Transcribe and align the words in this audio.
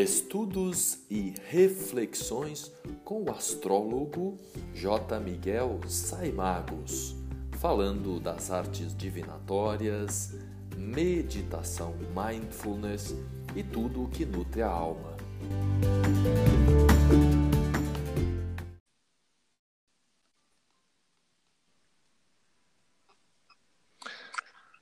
Estudos 0.00 0.98
e 1.10 1.34
reflexões 1.50 2.72
com 3.04 3.24
o 3.24 3.30
astrólogo 3.30 4.38
J. 4.72 5.20
Miguel 5.20 5.78
Saimagos, 5.86 7.14
falando 7.58 8.18
das 8.18 8.50
artes 8.50 8.96
divinatórias, 8.96 10.34
meditação 10.74 11.94
mindfulness 12.16 13.14
e 13.54 13.62
tudo 13.62 14.04
o 14.04 14.08
que 14.08 14.24
nutre 14.24 14.62
a 14.62 14.68
alma. 14.70 15.18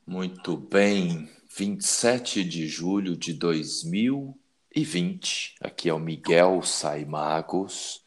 Muito 0.06 0.56
bem, 0.56 1.28
27 1.56 2.44
de 2.44 2.68
julho 2.68 3.16
de 3.16 3.34
2020. 4.78 5.56
Aqui 5.60 5.88
é 5.88 5.94
o 5.94 5.98
Miguel 5.98 6.62
Saimagos, 6.62 8.04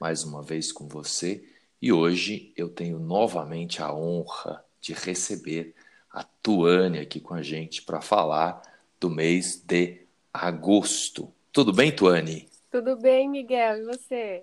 mais 0.00 0.24
uma 0.24 0.42
vez 0.42 0.72
com 0.72 0.88
você. 0.88 1.44
E 1.82 1.92
hoje 1.92 2.52
eu 2.56 2.68
tenho 2.68 2.98
novamente 2.98 3.82
a 3.82 3.92
honra 3.92 4.64
de 4.80 4.94
receber 4.94 5.74
a 6.10 6.24
Tuane 6.42 6.98
aqui 6.98 7.20
com 7.20 7.34
a 7.34 7.42
gente 7.42 7.82
para 7.82 8.00
falar 8.00 8.62
do 8.98 9.10
mês 9.10 9.62
de 9.66 10.00
agosto. 10.32 11.30
Tudo 11.52 11.72
bem, 11.72 11.94
Tuane? 11.94 12.48
Tudo 12.70 12.96
bem, 12.96 13.28
Miguel. 13.28 13.78
E 13.78 13.84
você? 13.84 14.42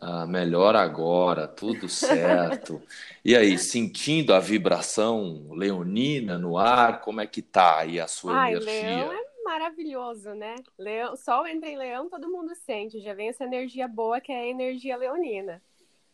Ah, 0.00 0.26
melhor 0.26 0.74
agora, 0.74 1.46
tudo 1.46 1.88
certo. 1.88 2.82
e 3.24 3.36
aí, 3.36 3.58
sentindo 3.58 4.32
a 4.32 4.40
vibração 4.40 5.48
leonina 5.50 6.38
no 6.38 6.56
ar, 6.56 7.00
como 7.02 7.20
é 7.20 7.26
que 7.26 7.42
tá 7.42 7.80
aí 7.80 8.00
a 8.00 8.08
sua 8.08 8.34
Ai, 8.34 8.54
energia? 8.54 9.23
Maravilhoso, 9.44 10.30
né? 10.34 10.56
Leão, 10.78 11.14
sol 11.16 11.46
entra 11.46 11.68
em 11.68 11.76
leão, 11.76 12.08
todo 12.08 12.30
mundo 12.30 12.54
sente. 12.54 13.00
Já 13.00 13.12
vem 13.12 13.28
essa 13.28 13.44
energia 13.44 13.86
boa 13.86 14.20
que 14.20 14.32
é 14.32 14.40
a 14.40 14.46
energia 14.46 14.96
leonina. 14.96 15.62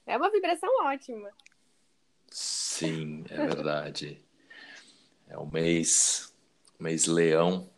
É 0.04 0.16
uma 0.16 0.30
vibração 0.30 0.68
ótima. 0.84 1.30
Sim, 2.28 3.24
é 3.30 3.46
verdade. 3.46 4.20
é 5.28 5.38
o 5.38 5.46
mês, 5.46 6.32
o 6.78 6.82
mês 6.82 7.06
leão 7.06 7.70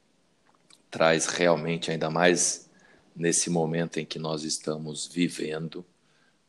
traz 0.91 1.27
realmente 1.27 1.91
ainda 1.91 2.11
mais 2.11 2.71
nesse 3.15 3.51
momento 3.51 3.99
em 3.99 4.07
que 4.07 4.19
nós 4.19 4.45
estamos 4.45 5.07
vivendo 5.07 5.85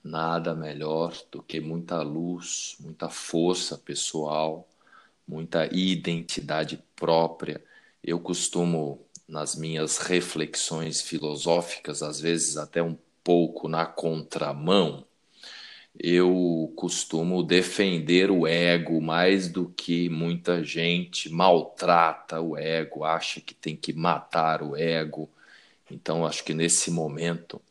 nada 0.04 0.54
melhor 0.54 1.14
do 1.32 1.42
que 1.42 1.60
muita 1.60 2.02
luz, 2.02 2.76
muita 2.80 3.10
força 3.10 3.78
pessoal, 3.78 4.68
muita 5.28 5.66
identidade 5.74 6.84
própria. 6.96 7.64
Eu 8.04 8.20
costumo, 8.20 9.06
nas 9.28 9.56
minhas 9.56 9.98
reflexões 9.98 11.02
filosóficas, 11.02 12.04
às 12.04 12.20
vezes 12.20 12.58
até 12.58 12.84
um 12.84 12.98
pouco 13.24 13.70
na 13.70 13.86
contramão, 13.86 15.06
eu 15.98 16.74
costumo 16.76 17.44
defender 17.44 18.32
o 18.32 18.48
ego 18.48 19.00
mais 19.00 19.48
do 19.48 19.70
que 19.70 20.10
muita 20.10 20.64
gente 20.64 21.30
maltrata 21.30 22.42
o 22.42 22.58
ego, 22.58 23.04
acha 23.04 23.40
que 23.40 23.54
tem 23.54 23.76
que 23.76 23.94
matar 23.94 24.64
o 24.64 24.76
ego. 24.76 25.30
Então, 25.90 26.26
acho 26.26 26.44
que 26.44 26.54
nesse 26.54 26.92
momento 26.92 27.62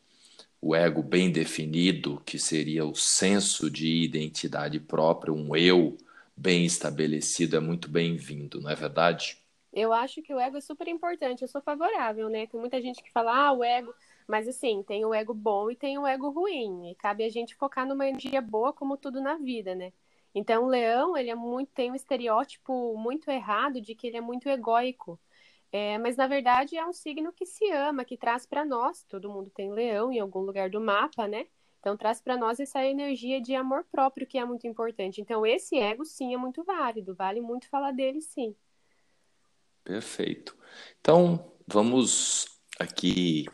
o 0.61 0.73
ego 0.73 1.03
bem 1.03 1.31
definido, 1.31 2.21
que 2.25 2.39
seria 2.39 2.85
o 2.85 2.95
senso 2.95 3.69
de 3.69 4.03
identidade 4.03 4.79
própria, 4.79 5.33
um 5.33 5.55
eu 5.55 5.97
bem 6.35 6.65
estabelecido, 6.65 7.57
é 7.57 7.59
muito 7.59 7.89
bem-vindo, 7.89 8.61
não 8.61 8.69
é 8.69 8.75
verdade? 8.75 9.42
Eu 9.73 9.91
acho 9.91 10.21
que 10.21 10.33
o 10.33 10.39
ego 10.39 10.57
é 10.57 10.61
super 10.61 10.87
importante, 10.87 11.41
eu 11.41 11.47
sou 11.47 11.61
favorável, 11.61 12.29
né? 12.29 12.45
Tem 12.47 12.59
muita 12.59 12.79
gente 12.81 13.01
que 13.03 13.11
fala, 13.11 13.47
ah, 13.47 13.51
o 13.53 13.63
ego. 13.63 13.93
Mas 14.27 14.47
assim, 14.47 14.83
tem 14.83 15.03
o 15.05 15.13
ego 15.13 15.33
bom 15.33 15.71
e 15.71 15.75
tem 15.75 15.97
o 15.97 16.05
ego 16.07 16.29
ruim. 16.29 16.91
E 16.91 16.95
cabe 16.95 17.23
a 17.23 17.29
gente 17.29 17.55
focar 17.55 17.87
numa 17.87 18.07
energia 18.07 18.41
boa, 18.41 18.71
como 18.71 18.97
tudo 18.97 19.19
na 19.21 19.35
vida, 19.37 19.73
né? 19.75 19.91
Então, 20.35 20.65
o 20.65 20.67
leão, 20.67 21.17
ele 21.17 21.29
é 21.29 21.35
muito, 21.35 21.71
tem 21.73 21.91
um 21.91 21.95
estereótipo 21.95 22.95
muito 22.97 23.29
errado 23.31 23.81
de 23.81 23.95
que 23.95 24.07
ele 24.07 24.17
é 24.17 24.21
muito 24.21 24.47
egóico. 24.49 25.19
É, 25.71 25.97
mas 25.97 26.15
na 26.15 26.27
verdade 26.27 26.77
é 26.77 26.85
um 26.85 26.93
signo 26.93 27.33
que 27.33 27.45
se 27.47 27.69
ama, 27.71 28.05
que 28.05 28.15
traz 28.15 28.45
para 28.45 28.63
nós, 28.63 29.03
todo 29.05 29.29
mundo 29.29 29.49
tem 29.49 29.71
leão 29.73 30.11
em 30.11 30.19
algum 30.19 30.41
lugar 30.41 30.69
do 30.69 30.79
mapa, 30.79 31.27
né? 31.27 31.47
Então 31.79 31.97
traz 31.97 32.21
para 32.21 32.37
nós 32.37 32.59
essa 32.59 32.85
energia 32.85 33.41
de 33.41 33.55
amor 33.55 33.83
próprio 33.91 34.27
que 34.27 34.37
é 34.37 34.45
muito 34.45 34.67
importante. 34.67 35.19
Então 35.19 35.43
esse 35.45 35.75
ego 35.77 36.05
sim 36.05 36.33
é 36.33 36.37
muito 36.37 36.63
válido, 36.63 37.15
vale 37.15 37.41
muito 37.41 37.67
falar 37.69 37.91
dele 37.91 38.21
sim. 38.21 38.55
Perfeito. 39.83 40.55
Então 40.99 41.51
vamos 41.67 42.47
aqui 42.79 43.45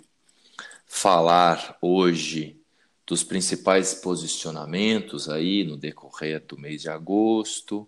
falar 0.85 1.78
hoje 1.81 2.59
dos 3.06 3.23
principais 3.23 3.95
posicionamentos 3.95 5.28
aí 5.28 5.63
no 5.63 5.75
decorrer 5.75 6.45
do 6.45 6.57
mês 6.57 6.81
de 6.81 6.90
agosto. 6.90 7.88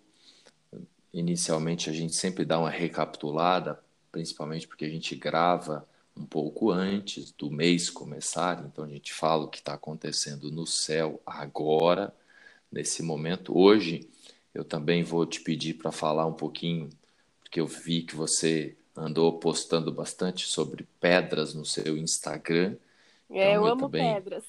Inicialmente 1.12 1.88
a 1.88 1.92
gente 1.92 2.14
sempre 2.14 2.44
dá 2.44 2.58
uma 2.58 2.70
recapitulada 2.70 3.82
principalmente 4.12 4.68
porque 4.68 4.84
a 4.84 4.90
gente 4.90 5.16
grava 5.16 5.88
um 6.14 6.26
pouco 6.26 6.70
antes 6.70 7.32
do 7.32 7.50
mês 7.50 7.88
começar, 7.88 8.62
então 8.66 8.84
a 8.84 8.88
gente 8.88 9.12
fala 9.14 9.44
o 9.44 9.48
que 9.48 9.58
está 9.58 9.72
acontecendo 9.72 10.50
no 10.52 10.66
céu 10.66 11.20
agora, 11.24 12.14
nesse 12.70 13.02
momento. 13.02 13.56
Hoje 13.56 14.10
eu 14.54 14.62
também 14.62 15.02
vou 15.02 15.24
te 15.24 15.40
pedir 15.40 15.74
para 15.74 15.90
falar 15.90 16.26
um 16.26 16.34
pouquinho, 16.34 16.90
porque 17.52 17.60
eu 17.60 17.66
vi 17.66 18.00
que 18.00 18.16
você 18.16 18.74
andou 18.96 19.38
postando 19.38 19.92
bastante 19.92 20.46
sobre 20.46 20.88
pedras 20.98 21.52
no 21.52 21.66
seu 21.66 21.98
Instagram. 21.98 22.76
É, 23.28 23.50
então, 23.50 23.66
eu 23.66 23.66
amo 23.66 23.80
também... 23.82 24.14
pedras. 24.14 24.44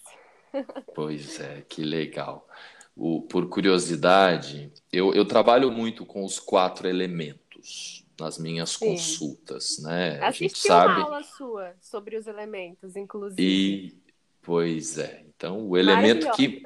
Pois 0.96 1.40
é, 1.40 1.66
que 1.68 1.84
legal. 1.84 2.48
O, 2.96 3.24
por 3.24 3.50
curiosidade, 3.50 4.72
eu, 4.92 5.14
eu 5.14 5.26
trabalho 5.26 5.70
muito 5.72 6.06
com 6.06 6.24
os 6.24 6.40
quatro 6.40 6.88
elementos 6.88 8.06
nas 8.18 8.38
minhas 8.38 8.70
Sim. 8.70 8.92
consultas, 8.92 9.80
né? 9.80 10.20
Assisti 10.20 10.46
a 10.46 10.48
gente 10.48 10.60
sabe... 10.60 10.94
uma 10.94 11.04
aula 11.06 11.24
sua 11.24 11.76
sobre 11.82 12.16
os 12.16 12.28
elementos, 12.28 12.96
inclusive. 12.96 13.42
E 13.42 13.98
pois 14.44 15.00
é, 15.00 15.26
então 15.36 15.68
o 15.68 15.76
elemento 15.76 16.32
que 16.34 16.64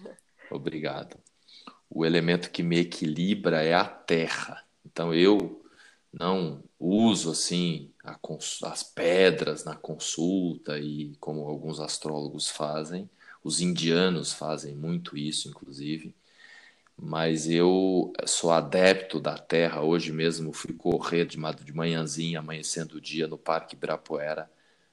obrigado. 0.50 1.16
O 1.88 2.04
elemento 2.04 2.50
que 2.50 2.62
me 2.62 2.78
equilibra 2.78 3.62
é 3.62 3.74
a 3.74 3.84
terra. 3.84 4.64
Então 4.82 5.12
eu 5.12 5.62
não 6.18 6.62
uso 6.78 7.30
assim 7.30 7.90
as 8.62 8.82
pedras 8.82 9.64
na 9.64 9.74
consulta 9.74 10.78
e 10.78 11.14
como 11.20 11.46
alguns 11.48 11.80
astrólogos 11.80 12.48
fazem, 12.48 13.08
os 13.42 13.60
indianos 13.60 14.32
fazem 14.32 14.74
muito 14.74 15.16
isso, 15.16 15.48
inclusive 15.48 16.14
mas 16.96 17.48
eu 17.48 18.12
sou 18.24 18.50
adepto 18.50 19.20
da 19.20 19.36
terra. 19.36 19.82
Hoje 19.82 20.12
mesmo 20.12 20.52
fui 20.52 20.72
correr 20.72 21.26
de, 21.26 21.36
de 21.62 21.72
manhãzinha, 21.72 22.38
amanhecendo 22.38 22.96
o 22.96 23.00
dia 23.00 23.26
no 23.28 23.36
Parque 23.36 23.74
Ibirapuera, 23.74 24.50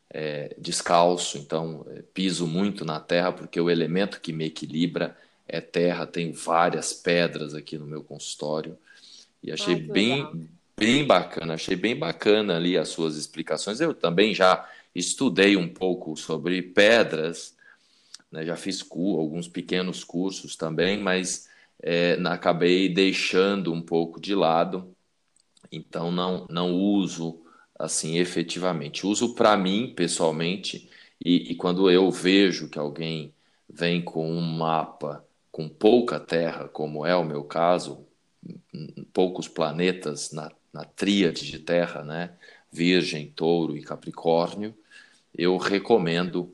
é, 0.10 0.54
descalço, 0.58 1.38
então 1.38 1.86
é, 1.90 2.02
piso 2.14 2.46
muito 2.46 2.84
na 2.84 3.00
terra, 3.00 3.32
porque 3.32 3.60
o 3.60 3.70
elemento 3.70 4.20
que 4.20 4.34
me 4.34 4.46
equilibra 4.46 5.18
é 5.48 5.62
terra. 5.62 6.06
Tenho 6.06 6.34
várias 6.34 6.92
pedras 6.94 7.56
aqui 7.56 7.78
no 7.78 7.86
meu 7.86 8.04
consultório 8.04 8.78
e 9.42 9.52
achei 9.52 9.76
bem, 9.76 10.50
bem 10.84 11.06
bacana, 11.06 11.54
achei 11.54 11.76
bem 11.76 11.96
bacana 11.96 12.56
ali 12.56 12.78
as 12.78 12.90
suas 12.90 13.16
explicações. 13.16 13.80
Eu 13.80 13.94
também 13.94 14.34
já 14.34 14.68
estudei 14.94 15.56
um 15.56 15.68
pouco 15.68 16.16
sobre 16.18 16.62
pedras, 16.62 17.56
né, 18.32 18.46
já 18.46 18.56
fiz 18.56 18.86
alguns 18.92 19.48
pequenos 19.48 20.04
cursos 20.04 20.56
também, 20.56 20.98
mas 21.00 21.48
é, 21.82 22.18
acabei 22.26 22.90
deixando 22.90 23.74
um 23.74 23.82
pouco 23.82 24.20
de 24.20 24.36
lado, 24.36 24.94
então 25.72 26.12
não, 26.12 26.46
não 26.50 26.74
uso 26.74 27.42
assim 27.78 28.18
efetivamente. 28.18 29.06
Uso 29.06 29.34
para 29.36 29.58
mim, 29.58 29.94
pessoalmente, 29.96 30.90
e, 31.24 31.52
e, 31.52 31.56
quando 31.56 31.90
eu 31.90 32.12
vejo 32.12 32.70
que 32.70 32.78
alguém 32.78 33.34
vem 33.70 34.02
com 34.02 34.30
um 34.30 34.42
mapa 34.42 35.26
com 35.52 35.70
pouca 35.70 36.20
terra, 36.20 36.68
como 36.68 37.06
é 37.06 37.16
o 37.16 37.24
meu 37.24 37.44
caso, 37.44 38.06
poucos 39.14 39.48
planetas 39.48 40.32
na, 40.32 40.52
na 40.74 40.84
tríade 40.84 41.46
de 41.46 41.60
terra, 41.60 42.04
né? 42.04 42.32
Virgem, 42.72 43.32
Touro 43.36 43.78
e 43.78 43.84
Capricórnio, 43.84 44.74
eu 45.38 45.58
recomendo 45.58 46.54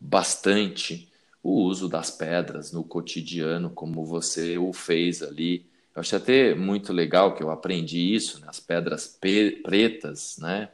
bastante 0.00 1.08
o 1.42 1.62
uso 1.62 1.88
das 1.88 2.10
pedras 2.10 2.72
no 2.72 2.82
cotidiano, 2.82 3.70
como 3.70 4.04
você 4.04 4.56
o 4.56 4.72
fez 4.72 5.22
ali. 5.22 5.66
Eu 5.94 6.00
achei 6.00 6.18
até 6.18 6.54
muito 6.54 6.92
legal 6.92 7.34
que 7.34 7.42
eu 7.42 7.50
aprendi 7.50 8.14
isso, 8.14 8.40
né? 8.40 8.46
as 8.48 8.60
pedras 8.60 9.18
pretas, 9.62 10.36
né? 10.38 10.70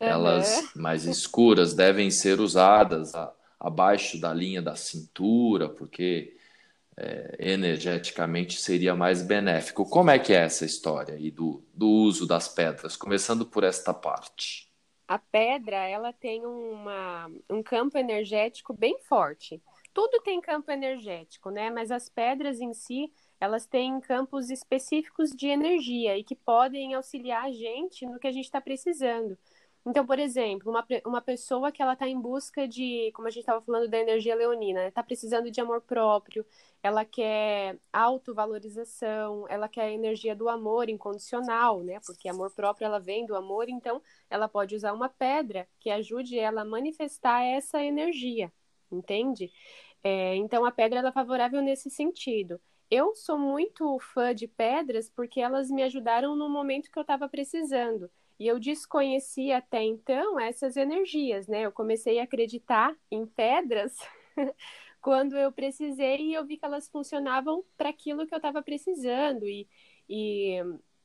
Uhum. 0.00 0.08
Elas 0.08 0.70
mais 0.74 1.04
escuras 1.04 1.74
devem 1.74 2.10
ser 2.10 2.40
usadas 2.40 3.14
a, 3.14 3.32
abaixo 3.60 4.20
da 4.20 4.32
linha 4.32 4.62
da 4.62 4.76
cintura, 4.76 5.68
porque 5.68 6.36
é, 6.96 7.36
energeticamente 7.38 8.60
seria 8.60 8.94
mais 8.94 9.22
benéfico. 9.22 9.88
Como 9.88 10.10
é 10.10 10.18
que 10.18 10.32
é 10.32 10.36
essa 10.44 10.64
história 10.64 11.14
aí 11.14 11.30
do, 11.30 11.64
do 11.74 11.88
uso 11.88 12.26
das 12.26 12.48
pedras? 12.48 12.96
Começando 12.96 13.46
por 13.46 13.64
esta 13.64 13.92
parte. 13.94 14.70
a 15.06 15.18
pedra 15.18 15.76
ela 15.86 16.12
tem 16.12 16.44
uma, 16.46 17.30
um 17.50 17.62
campo 17.62 17.98
energético 17.98 18.72
bem 18.72 18.98
forte. 19.00 19.62
Tudo 19.92 20.20
tem 20.22 20.40
campo 20.40 20.70
energético, 20.72 21.50
né? 21.50 21.70
Mas 21.70 21.90
as 21.90 22.08
pedras 22.08 22.60
em 22.60 22.72
si, 22.74 23.12
elas 23.40 23.66
têm 23.66 24.00
campos 24.00 24.50
específicos 24.50 25.30
de 25.30 25.46
energia 25.48 26.16
e 26.18 26.24
que 26.24 26.34
podem 26.34 26.94
auxiliar 26.94 27.44
a 27.44 27.52
gente 27.52 28.06
no 28.06 28.18
que 28.18 28.26
a 28.26 28.32
gente 28.32 28.46
está 28.46 28.60
precisando. 28.60 29.38
Então, 29.86 30.06
por 30.06 30.18
exemplo, 30.18 30.70
uma, 30.70 30.86
uma 31.04 31.20
pessoa 31.20 31.70
que 31.70 31.82
ela 31.82 31.92
está 31.92 32.08
em 32.08 32.18
busca 32.18 32.66
de, 32.66 33.12
como 33.12 33.28
a 33.28 33.30
gente 33.30 33.40
estava 33.40 33.60
falando 33.60 33.86
da 33.86 33.98
energia 33.98 34.34
leonina, 34.34 34.88
está 34.88 35.02
precisando 35.02 35.50
de 35.50 35.60
amor 35.60 35.82
próprio, 35.82 36.44
ela 36.82 37.04
quer 37.04 37.78
autovalorização, 37.92 39.46
ela 39.48 39.68
quer 39.68 39.82
a 39.82 39.90
energia 39.92 40.34
do 40.34 40.48
amor 40.48 40.88
incondicional, 40.88 41.82
né? 41.82 42.00
Porque 42.06 42.28
amor 42.30 42.50
próprio 42.52 42.86
ela 42.86 42.98
vem 42.98 43.26
do 43.26 43.36
amor, 43.36 43.68
então 43.68 44.00
ela 44.30 44.48
pode 44.48 44.74
usar 44.74 44.92
uma 44.94 45.08
pedra 45.10 45.68
que 45.78 45.90
ajude 45.90 46.38
ela 46.38 46.62
a 46.62 46.64
manifestar 46.64 47.42
essa 47.42 47.82
energia, 47.82 48.50
entende? 48.90 49.52
É, 50.02 50.34
então 50.36 50.64
a 50.64 50.72
pedra 50.72 50.98
ela 51.00 51.08
é 51.10 51.12
favorável 51.12 51.60
nesse 51.62 51.90
sentido. 51.90 52.60
Eu 52.90 53.14
sou 53.14 53.38
muito 53.38 53.98
fã 53.98 54.34
de 54.34 54.46
pedras 54.48 55.10
porque 55.10 55.40
elas 55.40 55.70
me 55.70 55.82
ajudaram 55.82 56.36
no 56.36 56.48
momento 56.48 56.90
que 56.90 56.98
eu 56.98 57.02
estava 57.02 57.28
precisando. 57.28 58.10
E 58.38 58.46
eu 58.46 58.58
desconhecia 58.58 59.58
até 59.58 59.82
então 59.82 60.38
essas 60.40 60.76
energias, 60.76 61.46
né? 61.46 61.62
Eu 61.62 61.72
comecei 61.72 62.18
a 62.18 62.24
acreditar 62.24 62.96
em 63.10 63.26
pedras 63.26 63.96
quando 65.00 65.36
eu 65.36 65.52
precisei 65.52 66.30
e 66.30 66.34
eu 66.34 66.44
vi 66.44 66.56
que 66.56 66.64
elas 66.64 66.88
funcionavam 66.88 67.64
para 67.76 67.90
aquilo 67.90 68.26
que 68.26 68.34
eu 68.34 68.38
estava 68.38 68.62
precisando. 68.62 69.46
E, 69.46 69.68
e, 70.08 70.58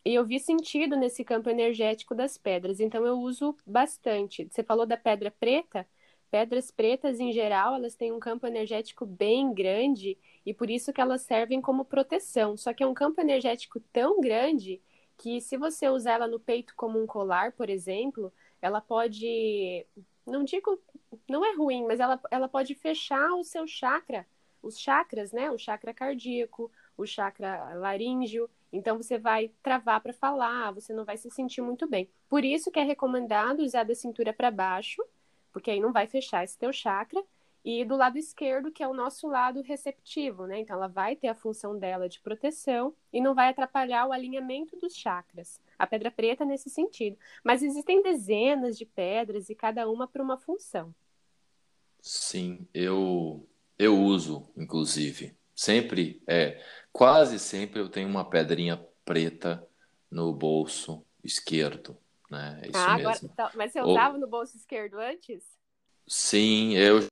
e, 0.05 0.13
eu 0.15 0.25
vi 0.25 0.39
sentido 0.39 0.95
nesse 0.97 1.23
campo 1.23 1.49
energético 1.49 2.15
das 2.15 2.37
pedras. 2.37 2.79
Então 2.79 3.05
eu 3.05 3.19
uso 3.19 3.55
bastante. 3.65 4.47
Você 4.49 4.63
falou 4.63 4.85
da 4.85 4.97
pedra 4.97 5.31
preta? 5.31 5.87
Pedras 6.31 6.69
pretas, 6.71 7.19
em 7.19 7.31
geral, 7.31 7.75
elas 7.75 7.95
têm 7.95 8.11
um 8.11 8.19
campo 8.19 8.45
energético 8.45 9.05
bem 9.05 9.51
grande 9.53 10.17
e 10.45 10.53
por 10.53 10.69
isso 10.69 10.93
que 10.93 11.01
elas 11.01 11.23
servem 11.23 11.59
como 11.59 11.85
proteção. 11.85 12.55
Só 12.55 12.73
que 12.73 12.83
é 12.83 12.87
um 12.87 12.93
campo 12.93 13.19
energético 13.19 13.79
tão 13.91 14.21
grande 14.21 14.79
que 15.19 15.41
se 15.41 15.57
você 15.57 15.89
usar 15.89 16.13
ela 16.13 16.27
no 16.27 16.39
peito 16.39 16.73
como 16.75 17.01
um 17.01 17.05
colar, 17.05 17.51
por 17.51 17.69
exemplo, 17.69 18.33
ela 18.61 18.79
pode, 18.79 19.85
não 20.25 20.45
digo, 20.45 20.81
não 21.29 21.45
é 21.45 21.53
ruim, 21.53 21.85
mas 21.85 21.99
ela, 21.99 22.19
ela 22.31 22.47
pode 22.47 22.73
fechar 22.73 23.33
o 23.33 23.43
seu 23.43 23.67
chakra, 23.67 24.25
os 24.63 24.79
chakras, 24.79 25.33
né? 25.33 25.51
O 25.51 25.57
chakra 25.57 25.93
cardíaco, 25.93 26.71
o 26.97 27.05
chakra 27.05 27.73
laríngeo. 27.75 28.49
Então 28.71 28.95
você 28.95 29.17
vai 29.17 29.51
travar 29.61 29.99
para 29.99 30.13
falar, 30.13 30.71
você 30.71 30.93
não 30.93 31.03
vai 31.03 31.17
se 31.17 31.29
sentir 31.29 31.61
muito 31.61 31.85
bem. 31.85 32.09
Por 32.29 32.45
isso 32.45 32.71
que 32.71 32.79
é 32.79 32.83
recomendado 32.83 33.59
usar 33.59 33.83
da 33.83 33.95
cintura 33.95 34.31
para 34.31 34.49
baixo, 34.49 35.03
porque 35.51 35.69
aí 35.69 35.81
não 35.81 35.91
vai 35.91 36.07
fechar 36.07 36.45
esse 36.45 36.57
teu 36.57 36.71
chakra 36.71 37.21
e 37.63 37.83
do 37.83 37.95
lado 37.95 38.17
esquerdo, 38.17 38.71
que 38.71 38.81
é 38.81 38.87
o 38.87 38.93
nosso 38.93 39.27
lado 39.27 39.61
receptivo, 39.61 40.45
né? 40.45 40.59
Então, 40.59 40.75
ela 40.75 40.87
vai 40.87 41.15
ter 41.15 41.27
a 41.27 41.35
função 41.35 41.77
dela 41.77 42.07
de 42.07 42.19
proteção 42.19 42.95
e 43.11 43.19
não 43.21 43.35
vai 43.35 43.49
atrapalhar 43.49 44.07
o 44.07 44.13
alinhamento 44.13 44.77
dos 44.77 44.95
chakras. 44.95 45.59
A 45.77 45.85
pedra 45.85 46.09
preta 46.09 46.45
nesse 46.45 46.69
sentido. 46.69 47.17
Mas 47.43 47.61
existem 47.61 48.01
dezenas 48.01 48.77
de 48.77 48.85
pedras 48.85 49.49
e 49.49 49.55
cada 49.55 49.89
uma 49.89 50.07
para 50.07 50.23
uma 50.23 50.37
função. 50.37 50.93
Sim, 52.01 52.67
eu 52.73 53.47
eu 53.77 53.97
uso, 53.97 54.49
inclusive. 54.57 55.37
Sempre, 55.55 56.21
é, 56.27 56.61
quase 56.91 57.39
sempre 57.39 57.79
eu 57.79 57.89
tenho 57.89 58.09
uma 58.09 58.29
pedrinha 58.29 58.77
preta 59.05 59.65
no 60.11 60.33
bolso 60.33 61.05
esquerdo, 61.23 61.97
né? 62.29 62.59
É 62.63 62.67
isso 62.67 62.77
ah, 62.77 62.95
mesmo. 62.95 63.09
Agora, 63.09 63.29
tá, 63.35 63.51
mas 63.55 63.71
você 63.71 63.81
usava 63.81 64.15
Ou... 64.15 64.19
no 64.19 64.27
bolso 64.27 64.57
esquerdo 64.57 64.97
antes? 64.97 65.43
Sim, 66.07 66.73
eu 66.75 67.08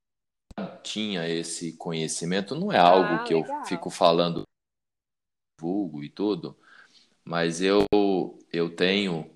tinha 0.83 1.27
esse 1.27 1.73
conhecimento, 1.73 2.55
não 2.55 2.71
é 2.71 2.77
algo 2.77 3.15
ah, 3.15 3.23
que 3.23 3.33
legal. 3.33 3.59
eu 3.59 3.65
fico 3.65 3.89
falando 3.89 4.43
vulgo 5.59 6.03
e 6.03 6.09
tudo, 6.09 6.57
mas 7.23 7.61
eu 7.61 7.85
eu 8.51 8.75
tenho 8.75 9.29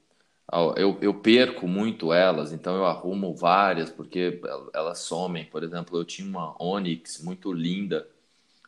eu, 0.78 0.98
eu 1.02 1.14
perco 1.14 1.68
muito 1.68 2.12
elas, 2.12 2.52
então 2.52 2.76
eu 2.76 2.86
arrumo 2.86 3.34
várias 3.34 3.90
porque 3.90 4.42
elas 4.74 5.00
somem. 5.00 5.46
Por 5.46 5.64
exemplo, 5.64 5.98
eu 5.98 6.04
tinha 6.06 6.28
uma 6.28 6.62
Onyx 6.62 7.24
muito 7.24 7.54
linda 7.54 8.08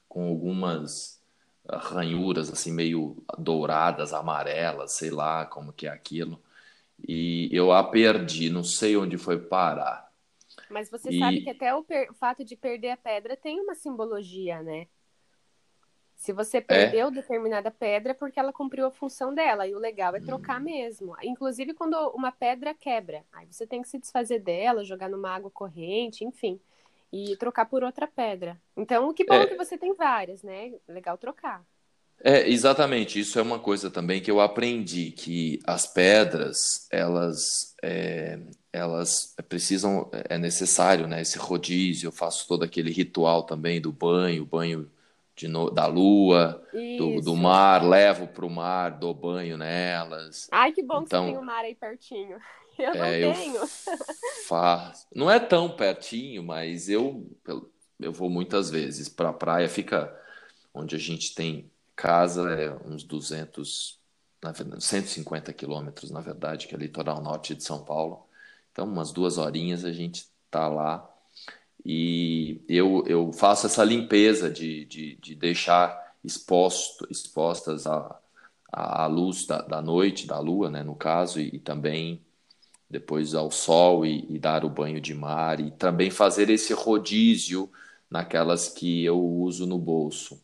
com 0.08 0.30
algumas 0.30 1.22
ranhuras 1.69 2.50
assim 2.52 2.72
meio 2.72 3.18
douradas, 3.38 4.14
amarelas, 4.14 4.94
sei 4.94 5.10
lá 5.12 5.46
como 5.46 5.74
que 5.74 5.88
é 5.88 5.90
aquilo. 5.90 6.42
E 7.08 7.50
eu 7.52 7.72
a 7.72 7.84
perdi, 7.84 8.50
não 8.50 8.64
sei 8.64 8.96
onde 8.98 9.18
foi 9.18 9.38
parar. 9.40 10.12
Mas 10.69 10.89
você 10.89 11.10
e... 11.10 11.19
sabe 11.19 11.42
que 11.42 11.50
até 11.50 11.74
o, 11.74 11.83
per... 11.83 12.10
o, 12.12 12.13
fato 12.13 12.44
de 12.44 12.56
perder 12.56 12.92
a 12.92 12.98
pedra 12.98 13.36
tem 13.36 13.60
uma 13.60 13.75
simbologia, 13.75 14.62
né? 14.62 14.88
Se 16.15 16.31
você 16.31 16.62
perdeu 16.62 17.07
é. 17.07 17.12
determinada 17.12 17.69
pedra 17.69 18.12
é 18.12 18.15
porque 18.15 18.39
ela 18.39 18.54
cumpriu 18.54 18.86
a 18.86 18.92
função 18.92 19.33
dela. 19.33 19.68
E 19.68 19.75
o 19.75 19.80
legal 19.80 20.15
é 20.15 20.21
trocar 20.21 20.62
hum. 20.62 20.63
mesmo. 20.63 21.15
Inclusive 21.21 21.74
quando 21.74 21.95
uma 22.12 22.31
pedra 22.31 22.74
quebra. 22.74 23.25
Aí 23.31 23.45
você 23.45 23.68
tem 23.68 23.81
que 23.81 23.89
se 23.89 24.00
desfazer 24.00 24.39
dela, 24.39 24.86
jogar 24.86 25.10
numa 25.10 25.30
água 25.30 25.51
corrente, 25.51 26.24
enfim. 26.24 26.60
E 27.12 27.36
trocar 27.38 27.66
por 27.66 27.83
outra 27.83 28.07
pedra. 28.07 28.59
Então, 28.75 29.13
que 29.13 29.25
bom 29.25 29.36
é. 29.36 29.48
que 29.48 29.56
você 29.56 29.77
tem 29.77 29.94
várias, 29.94 30.42
né? 30.44 30.74
Legal 30.88 31.18
trocar. 31.18 31.63
É, 32.24 32.50
exatamente. 32.50 33.19
Isso 33.19 33.38
é 33.38 33.42
uma 33.42 33.60
coisa 33.60 33.89
também 33.89 34.21
que 34.21 34.31
eu 34.31 34.39
aprendi, 34.39 35.12
que 35.12 35.60
as 35.65 35.86
pedras, 35.86 36.88
elas, 36.92 37.75
é, 37.81 38.39
elas 38.71 39.36
precisam, 39.48 40.10
é 40.30 40.38
necessário, 40.38 41.07
né? 41.07 41.21
Esse 41.21 41.38
rodízio, 41.38 42.07
eu 42.07 42.12
faço 42.12 42.48
todo 42.48 42.63
aquele 42.63 42.92
ritual 42.92 43.44
também 43.44 43.81
do 43.81 43.92
banho, 43.92 44.45
banho 44.45 44.89
de 45.36 45.48
no, 45.48 45.69
da 45.69 45.86
lua, 45.86 46.63
do, 46.98 47.21
do, 47.21 47.36
mar, 47.36 47.83
levo 47.83 48.27
para 48.27 48.45
o 48.45 48.50
mar, 48.50 48.92
dou 48.92 49.13
banho 49.13 49.57
nelas. 49.57 50.48
Ai, 50.51 50.71
que 50.71 50.83
bom 50.83 51.01
então, 51.01 51.04
que 51.04 51.09
você 51.09 51.16
então 51.16 51.25
tem 51.25 51.38
o 51.38 51.45
mar 51.45 51.66
aí 51.66 51.75
pertinho. 51.75 52.38
Eu 52.77 52.95
não 52.95 53.06
é, 53.06 53.33
tenho. 53.33 53.56
Eu 53.57 53.68
faço. 54.48 55.07
Não 55.13 55.30
é 55.30 55.39
tão 55.39 55.69
pertinho, 55.69 56.42
mas 56.42 56.89
eu, 56.89 57.24
eu 58.00 58.12
vou 58.12 58.31
muitas 58.31 58.71
vezes 58.71 59.07
para 59.07 59.30
a 59.30 59.33
praia, 59.33 59.69
fica 59.69 60.12
onde 60.74 60.95
a 60.95 61.00
gente 61.00 61.36
tem 61.36 61.71
casa, 61.95 62.50
é 62.51 62.75
uns 62.86 63.04
200, 63.04 64.00
na 64.42 64.51
verdade, 64.51 64.84
150 64.84 65.54
quilômetros, 65.54 66.12
na 66.12 66.22
verdade, 66.22 66.68
que 66.68 66.75
é 66.75 66.78
litoral 66.78 67.21
norte 67.21 67.56
de 67.56 67.64
São 67.64 67.83
Paulo. 67.83 68.28
Então, 68.71 68.85
umas 68.85 69.12
duas 69.12 69.38
horinhas 69.38 69.85
a 69.85 69.92
gente 69.92 70.28
tá 70.50 70.68
lá 70.68 71.09
e 71.85 72.62
eu, 72.68 73.04
eu 73.07 73.31
faço 73.33 73.66
essa 73.68 73.83
limpeza 73.83 74.50
de, 74.50 74.85
de, 74.85 75.16
de 75.18 75.35
deixar 75.35 76.16
exposto, 76.23 77.06
expostas 77.09 77.85
a, 77.85 78.19
a, 78.71 79.06
luz 79.07 79.45
da, 79.45 79.62
da 79.62 79.81
noite, 79.81 80.26
da 80.26 80.40
lua, 80.40 80.69
né, 80.69 80.83
no 80.83 80.95
caso, 80.95 81.40
e, 81.40 81.56
e 81.56 81.59
também 81.59 82.21
depois 82.90 83.33
ao 83.35 83.52
sol 83.52 84.06
e, 84.06 84.26
e, 84.30 84.40
dar 84.40 84.64
o 84.64 84.69
banho 84.69 85.02
de 85.02 85.14
mar 85.14 85.59
e 85.59 85.71
também 85.71 86.12
fazer 86.12 86.50
esse 86.50 86.73
rodízio 86.73 87.69
naquelas 88.09 88.69
que 88.69 89.04
eu 89.04 89.19
uso 89.19 89.66
no 89.66 89.78
bolso. 89.78 90.42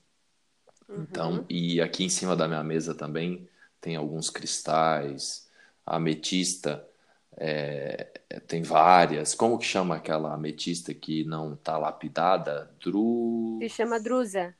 Então, 0.89 1.34
uhum. 1.34 1.46
e 1.50 1.79
aqui 1.79 2.03
em 2.03 2.10
cima 2.10 2.36
da 2.36 2.48
minha 2.48 2.63
mesa 2.63 2.96
também 2.96 3.48
tem 3.79 3.96
alguns 3.96 4.29
cristais, 4.29 5.48
a 5.86 5.96
ametista 5.98 6.86
é, 7.38 8.08
tem 8.48 8.62
várias. 8.62 9.34
Como 9.34 9.58
que 9.58 9.65
chama 9.65 9.96
aquela 9.96 10.34
ametista 10.34 10.93
que 10.93 11.24
não 11.24 11.53
está 11.53 11.77
lapidada? 11.77 12.69
Dru... 12.84 13.58
Se 13.62 13.69
chama 13.69 14.00
drusa. 14.00 14.53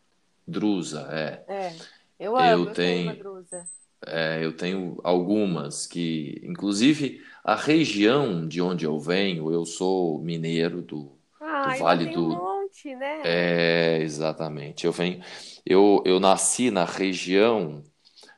Drusa, 0.48 1.08
é. 1.12 1.44
É, 1.48 1.76
eu 2.20 2.36
amo, 2.36 2.48
eu, 2.48 2.66
eu 2.66 2.74
tenho, 2.74 3.18
drusa. 3.18 3.68
É, 4.06 4.44
eu 4.44 4.56
tenho 4.56 5.00
algumas 5.04 5.86
que, 5.86 6.42
inclusive, 6.44 7.22
a 7.44 7.56
região 7.56 8.48
de 8.48 8.62
onde 8.62 8.86
eu 8.86 8.98
venho, 8.98 9.52
eu 9.52 9.66
sou 9.66 10.20
mineiro 10.20 10.82
do, 10.82 11.12
ah, 11.40 11.74
do 11.74 11.80
Vale 11.80 12.06
do... 12.08 12.49
Né? 12.86 13.22
É, 13.24 14.00
exatamente. 14.02 14.86
Eu 14.86 14.92
venho, 14.92 15.24
eu, 15.66 16.02
eu 16.06 16.20
nasci 16.20 16.72
na 16.72 16.86
região 16.86 17.84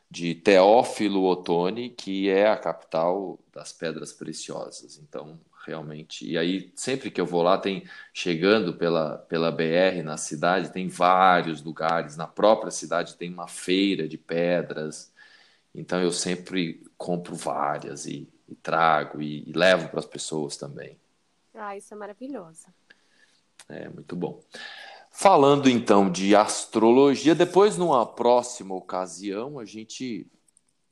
de 0.10 0.36
Teófilo 0.36 1.26
Otoni, 1.26 1.90
que 1.90 2.30
é 2.30 2.48
a 2.50 2.58
capital 2.58 3.40
das 3.54 3.74
pedras 3.74 4.14
preciosas. 4.14 4.98
Então, 4.98 5.40
realmente, 5.66 6.28
e 6.28 6.38
aí 6.38 6.72
sempre 6.76 7.12
que 7.12 7.22
eu 7.22 7.26
vou 7.26 7.44
lá, 7.44 7.58
tem 7.58 7.88
chegando 8.14 8.74
pela, 8.74 9.18
pela 9.20 9.52
BR 9.52 10.04
na 10.04 10.18
cidade, 10.18 10.72
tem 10.72 10.88
vários 10.90 11.64
lugares, 11.64 12.18
na 12.18 12.28
própria 12.28 12.72
cidade 12.72 13.16
tem 13.16 13.32
uma 13.34 13.48
feira 13.48 14.08
de 14.08 14.18
pedras. 14.18 15.14
Então 15.74 16.02
eu 16.02 16.12
sempre 16.12 16.84
compro 16.98 17.36
várias 17.36 18.06
e, 18.06 18.28
e 18.50 18.56
trago 18.56 19.22
e, 19.22 19.50
e 19.50 19.54
levo 19.54 19.90
para 19.90 20.00
as 20.00 20.06
pessoas 20.06 20.58
também. 20.58 20.98
Ah, 21.54 21.78
isso 21.78 21.94
é 21.94 21.98
maravilhoso. 21.98 22.68
É 23.72 23.90
muito 23.90 24.16
bom. 24.16 24.42
Falando 25.12 25.70
então 25.70 26.10
de 26.10 26.36
astrologia, 26.36 27.36
depois 27.36 27.78
numa 27.78 28.06
próxima 28.06 28.74
ocasião 28.74 29.60
a 29.60 29.66
gente 29.66 30.26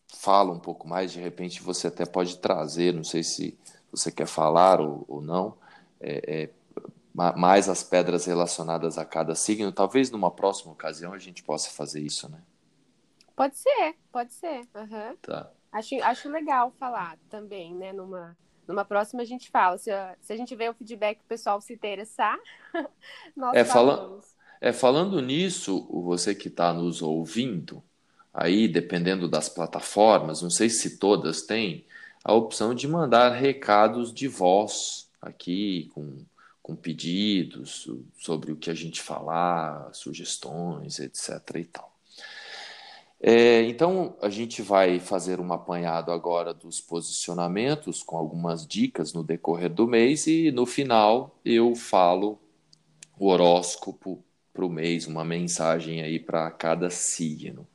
fala 0.08 0.52
um 0.52 0.60
pouco 0.60 0.88
mais, 0.88 1.12
de 1.12 1.20
repente 1.20 1.62
você 1.62 1.88
até 1.88 2.06
pode 2.06 2.38
trazer, 2.38 2.94
não 2.94 3.04
sei 3.04 3.24
se 3.24 3.58
você 3.92 4.12
quer 4.12 4.28
falar 4.28 4.82
ou, 4.82 5.06
ou 5.08 5.22
não, 5.22 5.58
é, 6.00 6.44
é, 6.44 6.50
mais 7.36 7.68
as 7.70 7.84
pedras 7.84 8.26
relacionadas 8.26 8.98
a 8.98 9.06
cada 9.06 9.36
signo. 9.36 9.72
Talvez 9.72 10.12
numa 10.12 10.32
próxima 10.32 10.72
ocasião 10.72 11.14
a 11.14 11.18
gente 11.18 11.44
possa 11.44 11.70
fazer 11.70 12.02
isso, 12.02 12.30
né? 12.30 12.42
Pode 13.36 13.58
ser, 13.58 13.96
pode 14.12 14.34
ser. 14.34 14.68
Uhum. 14.76 15.16
Tá. 15.22 15.52
Acho, 15.72 15.96
acho 16.04 16.30
legal 16.30 16.72
falar 16.80 17.18
também, 17.30 17.74
né? 17.74 17.94
Numa, 17.94 18.38
numa 18.70 18.86
próxima 18.86 19.24
a 19.24 19.26
gente 19.26 19.50
fala. 19.50 19.80
Se, 19.80 19.90
se 20.22 20.32
a 20.32 20.38
gente 20.38 20.56
vê 20.56 20.70
o 20.70 20.74
feedback 20.76 21.18
do 21.18 21.26
pessoal 21.28 21.60
se 21.60 21.74
interessar, 21.74 22.38
nós 23.36 23.56
é, 23.56 23.66
falamos. 23.66 24.26
Fala, 24.26 24.40
é, 24.62 24.72
falando 24.72 25.20
nisso, 25.22 25.88
você 25.92 26.36
que 26.36 26.50
está 26.50 26.72
nos 26.72 27.02
ouvindo, 27.02 27.84
aí, 28.32 28.68
dependendo 28.68 29.28
das 29.28 29.50
plataformas, 29.50 30.44
não 30.44 30.52
sei 30.52 30.70
se 30.70 31.00
todas 31.00 31.42
têm, 31.42 31.84
a 32.24 32.32
opção 32.34 32.76
de 32.76 32.88
mandar 32.88 33.32
recados 33.32 34.14
de 34.14 34.28
voz 34.28 35.10
aqui, 35.20 35.90
com, 35.96 36.24
com 36.62 36.76
pedidos 36.76 37.90
sobre 38.20 38.52
o 38.52 38.56
que 38.56 38.70
a 38.70 38.76
gente 38.76 39.02
falar, 39.02 39.92
sugestões, 39.94 41.00
etc. 41.00 41.56
e 41.56 41.66
tal. 41.66 41.99
É, 43.22 43.64
então, 43.64 44.16
a 44.22 44.30
gente 44.30 44.62
vai 44.62 45.00
fazer 45.00 45.40
um 45.42 45.52
apanhado 45.52 46.12
agora 46.12 46.54
dos 46.54 46.80
posicionamentos, 46.80 48.02
com 48.02 48.16
algumas 48.18 48.66
dicas 48.66 49.14
no 49.14 49.24
decorrer 49.24 49.70
do 49.70 49.86
mês, 49.88 50.26
e 50.26 50.52
no 50.52 50.66
final 50.66 51.38
eu 51.44 51.76
falo 51.76 52.40
o 53.20 53.28
horóscopo 53.28 54.24
para 54.54 54.66
o 54.66 54.70
mês, 54.70 55.08
uma 55.08 55.26
mensagem 55.26 56.02
aí 56.02 56.20
para 56.20 56.50
cada 56.52 56.90
signo. 56.90 57.68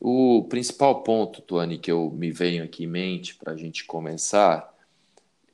O 0.00 0.44
principal 0.48 1.02
ponto, 1.02 1.42
Tuane, 1.42 1.78
que 1.78 1.90
eu 1.90 2.10
me 2.10 2.30
venho 2.30 2.64
aqui 2.64 2.84
em 2.84 2.86
mente 2.88 3.34
para 3.36 3.52
a 3.52 3.56
gente 3.56 3.84
começar, 3.84 4.74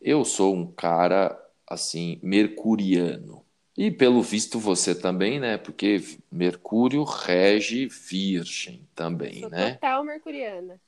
eu 0.01 0.25
sou 0.25 0.55
um 0.55 0.67
cara 0.67 1.39
assim 1.69 2.21
mercuriano. 2.23 3.42
E 3.77 3.91
pelo 3.91 4.23
visto 4.23 4.59
você 4.59 4.95
também, 4.95 5.41
né? 5.41 5.57
Porque 5.57 6.03
Mercúrio 6.31 7.05
rege 7.05 7.87
Virgem 7.87 8.87
também, 8.95 9.41
Sou 9.41 9.51
né? 9.51 9.73
Total 9.73 10.05
mercuriana. 10.05 10.81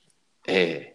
É. 0.46 0.92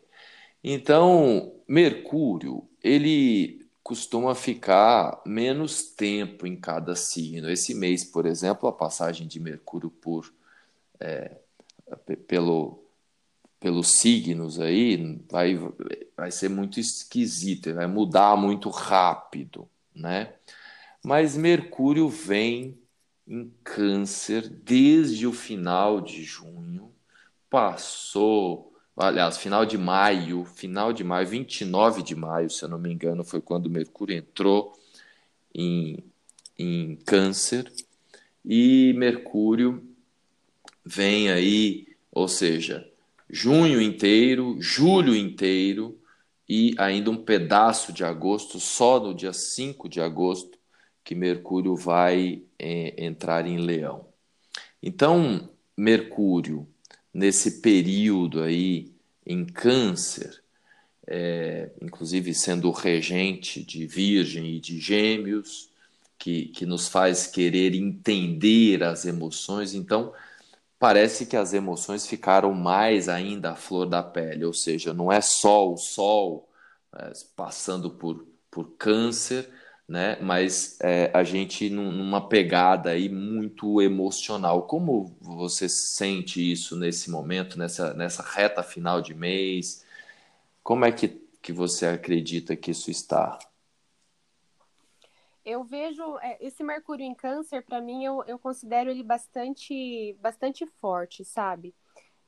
Então, 0.64 1.54
Mercúrio, 1.68 2.68
ele 2.84 3.66
costuma 3.82 4.36
ficar 4.36 5.20
menos 5.26 5.82
tempo 5.84 6.46
em 6.46 6.56
cada 6.56 6.96
signo. 6.96 7.50
Esse 7.50 7.74
mês, 7.74 8.04
por 8.04 8.26
exemplo, 8.26 8.70
a 8.70 8.74
passagem 8.74 9.28
de 9.28 9.40
Mercúrio 9.40 9.90
por 9.90 10.32
é, 11.00 11.38
pelo 12.28 12.84
pelos 13.60 13.98
signos 13.98 14.60
aí 14.60 15.20
vai, 15.30 15.60
vai 16.16 16.32
ser 16.32 16.50
muito 16.50 16.80
esquisito, 16.80 17.74
vai 17.74 17.88
mudar 17.88 18.38
muito 18.38 18.70
rápido, 18.70 19.68
né? 19.94 20.34
Mas 21.10 21.36
Mercúrio 21.36 22.08
vem 22.08 22.78
em 23.28 23.52
Câncer 23.64 24.48
desde 24.48 25.26
o 25.26 25.34
final 25.34 26.00
de 26.00 26.24
junho, 26.24 26.94
passou, 27.50 28.72
aliás, 28.96 29.40
final 29.40 29.66
de 29.66 29.76
maio, 29.76 30.46
final 30.46 30.94
de 30.94 31.04
maio, 31.04 31.28
29 31.28 32.04
de 32.04 32.16
maio, 32.16 32.48
se 32.52 32.62
eu 32.62 32.70
não 32.70 32.78
me 32.78 32.94
engano, 32.94 33.24
foi 33.24 33.42
quando 33.42 33.72
Mercúrio 33.72 34.16
entrou 34.16 34.72
em, 35.52 35.98
em 36.56 36.96
Câncer, 36.98 37.74
e 38.46 38.94
Mercúrio 38.96 39.84
vem 40.86 41.32
aí, 41.32 41.88
ou 42.12 42.28
seja, 42.28 42.88
junho 43.28 43.82
inteiro, 43.82 44.58
julho 44.62 45.16
inteiro 45.16 46.00
e 46.48 46.76
ainda 46.78 47.10
um 47.10 47.18
pedaço 47.18 47.92
de 47.92 48.04
agosto, 48.04 48.60
só 48.60 49.00
no 49.00 49.12
dia 49.12 49.34
5 49.34 49.90
de 49.90 50.00
agosto, 50.00 50.59
que 51.10 51.16
Mercúrio 51.16 51.76
vai 51.76 52.44
é, 52.60 53.04
entrar 53.04 53.48
em 53.48 53.58
Leão. 53.58 54.06
Então, 54.80 55.50
Mercúrio, 55.76 56.68
nesse 57.12 57.62
período 57.62 58.44
aí 58.44 58.94
em 59.26 59.44
Câncer, 59.44 60.40
é, 61.08 61.72
inclusive 61.82 62.32
sendo 62.36 62.70
regente 62.70 63.64
de 63.64 63.88
Virgem 63.88 64.58
e 64.58 64.60
de 64.60 64.80
Gêmeos, 64.80 65.72
que, 66.16 66.50
que 66.50 66.64
nos 66.64 66.88
faz 66.88 67.26
querer 67.26 67.74
entender 67.74 68.84
as 68.84 69.04
emoções, 69.04 69.74
então 69.74 70.14
parece 70.78 71.26
que 71.26 71.36
as 71.36 71.56
emoções 71.56 72.06
ficaram 72.06 72.54
mais 72.54 73.10
ainda 73.10 73.54
à 73.54 73.56
flor 73.56 73.88
da 73.88 74.04
pele, 74.04 74.46
ou 74.46 74.54
seja, 74.54 74.94
não 74.94 75.12
é 75.12 75.22
só 75.22 75.74
o 75.74 75.76
Sol 75.76 76.48
é, 76.96 77.12
passando 77.36 77.90
por, 77.90 78.28
por 78.52 78.76
câncer, 78.78 79.50
né? 79.90 80.18
Mas 80.22 80.80
é, 80.82 81.10
a 81.14 81.24
gente 81.24 81.68
numa 81.70 82.30
pegada 82.30 82.92
aí 82.92 83.10
muito 83.10 83.82
emocional. 83.82 84.64
Como 84.68 85.18
você 85.20 85.68
sente 85.68 86.40
isso 86.52 86.78
nesse 86.78 87.10
momento, 87.10 87.58
nessa, 87.58 87.94
nessa 87.96 88.22
reta 88.22 88.62
final 88.62 89.02
de 89.02 89.16
mês? 89.16 89.84
Como 90.62 90.86
é 90.86 90.92
que, 90.92 91.08
que 91.42 91.52
você 91.52 91.88
acredita 91.88 92.56
que 92.56 92.70
isso 92.70 92.92
está? 92.92 93.40
Eu 95.44 95.64
vejo 95.64 96.20
é, 96.20 96.38
esse 96.40 96.64
Mercúrio 96.64 97.04
em 97.04 97.16
Câncer, 97.16 97.66
para 97.66 97.82
mim, 97.82 98.06
eu, 98.06 98.24
eu 98.28 98.38
considero 98.38 98.92
ele 98.92 99.02
bastante, 99.02 100.16
bastante 100.22 100.68
forte, 100.80 101.26
sabe? 101.26 101.74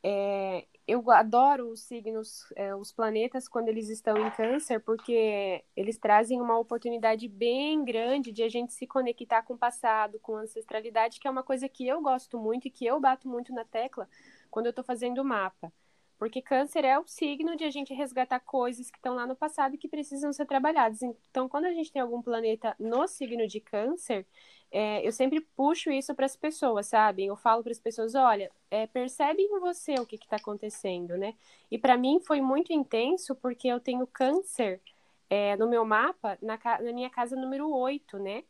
É, 0.03 0.65
eu 0.91 1.10
adoro 1.10 1.69
os 1.69 1.81
signos, 1.83 2.45
é, 2.53 2.75
os 2.75 2.91
planetas 2.91 3.48
quando 3.48 3.69
eles 3.69 3.88
estão 3.88 4.17
em 4.17 4.29
câncer, 4.31 4.81
porque 4.81 5.63
eles 5.74 5.98
trazem 5.98 6.41
uma 6.41 6.60
oportunidade 6.60 7.29
bem 7.29 7.83
grande 7.86 8.31
de 8.31 8.43
a 8.43 8.50
gente 8.50 8.74
se 8.74 8.86
conectar 8.86 9.41
com 9.43 9.53
o 9.53 9.57
passado, 9.57 10.19
com 10.19 10.36
ancestralidade, 10.36 11.19
que 11.19 11.27
é 11.27 11.31
uma 11.31 11.43
coisa 11.43 11.69
que 11.69 11.88
eu 11.88 12.01
gosto 12.01 12.38
muito 12.38 12.67
e 12.67 12.71
que 12.71 12.86
eu 12.86 13.00
bato 13.00 13.27
muito 13.29 13.53
na 13.53 13.63
tecla 13.63 14.07
quando 14.50 14.65
eu 14.65 14.71
estou 14.71 14.83
fazendo 14.83 15.19
o 15.19 15.25
mapa. 15.25 15.71
Porque 16.19 16.41
câncer 16.41 16.83
é 16.83 17.00
o 17.00 17.07
signo 17.07 17.55
de 17.55 17.63
a 17.63 17.71
gente 17.71 17.93
resgatar 17.93 18.39
coisas 18.41 18.91
que 18.91 18.98
estão 18.98 19.15
lá 19.15 19.25
no 19.25 19.36
passado 19.36 19.74
e 19.74 19.77
que 19.77 19.88
precisam 19.88 20.31
ser 20.33 20.45
trabalhadas. 20.45 21.01
Então, 21.01 21.48
quando 21.50 21.65
a 21.65 21.74
gente 21.74 21.91
tem 21.91 22.01
algum 22.01 22.21
planeta 22.21 22.75
no 22.77 23.07
signo 23.07 23.48
de 23.48 23.60
câncer, 23.60 24.27
é, 24.71 25.05
eu 25.05 25.11
sempre 25.11 25.41
puxo 25.41 25.91
isso 25.91 26.15
para 26.15 26.25
as 26.25 26.35
pessoas, 26.35 26.87
sabe? 26.87 27.25
Eu 27.25 27.35
falo 27.35 27.61
para 27.61 27.73
as 27.73 27.79
pessoas, 27.79 28.15
olha, 28.15 28.49
é, 28.69 28.87
percebe 28.87 29.41
em 29.43 29.59
você 29.59 29.95
o 29.95 30.05
que 30.05 30.15
está 30.15 30.37
acontecendo, 30.37 31.17
né? 31.17 31.35
E 31.69 31.77
para 31.77 31.97
mim 31.97 32.21
foi 32.21 32.39
muito 32.39 32.71
intenso 32.71 33.35
porque 33.35 33.67
eu 33.67 33.81
tenho 33.81 34.07
câncer 34.07 34.81
é, 35.29 35.57
no 35.57 35.67
meu 35.67 35.83
mapa, 35.83 36.37
na, 36.41 36.57
na 36.79 36.93
minha 36.93 37.09
casa 37.09 37.35
número 37.35 37.69
8, 37.69 38.17
né? 38.17 38.43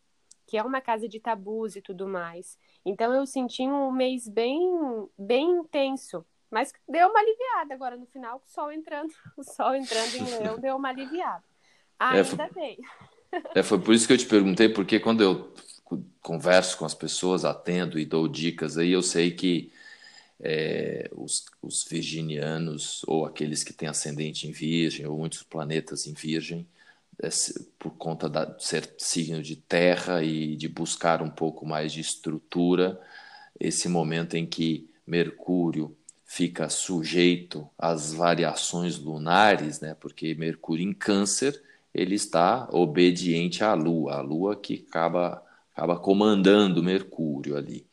Que 0.45 0.57
é 0.57 0.63
uma 0.63 0.79
casa 0.79 1.07
de 1.09 1.19
tabus 1.19 1.75
e 1.75 1.81
tudo 1.81 2.07
mais. 2.07 2.55
Então 2.85 3.11
eu 3.15 3.25
senti 3.25 3.63
um 3.63 3.91
mês 3.91 4.27
bem, 4.27 4.61
bem 5.17 5.49
intenso. 5.49 6.23
Mas 6.51 6.71
deu 6.87 7.07
uma 7.07 7.19
aliviada 7.19 7.73
agora 7.73 7.97
no 7.97 8.05
final, 8.05 8.37
o 8.45 8.47
sol 8.47 8.71
entrando, 8.71 9.11
o 9.35 9.43
sol 9.43 9.73
entrando 9.73 10.15
em 10.17 10.37
leão 10.37 10.59
deu 10.59 10.75
uma 10.75 10.89
aliviada. 10.89 11.43
É, 11.99 12.19
Ainda 12.19 12.43
é, 12.43 12.49
bem. 12.51 12.77
É, 13.55 13.63
foi 13.63 13.79
por 13.79 13.95
isso 13.95 14.05
que 14.05 14.13
eu 14.13 14.17
te 14.17 14.27
perguntei, 14.27 14.69
porque 14.69 14.99
quando 14.99 15.21
eu 15.21 15.53
converso 16.21 16.77
com 16.77 16.85
as 16.85 16.93
pessoas, 16.93 17.45
atendo 17.45 17.99
e 17.99 18.05
dou 18.05 18.27
dicas 18.27 18.77
aí, 18.77 18.91
eu 18.91 19.01
sei 19.01 19.31
que 19.31 19.71
é, 20.39 21.09
os, 21.13 21.45
os, 21.61 21.83
virginianos, 21.83 23.03
ou 23.07 23.25
aqueles 23.25 23.63
que 23.63 23.73
têm 23.73 23.87
ascendente 23.87 24.47
em 24.47 24.51
virgem, 24.51 25.05
ou 25.05 25.17
muitos 25.17 25.43
planetas 25.43 26.07
em 26.07 26.13
virgem, 26.13 26.67
é, 27.21 27.29
por 27.77 27.91
conta 27.91 28.27
de 28.29 28.63
ser 28.63 28.93
signo 28.97 29.41
de 29.41 29.55
terra 29.55 30.23
e 30.23 30.55
de 30.55 30.67
buscar 30.67 31.21
um 31.21 31.29
pouco 31.29 31.65
mais 31.65 31.93
de 31.93 32.01
estrutura, 32.01 32.99
esse 33.59 33.87
momento 33.87 34.35
em 34.35 34.45
que 34.45 34.89
Mercúrio 35.05 35.95
fica 36.25 36.69
sujeito 36.69 37.69
às 37.77 38.13
variações 38.13 38.97
lunares, 38.97 39.79
né? 39.81 39.95
porque 39.99 40.33
Mercúrio 40.33 40.87
em 40.87 40.93
câncer, 40.93 41.61
ele 41.93 42.15
está 42.15 42.67
obediente 42.71 43.63
à 43.63 43.73
Lua, 43.73 44.15
a 44.15 44.21
Lua 44.21 44.55
que 44.55 44.85
acaba 44.87 45.45
acaba 45.81 45.97
comandando 45.97 46.83
Mercúrio 46.83 47.57
ali. 47.57 47.87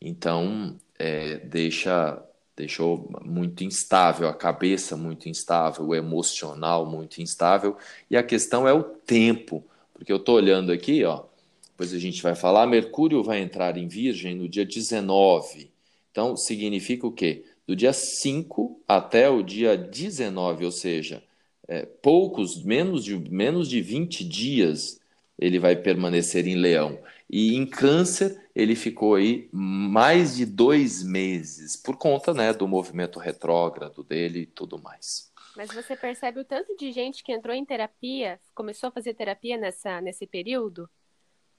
Então, 0.00 0.78
é, 0.98 1.36
deixa 1.38 2.24
deixou 2.56 3.08
muito 3.24 3.62
instável, 3.62 4.26
a 4.26 4.34
cabeça 4.34 4.96
muito 4.96 5.28
instável, 5.28 5.86
o 5.86 5.94
emocional 5.94 6.84
muito 6.84 7.22
instável, 7.22 7.76
e 8.10 8.16
a 8.16 8.22
questão 8.22 8.66
é 8.66 8.72
o 8.72 8.82
tempo, 8.82 9.64
porque 9.94 10.10
eu 10.10 10.16
estou 10.16 10.34
olhando 10.34 10.72
aqui, 10.72 11.04
ó, 11.04 11.22
depois 11.70 11.94
a 11.94 12.00
gente 12.00 12.20
vai 12.20 12.34
falar, 12.34 12.66
Mercúrio 12.66 13.22
vai 13.22 13.38
entrar 13.40 13.76
em 13.76 13.86
Virgem 13.86 14.34
no 14.34 14.48
dia 14.48 14.66
19, 14.66 15.70
então 16.10 16.36
significa 16.36 17.06
o 17.06 17.12
quê? 17.12 17.44
Do 17.64 17.76
dia 17.76 17.92
5 17.92 18.80
até 18.88 19.30
o 19.30 19.40
dia 19.40 19.76
19, 19.76 20.64
ou 20.64 20.72
seja, 20.72 21.22
é, 21.68 21.86
poucos, 21.86 22.60
menos 22.60 23.04
de, 23.04 23.16
menos 23.16 23.68
de 23.68 23.80
20 23.80 24.24
dias 24.24 24.98
ele 25.38 25.58
vai 25.58 25.76
permanecer 25.76 26.46
em 26.46 26.56
Leão. 26.56 26.98
E 27.30 27.54
em 27.54 27.68
Câncer, 27.68 28.48
ele 28.54 28.74
ficou 28.74 29.14
aí 29.14 29.50
mais 29.52 30.36
de 30.36 30.46
dois 30.46 31.02
meses, 31.02 31.76
por 31.76 31.96
conta 31.96 32.32
né, 32.32 32.52
do 32.52 32.66
movimento 32.66 33.18
retrógrado 33.18 34.02
dele 34.02 34.40
e 34.40 34.46
tudo 34.46 34.80
mais. 34.80 35.30
Mas 35.54 35.72
você 35.72 35.96
percebe 35.96 36.40
o 36.40 36.44
tanto 36.44 36.74
de 36.76 36.90
gente 36.90 37.22
que 37.22 37.32
entrou 37.32 37.54
em 37.54 37.64
terapia, 37.64 38.40
começou 38.54 38.88
a 38.88 38.92
fazer 38.92 39.12
terapia 39.12 39.58
nessa, 39.58 40.00
nesse 40.00 40.26
período? 40.26 40.88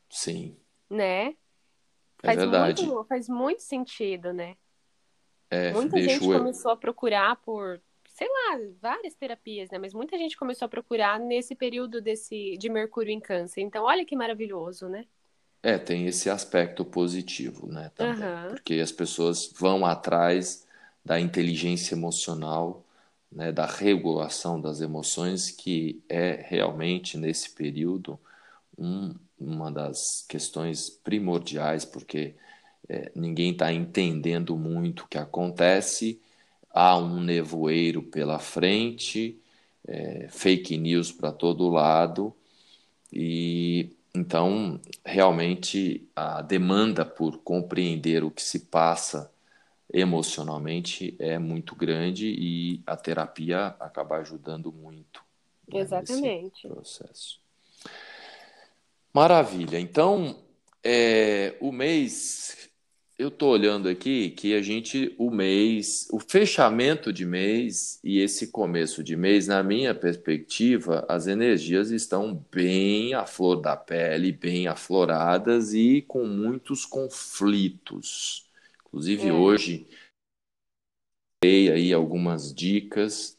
Sim. 0.09 0.57
Né? 0.89 1.35
É 2.23 2.27
faz 2.27 2.39
verdade. 2.39 2.85
Muito, 2.85 3.07
faz 3.07 3.29
muito 3.29 3.61
sentido, 3.61 4.33
né? 4.33 4.55
É, 5.51 5.71
muita 5.71 5.99
gente 6.01 6.25
eu... 6.25 6.37
começou 6.37 6.71
a 6.71 6.77
procurar 6.77 7.35
por, 7.37 7.81
sei 8.07 8.27
lá, 8.27 8.59
várias 8.81 9.15
terapias, 9.15 9.69
né? 9.69 9.77
Mas 9.77 9.93
muita 9.93 10.17
gente 10.17 10.37
começou 10.37 10.65
a 10.65 10.69
procurar 10.69 11.19
nesse 11.19 11.53
período 11.53 12.01
desse 12.01 12.57
de 12.57 12.69
Mercúrio 12.69 13.11
em 13.11 13.19
Câncer. 13.19 13.61
Então, 13.61 13.83
olha 13.83 14.05
que 14.05 14.15
maravilhoso, 14.15 14.87
né? 14.87 15.05
É, 15.61 15.77
tem 15.77 16.05
esse 16.07 16.29
aspecto 16.29 16.85
positivo, 16.85 17.67
né? 17.67 17.91
Também, 17.95 18.23
uhum. 18.23 18.49
Porque 18.49 18.75
as 18.75 18.91
pessoas 18.91 19.51
vão 19.57 19.85
atrás 19.85 20.65
da 21.03 21.19
inteligência 21.19 21.95
emocional, 21.95 22.85
né, 23.31 23.51
da 23.51 23.65
regulação 23.65 24.59
das 24.59 24.81
emoções, 24.81 25.51
que 25.51 26.01
é 26.09 26.43
realmente 26.47 27.17
nesse 27.17 27.51
período 27.51 28.19
um, 28.77 29.13
uma 29.39 29.71
das 29.71 30.25
questões 30.27 30.89
primordiais, 30.89 31.85
porque 31.85 32.35
é, 32.87 33.11
ninguém 33.15 33.51
está 33.51 33.71
entendendo 33.71 34.57
muito 34.57 35.03
o 35.03 35.07
que 35.07 35.17
acontece, 35.17 36.21
há 36.69 36.97
um 36.97 37.21
nevoeiro 37.21 38.01
pela 38.01 38.39
frente, 38.39 39.39
é, 39.87 40.27
fake 40.29 40.77
news 40.77 41.11
para 41.11 41.31
todo 41.31 41.69
lado, 41.69 42.35
e 43.11 43.95
então 44.13 44.79
realmente 45.05 46.09
a 46.15 46.41
demanda 46.41 47.05
por 47.05 47.39
compreender 47.39 48.23
o 48.23 48.31
que 48.31 48.41
se 48.41 48.61
passa 48.61 49.31
emocionalmente 49.91 51.15
é 51.19 51.39
muito 51.39 51.75
grande 51.75 52.27
e 52.27 52.81
a 52.85 52.95
terapia 52.95 53.75
acaba 53.79 54.17
ajudando 54.17 54.71
muito 54.71 55.23
né, 55.67 55.79
Exatamente. 55.79 56.67
nesse 56.67 56.67
processo. 56.67 57.39
Maravilha. 59.13 59.79
Então, 59.79 60.35
é, 60.83 61.55
o 61.59 61.71
mês, 61.71 62.68
eu 63.19 63.27
estou 63.27 63.49
olhando 63.49 63.89
aqui 63.89 64.29
que 64.29 64.55
a 64.55 64.61
gente, 64.61 65.13
o 65.17 65.29
mês, 65.29 66.07
o 66.09 66.19
fechamento 66.19 67.11
de 67.11 67.25
mês 67.25 67.99
e 68.01 68.19
esse 68.19 68.47
começo 68.47 69.03
de 69.03 69.17
mês, 69.17 69.45
na 69.45 69.61
minha 69.61 69.93
perspectiva, 69.93 71.05
as 71.09 71.27
energias 71.27 71.91
estão 71.91 72.33
bem 72.49 73.13
à 73.13 73.25
flor 73.25 73.57
da 73.57 73.75
pele, 73.75 74.31
bem 74.31 74.67
afloradas 74.67 75.73
e 75.73 76.01
com 76.07 76.25
muitos 76.25 76.85
conflitos. 76.85 78.47
Inclusive 78.85 79.27
é. 79.27 79.33
hoje 79.33 79.85
dei 81.43 81.69
aí 81.69 81.91
algumas 81.91 82.53
dicas 82.53 83.37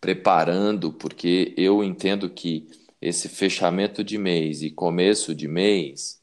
preparando, 0.00 0.92
porque 0.92 1.54
eu 1.56 1.84
entendo 1.84 2.28
que 2.28 2.68
esse 3.00 3.28
fechamento 3.28 4.02
de 4.02 4.18
mês 4.18 4.60
e 4.60 4.72
começo 4.72 5.36
de 5.36 5.46
mês 5.46 6.19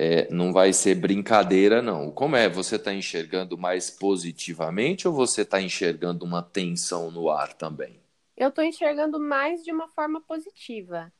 é, 0.00 0.32
não 0.32 0.52
vai 0.52 0.72
ser 0.72 0.94
brincadeira, 0.94 1.82
não. 1.82 2.12
Como 2.12 2.36
é? 2.36 2.48
Você 2.48 2.76
está 2.76 2.94
enxergando 2.94 3.58
mais 3.58 3.90
positivamente 3.90 5.08
ou 5.08 5.12
você 5.12 5.42
está 5.42 5.60
enxergando 5.60 6.24
uma 6.24 6.42
tensão 6.42 7.10
no 7.10 7.28
ar 7.28 7.52
também? 7.52 8.00
Eu 8.36 8.50
estou 8.50 8.62
enxergando 8.62 9.18
mais 9.18 9.64
de 9.64 9.72
uma 9.72 9.88
forma 9.88 10.20
positiva. 10.20 11.12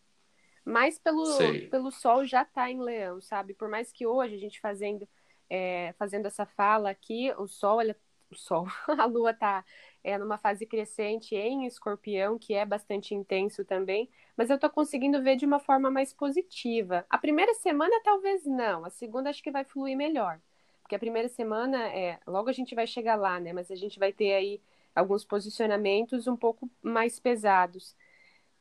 Mais 0.65 0.99
pelo, 0.99 1.25
pelo 1.71 1.91
sol 1.91 2.25
já 2.25 2.45
tá 2.45 2.71
em 2.71 2.81
leão, 2.81 3.21
sabe? 3.21 3.55
Por 3.55 3.69
mais 3.69 3.91
que 3.91 4.07
hoje 4.07 4.35
a 4.35 4.39
gente 4.39 4.61
fazendo 4.61 5.09
é, 5.51 5.95
fazendo 5.99 6.27
essa 6.27 6.45
fala 6.45 6.91
aqui, 6.91 7.33
o 7.39 7.47
Sol, 7.47 7.81
ele, 7.81 7.97
o 8.31 8.35
Sol, 8.35 8.67
a 8.87 9.05
Lua 9.07 9.31
está 9.31 9.65
é, 10.03 10.17
numa 10.17 10.39
fase 10.39 10.67
crescente 10.67 11.35
em 11.35 11.67
escorpião, 11.67 12.39
que 12.39 12.55
é 12.55 12.65
bastante 12.65 13.15
intenso 13.15 13.65
também, 13.65 14.09
mas 14.37 14.51
eu 14.51 14.57
estou 14.57 14.71
conseguindo 14.71 15.23
ver 15.23 15.37
de 15.37 15.45
uma 15.45 15.59
forma 15.59 15.91
mais 15.91 16.13
positiva. 16.13 17.05
A 17.11 17.19
primeira 17.19 17.55
semana 17.55 18.01
talvez 18.03 18.45
não, 18.45 18.85
a 18.85 18.91
segunda 18.91 19.31
acho 19.31 19.43
que 19.43 19.51
vai 19.51 19.65
fluir 19.65 19.97
melhor. 19.97 20.41
Porque 20.83 20.95
a 20.95 20.99
primeira 20.99 21.29
semana, 21.29 21.89
é, 21.89 22.19
logo 22.27 22.49
a 22.49 22.53
gente 22.53 22.75
vai 22.75 22.87
chegar 22.87 23.17
lá, 23.17 23.39
né? 23.39 23.53
Mas 23.53 23.71
a 23.71 23.75
gente 23.75 23.99
vai 23.99 24.11
ter 24.11 24.33
aí 24.33 24.61
alguns 24.95 25.23
posicionamentos 25.23 26.27
um 26.27 26.37
pouco 26.37 26.71
mais 26.83 27.21
pesados. 27.21 27.95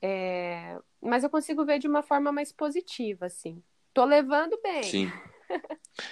É, 0.02 0.78
mas 1.02 1.24
eu 1.24 1.30
consigo 1.30 1.64
ver 1.64 1.80
de 1.80 1.88
uma 1.88 2.04
forma 2.04 2.32
mais 2.32 2.52
positiva, 2.52 3.28
assim. 3.28 3.64
Tô 3.94 4.04
levando 4.04 4.60
bem. 4.62 4.84
Sim. 4.84 5.12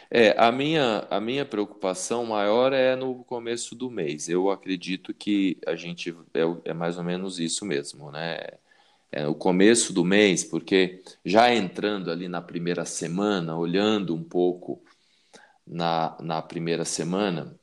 É, 0.10 0.36
a 0.38 0.52
minha, 0.52 1.06
a 1.10 1.20
minha 1.20 1.46
preocupação 1.46 2.26
maior 2.26 2.74
é 2.74 2.96
no 2.96 3.24
começo 3.24 3.76
do 3.76 3.90
mês. 3.90 4.28
Eu 4.28 4.50
acredito 4.50 5.14
que 5.14 5.58
a 5.66 5.76
gente 5.76 6.16
é, 6.34 6.72
é 6.72 6.74
mais 6.74 6.98
ou 6.98 7.04
menos 7.04 7.40
isso 7.40 7.66
mesmo, 7.66 8.12
né? 8.12 8.40
É 9.12 9.28
o 9.28 9.36
começo 9.36 9.94
do 9.94 10.04
mês, 10.04 10.44
porque 10.44 11.02
já 11.24 11.54
entrando 11.54 12.12
ali 12.12 12.28
na 12.28 12.42
primeira 12.42 12.84
semana, 12.84 13.56
olhando 13.56 14.14
um 14.14 14.24
pouco 14.24 14.82
na, 15.66 16.18
na 16.20 16.42
primeira 16.42 16.84
semana, 16.84 17.56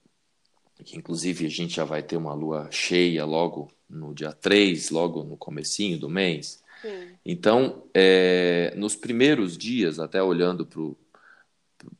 que 0.84 0.96
inclusive 0.96 1.46
a 1.46 1.50
gente 1.50 1.74
já 1.74 1.84
vai 1.84 2.02
ter 2.02 2.16
uma 2.16 2.32
lua 2.34 2.68
cheia 2.70 3.24
logo 3.24 3.70
no 3.88 4.14
dia 4.14 4.32
3, 4.32 4.90
logo 4.90 5.22
no 5.24 5.36
comecinho 5.36 5.98
do 5.98 6.08
mês. 6.08 6.62
Sim. 6.80 7.10
Então, 7.24 7.84
é, 7.94 8.72
nos 8.76 8.96
primeiros 8.96 9.56
dias, 9.56 9.98
até 9.98 10.22
olhando 10.22 10.66
para 10.66 10.80
o 10.80 10.96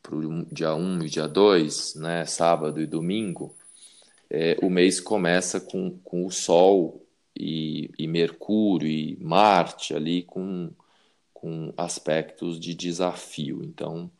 para 0.03 0.16
o 0.16 0.45
dia 0.47 0.75
1 0.75 1.05
e 1.05 1.09
dia 1.09 1.29
2, 1.29 1.95
né, 1.97 2.25
sábado 2.27 2.81
e 2.81 2.87
domingo, 2.87 3.55
é, 4.31 4.57
o 4.62 4.71
mês 4.71 5.01
começa 5.01 5.61
com, 5.61 5.99
com 6.05 6.25
o 6.27 6.31
Sol 6.31 7.05
e, 7.37 7.90
e 7.99 8.07
Mercúrio 8.07 8.88
e 8.88 9.16
Marte 9.21 9.95
ali 9.95 10.23
com, 10.23 10.71
com 11.35 11.73
aspectos 11.77 12.59
de 12.59 12.75
desafio. 12.75 13.62
Então, 13.62 14.11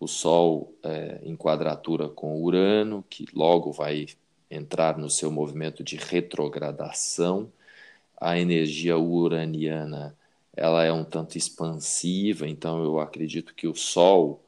o 0.00 0.06
Sol 0.06 0.74
é, 0.82 1.20
em 1.22 1.36
quadratura 1.36 2.08
com 2.08 2.40
Urano, 2.42 3.04
que 3.10 3.26
logo 3.34 3.72
vai 3.72 4.06
entrar 4.50 4.96
no 4.96 5.10
seu 5.10 5.30
movimento 5.30 5.82
de 5.82 5.96
retrogradação. 5.96 7.52
A 8.20 8.38
energia 8.38 8.96
uraniana 8.96 10.16
ela 10.56 10.84
é 10.84 10.92
um 10.92 11.04
tanto 11.04 11.38
expansiva, 11.38 12.48
então 12.48 12.82
eu 12.82 12.98
acredito 12.98 13.54
que 13.54 13.68
o 13.68 13.74
Sol 13.74 14.42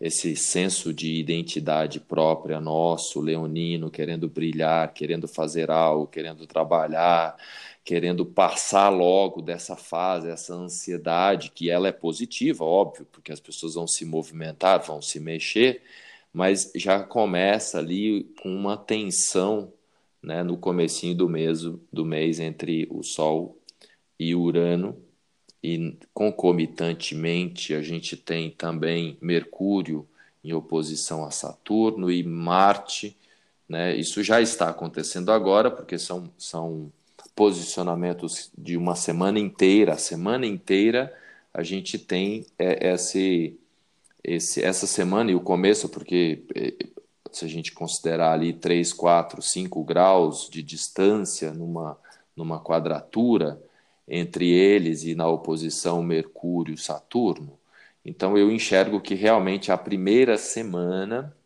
esse 0.00 0.34
senso 0.34 0.94
de 0.94 1.14
identidade 1.14 2.00
própria 2.00 2.58
nosso, 2.60 3.20
leonino, 3.20 3.90
querendo 3.90 4.28
brilhar, 4.28 4.92
querendo 4.94 5.28
fazer 5.28 5.70
algo, 5.70 6.06
querendo 6.06 6.46
trabalhar, 6.46 7.36
querendo 7.84 8.24
passar 8.24 8.88
logo 8.88 9.42
dessa 9.42 9.76
fase, 9.76 10.28
essa 10.30 10.54
ansiedade, 10.54 11.50
que 11.50 11.70
ela 11.70 11.88
é 11.88 11.92
positiva, 11.92 12.64
óbvio, 12.64 13.06
porque 13.12 13.32
as 13.32 13.40
pessoas 13.40 13.74
vão 13.74 13.86
se 13.86 14.04
movimentar, 14.04 14.80
vão 14.80 15.02
se 15.02 15.20
mexer, 15.20 15.82
mas 16.32 16.70
já 16.74 17.02
começa 17.02 17.78
ali 17.78 18.24
com 18.42 18.48
uma 18.54 18.76
tensão 18.76 19.72
né, 20.22 20.42
no 20.42 20.56
comecinho 20.56 21.14
do 21.14 21.28
mês, 21.28 21.62
do 21.92 22.04
mês 22.04 22.40
entre 22.40 22.86
o 22.90 23.02
Sol 23.02 23.58
e 24.18 24.34
Urano, 24.34 24.96
e 25.62 25.96
concomitantemente 26.14 27.74
a 27.74 27.82
gente 27.82 28.16
tem 28.16 28.50
também 28.50 29.18
Mercúrio 29.20 30.06
em 30.42 30.52
oposição 30.52 31.24
a 31.24 31.30
Saturno 31.30 32.10
e 32.10 32.22
Marte. 32.22 33.16
Né? 33.68 33.94
Isso 33.96 34.22
já 34.22 34.40
está 34.40 34.70
acontecendo 34.70 35.30
agora, 35.30 35.70
porque 35.70 35.98
são, 35.98 36.30
são 36.38 36.90
posicionamentos 37.34 38.50
de 38.56 38.76
uma 38.76 38.96
semana 38.96 39.38
inteira. 39.38 39.92
A 39.92 39.98
semana 39.98 40.46
inteira 40.46 41.14
a 41.52 41.62
gente 41.62 41.98
tem 41.98 42.46
é, 42.58 42.92
esse, 42.92 43.58
esse, 44.24 44.62
essa 44.62 44.86
semana 44.86 45.30
e 45.30 45.34
o 45.34 45.40
começo, 45.40 45.88
porque 45.88 46.42
é, 46.54 46.74
se 47.30 47.44
a 47.44 47.48
gente 47.48 47.72
considerar 47.72 48.32
ali 48.32 48.52
3, 48.52 48.92
4, 48.92 49.42
5 49.42 49.84
graus 49.84 50.48
de 50.50 50.62
distância 50.62 51.52
numa, 51.52 51.98
numa 52.34 52.60
quadratura, 52.60 53.60
entre 54.12 54.50
eles 54.50 55.04
e 55.04 55.14
na 55.14 55.28
oposição 55.28 56.02
Mercúrio-Saturno. 56.02 57.56
Então 58.04 58.36
eu 58.36 58.50
enxergo 58.50 59.00
que 59.00 59.14
realmente 59.14 59.70
a 59.70 59.78
primeira 59.78 60.36
semana, 60.36 61.36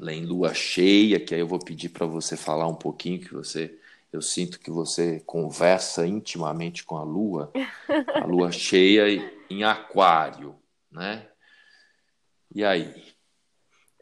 em 0.00 0.26
lua 0.26 0.52
cheia, 0.52 1.20
que 1.20 1.34
aí 1.34 1.40
eu 1.40 1.46
vou 1.46 1.60
pedir 1.60 1.90
para 1.90 2.04
você 2.04 2.36
falar 2.36 2.66
um 2.66 2.74
pouquinho, 2.74 3.20
que 3.20 3.32
você 3.32 3.78
eu 4.10 4.22
sinto 4.22 4.58
que 4.58 4.70
você 4.70 5.20
conversa 5.20 6.06
intimamente 6.06 6.82
com 6.82 6.96
a 6.96 7.04
lua, 7.04 7.52
a 8.14 8.24
lua 8.24 8.50
cheia 8.50 9.06
em 9.50 9.64
aquário, 9.64 10.56
né? 10.90 11.28
E 12.54 12.64
aí? 12.64 13.14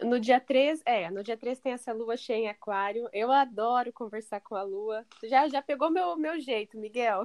No 0.00 0.20
dia 0.20 0.38
3, 0.38 0.80
é, 0.86 1.10
no 1.10 1.24
dia 1.24 1.36
3 1.36 1.58
tem 1.58 1.72
essa 1.72 1.92
lua 1.92 2.16
cheia 2.16 2.36
em 2.44 2.48
aquário. 2.48 3.08
Eu 3.12 3.32
adoro 3.32 3.92
conversar 3.92 4.40
com 4.40 4.54
a 4.54 4.62
lua. 4.62 5.04
Já 5.24 5.48
já 5.48 5.60
pegou 5.60 5.90
meu 5.90 6.16
meu 6.16 6.38
jeito, 6.38 6.78
Miguel. 6.78 7.24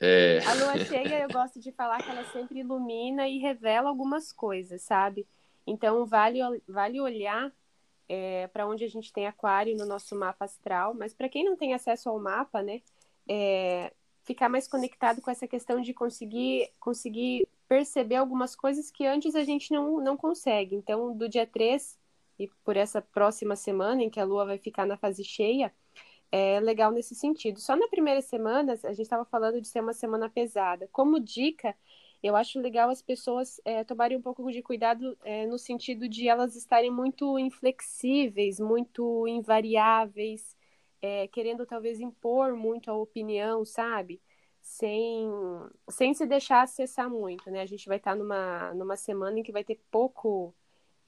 É... 0.00 0.40
A 0.44 0.52
lua 0.52 0.84
cheia, 0.84 1.22
eu 1.22 1.28
gosto 1.28 1.58
de 1.58 1.72
falar 1.72 2.02
que 2.02 2.10
ela 2.10 2.24
sempre 2.24 2.60
ilumina 2.60 3.26
e 3.26 3.38
revela 3.38 3.88
algumas 3.88 4.30
coisas, 4.30 4.82
sabe? 4.82 5.26
Então, 5.66 6.04
vale, 6.04 6.40
vale 6.68 7.00
olhar 7.00 7.50
é, 8.08 8.46
para 8.48 8.66
onde 8.66 8.84
a 8.84 8.88
gente 8.88 9.12
tem 9.12 9.26
aquário 9.26 9.76
no 9.76 9.86
nosso 9.86 10.14
mapa 10.14 10.44
astral, 10.44 10.94
mas 10.94 11.14
para 11.14 11.28
quem 11.28 11.44
não 11.44 11.56
tem 11.56 11.74
acesso 11.74 12.08
ao 12.08 12.20
mapa, 12.20 12.62
né, 12.62 12.82
é, 13.28 13.92
ficar 14.22 14.48
mais 14.48 14.68
conectado 14.68 15.20
com 15.20 15.30
essa 15.30 15.46
questão 15.48 15.80
de 15.80 15.92
conseguir, 15.92 16.70
conseguir 16.78 17.48
perceber 17.68 18.16
algumas 18.16 18.54
coisas 18.54 18.90
que 18.90 19.06
antes 19.06 19.34
a 19.34 19.44
gente 19.44 19.72
não, 19.72 20.00
não 20.00 20.16
consegue. 20.16 20.76
Então, 20.76 21.16
do 21.16 21.28
dia 21.28 21.46
3 21.46 21.98
e 22.38 22.48
por 22.64 22.76
essa 22.76 23.00
próxima 23.00 23.56
semana 23.56 24.02
em 24.02 24.10
que 24.10 24.20
a 24.20 24.24
Lua 24.24 24.44
vai 24.44 24.58
ficar 24.58 24.86
na 24.86 24.96
fase 24.96 25.24
cheia, 25.24 25.72
é 26.30 26.60
legal 26.60 26.90
nesse 26.92 27.14
sentido. 27.14 27.60
Só 27.60 27.76
na 27.76 27.88
primeira 27.88 28.20
semana, 28.20 28.72
a 28.72 28.92
gente 28.92 29.02
estava 29.02 29.24
falando 29.24 29.60
de 29.60 29.68
ser 29.68 29.80
uma 29.80 29.92
semana 29.92 30.28
pesada. 30.28 30.88
Como 30.92 31.20
dica, 31.20 31.74
eu 32.22 32.36
acho 32.36 32.60
legal 32.60 32.90
as 32.90 33.02
pessoas 33.02 33.60
é, 33.64 33.84
tomarem 33.84 34.16
um 34.16 34.22
pouco 34.22 34.50
de 34.50 34.62
cuidado 34.62 35.16
é, 35.24 35.46
no 35.46 35.58
sentido 35.58 36.08
de 36.08 36.28
elas 36.28 36.56
estarem 36.56 36.90
muito 36.90 37.38
inflexíveis, 37.38 38.58
muito 38.58 39.26
invariáveis, 39.28 40.56
é, 41.00 41.28
querendo 41.28 41.66
talvez 41.66 42.00
impor 42.00 42.54
muito 42.56 42.90
a 42.90 42.94
opinião, 42.94 43.64
sabe? 43.64 44.20
Sem, 44.60 45.30
sem 45.88 46.12
se 46.14 46.26
deixar 46.26 46.62
acessar 46.62 47.08
muito, 47.08 47.50
né? 47.50 47.60
A 47.62 47.66
gente 47.66 47.86
vai 47.86 47.98
estar 47.98 48.16
numa, 48.16 48.74
numa 48.74 48.96
semana 48.96 49.38
em 49.38 49.42
que 49.42 49.52
vai 49.52 49.62
ter 49.64 49.80
pouco 49.90 50.54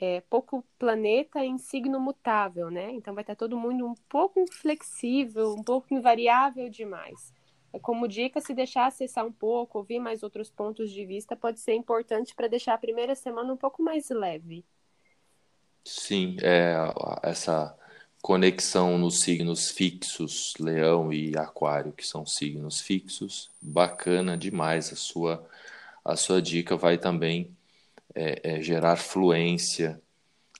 é, 0.00 0.20
pouco 0.22 0.64
planeta 0.78 1.44
em 1.44 1.58
signo 1.58 2.00
mutável, 2.00 2.70
né? 2.70 2.90
Então 2.92 3.14
vai 3.14 3.22
estar 3.22 3.34
todo 3.34 3.58
mundo 3.58 3.86
um 3.86 3.94
pouco 4.08 4.40
inflexível, 4.40 5.54
um 5.54 5.62
pouco 5.62 5.92
invariável 5.92 6.68
demais. 6.68 7.32
É 7.72 7.78
como 7.78 8.08
dica, 8.08 8.40
se 8.40 8.54
deixar 8.54 8.86
acessar 8.86 9.26
um 9.26 9.32
pouco, 9.32 9.78
ouvir 9.78 9.98
mais 9.98 10.22
outros 10.22 10.50
pontos 10.50 10.90
de 10.90 11.04
vista, 11.04 11.36
pode 11.36 11.60
ser 11.60 11.74
importante 11.74 12.34
para 12.34 12.48
deixar 12.48 12.74
a 12.74 12.78
primeira 12.78 13.14
semana 13.14 13.52
um 13.52 13.56
pouco 13.56 13.82
mais 13.82 14.08
leve. 14.08 14.64
Sim, 15.84 16.36
é, 16.42 16.74
essa 17.22 17.76
conexão 18.22 18.98
nos 18.98 19.20
signos 19.20 19.70
fixos, 19.70 20.54
Leão 20.58 21.12
e 21.12 21.36
Aquário, 21.36 21.92
que 21.92 22.06
são 22.06 22.26
signos 22.26 22.80
fixos, 22.80 23.50
bacana 23.60 24.36
demais 24.36 24.92
a 24.92 24.96
sua 24.96 25.46
a 26.04 26.16
sua 26.16 26.40
dica 26.40 26.74
vai 26.74 26.96
também 26.96 27.54
é, 28.18 28.40
é, 28.42 28.60
gerar 28.60 28.96
fluência 28.96 30.02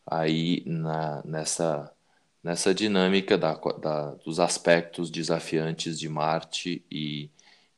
aí 0.07 0.63
na, 0.65 1.21
nessa, 1.25 1.93
nessa 2.41 2.73
dinâmica 2.73 3.37
da, 3.37 3.55
da, 3.55 4.15
dos 4.15 4.39
aspectos 4.39 5.11
desafiantes 5.11 5.99
de 5.99 6.09
Marte 6.09 6.85
e, 6.89 7.29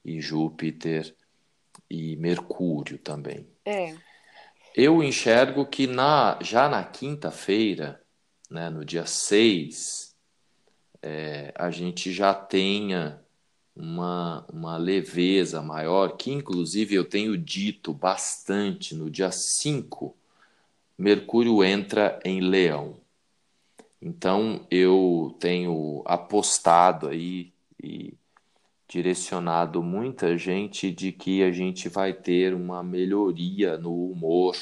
e 0.04 0.20
Júpiter 0.20 1.14
e 1.88 2.14
Mercúrio 2.16 2.98
também. 2.98 3.48
É. 3.64 3.96
Eu 4.76 5.02
enxergo 5.02 5.64
que 5.64 5.86
na, 5.86 6.38
já 6.42 6.68
na 6.68 6.84
quinta-feira, 6.84 8.02
né, 8.50 8.68
no 8.68 8.84
dia 8.84 9.06
6, 9.06 10.14
é, 11.02 11.54
a 11.56 11.70
gente 11.70 12.12
já 12.12 12.34
tenha 12.34 13.18
uma, 13.80 14.44
uma 14.52 14.76
leveza 14.76 15.62
maior, 15.62 16.16
que 16.16 16.30
inclusive 16.30 16.94
eu 16.94 17.04
tenho 17.04 17.36
dito 17.36 17.92
bastante 17.92 18.94
no 18.94 19.10
dia 19.10 19.30
5, 19.30 20.14
Mercúrio 20.98 21.64
entra 21.64 22.20
em 22.24 22.40
Leão. 22.40 22.96
Então 24.02 24.66
eu 24.70 25.34
tenho 25.40 26.02
apostado 26.04 27.08
aí 27.08 27.52
e 27.82 28.14
direcionado 28.86 29.82
muita 29.82 30.36
gente 30.36 30.90
de 30.90 31.12
que 31.12 31.42
a 31.42 31.50
gente 31.50 31.88
vai 31.88 32.12
ter 32.12 32.54
uma 32.54 32.82
melhoria 32.82 33.78
no 33.78 34.10
humor 34.10 34.56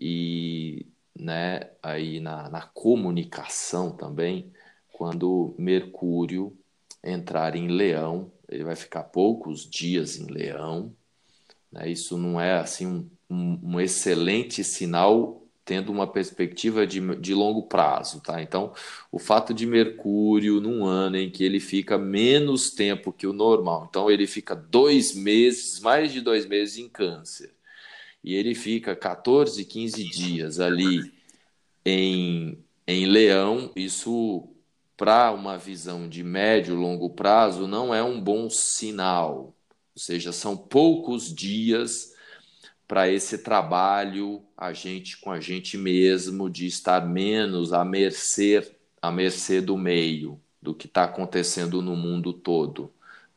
e 0.00 0.86
né, 1.18 1.70
aí 1.82 2.20
na, 2.20 2.48
na 2.48 2.62
comunicação 2.62 3.90
também, 3.90 4.52
quando 4.92 5.54
Mercúrio 5.58 6.56
entrar 7.10 7.56
em 7.56 7.68
Leão, 7.68 8.30
ele 8.48 8.64
vai 8.64 8.76
ficar 8.76 9.04
poucos 9.04 9.68
dias 9.68 10.18
em 10.18 10.26
Leão. 10.26 10.94
Né? 11.70 11.90
Isso 11.90 12.16
não 12.16 12.40
é 12.40 12.58
assim 12.58 12.86
um, 12.86 13.10
um, 13.30 13.60
um, 13.62 13.80
excelente 13.80 14.64
sinal 14.64 15.44
tendo 15.64 15.92
uma 15.92 16.06
perspectiva 16.06 16.86
de, 16.86 16.98
de 17.16 17.34
longo 17.34 17.64
prazo, 17.64 18.22
tá? 18.22 18.40
Então, 18.40 18.72
o 19.12 19.18
fato 19.18 19.52
de 19.52 19.66
Mercúrio 19.66 20.62
num 20.62 20.86
ano 20.86 21.18
em 21.18 21.30
que 21.30 21.44
ele 21.44 21.60
fica 21.60 21.98
menos 21.98 22.70
tempo 22.70 23.12
que 23.12 23.26
o 23.26 23.34
normal, 23.34 23.86
então 23.90 24.10
ele 24.10 24.26
fica 24.26 24.56
dois 24.56 25.14
meses, 25.14 25.78
mais 25.80 26.10
de 26.10 26.22
dois 26.22 26.46
meses 26.46 26.78
em 26.78 26.88
Câncer, 26.88 27.52
e 28.24 28.34
ele 28.34 28.54
fica 28.54 28.96
14, 28.96 29.62
15 29.62 30.04
dias 30.04 30.58
ali 30.58 31.12
em, 31.84 32.58
em 32.86 33.04
Leão, 33.04 33.70
isso 33.76 34.48
para 34.98 35.30
uma 35.30 35.56
visão 35.56 36.08
de 36.08 36.24
médio 36.24 36.74
e 36.74 36.76
longo 36.76 37.08
prazo 37.08 37.68
não 37.68 37.94
é 37.94 38.02
um 38.02 38.20
bom 38.20 38.50
sinal. 38.50 39.54
Ou 39.94 40.02
seja, 40.02 40.32
são 40.32 40.56
poucos 40.56 41.32
dias 41.32 42.14
para 42.86 43.08
esse 43.08 43.38
trabalho 43.38 44.42
a 44.56 44.72
gente 44.72 45.18
com 45.18 45.30
a 45.30 45.38
gente 45.38 45.78
mesmo 45.78 46.50
de 46.50 46.66
estar 46.66 47.06
menos 47.06 47.72
à 47.72 47.84
mercê 47.84 48.74
à 49.00 49.12
mercê 49.12 49.60
do 49.60 49.78
meio, 49.78 50.40
do 50.60 50.74
que 50.74 50.88
está 50.88 51.04
acontecendo 51.04 51.80
no 51.80 51.94
mundo 51.94 52.32
todo, 52.32 52.92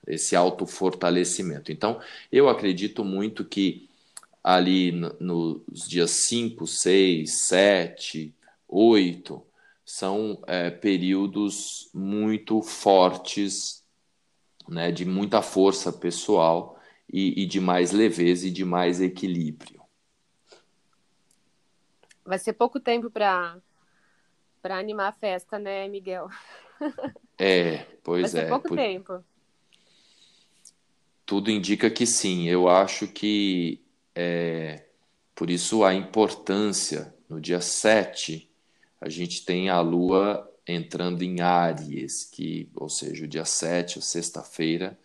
esse 0.07 0.35
autofortalecimento. 0.35 1.71
Então, 1.71 2.01
eu 2.31 2.49
acredito 2.49 3.05
muito 3.05 3.45
que 3.45 3.87
ali 4.43 4.91
nos 5.19 5.87
dias 5.87 6.09
5, 6.27 6.65
6, 6.65 7.31
7, 7.31 8.33
8, 8.67 9.43
são 9.91 10.41
é, 10.47 10.69
períodos 10.69 11.89
muito 11.93 12.61
fortes, 12.61 13.85
né, 14.65 14.89
de 14.89 15.03
muita 15.03 15.41
força 15.41 15.91
pessoal 15.91 16.79
e, 17.11 17.43
e 17.43 17.45
de 17.45 17.59
mais 17.59 17.91
leveza 17.91 18.47
e 18.47 18.51
de 18.51 18.63
mais 18.63 19.01
equilíbrio. 19.01 19.81
Vai 22.23 22.39
ser 22.39 22.53
pouco 22.53 22.79
tempo 22.79 23.11
para 23.11 23.57
para 24.61 24.77
animar 24.77 25.09
a 25.09 25.11
festa, 25.11 25.59
né, 25.59 25.87
Miguel? 25.89 26.29
É, 27.37 27.79
pois 28.03 28.21
Vai 28.21 28.29
ser 28.29 28.45
é. 28.45 28.47
pouco 28.47 28.67
por... 28.67 28.77
tempo. 28.77 29.25
Tudo 31.25 31.49
indica 31.49 31.89
que 31.89 32.05
sim. 32.05 32.47
Eu 32.47 32.69
acho 32.69 33.07
que 33.07 33.83
é, 34.13 34.85
por 35.33 35.49
isso 35.49 35.83
a 35.83 35.93
importância 35.93 37.13
no 37.27 37.41
dia 37.41 37.59
7 37.59 38.50
a 39.01 39.09
gente 39.09 39.43
tem 39.43 39.67
a 39.67 39.81
Lua 39.81 40.47
entrando 40.67 41.23
em 41.23 41.41
Áries, 41.41 42.23
que, 42.23 42.69
ou 42.75 42.87
seja, 42.87 43.25
o 43.25 43.27
dia 43.27 43.43
7, 43.43 43.99
sexta-feira, 43.99 44.97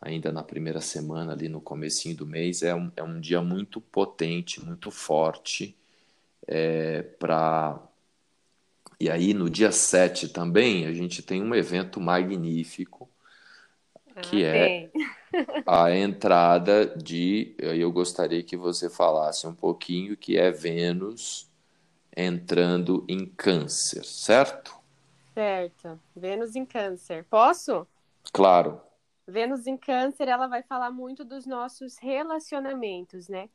ainda 0.00 0.32
na 0.32 0.42
primeira 0.42 0.80
semana, 0.80 1.32
ali 1.32 1.48
no 1.48 1.60
comecinho 1.60 2.16
do 2.16 2.26
mês, 2.26 2.64
é 2.64 2.74
um, 2.74 2.90
é 2.96 3.02
um 3.02 3.20
dia 3.20 3.40
muito 3.40 3.80
potente, 3.80 4.62
muito 4.62 4.90
forte 4.90 5.76
é, 6.48 7.02
para... 7.02 7.80
E 9.00 9.08
aí, 9.08 9.32
no 9.32 9.48
dia 9.48 9.70
7 9.70 10.30
também, 10.30 10.86
a 10.86 10.92
gente 10.92 11.22
tem 11.22 11.40
um 11.40 11.54
evento 11.54 12.00
magnífico, 12.00 13.08
que 14.20 14.44
ah, 14.44 14.56
é 14.56 14.90
a 15.64 15.96
entrada 15.96 16.86
de... 16.86 17.54
Eu 17.56 17.92
gostaria 17.92 18.42
que 18.42 18.56
você 18.56 18.90
falasse 18.90 19.46
um 19.46 19.54
pouquinho, 19.54 20.16
que 20.16 20.36
é 20.36 20.50
Vênus 20.50 21.48
entrando 22.18 23.04
em 23.08 23.24
câncer, 23.24 24.04
certo? 24.04 24.76
Certo. 25.32 26.00
Vênus 26.16 26.56
em 26.56 26.66
câncer. 26.66 27.24
Posso? 27.30 27.86
Claro. 28.32 28.80
Vênus 29.24 29.68
em 29.68 29.76
câncer, 29.76 30.26
ela 30.26 30.48
vai 30.48 30.64
falar 30.64 30.90
muito 30.90 31.24
dos 31.24 31.46
nossos 31.46 31.96
relacionamentos, 31.98 33.28
né? 33.28 33.48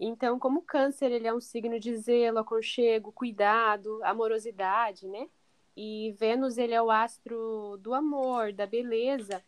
Então, 0.00 0.36
como 0.36 0.62
câncer, 0.62 1.12
ele 1.12 1.28
é 1.28 1.34
um 1.34 1.40
signo 1.40 1.78
de 1.78 1.96
zelo, 1.96 2.38
aconchego, 2.38 3.12
cuidado, 3.12 4.00
amorosidade, 4.02 5.06
né? 5.06 5.28
E 5.76 6.12
Vênus, 6.18 6.58
ele 6.58 6.74
é 6.74 6.82
o 6.82 6.90
astro 6.90 7.76
do 7.80 7.94
amor, 7.94 8.52
da 8.52 8.66
beleza. 8.66 9.40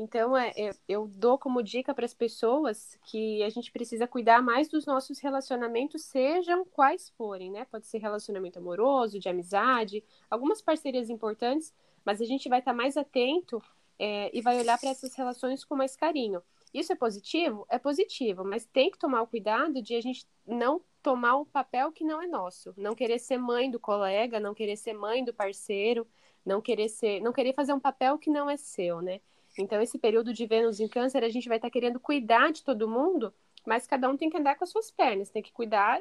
Então, 0.00 0.36
é, 0.36 0.52
é, 0.56 0.70
eu 0.88 1.08
dou 1.08 1.36
como 1.36 1.60
dica 1.60 1.92
para 1.92 2.04
as 2.04 2.14
pessoas 2.14 2.96
que 3.02 3.42
a 3.42 3.48
gente 3.48 3.72
precisa 3.72 4.06
cuidar 4.06 4.40
mais 4.40 4.68
dos 4.68 4.86
nossos 4.86 5.18
relacionamentos, 5.18 6.02
sejam 6.04 6.64
quais 6.64 7.10
forem, 7.10 7.50
né? 7.50 7.64
Pode 7.64 7.88
ser 7.88 7.98
relacionamento 7.98 8.60
amoroso, 8.60 9.18
de 9.18 9.28
amizade, 9.28 10.04
algumas 10.30 10.62
parcerias 10.62 11.10
importantes, 11.10 11.74
mas 12.04 12.20
a 12.20 12.24
gente 12.24 12.48
vai 12.48 12.60
estar 12.60 12.70
tá 12.70 12.76
mais 12.76 12.96
atento 12.96 13.60
é, 13.98 14.30
e 14.32 14.40
vai 14.40 14.60
olhar 14.60 14.78
para 14.78 14.90
essas 14.90 15.14
relações 15.16 15.64
com 15.64 15.74
mais 15.74 15.96
carinho. 15.96 16.40
Isso 16.72 16.92
é 16.92 16.96
positivo? 16.96 17.66
É 17.68 17.78
positivo, 17.78 18.44
mas 18.44 18.64
tem 18.66 18.92
que 18.92 18.98
tomar 18.98 19.22
o 19.22 19.26
cuidado 19.26 19.82
de 19.82 19.96
a 19.96 20.00
gente 20.00 20.28
não 20.46 20.80
tomar 21.02 21.36
o 21.36 21.46
papel 21.46 21.90
que 21.90 22.04
não 22.04 22.22
é 22.22 22.28
nosso, 22.28 22.72
não 22.76 22.94
querer 22.94 23.18
ser 23.18 23.38
mãe 23.38 23.68
do 23.68 23.80
colega, 23.80 24.38
não 24.38 24.54
querer 24.54 24.76
ser 24.76 24.92
mãe 24.92 25.24
do 25.24 25.34
parceiro, 25.34 26.06
não 26.46 26.60
querer 26.60 26.88
ser, 26.88 27.20
não 27.20 27.32
querer 27.32 27.52
fazer 27.52 27.72
um 27.72 27.80
papel 27.80 28.16
que 28.16 28.30
não 28.30 28.48
é 28.48 28.56
seu, 28.56 29.02
né? 29.02 29.20
Então, 29.58 29.80
esse 29.82 29.98
período 29.98 30.32
de 30.32 30.46
Vênus 30.46 30.80
em 30.80 30.88
Câncer, 30.88 31.24
a 31.24 31.28
gente 31.28 31.48
vai 31.48 31.58
estar 31.58 31.68
tá 31.68 31.72
querendo 31.72 31.98
cuidar 31.98 32.52
de 32.52 32.62
todo 32.62 32.88
mundo, 32.88 33.34
mas 33.66 33.86
cada 33.86 34.08
um 34.08 34.16
tem 34.16 34.30
que 34.30 34.36
andar 34.36 34.56
com 34.56 34.64
as 34.64 34.70
suas 34.70 34.90
pernas, 34.90 35.30
tem 35.30 35.42
que 35.42 35.52
cuidar, 35.52 36.00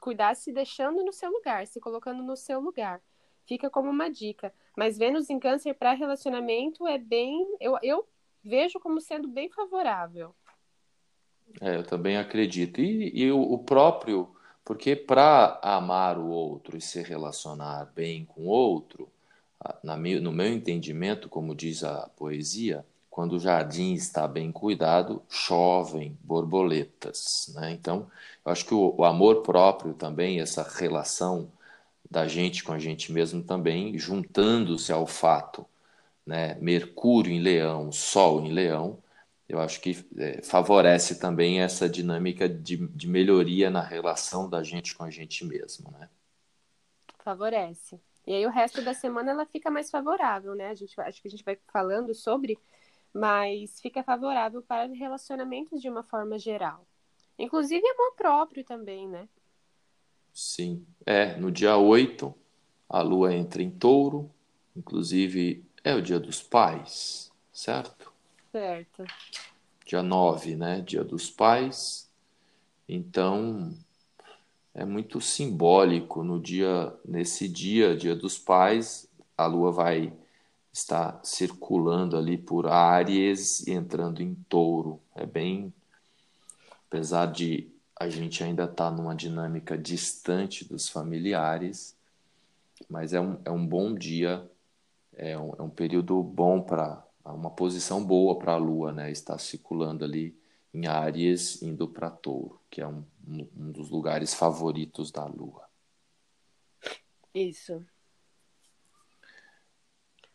cuidar 0.00 0.34
se 0.34 0.52
deixando 0.52 1.04
no 1.04 1.12
seu 1.12 1.30
lugar, 1.30 1.66
se 1.66 1.80
colocando 1.80 2.22
no 2.22 2.36
seu 2.36 2.60
lugar. 2.60 3.00
Fica 3.46 3.70
como 3.70 3.88
uma 3.88 4.10
dica. 4.10 4.52
Mas 4.76 4.98
Vênus 4.98 5.30
em 5.30 5.38
Câncer 5.38 5.74
para 5.74 5.94
relacionamento 5.94 6.86
é 6.86 6.98
bem. 6.98 7.46
Eu, 7.58 7.78
eu 7.82 8.06
vejo 8.44 8.78
como 8.78 9.00
sendo 9.00 9.26
bem 9.26 9.48
favorável. 9.48 10.34
É, 11.60 11.76
eu 11.76 11.82
também 11.82 12.18
acredito. 12.18 12.80
E, 12.80 13.10
e 13.14 13.32
o, 13.32 13.40
o 13.40 13.58
próprio. 13.58 14.34
Porque 14.62 14.94
para 14.94 15.58
amar 15.62 16.18
o 16.18 16.28
outro 16.28 16.76
e 16.76 16.80
se 16.80 17.02
relacionar 17.02 17.86
bem 17.94 18.26
com 18.26 18.42
o 18.42 18.48
outro, 18.48 19.10
no 19.82 20.32
meu 20.32 20.52
entendimento, 20.52 21.28
como 21.28 21.54
diz 21.54 21.82
a 21.84 22.08
poesia, 22.16 22.84
quando 23.10 23.32
o 23.32 23.40
jardim 23.40 23.94
está 23.94 24.28
bem 24.28 24.52
cuidado, 24.52 25.22
chovem 25.28 26.16
borboletas. 26.22 27.52
Né? 27.54 27.72
Então, 27.72 28.08
eu 28.44 28.52
acho 28.52 28.64
que 28.64 28.74
o, 28.74 28.94
o, 28.96 29.04
amor 29.04 29.42
próprio 29.42 29.92
também, 29.92 30.40
essa 30.40 30.62
relação 30.62 31.50
da 32.08 32.28
gente 32.28 32.62
com 32.62 32.72
a 32.72 32.78
gente 32.78 33.12
mesmo 33.12 33.42
também, 33.42 33.98
juntando-se 33.98 34.92
ao 34.92 35.06
fato, 35.06 35.66
né? 36.24 36.54
Mercúrio 36.60 37.32
em 37.32 37.40
Leão, 37.40 37.90
Sol 37.90 38.44
em 38.44 38.52
Leão, 38.52 39.02
eu 39.48 39.60
acho 39.60 39.80
que 39.80 39.96
é, 40.16 40.42
favorece 40.42 41.18
também 41.18 41.60
essa 41.60 41.88
dinâmica 41.88 42.48
de, 42.48 42.76
de 42.88 43.08
melhoria 43.08 43.70
na 43.70 43.82
relação 43.82 44.48
da 44.48 44.62
gente 44.62 44.94
com 44.94 45.04
a 45.04 45.10
gente 45.10 45.44
mesmo, 45.44 45.90
né? 45.90 46.08
Favorece. 47.24 47.98
E 48.28 48.34
aí 48.34 48.46
o 48.46 48.50
resto 48.50 48.82
da 48.82 48.92
semana 48.92 49.30
ela 49.30 49.46
fica 49.46 49.70
mais 49.70 49.90
favorável, 49.90 50.54
né? 50.54 50.68
A 50.68 50.74
gente, 50.74 51.00
acho 51.00 51.22
que 51.22 51.28
a 51.28 51.30
gente 51.30 51.42
vai 51.42 51.58
falando 51.72 52.14
sobre 52.14 52.58
mas 53.12 53.80
fica 53.80 54.02
favorável 54.02 54.62
para 54.62 54.92
relacionamentos 54.92 55.80
de 55.80 55.88
uma 55.88 56.02
forma 56.02 56.38
geral. 56.38 56.86
Inclusive 57.38 57.82
amor 57.88 58.14
próprio 58.16 58.64
também, 58.64 59.08
né? 59.08 59.28
Sim. 60.32 60.86
É, 61.06 61.36
no 61.36 61.50
dia 61.50 61.76
8, 61.76 62.34
a 62.88 63.00
lua 63.00 63.34
entra 63.34 63.62
em 63.62 63.70
touro, 63.70 64.30
inclusive 64.76 65.64
é 65.82 65.94
o 65.94 66.02
dia 66.02 66.20
dos 66.20 66.42
pais, 66.42 67.32
certo? 67.52 68.12
Certo. 68.52 69.04
Dia 69.84 70.02
9, 70.02 70.54
né? 70.54 70.80
Dia 70.80 71.02
dos 71.02 71.30
pais. 71.30 72.10
Então, 72.88 73.74
é 74.74 74.84
muito 74.84 75.20
simbólico 75.20 76.22
no 76.22 76.40
dia 76.40 76.94
nesse 77.04 77.48
dia, 77.48 77.96
dia 77.96 78.14
dos 78.14 78.38
pais, 78.38 79.08
a 79.36 79.46
lua 79.46 79.72
vai 79.72 80.12
está 80.72 81.20
circulando 81.24 82.16
ali 82.16 82.38
por 82.38 82.66
Áries 82.66 83.66
e 83.66 83.72
entrando 83.72 84.22
em 84.22 84.34
Touro. 84.48 85.00
É 85.14 85.26
bem. 85.26 85.72
Apesar 86.86 87.26
de 87.26 87.68
a 87.98 88.08
gente 88.08 88.44
ainda 88.44 88.64
estar 88.64 88.90
tá 88.90 88.90
numa 88.90 89.14
dinâmica 89.14 89.76
distante 89.76 90.64
dos 90.64 90.88
familiares, 90.88 91.96
mas 92.88 93.12
é 93.12 93.20
um, 93.20 93.38
é 93.44 93.50
um 93.50 93.66
bom 93.66 93.92
dia, 93.92 94.48
é 95.14 95.36
um, 95.36 95.52
é 95.58 95.62
um 95.62 95.70
período 95.70 96.22
bom 96.22 96.60
para. 96.60 97.04
uma 97.24 97.50
posição 97.50 98.04
boa 98.04 98.38
para 98.38 98.52
a 98.52 98.56
Lua, 98.56 98.92
né? 98.92 99.10
Está 99.10 99.36
circulando 99.36 100.04
ali 100.04 100.37
em 100.72 100.86
Áries, 100.86 101.62
indo 101.62 101.88
para 101.88 102.10
Touro, 102.10 102.60
que 102.70 102.80
é 102.80 102.86
um, 102.86 103.04
um 103.26 103.72
dos 103.72 103.90
lugares 103.90 104.34
favoritos 104.34 105.10
da 105.10 105.24
Lua. 105.24 105.68
Isso. 107.34 107.84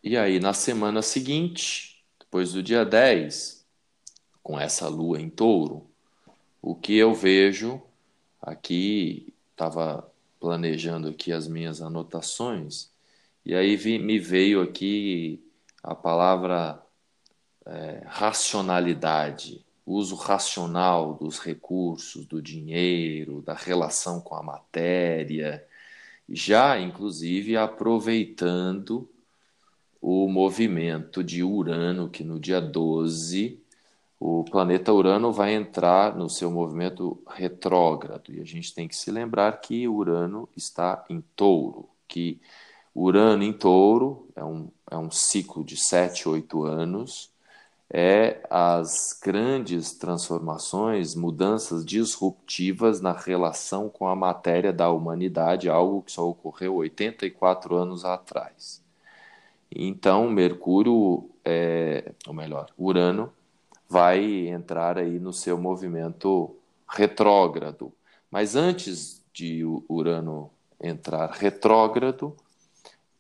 E 0.02 0.18
aí, 0.18 0.40
na 0.40 0.54
semana 0.54 1.02
seguinte, 1.02 2.04
depois 2.20 2.52
do 2.52 2.62
dia 2.62 2.84
10, 2.84 3.66
com 4.42 4.60
essa 4.60 4.90
lua 4.90 5.22
em 5.22 5.30
touro, 5.30 5.90
o 6.62 6.76
que 6.76 6.98
eu 6.98 7.14
vejo 7.14 7.82
aqui, 8.42 9.34
estava 9.52 10.12
planejando 10.40 11.08
aqui 11.08 11.32
as 11.32 11.48
minhas 11.48 11.82
anotações, 11.82 12.92
e 13.46 13.56
aí 13.56 13.78
vi, 13.78 13.98
me 13.98 14.20
veio 14.20 14.62
aqui 14.62 15.42
a 15.82 15.96
palavra 15.96 16.82
é, 17.66 18.04
racionalidade, 18.06 19.63
uso 19.86 20.16
racional 20.16 21.14
dos 21.14 21.40
recursos, 21.40 22.26
do 22.26 22.42
dinheiro, 22.42 23.42
da 23.42 23.54
relação 23.54 24.22
com 24.22 24.36
a 24.36 24.44
matéria, 24.44 25.66
já 26.30 26.80
inclusive 26.80 27.58
aproveitando 27.58 29.10
o 30.02 30.28
movimento 30.28 31.24
de 31.24 31.44
Urano, 31.44 32.10
que 32.10 32.24
no 32.24 32.40
dia 32.40 32.60
12 32.60 33.62
o 34.20 34.46
planeta 34.46 34.94
Urano 34.94 35.34
vai 35.34 35.54
entrar 35.54 36.16
no 36.16 36.30
seu 36.30 36.50
movimento 36.50 37.22
retrógrado. 37.28 38.34
E 38.34 38.40
a 38.40 38.46
gente 38.46 38.74
tem 38.74 38.88
que 38.88 38.96
se 38.96 39.12
lembrar 39.12 39.60
que 39.60 39.86
Urano 39.86 40.48
está 40.56 41.04
em 41.10 41.22
touro, 41.36 41.90
que 42.08 42.40
Urano 42.96 43.44
em 43.44 43.52
touro 43.52 44.30
é 44.34 44.44
um, 44.44 44.70
é 44.90 44.98
um 44.98 45.12
ciclo 45.12 45.62
de 45.62 45.76
7, 45.76 46.30
8 46.30 46.64
anos, 46.64 47.33
é 47.96 48.42
as 48.50 49.20
grandes 49.24 49.94
transformações, 49.94 51.14
mudanças 51.14 51.86
disruptivas 51.86 53.00
na 53.00 53.12
relação 53.12 53.88
com 53.88 54.08
a 54.08 54.16
matéria 54.16 54.74
da 54.74 54.90
humanidade, 54.90 55.70
algo 55.70 56.02
que 56.02 56.12
só 56.12 56.28
ocorreu 56.28 56.78
84 56.78 57.76
anos 57.76 58.04
atrás. 58.04 58.82
Então, 59.72 60.28
Mercúrio, 60.28 61.30
é, 61.46 62.14
ou 62.26 62.34
melhor, 62.34 62.72
Urano, 62.76 63.32
vai 63.88 64.48
entrar 64.48 64.98
aí 64.98 65.20
no 65.20 65.32
seu 65.32 65.56
movimento 65.56 66.56
retrógrado. 66.90 67.94
Mas 68.32 68.56
antes 68.56 69.24
de 69.32 69.64
Urano 69.88 70.50
entrar 70.82 71.30
retrógrado, 71.30 72.36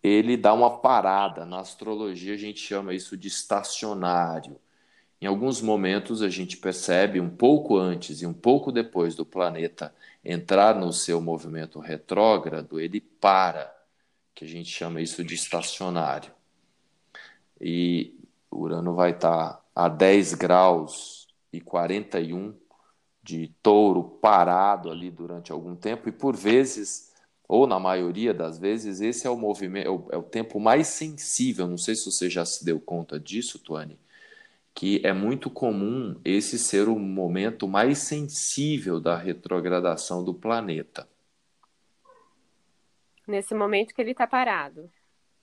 ele 0.02 0.36
dá 0.36 0.52
uma 0.54 0.80
parada. 0.80 1.46
Na 1.46 1.60
astrologia, 1.60 2.34
a 2.34 2.38
gente 2.38 2.60
chama 2.60 2.94
isso 2.94 3.16
de 3.16 3.28
estacionário. 3.28 4.60
Em 5.24 5.26
alguns 5.26 5.62
momentos, 5.62 6.22
a 6.22 6.28
gente 6.28 6.58
percebe 6.58 7.18
um 7.18 7.30
pouco 7.30 7.78
antes 7.78 8.22
e 8.22 8.26
um 8.26 8.34
pouco 8.34 8.74
depois 8.74 9.16
do 9.16 9.26
planeta 9.26 9.96
entrar 10.22 10.76
no 10.76 10.92
seu 10.92 11.22
movimento 11.22 11.80
retrógrado, 11.80 12.78
ele 12.78 13.00
para, 13.00 13.74
que 14.36 14.44
a 14.44 14.48
gente 14.50 14.70
chama 14.70 15.00
isso 15.00 15.24
de 15.24 15.34
estacionário 15.34 16.30
e 17.62 18.14
Urano 18.52 18.94
vai 18.96 19.12
estar 19.12 19.64
a 19.74 19.88
10 19.88 20.34
graus 20.34 21.30
e 21.54 21.62
41 21.62 22.54
de 23.24 23.48
touro 23.64 24.04
parado 24.04 24.92
ali 24.92 25.10
durante 25.10 25.54
algum 25.54 25.74
tempo, 25.74 26.10
e 26.10 26.12
por 26.12 26.36
vezes, 26.36 27.14
ou 27.48 27.66
na 27.66 27.80
maioria 27.80 28.34
das 28.34 28.60
vezes, 28.60 29.00
esse 29.00 29.26
é 29.26 29.30
o 29.30 29.38
movimento, 29.38 29.88
é 29.88 29.90
o, 29.90 30.06
é 30.12 30.18
o 30.18 30.24
tempo 30.24 30.60
mais 30.60 30.88
sensível. 30.88 31.66
Não 31.66 31.78
sei 31.78 31.96
se 31.96 32.12
você 32.12 32.30
já 32.30 32.44
se 32.44 32.66
deu 32.66 32.78
conta 32.78 33.18
disso, 33.18 33.58
Tuane, 33.58 33.98
que 34.74 35.02
é 35.04 35.14
muito 35.14 35.50
comum 35.50 36.20
esse 36.26 36.58
ser 36.58 36.88
o 36.88 36.98
momento 36.98 37.68
mais 37.68 38.00
sensível 38.00 39.00
da 39.00 39.16
retrogradação 39.16 40.24
do 40.24 40.34
planeta. 40.34 41.08
Nesse 43.28 43.54
momento 43.54 43.94
que 43.94 44.02
ele 44.02 44.12
está 44.12 44.26
parado. 44.26 44.92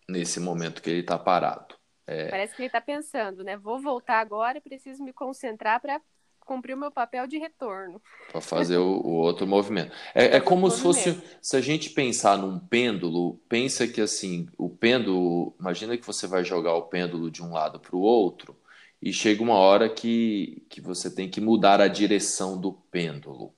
Nesse 0.09 0.41
momento 0.41 0.83
que 0.83 0.91
ele 0.91 1.01
está 1.01 1.19
parado. 1.19 1.77
É... 2.07 2.29
Parece 2.29 2.55
que 2.55 2.63
ele 2.63 2.67
está 2.67 2.81
pensando, 2.81 3.45
né? 3.45 3.57
Vou 3.57 3.81
voltar 3.81 4.19
agora, 4.19 4.61
preciso 4.61 5.03
me 5.05 5.13
concentrar 5.13 5.81
para 5.81 6.01
cumprir 6.41 6.75
o 6.75 6.79
meu 6.79 6.91
papel 6.91 7.29
de 7.29 7.39
retorno. 7.39 8.03
Para 8.33 8.41
fazer 8.41 8.79
o, 8.79 9.01
o, 9.01 9.13
outro 9.13 9.47
movimento. 9.47 9.93
É, 10.13 10.37
é 10.37 10.41
como 10.41 10.69
se 10.69 10.83
fosse, 10.83 11.23
se 11.41 11.57
a 11.57 11.61
gente 11.61 11.91
pensar 11.91 12.37
num 12.37 12.59
pêndulo, 12.59 13.37
pensa 13.49 13.87
que 13.87 14.01
assim, 14.01 14.49
o 14.59 14.69
pêndulo, 14.69 15.55
imagina 15.61 15.97
que 15.97 16.05
você 16.05 16.27
vai 16.27 16.43
jogar 16.43 16.75
o 16.75 16.83
pêndulo 16.83 17.31
de 17.31 17.41
um 17.41 17.53
lado 17.53 17.79
para 17.79 17.95
o 17.95 18.01
outro 18.01 18.60
e 19.03 19.13
chega 19.13 19.43
uma 19.43 19.55
hora 19.55 19.89
que, 19.89 20.65
que 20.69 20.81
você 20.81 21.11
tem 21.11 21.29
que 21.29 21.41
mudar 21.41 21.81
a 21.81 21.89
direção 21.89 22.61
do 22.61 22.73
pêndulo. 22.73 23.55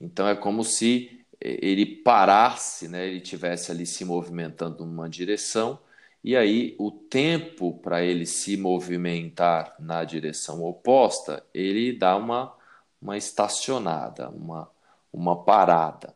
Então 0.00 0.28
é 0.28 0.34
como 0.34 0.64
se 0.64 1.24
ele 1.40 1.86
parasse, 1.86 2.88
né? 2.88 3.08
ele 3.08 3.20
tivesse 3.20 3.70
ali 3.72 3.86
se 3.86 4.04
movimentando 4.04 4.84
numa 4.86 5.08
direção 5.08 5.78
e 6.24 6.36
aí, 6.36 6.76
o 6.78 6.90
tempo 6.90 7.78
para 7.80 8.02
ele 8.04 8.26
se 8.26 8.56
movimentar 8.56 9.74
na 9.78 10.04
direção 10.04 10.62
oposta, 10.62 11.44
ele 11.52 11.92
dá 11.92 12.16
uma, 12.16 12.54
uma 13.00 13.16
estacionada, 13.16 14.30
uma, 14.30 14.70
uma 15.12 15.42
parada. 15.44 16.14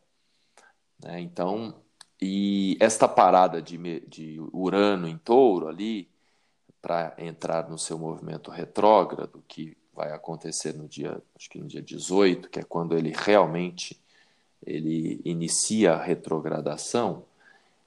Né? 1.03 1.21
Então, 1.21 1.83
e 2.23 2.77
esta 2.81 3.09
parada 3.09 3.61
de, 3.61 4.01
de 4.09 4.39
Urano 4.53 5.09
em 5.09 5.19
touro 5.19 5.69
ali, 5.69 6.09
para 6.87 7.13
entrar 7.19 7.69
no 7.69 7.77
seu 7.77 7.99
movimento 7.99 8.49
retrógrado, 8.49 9.43
que 9.49 9.77
vai 9.93 10.13
acontecer 10.13 10.73
no 10.73 10.87
dia, 10.87 11.21
acho 11.35 11.51
que 11.51 11.59
no 11.59 11.67
dia 11.67 11.83
18, 11.83 12.49
que 12.49 12.61
é 12.61 12.63
quando 12.63 12.97
ele 12.97 13.13
realmente 13.13 14.01
ele 14.65 15.21
inicia 15.25 15.95
a 15.95 16.01
retrogradação, 16.01 17.25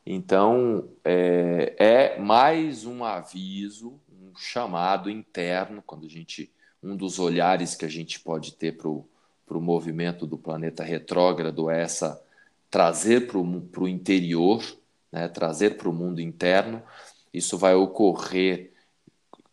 então, 0.05 0.89
é, 1.05 1.75
é, 1.77 2.19
mais 2.19 2.85
um 2.85 3.05
aviso, 3.05 3.97
um 4.11 4.35
chamado 4.35 5.09
interno, 5.09 5.81
quando 5.81 6.05
a 6.05 6.09
gente, 6.09 6.51
um 6.83 6.93
dos 6.93 7.19
olhares 7.19 7.75
que 7.75 7.85
a 7.85 7.89
gente 7.89 8.19
pode 8.19 8.53
ter 8.53 8.75
para 8.75 8.89
o 8.89 9.61
movimento 9.61 10.27
do 10.27 10.37
planeta 10.37 10.83
retrógrado 10.83 11.69
é 11.69 11.83
essa 11.83 12.21
trazer 12.69 13.27
para 13.27 13.37
o 13.37 13.87
interior 13.87 14.61
né, 15.09 15.29
trazer 15.29 15.77
para 15.77 15.87
o 15.87 15.93
mundo 15.93 16.19
interno. 16.19 16.83
Isso 17.33 17.57
vai 17.57 17.75
ocorrer 17.75 18.73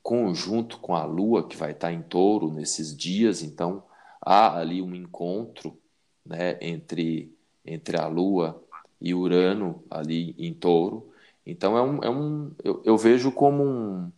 conjunto 0.07 0.79
com 0.79 0.95
a 0.95 1.05
Lua, 1.05 1.49
que 1.49 1.57
vai 1.57 1.73
estar 1.73 1.93
em 1.93 2.01
touro 2.01 2.53
nesses 2.53 2.97
dias, 2.97 3.43
então 3.43 3.83
há 4.21 4.57
ali 4.57 4.81
um 4.81 4.95
encontro 4.95 5.77
né, 6.25 6.57
entre, 6.61 7.37
entre 7.65 7.97
a 7.97 8.07
Lua 8.07 8.63
e 9.01 9.13
Urano 9.13 9.83
ali 9.91 10.33
em 10.39 10.55
touro. 10.55 11.13
Então 11.45 11.77
é 11.77 11.83
um, 11.83 12.05
é 12.05 12.09
um 12.09 12.53
eu, 12.63 12.81
eu 12.85 12.97
vejo 12.97 13.33
como 13.33 13.65
um, 13.65 14.13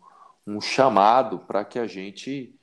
um 0.47 0.61
chamado 0.61 1.39
para 1.39 1.65
que 1.65 1.79
a 1.79 1.87
gente 1.87 2.55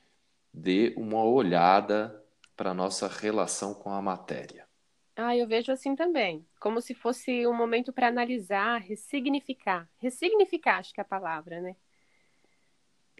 dê 0.54 0.94
uma 0.96 1.24
olhada 1.24 2.22
para 2.56 2.70
a 2.70 2.74
nossa 2.74 3.08
relação 3.08 3.74
com 3.74 3.90
a 3.90 4.00
matéria. 4.00 4.68
Ah, 5.16 5.36
eu 5.36 5.48
vejo 5.48 5.72
assim 5.72 5.96
também, 5.96 6.46
como 6.60 6.80
se 6.80 6.94
fosse 6.94 7.44
um 7.44 7.54
momento 7.54 7.92
para 7.92 8.06
analisar, 8.06 8.80
ressignificar. 8.80 9.88
Ressignificar, 9.98 10.78
acho 10.78 10.94
que 10.94 11.00
é 11.00 11.02
a 11.02 11.04
palavra, 11.04 11.60
né? 11.60 11.74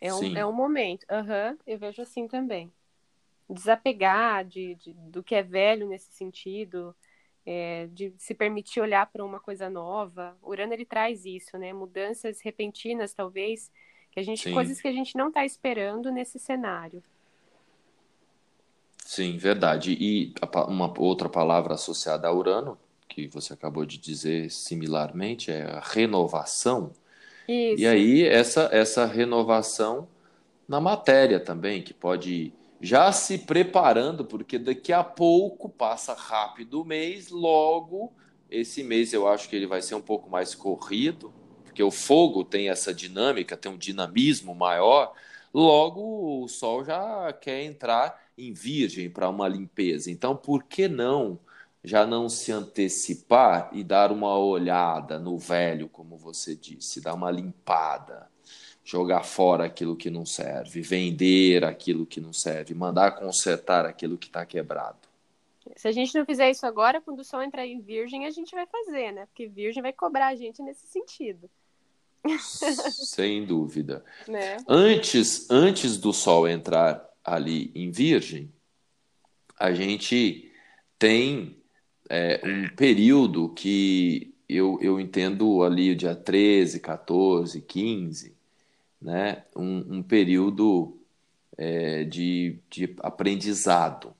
É 0.00 0.12
um, 0.12 0.37
é 0.37 0.46
um 0.46 0.52
momento. 0.52 1.06
Uhum, 1.11 1.59
eu 1.66 1.78
vejo 1.78 2.02
assim 2.02 2.28
também. 2.28 2.72
Desapegar 3.48 4.44
de, 4.44 4.74
de, 4.74 4.92
do 4.92 5.22
que 5.22 5.35
é 5.35 5.42
velho 5.42 5.88
nesse 5.88 6.12
sentido, 6.12 6.94
é, 7.44 7.88
de 7.92 8.12
se 8.18 8.35
permitir 8.35 8.80
olhar 8.80 9.06
para 9.06 9.24
uma 9.24 9.38
coisa 9.38 9.70
nova. 9.70 10.37
O 10.42 10.50
Urano 10.50 10.72
ele 10.72 10.85
traz 10.85 11.24
isso, 11.24 11.56
né? 11.56 11.72
Mudanças 11.72 12.40
repentinas, 12.40 13.14
talvez, 13.14 13.70
que 14.11 14.20
a 14.20 14.22
gente, 14.22 14.52
coisas 14.52 14.80
que 14.80 14.88
a 14.88 14.92
gente 14.92 15.16
não 15.16 15.28
está 15.28 15.44
esperando 15.44 16.11
nesse 16.11 16.38
cenário. 16.38 17.02
Sim, 19.06 19.37
verdade. 19.37 19.96
E 20.00 20.35
uma 20.66 20.92
outra 20.98 21.28
palavra 21.28 21.74
associada 21.74 22.26
a 22.26 22.32
Urano, 22.32 22.76
que 23.09 23.28
você 23.28 23.52
acabou 23.52 23.87
de 23.87 23.98
dizer 23.98 24.50
similarmente, 24.50 25.52
é 25.52 25.62
a 25.62 25.80
renovação. 25.80 26.92
Isso. 27.48 27.82
E 27.82 27.87
aí, 27.87 28.24
essa, 28.24 28.68
essa 28.72 29.04
renovação 29.06 30.09
na 30.68 30.80
matéria 30.80 31.40
também, 31.40 31.82
que 31.82 31.94
pode 31.94 32.54
já 32.80 33.12
se 33.12 33.38
preparando, 33.38 34.24
porque 34.24 34.59
daqui 34.59 34.92
a 34.92 35.04
pouco 35.04 35.68
passa 35.68 36.14
rápido 36.14 36.82
o 36.82 36.85
mês, 36.85 37.30
logo 37.30 38.12
esse 38.50 38.82
mês 38.82 39.12
eu 39.12 39.26
acho 39.28 39.48
que 39.48 39.56
ele 39.56 39.66
vai 39.66 39.82
ser 39.82 39.94
um 39.94 40.00
pouco 40.02 40.30
mais 40.30 40.54
corrido, 40.54 41.32
porque 41.64 41.82
o 41.82 41.90
fogo 41.90 42.44
tem 42.44 42.68
essa 42.70 42.94
dinâmica, 42.94 43.56
tem 43.56 43.70
um 43.72 43.78
dinamismo 43.78 44.54
maior, 44.54 45.12
logo 45.52 46.44
o 46.44 46.48
sol 46.48 46.85
já 46.85 47.32
quer 47.32 47.62
entrar 47.64 48.20
em 48.38 48.52
virgem 48.52 49.11
para 49.11 49.28
uma 49.28 49.48
limpeza. 49.48 50.11
Então, 50.11 50.37
por 50.37 50.64
que 50.64 50.88
não 50.88 51.38
já 51.87 52.05
não 52.05 52.29
se 52.29 52.51
antecipar 52.51 53.70
e 53.72 53.85
dar 53.85 54.11
uma 54.11 54.37
olhada 54.37 55.20
no 55.20 55.38
velho, 55.38 55.88
como 55.88 56.16
você 56.16 56.57
disse, 56.57 57.01
dar 57.01 57.14
uma 57.14 57.31
limpada, 57.31 58.29
jogar 58.85 59.22
fora 59.22 59.66
aquilo 59.66 59.94
que 59.94 60.11
não 60.11 60.27
serve, 60.27 60.81
vender 60.81 61.64
aquilo 61.64 62.05
que 62.05 62.20
não 62.20 62.33
serve, 62.33 62.75
mandar 62.75 63.12
consertar 63.12 63.87
aquilo 63.87 64.18
que 64.18 64.27
está 64.27 64.44
quebrado. 64.44 64.99
Se 65.77 65.87
a 65.87 65.92
gente 65.92 66.12
não 66.18 66.27
fizer 66.27 66.51
isso 66.51 66.66
agora, 66.66 67.01
quando 67.01 67.20
o 67.20 67.25
sol 67.25 67.40
entrar 67.40 67.64
em 67.64 67.81
virgem, 67.81 68.27
a 68.27 68.31
gente 68.31 68.53
vai 68.53 68.66
fazer, 68.66 69.12
né? 69.12 69.27
Porque 69.27 69.46
virgem 69.46 69.81
vai 69.81 69.92
cobrar 69.92 70.27
a 70.27 70.35
gente 70.35 70.61
nesse 70.62 70.88
sentido. 70.88 71.49
Sem 72.40 73.46
dúvida. 73.46 74.05
Né? 74.27 74.57
Antes, 74.66 75.49
antes 75.49 75.99
do 75.99 76.12
sol 76.12 76.49
entrar 76.49 77.09
ali 77.25 77.70
em 77.77 77.92
Virgem, 77.92 78.53
a 79.57 79.72
gente 79.72 80.51
tem 80.99 81.57
é, 82.08 82.40
um 82.44 82.68
período 82.74 83.48
que 83.50 84.34
eu, 84.48 84.78
eu 84.80 85.00
entendo 85.00 85.62
ali 85.62 85.90
o 85.90 85.96
dia 85.96 86.14
13, 86.14 86.80
14, 86.80 87.60
15, 87.60 88.36
né? 89.00 89.44
um, 89.54 89.98
um 89.98 90.02
período 90.02 90.96
é, 91.56 92.04
de, 92.04 92.58
de 92.70 92.94
aprendizado, 93.00 94.14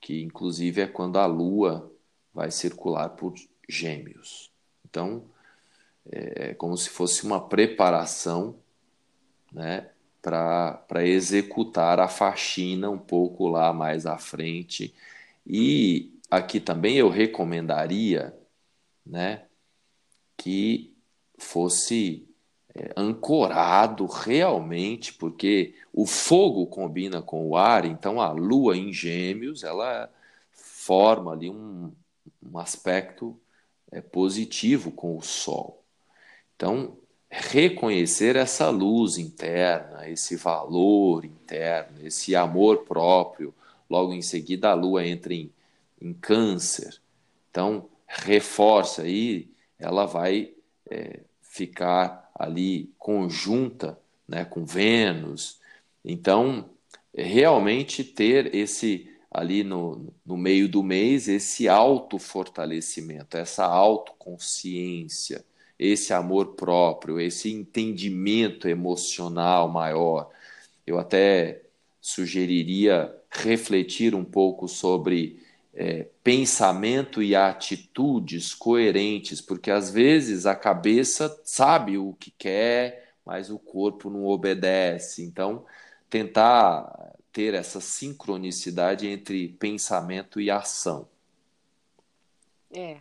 que 0.00 0.22
inclusive 0.22 0.82
é 0.82 0.86
quando 0.86 1.18
a 1.18 1.26
Lua 1.26 1.90
vai 2.32 2.50
circular 2.50 3.10
por 3.10 3.34
Gêmeos. 3.68 4.50
Então, 4.88 5.24
é, 6.10 6.50
é 6.50 6.54
como 6.54 6.76
se 6.76 6.90
fosse 6.90 7.24
uma 7.24 7.40
preparação 7.40 8.56
né, 9.52 9.88
para 10.20 11.04
executar 11.06 11.98
a 11.98 12.08
faxina 12.08 12.88
um 12.88 12.98
pouco 12.98 13.48
lá 13.48 13.72
mais 13.72 14.06
à 14.06 14.18
frente. 14.18 14.94
E 15.46 16.11
aqui 16.32 16.58
também 16.58 16.96
eu 16.96 17.10
recomendaria 17.10 18.34
né, 19.04 19.44
que 20.34 20.96
fosse 21.36 22.26
é, 22.74 22.90
ancorado 22.96 24.06
realmente, 24.06 25.12
porque 25.12 25.74
o 25.92 26.06
fogo 26.06 26.66
combina 26.66 27.20
com 27.20 27.46
o 27.46 27.54
ar, 27.54 27.84
então 27.84 28.18
a 28.18 28.32
lua 28.32 28.74
em 28.74 28.90
gêmeos 28.94 29.62
ela 29.62 30.10
forma 30.52 31.32
ali 31.32 31.50
um, 31.50 31.92
um 32.42 32.58
aspecto 32.58 33.38
é, 33.90 34.00
positivo 34.00 34.90
com 34.90 35.18
o 35.18 35.22
sol. 35.22 35.84
Então, 36.56 36.96
reconhecer 37.28 38.36
essa 38.36 38.70
luz 38.70 39.18
interna, 39.18 40.08
esse 40.08 40.36
valor 40.36 41.26
interno, 41.26 42.06
esse 42.06 42.34
amor 42.34 42.84
próprio. 42.84 43.54
Logo 43.90 44.14
em 44.14 44.22
seguida, 44.22 44.70
a 44.70 44.74
lua 44.74 45.06
entra 45.06 45.34
em, 45.34 45.52
em 46.02 46.12
câncer. 46.12 47.00
Então, 47.50 47.88
reforça 48.06 49.02
aí, 49.02 49.50
ela 49.78 50.06
vai 50.06 50.52
é, 50.90 51.20
ficar 51.40 52.30
ali 52.34 52.92
conjunta 52.98 53.98
né, 54.26 54.44
com 54.44 54.64
Vênus. 54.64 55.60
Então, 56.04 56.70
realmente 57.14 58.02
ter 58.02 58.54
esse 58.54 59.08
ali 59.30 59.64
no, 59.64 60.12
no 60.26 60.36
meio 60.36 60.68
do 60.68 60.82
mês, 60.82 61.28
esse 61.28 61.68
autofortalecimento, 61.68 63.36
essa 63.36 63.64
autoconsciência 63.64 65.44
esse 65.82 66.12
amor 66.12 66.54
próprio, 66.54 67.18
esse 67.18 67.52
entendimento 67.52 68.68
emocional 68.68 69.68
maior. 69.68 70.30
Eu 70.86 70.98
até 70.98 71.62
sugeriria 72.00 73.12
refletir 73.30 74.14
um 74.14 74.24
pouco 74.24 74.68
sobre 74.68 75.41
é, 75.74 76.06
pensamento 76.22 77.22
e 77.22 77.34
atitudes 77.34 78.54
coerentes, 78.54 79.40
porque 79.40 79.70
às 79.70 79.90
vezes 79.90 80.46
a 80.46 80.54
cabeça 80.54 81.40
sabe 81.44 81.96
o 81.96 82.14
que 82.14 82.30
quer, 82.30 83.14
mas 83.24 83.50
o 83.50 83.58
corpo 83.58 84.10
não 84.10 84.26
obedece. 84.26 85.24
Então, 85.24 85.64
tentar 86.10 87.14
ter 87.32 87.54
essa 87.54 87.80
sincronicidade 87.80 89.06
entre 89.06 89.48
pensamento 89.48 90.40
e 90.40 90.50
ação. 90.50 91.08
É, 92.74 93.00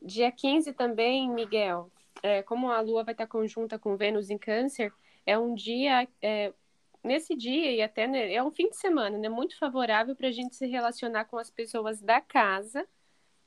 Dia 0.00 0.30
15 0.30 0.72
também, 0.72 1.28
Miguel, 1.28 1.90
é, 2.22 2.42
como 2.42 2.70
a 2.70 2.80
Lua 2.80 3.02
vai 3.02 3.12
estar 3.12 3.26
conjunta 3.26 3.78
com 3.78 3.96
Vênus 3.96 4.30
em 4.30 4.38
Câncer, 4.38 4.92
é 5.26 5.36
um 5.36 5.54
dia, 5.54 6.08
é, 6.22 6.52
nesse 7.02 7.34
dia 7.36 7.72
e 7.72 7.82
até 7.82 8.06
né, 8.06 8.32
é 8.32 8.42
um 8.42 8.50
fim 8.50 8.68
de 8.68 8.76
semana, 8.76 9.16
né, 9.18 9.28
muito 9.28 9.56
favorável 9.58 10.14
para 10.16 10.28
a 10.28 10.32
gente 10.32 10.56
se 10.56 10.66
relacionar 10.66 11.24
com 11.26 11.38
as 11.38 11.50
pessoas 11.50 12.00
da 12.00 12.20
casa 12.20 12.86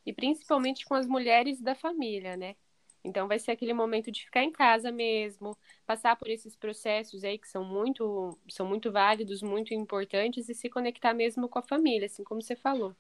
e 0.05 0.13
principalmente 0.13 0.85
com 0.85 0.95
as 0.95 1.07
mulheres 1.07 1.61
da 1.61 1.75
família, 1.75 2.35
né? 2.35 2.55
Então 3.03 3.27
vai 3.27 3.39
ser 3.39 3.51
aquele 3.51 3.73
momento 3.73 4.11
de 4.11 4.23
ficar 4.23 4.43
em 4.43 4.51
casa 4.51 4.91
mesmo, 4.91 5.57
passar 5.85 6.15
por 6.15 6.29
esses 6.29 6.55
processos 6.55 7.23
aí 7.23 7.37
que 7.37 7.47
são 7.47 7.63
muito, 7.63 8.37
são 8.49 8.65
muito 8.65 8.91
válidos, 8.91 9.41
muito 9.41 9.73
importantes 9.73 10.49
e 10.49 10.53
se 10.53 10.69
conectar 10.69 11.13
mesmo 11.13 11.49
com 11.49 11.57
a 11.57 11.63
família, 11.63 12.05
assim 12.05 12.23
como 12.23 12.41
você 12.41 12.55
falou. 12.55 12.95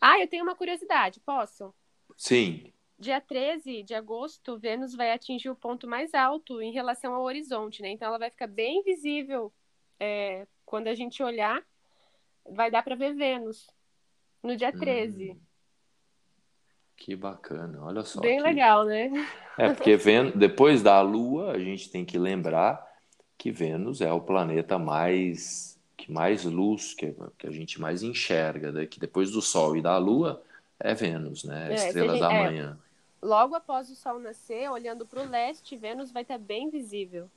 Ah, 0.00 0.20
eu 0.20 0.28
tenho 0.28 0.44
uma 0.44 0.54
curiosidade, 0.54 1.18
posso? 1.20 1.74
Sim. 2.16 2.72
Dia 2.98 3.20
13 3.20 3.82
de 3.82 3.94
agosto, 3.94 4.58
Vênus 4.58 4.94
vai 4.94 5.12
atingir 5.12 5.48
o 5.48 5.56
ponto 5.56 5.88
mais 5.88 6.12
alto 6.12 6.60
em 6.60 6.72
relação 6.72 7.14
ao 7.14 7.22
horizonte, 7.22 7.80
né? 7.80 7.88
Então 7.88 8.08
ela 8.08 8.18
vai 8.18 8.30
ficar 8.30 8.46
bem 8.46 8.82
visível 8.82 9.52
é, 10.02 10.46
quando 10.66 10.88
a 10.88 10.94
gente 10.94 11.22
olhar, 11.22 11.62
vai 12.50 12.72
dar 12.72 12.82
para 12.82 12.96
ver 12.96 13.14
Vênus 13.14 13.70
no 14.42 14.56
dia 14.56 14.72
13. 14.72 15.30
Hum, 15.30 15.40
que 16.96 17.14
bacana, 17.14 17.80
olha 17.84 18.02
só. 18.02 18.20
Bem 18.20 18.38
que... 18.38 18.42
legal, 18.42 18.84
né? 18.84 19.10
É, 19.56 19.72
porque 19.72 19.96
Vênus, 19.96 20.34
depois 20.34 20.82
da 20.82 21.00
Lua, 21.00 21.52
a 21.52 21.58
gente 21.58 21.88
tem 21.88 22.04
que 22.04 22.18
lembrar 22.18 22.84
que 23.38 23.52
Vênus 23.52 24.00
é 24.00 24.12
o 24.12 24.20
planeta 24.20 24.76
mais 24.76 25.70
que 25.96 26.10
mais 26.10 26.44
luz, 26.44 26.94
que, 26.94 27.14
que 27.38 27.46
a 27.46 27.52
gente 27.52 27.80
mais 27.80 28.02
enxerga, 28.02 28.72
né? 28.72 28.86
que 28.86 28.98
depois 28.98 29.30
do 29.30 29.40
Sol 29.40 29.76
e 29.76 29.80
da 29.80 29.96
Lua, 29.98 30.42
é 30.80 30.94
Vênus, 30.94 31.44
né? 31.44 31.70
É, 31.70 31.74
estrela 31.74 32.18
da 32.18 32.32
é, 32.32 32.44
manhã. 32.44 32.78
Logo 33.22 33.54
após 33.54 33.88
o 33.88 33.94
Sol 33.94 34.18
nascer, 34.18 34.68
olhando 34.68 35.06
para 35.06 35.22
o 35.22 35.28
leste, 35.28 35.76
Vênus 35.76 36.10
vai 36.10 36.22
estar 36.22 36.38
bem 36.38 36.70
visível. 36.70 37.30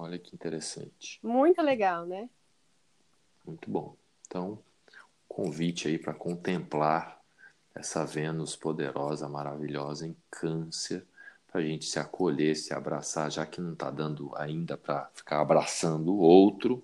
Olha 0.00 0.18
que 0.18 0.34
interessante. 0.34 1.20
Muito 1.22 1.60
legal, 1.60 2.06
né? 2.06 2.30
Muito 3.44 3.70
bom. 3.70 3.94
Então, 4.26 4.58
convite 5.28 5.88
aí 5.88 5.98
para 5.98 6.14
contemplar 6.14 7.20
essa 7.74 8.02
Vênus 8.06 8.56
poderosa, 8.56 9.28
maravilhosa 9.28 10.06
em 10.06 10.16
Câncer, 10.30 11.04
para 11.46 11.60
a 11.60 11.64
gente 11.64 11.84
se 11.84 11.98
acolher, 11.98 12.56
se 12.56 12.72
abraçar, 12.72 13.30
já 13.30 13.44
que 13.44 13.60
não 13.60 13.74
está 13.74 13.90
dando 13.90 14.32
ainda 14.36 14.74
para 14.74 15.10
ficar 15.12 15.42
abraçando 15.42 16.14
o 16.14 16.18
outro, 16.18 16.82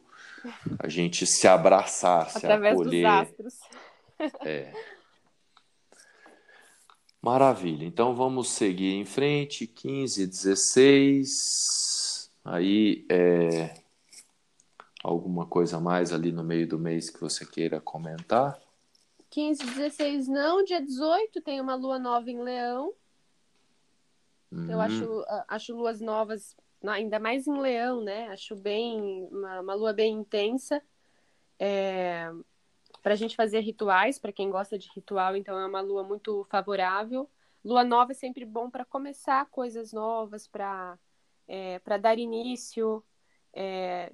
a 0.78 0.86
gente 0.86 1.26
se 1.26 1.48
abraçar, 1.48 2.28
se 2.28 2.36
Através 2.36 2.74
acolher. 2.74 3.02
Dos 3.02 3.10
astros. 3.10 3.60
É. 4.44 4.74
Maravilha. 7.22 7.86
Então 7.86 8.14
vamos 8.14 8.50
seguir 8.50 8.92
em 8.92 9.06
frente. 9.06 9.66
15, 9.66 10.26
16. 10.26 11.95
Aí 12.46 13.04
é, 13.10 13.74
alguma 15.02 15.46
coisa 15.46 15.80
mais 15.80 16.12
ali 16.12 16.30
no 16.30 16.44
meio 16.44 16.68
do 16.68 16.78
mês 16.78 17.10
que 17.10 17.20
você 17.20 17.44
queira 17.44 17.80
comentar? 17.80 18.56
15, 19.30 19.64
16 19.64 20.28
não. 20.28 20.62
Dia 20.62 20.80
18 20.80 21.40
tem 21.40 21.60
uma 21.60 21.74
lua 21.74 21.98
nova 21.98 22.30
em 22.30 22.40
Leão. 22.40 22.94
Uhum. 24.52 24.70
Eu 24.70 24.80
acho, 24.80 25.24
acho 25.48 25.74
luas 25.74 26.00
novas, 26.00 26.56
ainda 26.86 27.18
mais 27.18 27.48
em 27.48 27.58
Leão, 27.58 28.00
né? 28.04 28.28
Acho 28.28 28.54
bem 28.54 29.26
uma, 29.32 29.60
uma 29.60 29.74
lua 29.74 29.92
bem 29.92 30.14
intensa. 30.14 30.80
É, 31.58 32.30
para 33.02 33.14
a 33.14 33.16
gente 33.16 33.34
fazer 33.34 33.58
rituais, 33.58 34.20
para 34.20 34.32
quem 34.32 34.52
gosta 34.52 34.78
de 34.78 34.88
ritual, 34.94 35.34
então 35.34 35.58
é 35.58 35.66
uma 35.66 35.80
lua 35.80 36.04
muito 36.04 36.46
favorável. 36.48 37.28
Lua 37.64 37.82
nova 37.82 38.12
é 38.12 38.14
sempre 38.14 38.44
bom 38.44 38.70
para 38.70 38.84
começar 38.84 39.46
coisas 39.46 39.92
novas, 39.92 40.46
para 40.46 40.96
é, 41.48 41.78
para 41.80 41.96
dar 41.96 42.18
início, 42.18 43.04
é, 43.52 44.12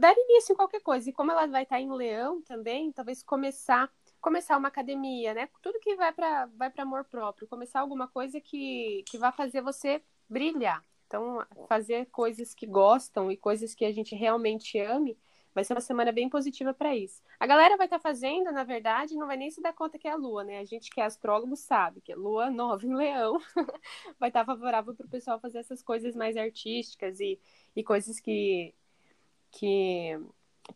dar 0.00 0.14
início 0.16 0.52
em 0.52 0.56
qualquer 0.56 0.80
coisa. 0.80 1.08
E 1.08 1.12
como 1.12 1.30
ela 1.30 1.46
vai 1.46 1.62
estar 1.62 1.80
em 1.80 1.92
Leão 1.92 2.42
também, 2.42 2.92
talvez 2.92 3.22
começar 3.22 3.90
começar 4.20 4.56
uma 4.56 4.68
academia, 4.68 5.34
né? 5.34 5.48
Tudo 5.62 5.78
que 5.78 5.94
vai 5.94 6.12
para 6.12 6.46
vai 6.56 6.70
para 6.70 6.82
amor 6.82 7.04
próprio, 7.04 7.46
começar 7.46 7.80
alguma 7.80 8.08
coisa 8.08 8.40
que 8.40 9.04
que 9.06 9.18
vai 9.18 9.32
fazer 9.32 9.60
você 9.60 10.02
brilhar. 10.28 10.84
Então, 11.06 11.44
fazer 11.68 12.06
coisas 12.06 12.52
que 12.52 12.66
gostam 12.66 13.30
e 13.30 13.36
coisas 13.36 13.74
que 13.74 13.84
a 13.84 13.92
gente 13.92 14.14
realmente 14.16 14.78
ame 14.80 15.16
Vai 15.56 15.64
ser 15.64 15.72
uma 15.72 15.80
semana 15.80 16.12
bem 16.12 16.28
positiva 16.28 16.74
para 16.74 16.94
isso. 16.94 17.22
A 17.40 17.46
galera 17.46 17.78
vai 17.78 17.86
estar 17.86 17.96
tá 17.96 18.02
fazendo, 18.02 18.52
na 18.52 18.62
verdade, 18.62 19.14
não 19.14 19.26
vai 19.26 19.38
nem 19.38 19.50
se 19.50 19.62
dar 19.62 19.72
conta 19.72 19.98
que 19.98 20.06
é 20.06 20.10
a 20.10 20.14
lua, 20.14 20.44
né? 20.44 20.58
A 20.58 20.66
gente 20.66 20.90
que 20.90 21.00
é 21.00 21.04
astrólogo 21.06 21.56
sabe 21.56 22.02
que 22.02 22.12
é 22.12 22.14
lua 22.14 22.50
nova 22.52 22.84
em 22.84 22.94
leão 22.94 23.38
vai 24.20 24.28
estar 24.28 24.40
tá 24.40 24.44
favorável 24.44 24.94
para 24.94 25.06
o 25.06 25.08
pessoal 25.08 25.40
fazer 25.40 25.56
essas 25.56 25.82
coisas 25.82 26.14
mais 26.14 26.36
artísticas 26.36 27.20
e, 27.20 27.40
e 27.74 27.82
coisas 27.82 28.20
que, 28.20 28.74
que, 29.50 30.20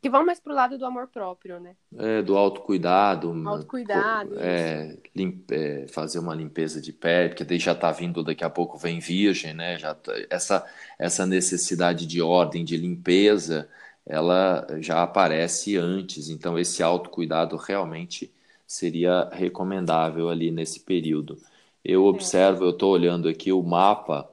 que 0.00 0.08
vão 0.08 0.24
mais 0.24 0.40
pro 0.40 0.54
lado 0.54 0.78
do 0.78 0.86
amor 0.86 1.08
próprio, 1.08 1.60
né? 1.60 1.76
É, 1.98 2.22
do 2.22 2.38
autocuidado. 2.38 3.34
Autocuidado. 3.46 4.34
É, 4.38 4.96
limpe, 5.14 5.54
é, 5.54 5.88
fazer 5.88 6.20
uma 6.20 6.34
limpeza 6.34 6.80
de 6.80 6.94
pele, 6.94 7.28
porque 7.28 7.44
daí 7.44 7.58
já 7.58 7.72
está 7.72 7.92
vindo, 7.92 8.24
daqui 8.24 8.44
a 8.44 8.48
pouco 8.48 8.78
vem 8.78 8.98
virgem, 8.98 9.52
né? 9.52 9.78
Já, 9.78 9.94
tá, 9.94 10.14
essa, 10.30 10.66
essa 10.98 11.26
necessidade 11.26 12.06
de 12.06 12.22
ordem, 12.22 12.64
de 12.64 12.78
limpeza 12.78 13.68
ela 14.06 14.66
já 14.80 15.02
aparece 15.02 15.76
antes, 15.76 16.28
então 16.28 16.58
esse 16.58 16.82
autocuidado 16.82 17.56
realmente 17.56 18.32
seria 18.66 19.28
recomendável 19.32 20.28
ali 20.28 20.50
nesse 20.50 20.80
período. 20.80 21.38
Eu 21.84 22.04
observo, 22.04 22.64
eu 22.64 22.70
estou 22.70 22.92
olhando 22.92 23.28
aqui 23.28 23.52
o 23.52 23.62
mapa 23.62 24.30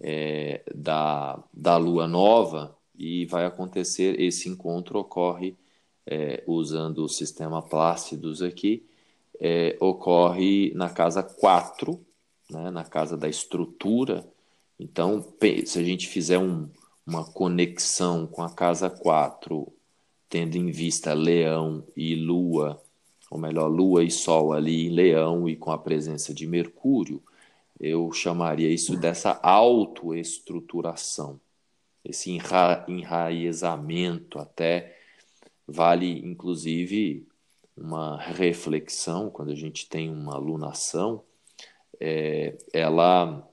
é, 0.00 0.62
da, 0.74 1.42
da 1.52 1.76
lua 1.76 2.06
nova 2.06 2.76
e 2.98 3.26
vai 3.26 3.44
acontecer, 3.44 4.20
esse 4.20 4.48
encontro 4.48 4.98
ocorre 4.98 5.56
é, 6.06 6.42
usando 6.46 7.04
o 7.04 7.08
sistema 7.08 7.60
Plácidos 7.62 8.42
aqui, 8.42 8.86
é, 9.40 9.76
ocorre 9.80 10.72
na 10.74 10.88
casa 10.88 11.22
4, 11.22 12.00
né, 12.50 12.70
na 12.70 12.84
casa 12.84 13.16
da 13.16 13.28
estrutura. 13.28 14.26
Então, 14.78 15.24
se 15.66 15.78
a 15.78 15.82
gente 15.82 16.06
fizer 16.08 16.38
um, 16.38 16.68
uma 17.06 17.24
conexão 17.24 18.26
com 18.26 18.42
a 18.42 18.50
casa 18.50 18.90
4, 18.90 19.72
tendo 20.28 20.56
em 20.56 20.70
vista 20.70 21.14
Leão 21.14 21.86
e 21.96 22.16
Lua, 22.16 22.82
ou 23.30 23.38
melhor, 23.38 23.68
Lua 23.68 24.02
e 24.02 24.10
Sol 24.10 24.52
ali 24.52 24.86
em 24.86 24.90
Leão 24.90 25.48
e 25.48 25.54
com 25.56 25.70
a 25.70 25.78
presença 25.78 26.34
de 26.34 26.46
Mercúrio, 26.46 27.22
eu 27.78 28.10
chamaria 28.10 28.68
isso 28.70 28.96
dessa 28.96 29.38
autoestruturação, 29.42 31.38
esse 32.04 32.30
enra 32.30 32.84
enraizamento 32.88 34.38
até 34.38 34.96
vale 35.66 36.20
inclusive 36.24 37.26
uma 37.76 38.16
reflexão 38.16 39.28
quando 39.28 39.50
a 39.50 39.54
gente 39.54 39.88
tem 39.88 40.10
uma 40.10 40.34
alunação, 40.34 41.22
é, 42.00 42.56
ela 42.72 43.46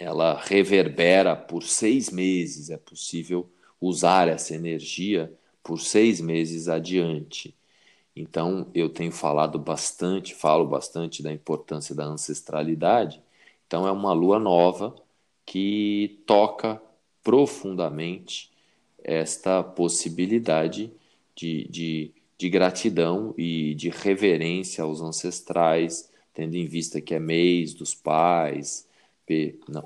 ela 0.00 0.40
reverbera 0.42 1.36
por 1.36 1.62
seis 1.62 2.08
meses, 2.10 2.70
é 2.70 2.78
possível 2.78 3.46
usar 3.78 4.28
essa 4.28 4.54
energia 4.54 5.30
por 5.62 5.78
seis 5.78 6.22
meses 6.22 6.68
adiante. 6.68 7.54
Então, 8.16 8.66
eu 8.74 8.88
tenho 8.88 9.12
falado 9.12 9.58
bastante, 9.58 10.34
falo 10.34 10.66
bastante 10.66 11.22
da 11.22 11.30
importância 11.30 11.94
da 11.94 12.04
ancestralidade. 12.04 13.22
Então, 13.66 13.86
é 13.86 13.92
uma 13.92 14.14
lua 14.14 14.38
nova 14.38 14.96
que 15.44 16.22
toca 16.26 16.80
profundamente 17.22 18.50
esta 19.04 19.62
possibilidade 19.62 20.90
de, 21.34 21.68
de, 21.68 22.10
de 22.38 22.48
gratidão 22.48 23.34
e 23.36 23.74
de 23.74 23.90
reverência 23.90 24.82
aos 24.82 25.02
ancestrais, 25.02 26.10
tendo 26.32 26.54
em 26.56 26.64
vista 26.64 27.02
que 27.02 27.14
é 27.14 27.18
mês 27.18 27.74
dos 27.74 27.94
pais, 27.94 28.88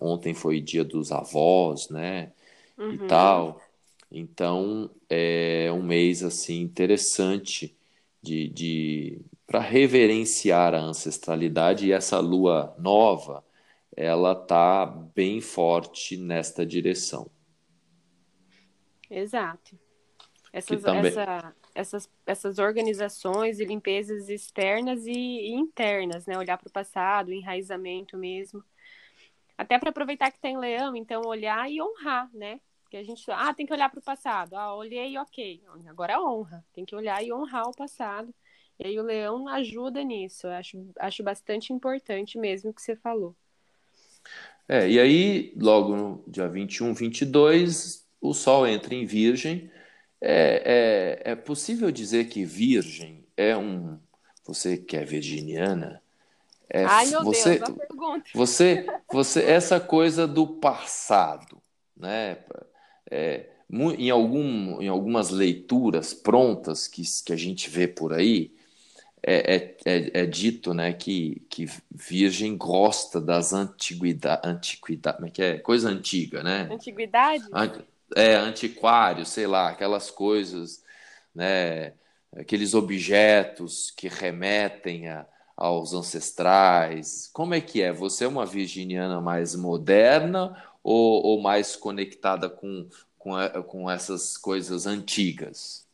ontem 0.00 0.34
foi 0.34 0.60
dia 0.60 0.84
dos 0.84 1.12
avós, 1.12 1.88
né? 1.88 2.32
Uhum. 2.78 2.92
E 2.92 2.98
tal. 3.06 3.60
Então 4.10 4.90
é 5.08 5.70
um 5.72 5.82
mês 5.82 6.22
assim 6.22 6.60
interessante 6.60 7.76
de, 8.22 8.48
de 8.48 9.20
para 9.46 9.60
reverenciar 9.60 10.74
a 10.74 10.80
ancestralidade 10.80 11.86
e 11.86 11.92
essa 11.92 12.18
lua 12.18 12.74
nova, 12.78 13.44
ela 13.96 14.34
tá 14.34 14.86
bem 14.86 15.40
forte 15.40 16.16
nesta 16.16 16.64
direção. 16.64 17.30
Exato. 19.10 19.78
Essas, 20.52 20.82
também... 20.82 21.06
essa, 21.06 21.54
essas, 21.74 22.10
essas 22.26 22.58
organizações 22.58 23.58
e 23.60 23.64
limpezas 23.64 24.28
externas 24.28 25.06
e, 25.06 25.12
e 25.12 25.52
internas, 25.52 26.26
né? 26.26 26.38
Olhar 26.38 26.56
para 26.56 26.68
o 26.68 26.72
passado, 26.72 27.32
enraizamento 27.32 28.16
mesmo. 28.16 28.64
Até 29.56 29.78
para 29.78 29.90
aproveitar 29.90 30.30
que 30.30 30.40
tem 30.40 30.58
leão, 30.58 30.96
então 30.96 31.22
olhar 31.26 31.70
e 31.70 31.80
honrar, 31.80 32.28
né? 32.34 32.60
Porque 32.82 32.96
a 32.96 33.02
gente, 33.02 33.24
ah, 33.30 33.52
tem 33.54 33.66
que 33.66 33.72
olhar 33.72 33.88
para 33.88 33.98
o 34.00 34.02
passado. 34.02 34.54
Ah, 34.54 34.74
olhei, 34.74 35.16
ok. 35.18 35.62
Agora 35.86 36.20
honra. 36.20 36.64
Tem 36.72 36.84
que 36.84 36.94
olhar 36.94 37.22
e 37.24 37.32
honrar 37.32 37.68
o 37.68 37.74
passado. 37.74 38.34
E 38.78 38.86
aí 38.86 38.98
o 38.98 39.02
leão 39.02 39.48
ajuda 39.48 40.02
nisso. 40.02 40.46
Eu 40.46 40.52
acho, 40.52 40.90
acho 40.98 41.22
bastante 41.22 41.72
importante 41.72 42.38
mesmo 42.38 42.70
o 42.70 42.74
que 42.74 42.82
você 42.82 42.96
falou. 42.96 43.36
É, 44.68 44.88
e 44.88 44.98
aí, 44.98 45.52
logo 45.56 45.96
no 45.96 46.24
dia 46.26 46.48
21, 46.48 46.94
22, 46.94 48.06
o 48.20 48.32
Sol 48.32 48.66
entra 48.66 48.94
em 48.94 49.04
Virgem. 49.04 49.70
É, 50.20 51.20
é, 51.26 51.32
é 51.32 51.36
possível 51.36 51.90
dizer 51.90 52.28
que 52.28 52.44
Virgem 52.44 53.26
é 53.36 53.56
um. 53.56 53.98
Você 54.46 54.76
que 54.76 54.96
é 54.96 55.04
virginiana, 55.04 56.02
é, 56.70 56.84
Ai, 56.84 57.06
meu 57.06 57.22
você, 57.24 57.58
Deus, 57.58 57.70
pergunta. 57.70 58.24
Você, 58.34 58.86
você, 59.12 59.42
essa 59.42 59.78
coisa 59.78 60.26
do 60.26 60.46
passado, 60.46 61.62
né? 61.96 62.38
É, 63.10 63.50
em, 63.70 64.10
algum, 64.10 64.80
em 64.80 64.88
algumas 64.88 65.30
leituras 65.30 66.14
prontas 66.14 66.88
que, 66.88 67.02
que 67.24 67.32
a 67.32 67.36
gente 67.36 67.68
vê 67.70 67.86
por 67.86 68.12
aí, 68.12 68.52
é, 69.26 69.54
é, 69.56 69.76
é, 69.86 70.20
é 70.22 70.26
dito 70.26 70.74
né, 70.74 70.92
que, 70.92 71.42
que 71.48 71.66
Virgem 71.90 72.56
gosta 72.56 73.20
das 73.20 73.52
antiguidades, 73.52 74.48
antiguidade, 74.48 75.16
como 75.16 75.28
é 75.28 75.30
que 75.30 75.42
é? 75.42 75.58
Coisa 75.58 75.88
antiga, 75.88 76.42
né? 76.42 76.68
Antiguidade? 76.70 77.44
É, 78.14 78.34
antiquário, 78.34 79.24
sei 79.24 79.46
lá, 79.46 79.70
aquelas 79.70 80.10
coisas, 80.10 80.84
né? 81.34 81.94
Aqueles 82.36 82.74
objetos 82.74 83.90
que 83.92 84.08
remetem 84.08 85.08
a, 85.08 85.24
aos 85.56 85.92
ancestrais? 85.94 87.30
Como 87.32 87.54
é 87.54 87.60
que 87.60 87.82
é? 87.82 87.92
Você 87.92 88.24
é 88.24 88.28
uma 88.28 88.46
virginiana 88.46 89.20
mais 89.20 89.54
moderna 89.54 90.62
ou, 90.82 91.24
ou 91.24 91.40
mais 91.40 91.76
conectada 91.76 92.48
com, 92.48 92.88
com, 93.18 93.32
com 93.66 93.90
essas 93.90 94.36
coisas 94.36 94.86
antigas? 94.86 95.84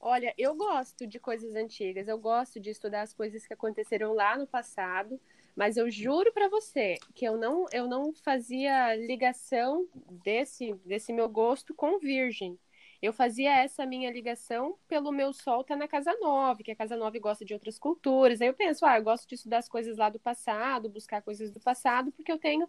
Olha, 0.00 0.34
eu 0.36 0.54
gosto 0.56 1.06
de 1.06 1.20
coisas 1.20 1.54
antigas, 1.54 2.08
eu 2.08 2.18
gosto 2.18 2.58
de 2.58 2.70
estudar 2.70 3.02
as 3.02 3.14
coisas 3.14 3.46
que 3.46 3.54
aconteceram 3.54 4.12
lá 4.14 4.36
no 4.36 4.48
passado, 4.48 5.20
mas 5.54 5.76
eu 5.76 5.88
juro 5.90 6.32
para 6.32 6.48
você 6.48 6.98
que 7.14 7.24
eu 7.24 7.36
não, 7.36 7.66
eu 7.72 7.86
não 7.86 8.12
fazia 8.12 8.96
ligação 8.96 9.86
desse, 10.24 10.72
desse 10.84 11.12
meu 11.12 11.28
gosto 11.28 11.72
com 11.72 12.00
virgem. 12.00 12.58
Eu 13.02 13.12
fazia 13.12 13.50
essa 13.60 13.84
minha 13.84 14.12
ligação 14.12 14.76
pelo 14.86 15.10
meu 15.10 15.32
sol 15.32 15.64
tá 15.64 15.74
na 15.74 15.88
casa 15.88 16.16
9, 16.20 16.62
que 16.62 16.70
a 16.70 16.76
casa 16.76 16.96
9 16.96 17.18
gosta 17.18 17.44
de 17.44 17.52
outras 17.52 17.76
culturas. 17.76 18.40
Aí 18.40 18.46
eu 18.46 18.54
penso, 18.54 18.86
ah, 18.86 18.96
eu 18.96 19.02
gosto 19.02 19.28
de 19.28 19.34
estudar 19.34 19.58
as 19.58 19.68
coisas 19.68 19.96
lá 19.96 20.08
do 20.08 20.20
passado, 20.20 20.88
buscar 20.88 21.20
coisas 21.20 21.50
do 21.50 21.58
passado, 21.58 22.12
porque 22.12 22.30
eu 22.30 22.38
tenho 22.38 22.68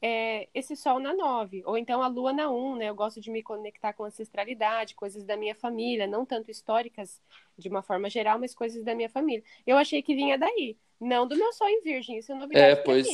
é, 0.00 0.48
esse 0.54 0.76
sol 0.76 1.00
na 1.00 1.12
9, 1.12 1.64
ou 1.66 1.76
então 1.76 2.00
a 2.00 2.06
lua 2.06 2.32
na 2.32 2.48
1, 2.48 2.76
né? 2.76 2.90
Eu 2.90 2.94
gosto 2.94 3.20
de 3.20 3.28
me 3.28 3.42
conectar 3.42 3.92
com 3.92 4.04
ancestralidade, 4.04 4.94
coisas 4.94 5.24
da 5.24 5.36
minha 5.36 5.54
família, 5.54 6.06
não 6.06 6.24
tanto 6.24 6.48
históricas 6.48 7.20
de 7.58 7.68
uma 7.68 7.82
forma 7.82 8.08
geral, 8.08 8.38
mas 8.38 8.54
coisas 8.54 8.84
da 8.84 8.94
minha 8.94 9.10
família. 9.10 9.42
Eu 9.66 9.76
achei 9.76 10.00
que 10.00 10.14
vinha 10.14 10.38
daí, 10.38 10.76
não 11.00 11.26
do 11.26 11.36
meu 11.36 11.52
sol 11.52 11.68
em 11.68 11.82
virgem, 11.82 12.18
isso 12.18 12.30
é 12.30 12.36
novidade 12.36 12.64
é, 12.64 12.76
pois, 12.76 13.08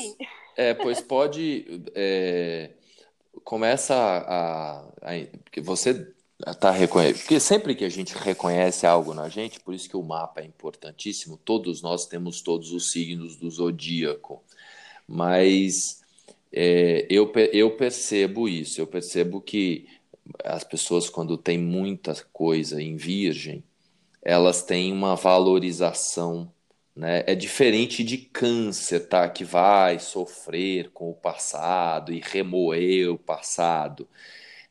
É, 0.55 0.75
pois 0.75 1.01
pode... 1.01 1.65
É, 1.95 2.73
começa 3.45 3.95
a, 3.95 4.81
a, 4.81 5.27
Porque 5.45 5.61
você 5.61 6.13
tá 6.59 6.71
reconhecendo. 6.71 7.19
Porque 7.19 7.41
sempre 7.41 7.75
que 7.75 7.85
a 7.85 7.89
gente 7.89 8.17
reconhece 8.17 8.87
algo 8.87 9.13
na 9.15 9.29
gente, 9.29 9.61
por 9.61 9.75
isso 9.75 9.89
que 9.89 9.97
o 9.97 10.03
mapa 10.03 10.41
é 10.41 10.45
importantíssimo, 10.45 11.37
todos 11.37 11.83
nós 11.83 12.07
temos 12.07 12.41
todos 12.41 12.73
os 12.73 12.91
signos 12.91 13.37
do 13.37 13.51
zodíaco. 13.51 14.43
Mas 15.07 16.03
é, 16.53 17.07
eu, 17.11 17.33
eu 17.53 17.77
percebo 17.77 18.49
isso, 18.49 18.81
eu 18.81 18.87
percebo 18.87 19.41
que 19.41 19.87
as 20.45 20.63
pessoas, 20.65 21.09
quando 21.09 21.39
têm 21.39 21.59
muita 21.59 22.15
coisa 22.33 22.81
em 22.83 22.97
virgem, 22.97 23.65
elas 24.23 24.63
têm 24.63 24.93
uma 24.93 25.17
valorização. 25.17 26.53
Né? 26.95 27.25
É 27.27 27.35
diferente 27.35 28.03
de 28.05 28.19
câncer, 28.19 29.09
tá? 29.09 29.29
Que 29.29 29.45
vai 29.45 29.99
sofrer 29.99 30.91
com 30.91 31.11
o 31.11 31.15
passado 31.15 32.13
e 32.13 32.21
remoer 32.21 33.11
o 33.13 33.19
passado 33.19 34.07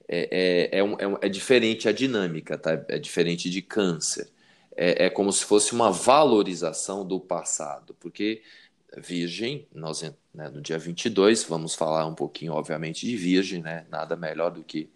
é, 0.07 0.69
é, 0.71 0.79
é, 0.79 0.83
um, 0.83 0.93
é, 0.93 1.25
é, 1.27 1.29
diferente 1.29 1.89
a 1.89 1.91
dinâmica, 1.91 2.57
tá? 2.57 2.83
É 2.87 2.97
diferente 2.97 3.49
de 3.49 3.61
câncer. 3.61 4.29
É, 4.75 5.05
é 5.05 5.09
como 5.09 5.31
se 5.33 5.43
fosse 5.43 5.73
uma 5.73 5.91
valorização 5.91 7.05
do 7.05 7.19
passado, 7.19 7.95
porque 7.99 8.41
Virgem, 8.95 9.67
nós 9.73 10.01
né, 10.33 10.49
no 10.49 10.61
dia 10.61 10.77
22 10.77 11.43
vamos 11.43 11.75
falar 11.75 12.05
um 12.05 12.15
pouquinho, 12.15 12.53
obviamente, 12.53 13.05
de 13.05 13.17
Virgem, 13.17 13.61
né? 13.61 13.85
Nada 13.89 14.15
melhor 14.15 14.51
do 14.51 14.63
que 14.63 14.89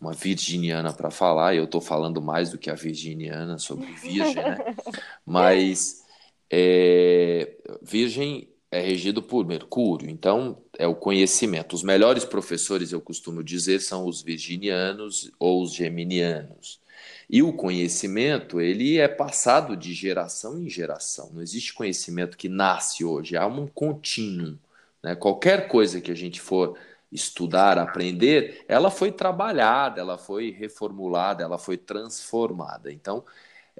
uma 0.00 0.12
virginiana 0.12 0.92
para 0.92 1.10
falar. 1.10 1.54
Eu 1.54 1.64
estou 1.64 1.80
falando 1.80 2.20
mais 2.20 2.50
do 2.50 2.58
que 2.58 2.68
a 2.68 2.74
virginiana 2.74 3.58
sobre 3.58 3.86
Virgem, 3.92 4.34
né? 4.34 4.58
Mas 5.24 6.02
é, 6.50 7.56
Virgem 7.80 8.48
é 8.70 8.80
regido 8.80 9.22
por 9.22 9.46
Mercúrio, 9.46 10.10
então 10.10 10.61
é 10.78 10.86
o 10.86 10.94
conhecimento. 10.94 11.74
Os 11.74 11.82
melhores 11.82 12.24
professores, 12.24 12.92
eu 12.92 13.00
costumo 13.00 13.42
dizer, 13.42 13.80
são 13.80 14.06
os 14.06 14.22
virginianos 14.22 15.30
ou 15.38 15.62
os 15.62 15.72
geminianos. 15.72 16.80
E 17.28 17.42
o 17.42 17.52
conhecimento, 17.52 18.60
ele 18.60 18.98
é 18.98 19.08
passado 19.08 19.76
de 19.76 19.92
geração 19.92 20.58
em 20.58 20.68
geração. 20.68 21.30
Não 21.32 21.42
existe 21.42 21.72
conhecimento 21.72 22.36
que 22.36 22.48
nasce 22.48 23.04
hoje, 23.04 23.36
há 23.36 23.46
um 23.46 23.66
contínuo. 23.66 24.58
Né? 25.02 25.14
Qualquer 25.14 25.68
coisa 25.68 26.00
que 26.00 26.10
a 26.10 26.14
gente 26.14 26.40
for 26.40 26.76
estudar, 27.10 27.78
aprender, 27.78 28.64
ela 28.66 28.90
foi 28.90 29.12
trabalhada, 29.12 30.00
ela 30.00 30.16
foi 30.16 30.50
reformulada, 30.50 31.42
ela 31.42 31.58
foi 31.58 31.76
transformada. 31.76 32.92
Então, 32.92 33.24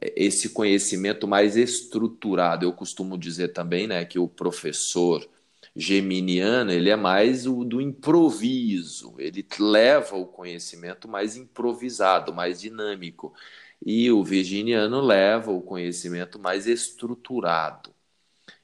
esse 0.00 0.50
conhecimento 0.50 1.26
mais 1.28 1.56
estruturado. 1.56 2.64
Eu 2.64 2.72
costumo 2.72 3.16
dizer 3.18 3.48
também 3.48 3.86
né, 3.86 4.04
que 4.04 4.18
o 4.18 4.28
professor 4.28 5.26
geminiano 5.74 6.70
ele 6.70 6.90
é 6.90 6.96
mais 6.96 7.46
o 7.46 7.64
do 7.64 7.80
improviso, 7.80 9.14
ele 9.18 9.46
leva 9.58 10.16
o 10.16 10.26
conhecimento 10.26 11.08
mais 11.08 11.36
improvisado, 11.36 12.32
mais 12.34 12.60
dinâmico. 12.60 13.32
E 13.84 14.10
o 14.12 14.22
virginiano 14.22 15.00
leva 15.00 15.50
o 15.50 15.60
conhecimento 15.60 16.38
mais 16.38 16.66
estruturado. 16.68 17.92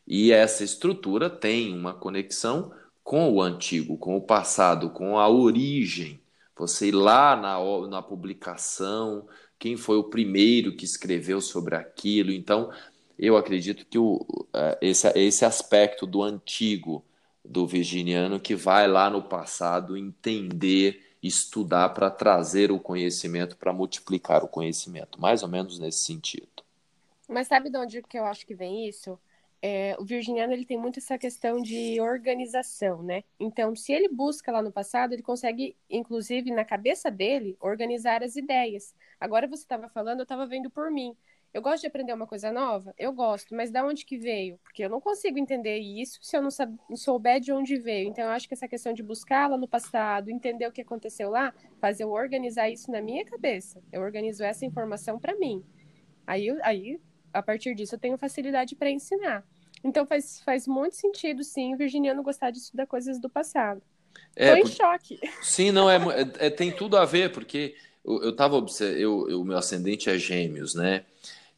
E 0.07 0.33
essa 0.33 0.65
estrutura 0.65 1.29
tem 1.29 1.75
uma 1.75 1.93
conexão 1.93 2.73
com 3.03 3.33
o 3.33 3.43
antigo, 3.43 3.97
com 3.99 4.17
o 4.17 4.23
passado, 4.23 4.91
com 4.91 5.19
a 5.19 5.29
origem. 5.29 6.21
Você 6.57 6.89
ir 6.89 6.93
lá 6.93 7.37
na, 7.37 7.59
na 7.89 8.03
publicação, 8.03 9.29
quem 9.59 9.77
foi 9.77 9.97
o 9.97 10.05
primeiro 10.05 10.77
que 10.77 10.85
escreveu 10.85 11.41
sobre 11.41 11.75
aquilo. 11.75 12.31
Então, 12.31 12.71
eu 13.19 13.37
acredito 13.37 13.85
que 13.85 13.99
o, 13.99 14.25
é, 14.55 14.79
esse, 14.81 15.09
esse 15.19 15.45
aspecto 15.45 16.07
do 16.07 16.23
antigo, 16.23 17.05
do 17.45 17.67
virginiano, 17.67 18.39
que 18.39 18.55
vai 18.55 18.87
lá 18.87 19.11
no 19.11 19.23
passado 19.23 19.97
entender, 19.97 21.17
estudar 21.23 21.89
para 21.91 22.11
trazer 22.11 22.71
o 22.71 22.79
conhecimento, 22.79 23.57
para 23.57 23.73
multiplicar 23.73 24.45
o 24.45 24.49
conhecimento, 24.49 25.21
mais 25.21 25.43
ou 25.43 25.49
menos 25.49 25.79
nesse 25.79 26.01
sentido. 26.01 26.47
Mas 27.29 27.49
sabe 27.49 27.71
de 27.71 27.77
onde 27.77 28.03
que 28.03 28.19
eu 28.19 28.25
acho 28.25 28.47
que 28.47 28.55
vem 28.55 28.89
isso? 28.89 29.19
É, 29.61 29.97
o 29.99 30.05
virginiano 30.05 30.53
ele 30.53 30.65
tem 30.65 30.79
muito 30.79 31.01
essa 31.01 31.19
questão 31.19 31.61
de 31.61 32.01
organização, 32.01 33.03
né? 33.03 33.25
Então, 33.41 33.75
se 33.75 33.93
ele 33.93 34.09
busca 34.09 34.53
lá 34.53 34.63
no 34.63 34.71
passado, 34.71 35.13
ele 35.13 35.23
consegue, 35.23 35.77
inclusive 35.91 36.53
na 36.53 36.65
cabeça 36.65 37.11
dele, 37.11 37.57
organizar 37.61 38.23
as 38.23 38.37
ideias. 38.37 38.95
Agora 39.19 39.49
você 39.49 39.65
estava 39.65 39.89
falando, 39.89 40.21
eu 40.21 40.23
estava 40.23 40.47
vendo 40.47 40.71
por 40.71 40.91
mim. 40.93 41.17
Eu 41.53 41.63
gosto 41.63 41.81
de 41.81 41.87
aprender 41.87 42.13
uma 42.13 42.27
coisa 42.27 42.53
nova? 42.53 42.95
Eu 42.99 43.13
gosto, 43.13 43.55
mas 43.55 43.71
da 43.71 43.85
onde 43.85 44.05
que 44.05 44.19
veio? 44.19 44.59
Porque 44.63 44.85
eu 44.85 44.91
não 44.91 45.01
consigo 45.01 45.39
entender 45.39 45.79
isso 45.79 46.19
se 46.21 46.37
eu 46.37 46.43
não, 46.43 46.51
não 46.89 46.97
souber 46.97 47.41
de 47.41 47.53
onde 47.53 47.77
veio. 47.79 48.09
Então, 48.09 48.25
eu 48.25 48.31
acho 48.31 48.47
que 48.47 48.55
essa 48.55 48.69
questão 48.69 48.93
de 48.93 49.03
buscar 49.03 49.49
lá 49.49 49.57
no 49.57 49.67
passado, 49.67 50.31
entender 50.31 50.67
o 50.67 50.73
que 50.73 50.83
aconteceu 50.83 51.31
lá, 51.31 51.55
faz 51.81 52.01
eu 52.01 52.11
organizar 52.11 52.69
isso 52.69 52.91
na 52.91 53.01
minha 53.01 53.25
cabeça. 53.25 53.83
Eu 53.91 54.03
organizo 54.03 54.45
essa 54.45 54.67
informação 54.67 55.19
para 55.19 55.35
mim. 55.37 55.65
Aí, 56.27 56.51
aí, 56.63 57.01
a 57.33 57.43
partir 57.43 57.75
disso, 57.75 57.95
eu 57.95 57.99
tenho 57.99 58.19
facilidade 58.19 58.77
para 58.77 58.91
ensinar. 58.91 59.43
Então, 59.83 60.05
faz, 60.07 60.41
faz 60.43 60.67
muito 60.67 60.97
sentido, 60.97 61.43
sim, 61.43 61.75
o 61.75 61.79
virginiano 61.79 62.23
gostar 62.23 62.51
de 62.51 62.59
estudar 62.59 62.87
coisas 62.87 63.19
do 63.19 63.31
passado. 63.31 63.83
É, 64.37 64.55
Tô 64.55 64.57
em 64.57 64.67
choque. 64.67 65.19
Sim, 65.43 65.71
não, 65.71 65.89
é, 65.89 65.97
é, 65.97 66.47
é, 66.47 66.51
tem 66.51 66.71
tudo 66.71 66.97
a 66.97 67.05
ver, 67.05 67.33
porque 67.33 67.75
eu, 68.05 68.23
eu 68.23 68.37
tava 68.37 68.65
eu, 68.97 69.41
o 69.41 69.45
meu 69.45 69.57
ascendente 69.57 70.11
é 70.11 70.19
gêmeos, 70.19 70.75
né? 70.75 71.05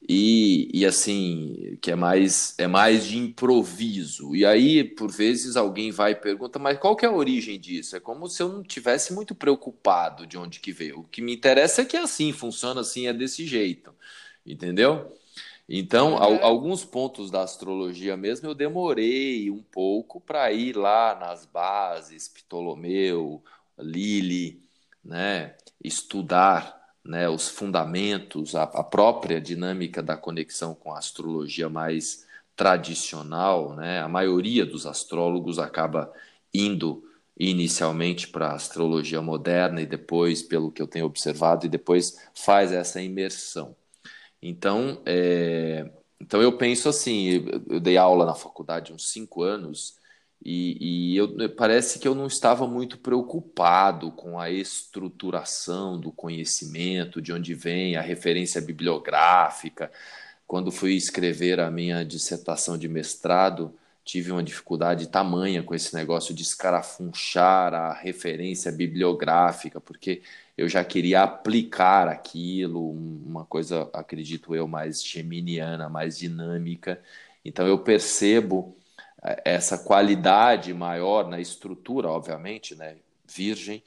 E, 0.08 0.70
e 0.72 0.84
assim, 0.86 1.78
que 1.80 1.90
é 1.90 1.94
mais 1.94 2.54
é 2.58 2.66
mais 2.66 3.06
de 3.06 3.18
improviso. 3.18 4.34
E 4.34 4.44
aí, 4.44 4.82
por 4.82 5.10
vezes, 5.10 5.56
alguém 5.56 5.90
vai 5.90 6.12
e 6.12 6.16
pergunta, 6.16 6.58
mas 6.58 6.78
qual 6.78 6.96
que 6.96 7.04
é 7.04 7.08
a 7.08 7.12
origem 7.12 7.60
disso? 7.60 7.96
É 7.96 8.00
como 8.00 8.28
se 8.28 8.42
eu 8.42 8.48
não 8.48 8.62
tivesse 8.62 9.12
muito 9.12 9.34
preocupado 9.34 10.26
de 10.26 10.38
onde 10.38 10.58
que 10.60 10.72
veio. 10.72 11.00
O 11.00 11.04
que 11.04 11.22
me 11.22 11.34
interessa 11.34 11.82
é 11.82 11.84
que 11.84 11.96
é 11.96 12.00
assim, 12.00 12.32
funciona 12.32 12.80
assim, 12.80 13.06
é 13.06 13.12
desse 13.12 13.46
jeito. 13.46 13.94
Entendeu? 14.44 15.14
Então, 15.68 16.14
uhum. 16.14 16.44
alguns 16.44 16.84
pontos 16.84 17.30
da 17.30 17.42
astrologia 17.42 18.16
mesmo 18.16 18.48
eu 18.48 18.54
demorei 18.54 19.50
um 19.50 19.62
pouco 19.62 20.20
para 20.20 20.50
ir 20.52 20.76
lá 20.76 21.14
nas 21.14 21.46
bases, 21.46 22.28
Ptolomeu, 22.28 23.42
Lili, 23.78 24.62
né? 25.04 25.54
estudar 25.82 26.79
né, 27.04 27.28
os 27.28 27.48
fundamentos, 27.48 28.54
a, 28.54 28.64
a, 28.64 28.84
própria 28.84 29.40
dinâmica 29.40 30.02
da 30.02 30.16
conexão 30.16 30.74
com 30.74 30.92
a 30.92 30.98
astrologia 30.98 31.68
mais 31.68 32.26
tradicional, 32.54 33.74
né? 33.74 34.00
A 34.00 34.08
maioria 34.08 34.66
dos 34.66 34.86
astrólogos 34.86 35.58
acaba 35.58 36.12
indo 36.52 37.02
inicialmente 37.38 38.28
para 38.28 38.48
a 38.48 38.54
astrologia 38.54 39.22
moderna 39.22 39.80
e 39.80 39.86
depois, 39.86 40.42
pelo 40.42 40.70
que 40.70 40.82
eu 40.82 40.86
tenho 40.86 41.06
observado, 41.06 41.64
e 41.64 41.70
depois 41.70 42.18
faz 42.34 42.70
essa 42.70 43.00
imersão. 43.00 43.74
Então, 44.42 45.00
é, 45.06 45.90
então 46.20 46.42
eu 46.42 46.56
penso 46.58 46.88
assim, 46.88 47.46
eu 47.68 47.80
dei 47.80 47.96
aula 47.96 48.26
na 48.26 48.34
faculdade 48.34 48.92
uns 48.92 49.10
cinco 49.10 49.42
anos 49.42 49.99
e, 50.42 51.12
e 51.12 51.16
eu, 51.16 51.50
parece 51.50 51.98
que 51.98 52.08
eu 52.08 52.14
não 52.14 52.26
estava 52.26 52.66
muito 52.66 52.98
preocupado 52.98 54.10
com 54.12 54.38
a 54.38 54.50
estruturação 54.50 56.00
do 56.00 56.10
conhecimento, 56.10 57.20
de 57.20 57.32
onde 57.32 57.54
vem 57.54 57.96
a 57.96 58.00
referência 58.00 58.60
bibliográfica. 58.60 59.90
Quando 60.46 60.72
fui 60.72 60.94
escrever 60.94 61.60
a 61.60 61.70
minha 61.70 62.04
dissertação 62.04 62.78
de 62.78 62.88
mestrado, 62.88 63.74
tive 64.02 64.32
uma 64.32 64.42
dificuldade 64.42 65.08
tamanha 65.08 65.62
com 65.62 65.74
esse 65.74 65.94
negócio 65.94 66.34
de 66.34 66.42
escarafunchar 66.42 67.74
a 67.74 67.92
referência 67.92 68.72
bibliográfica, 68.72 69.80
porque 69.80 70.22
eu 70.56 70.68
já 70.68 70.82
queria 70.82 71.22
aplicar 71.22 72.08
aquilo, 72.08 72.90
uma 72.90 73.44
coisa, 73.44 73.88
acredito 73.92 74.54
eu, 74.54 74.66
mais 74.66 75.04
geminiana, 75.04 75.88
mais 75.88 76.18
dinâmica. 76.18 77.00
Então 77.44 77.66
eu 77.66 77.78
percebo 77.78 78.76
essa 79.44 79.78
qualidade 79.78 80.72
maior 80.72 81.28
na 81.28 81.40
estrutura, 81.40 82.08
obviamente, 82.08 82.74
né? 82.74 82.96
Virgem, 83.26 83.82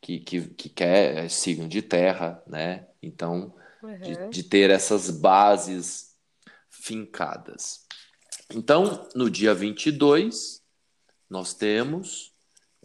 que, 0.00 0.20
que, 0.20 0.40
que 0.48 0.68
quer 0.68 1.24
é 1.24 1.28
signo 1.28 1.68
de 1.68 1.82
terra, 1.82 2.42
né? 2.46 2.86
Então, 3.02 3.54
uhum. 3.82 3.98
de, 3.98 4.28
de 4.28 4.42
ter 4.44 4.70
essas 4.70 5.10
bases 5.10 6.14
fincadas. 6.70 7.84
Então, 8.54 9.08
no 9.14 9.28
dia 9.28 9.52
22, 9.52 10.62
nós 11.28 11.52
temos 11.52 12.32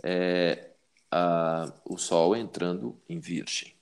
é, 0.03 0.71
a, 1.11 1.71
o 1.85 1.97
Sol 1.97 2.35
entrando 2.35 2.99
em 3.07 3.19
Virgem. 3.19 3.75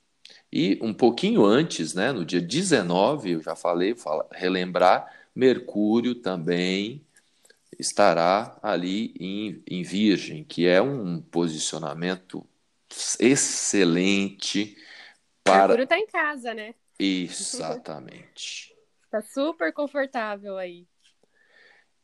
E 0.52 0.78
um 0.82 0.94
pouquinho 0.94 1.46
antes, 1.46 1.94
né, 1.94 2.12
no 2.12 2.26
dia 2.26 2.42
19, 2.42 3.32
eu 3.32 3.42
já 3.42 3.56
falei, 3.56 3.96
fala, 3.96 4.28
relembrar, 4.32 5.08
Mercúrio 5.34 6.16
também 6.16 7.06
estará 7.80 8.60
ali 8.62 9.14
em, 9.18 9.64
em 9.66 9.82
Virgem, 9.82 10.44
que 10.44 10.68
é 10.68 10.82
um 10.82 11.22
posicionamento 11.22 12.46
excelente 13.20 14.76
para. 15.44 15.60
Mercúrio 15.60 15.84
está 15.84 15.98
em 15.98 16.08
casa, 16.08 16.54
né? 16.54 16.76
Exatamente. 17.00 18.76
Está 19.06 19.22
super 19.34 19.72
confortável 19.72 20.58
aí. 20.58 20.86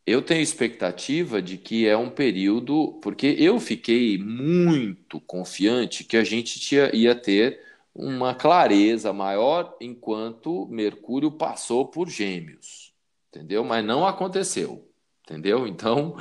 Eu 0.07 0.21
tenho 0.21 0.41
expectativa 0.41 1.41
de 1.41 1.57
que 1.57 1.87
é 1.87 1.97
um 1.97 2.11
período, 2.11 2.99
porque 3.01 3.35
eu 3.39 3.59
fiquei 3.59 4.19
muito 4.19 5.19
confiante 5.19 6.03
que 6.03 6.15
a 6.15 6.23
gente 6.23 6.59
tinha, 6.59 6.95
ia 6.95 7.15
ter 7.15 7.59
uma 7.93 8.35
clareza 8.35 9.11
maior 9.11 9.75
enquanto 9.81 10.67
Mercúrio 10.67 11.31
passou 11.31 11.87
por 11.87 12.07
Gêmeos, 12.07 12.93
entendeu? 13.29 13.63
Mas 13.63 13.83
não 13.83 14.05
aconteceu, 14.05 14.84
entendeu? 15.25 15.67
Então 15.67 16.15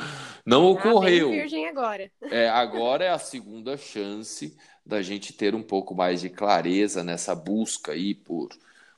não 0.44 0.66
ocorreu. 0.66 1.28
Ah, 1.28 1.32
virgem 1.32 1.68
agora. 1.68 2.10
É, 2.22 2.48
agora 2.48 3.04
é 3.04 3.10
a 3.10 3.18
segunda 3.18 3.76
chance 3.76 4.56
da 4.84 5.00
gente 5.00 5.32
ter 5.32 5.54
um 5.54 5.62
pouco 5.62 5.94
mais 5.94 6.20
de 6.20 6.28
clareza 6.28 7.04
nessa 7.04 7.34
busca 7.34 7.92
aí 7.92 8.14
por 8.14 8.50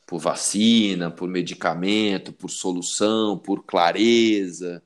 por 0.07 0.21
vacina, 0.21 1.11
por 1.11 1.29
medicamento, 1.29 2.33
por 2.33 2.49
solução, 2.49 3.37
por 3.37 3.65
clareza. 3.65 4.81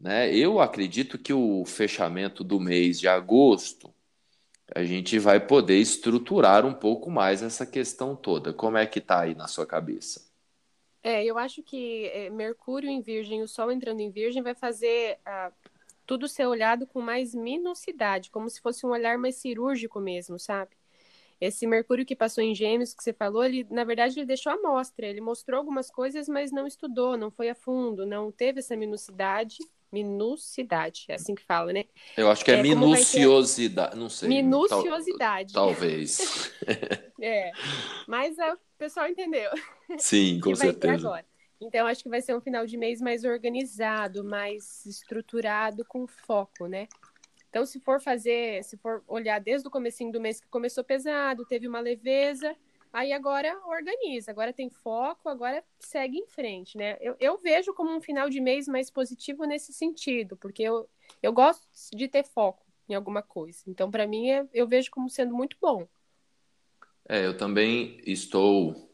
Né? 0.00 0.34
Eu 0.34 0.60
acredito 0.60 1.16
que 1.16 1.32
o 1.32 1.64
fechamento 1.64 2.42
do 2.42 2.58
mês 2.58 2.98
de 2.98 3.06
agosto 3.06 3.94
a 4.74 4.82
gente 4.84 5.18
vai 5.18 5.38
poder 5.38 5.78
estruturar 5.78 6.66
um 6.66 6.72
pouco 6.72 7.10
mais 7.10 7.42
essa 7.42 7.64
questão 7.64 8.16
toda. 8.16 8.52
Como 8.52 8.76
é 8.76 8.86
que 8.86 8.98
está 8.98 9.20
aí 9.20 9.34
na 9.34 9.46
sua 9.46 9.66
cabeça? 9.66 10.31
É, 11.02 11.24
eu 11.24 11.36
acho 11.36 11.62
que 11.62 12.06
é, 12.06 12.30
Mercúrio 12.30 12.88
em 12.88 13.00
Virgem, 13.00 13.42
o 13.42 13.48
Sol 13.48 13.72
entrando 13.72 14.00
em 14.00 14.10
Virgem, 14.10 14.42
vai 14.42 14.54
fazer 14.54 15.18
ah, 15.26 15.52
tudo 16.06 16.28
ser 16.28 16.46
olhado 16.46 16.86
com 16.86 17.00
mais 17.00 17.34
minucidade, 17.34 18.30
como 18.30 18.48
se 18.48 18.60
fosse 18.60 18.86
um 18.86 18.90
olhar 18.90 19.18
mais 19.18 19.36
cirúrgico 19.36 19.98
mesmo, 20.00 20.38
sabe? 20.38 20.76
Esse 21.40 21.66
Mercúrio 21.66 22.06
que 22.06 22.14
passou 22.14 22.44
em 22.44 22.54
Gêmeos, 22.54 22.94
que 22.94 23.02
você 23.02 23.12
falou, 23.12 23.42
ele, 23.42 23.66
na 23.68 23.82
verdade, 23.82 24.16
ele 24.16 24.26
deixou 24.26 24.52
a 24.52 24.62
mostra. 24.62 25.06
Ele 25.06 25.20
mostrou 25.20 25.58
algumas 25.58 25.90
coisas, 25.90 26.28
mas 26.28 26.52
não 26.52 26.68
estudou, 26.68 27.16
não 27.16 27.32
foi 27.32 27.50
a 27.50 27.54
fundo, 27.54 28.06
não 28.06 28.30
teve 28.30 28.60
essa 28.60 28.76
minucidade. 28.76 29.58
Minucidade, 29.92 31.04
é 31.08 31.14
assim 31.14 31.34
que 31.34 31.42
fala, 31.42 31.72
né? 31.72 31.84
Eu 32.16 32.30
acho 32.30 32.42
que 32.42 32.50
é, 32.50 32.58
é 32.58 32.62
minuciosidade, 32.62 33.94
não 33.94 34.08
sei. 34.08 34.28
Minuciosidade. 34.28 35.52
Tal, 35.52 35.66
talvez. 35.66 36.50
é, 37.20 37.52
mas 38.08 38.38
o 38.38 38.58
pessoal 38.78 39.06
entendeu. 39.06 39.50
Sim, 39.98 40.40
com 40.42 40.54
certeza. 40.54 41.24
Então, 41.60 41.86
acho 41.86 42.02
que 42.02 42.08
vai 42.08 42.20
ser 42.20 42.34
um 42.34 42.40
final 42.40 42.66
de 42.66 42.76
mês 42.76 43.00
mais 43.00 43.22
organizado, 43.22 44.24
mais 44.24 44.84
estruturado, 44.86 45.84
com 45.84 46.06
foco, 46.06 46.66
né? 46.66 46.88
Então, 47.50 47.66
se 47.66 47.78
for 47.78 48.00
fazer, 48.00 48.64
se 48.64 48.78
for 48.78 49.04
olhar 49.06 49.38
desde 49.38 49.68
o 49.68 49.70
comecinho 49.70 50.10
do 50.10 50.20
mês 50.20 50.40
que 50.40 50.48
começou 50.48 50.82
pesado, 50.82 51.44
teve 51.44 51.68
uma 51.68 51.80
leveza, 51.80 52.56
aí 52.92 53.12
agora 53.12 53.58
organiza, 53.66 54.30
agora 54.30 54.52
tem 54.52 54.68
foco, 54.68 55.28
agora 55.28 55.64
segue 55.78 56.18
em 56.18 56.26
frente, 56.26 56.76
né? 56.76 56.98
Eu, 57.00 57.16
eu 57.18 57.38
vejo 57.38 57.72
como 57.72 57.90
um 57.90 58.00
final 58.00 58.28
de 58.28 58.40
mês 58.40 58.68
mais 58.68 58.90
positivo 58.90 59.44
nesse 59.44 59.72
sentido, 59.72 60.36
porque 60.36 60.62
eu, 60.62 60.88
eu 61.22 61.32
gosto 61.32 61.66
de 61.94 62.06
ter 62.08 62.24
foco 62.24 62.64
em 62.88 62.94
alguma 62.94 63.22
coisa. 63.22 63.62
Então, 63.66 63.90
para 63.90 64.06
mim, 64.06 64.30
é, 64.30 64.46
eu 64.52 64.66
vejo 64.68 64.90
como 64.90 65.08
sendo 65.08 65.34
muito 65.34 65.56
bom. 65.60 65.88
É, 67.08 67.24
eu 67.26 67.36
também 67.36 68.00
estou 68.04 68.90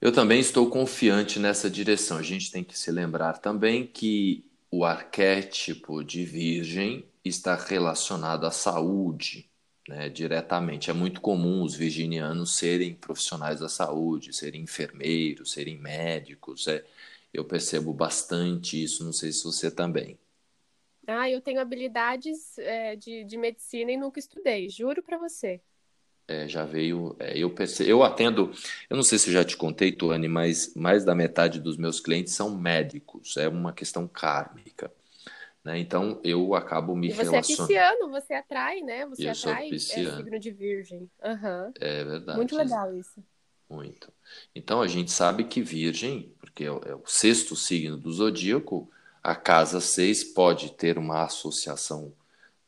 eu 0.00 0.12
também 0.12 0.38
estou 0.38 0.68
confiante 0.68 1.38
nessa 1.38 1.70
direção. 1.70 2.18
A 2.18 2.22
gente 2.22 2.52
tem 2.52 2.62
que 2.62 2.78
se 2.78 2.90
lembrar 2.90 3.38
também 3.38 3.86
que 3.86 4.44
o 4.70 4.84
arquétipo 4.84 6.04
de 6.04 6.26
virgem 6.26 7.06
está 7.24 7.54
relacionado 7.54 8.44
à 8.44 8.50
saúde, 8.50 9.48
né, 9.88 10.08
diretamente. 10.08 10.90
É 10.90 10.92
muito 10.92 11.20
comum 11.20 11.62
os 11.62 11.74
virginianos 11.74 12.56
serem 12.56 12.94
profissionais 12.94 13.60
da 13.60 13.68
saúde, 13.68 14.32
serem 14.32 14.62
enfermeiros, 14.62 15.52
serem 15.52 15.78
médicos. 15.78 16.66
É, 16.68 16.84
eu 17.32 17.44
percebo 17.44 17.92
bastante 17.92 18.82
isso, 18.82 19.04
não 19.04 19.12
sei 19.12 19.32
se 19.32 19.44
você 19.44 19.70
também. 19.70 20.18
Ah, 21.06 21.28
eu 21.28 21.40
tenho 21.40 21.60
habilidades 21.60 22.56
é, 22.58 22.96
de, 22.96 23.24
de 23.24 23.36
medicina 23.36 23.92
e 23.92 23.96
nunca 23.96 24.18
estudei, 24.18 24.68
juro 24.70 25.02
para 25.02 25.18
você 25.18 25.60
é, 26.26 26.48
já 26.48 26.64
veio. 26.64 27.16
É, 27.18 27.36
eu, 27.36 27.50
perce... 27.50 27.88
eu 27.88 28.02
atendo, 28.02 28.50
eu 28.88 28.96
não 28.96 29.02
sei 29.02 29.18
se 29.18 29.28
eu 29.28 29.34
já 29.34 29.44
te 29.44 29.56
contei, 29.56 29.92
Tuane, 29.92 30.28
mas 30.28 30.74
mais 30.74 31.04
da 31.04 31.14
metade 31.14 31.60
dos 31.60 31.76
meus 31.76 32.00
clientes 32.00 32.32
são 32.34 32.56
médicos, 32.56 33.36
é 33.36 33.48
uma 33.48 33.72
questão 33.72 34.08
kármica. 34.08 34.92
Né? 35.64 35.78
Então 35.78 36.20
eu 36.22 36.54
acabo 36.54 36.94
me 36.94 37.08
e 37.08 37.12
você 37.12 37.22
relacionando. 37.22 37.46
Você 37.46 37.52
é 37.52 37.66
pisciano, 37.66 38.10
você 38.10 38.34
atrai, 38.34 38.80
né? 38.82 39.06
Você 39.06 39.26
eu 39.26 39.30
atrai 39.30 39.70
é 39.72 39.78
signo 39.78 40.38
de 40.38 40.50
virgem. 40.50 41.10
Uhum. 41.24 41.72
É 41.80 42.04
verdade. 42.04 42.36
Muito 42.36 42.56
legal 42.56 42.94
isso. 42.94 43.24
Muito. 43.68 44.12
Então 44.54 44.82
a 44.82 44.86
gente 44.86 45.10
sabe 45.10 45.44
que 45.44 45.62
virgem, 45.62 46.32
porque 46.38 46.64
é 46.64 46.70
o, 46.70 46.80
é 46.84 46.94
o 46.94 47.02
sexto 47.06 47.56
signo 47.56 47.96
do 47.96 48.12
zodíaco, 48.12 48.90
a 49.22 49.34
casa 49.34 49.80
6 49.80 50.24
pode 50.34 50.72
ter 50.72 50.98
uma 50.98 51.24
associação 51.24 52.12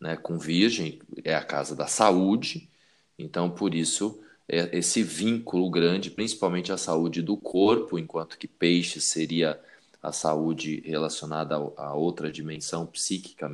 né, 0.00 0.16
com 0.16 0.38
virgem, 0.38 1.00
é 1.22 1.34
a 1.34 1.44
casa 1.44 1.76
da 1.76 1.86
saúde, 1.86 2.70
então, 3.18 3.50
por 3.50 3.74
isso, 3.74 4.20
é 4.48 4.76
esse 4.76 5.02
vínculo 5.02 5.70
grande, 5.70 6.10
principalmente 6.10 6.70
a 6.72 6.76
saúde 6.76 7.22
do 7.22 7.36
corpo, 7.36 7.98
enquanto 7.98 8.38
que 8.38 8.46
peixe 8.46 9.00
seria 9.00 9.60
a 10.06 10.12
saúde 10.12 10.82
relacionada 10.84 11.56
a 11.56 11.94
outra 11.94 12.30
dimensão 12.30 12.86
psíquica, 12.86 13.50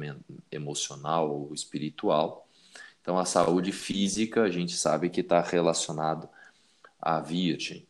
emocional 0.50 1.30
ou 1.30 1.54
espiritual. 1.54 2.46
Então, 3.00 3.18
a 3.18 3.24
saúde 3.24 3.72
física, 3.72 4.42
a 4.42 4.50
gente 4.50 4.76
sabe 4.76 5.08
que 5.08 5.22
está 5.22 5.40
relacionado 5.40 6.28
à 7.00 7.20
virgem, 7.20 7.86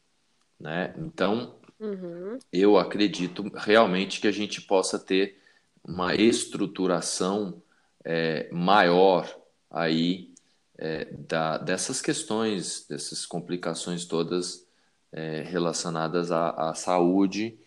né? 0.59 0.95
Então, 0.97 1.57
uhum. 1.81 2.39
eu 2.53 2.79
acredito 2.79 3.51
realmente 3.55 4.21
que 4.21 4.29
a 4.29 4.33
gente 4.33 4.61
possa 4.63 4.99
ter 4.99 5.41
uma 5.83 6.15
estruturação 6.15 7.61
é, 8.05 8.49
maior 8.53 9.29
aí 9.69 10.33
é, 10.79 11.07
da, 11.29 11.59
dessas 11.59 12.01
questões, 12.01 12.87
dessas 12.89 13.27
complicações 13.27 14.05
todas 14.05 14.67
é, 15.11 15.43
relacionadas 15.43 16.31
à, 16.31 16.71
à, 16.71 16.75
saúde, 16.75 17.59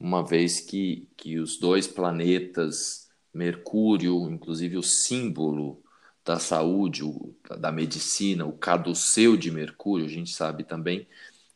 uma 0.00 0.24
vez 0.26 0.60
que, 0.60 1.06
que 1.16 1.38
os 1.38 1.58
dois 1.58 1.86
planetas, 1.86 3.08
Mercúrio, 3.32 4.28
inclusive 4.30 4.76
o 4.76 4.82
símbolo 4.82 5.82
da 6.24 6.38
saúde, 6.38 7.04
o, 7.04 7.34
da 7.58 7.70
medicina, 7.70 8.46
o 8.46 8.52
caduceu 8.52 9.36
de 9.36 9.50
Mercúrio, 9.50 10.06
a 10.06 10.08
gente 10.08 10.30
sabe 10.30 10.64
também 10.64 11.06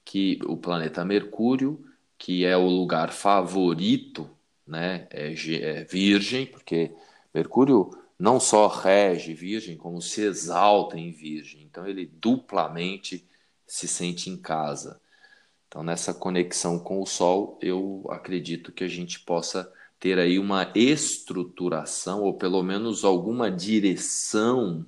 que 0.05 0.39
o 0.45 0.57
planeta 0.57 1.05
Mercúrio, 1.05 1.85
que 2.19 2.45
é 2.45 2.57
o 2.57 2.69
lugar 2.69 3.13
favorito, 3.13 4.31
né, 4.67 5.09
é, 5.11 5.33
é 5.33 5.85
virgem, 5.85 6.47
porque 6.47 6.93
Mercúrio 7.33 7.91
não 8.19 8.39
só 8.39 8.69
rege 8.69 9.35
Virgem, 9.35 9.77
como 9.77 10.01
se 10.01 10.23
exalta 10.23 10.99
em 10.99 11.11
Virgem. 11.11 11.63
Então 11.63 11.87
ele 11.87 12.07
duplamente 12.07 13.27
se 13.67 13.89
sente 13.89 14.31
em 14.31 14.37
casa. 14.37 15.01
Então 15.75 15.83
nessa 15.83 16.15
conexão 16.15 16.79
com 16.79 17.03
o 17.03 17.05
Sol, 17.05 17.59
eu 17.61 18.07
acredito 18.09 18.71
que 18.71 18.85
a 18.85 18.89
gente 18.89 19.19
possa 19.19 19.69
ter 19.99 20.21
aí 20.21 20.39
uma 20.39 20.71
estruturação 20.73 22.23
ou 22.23 22.35
pelo 22.35 22.63
menos 22.63 23.05
alguma 23.05 23.51
direção 23.51 24.87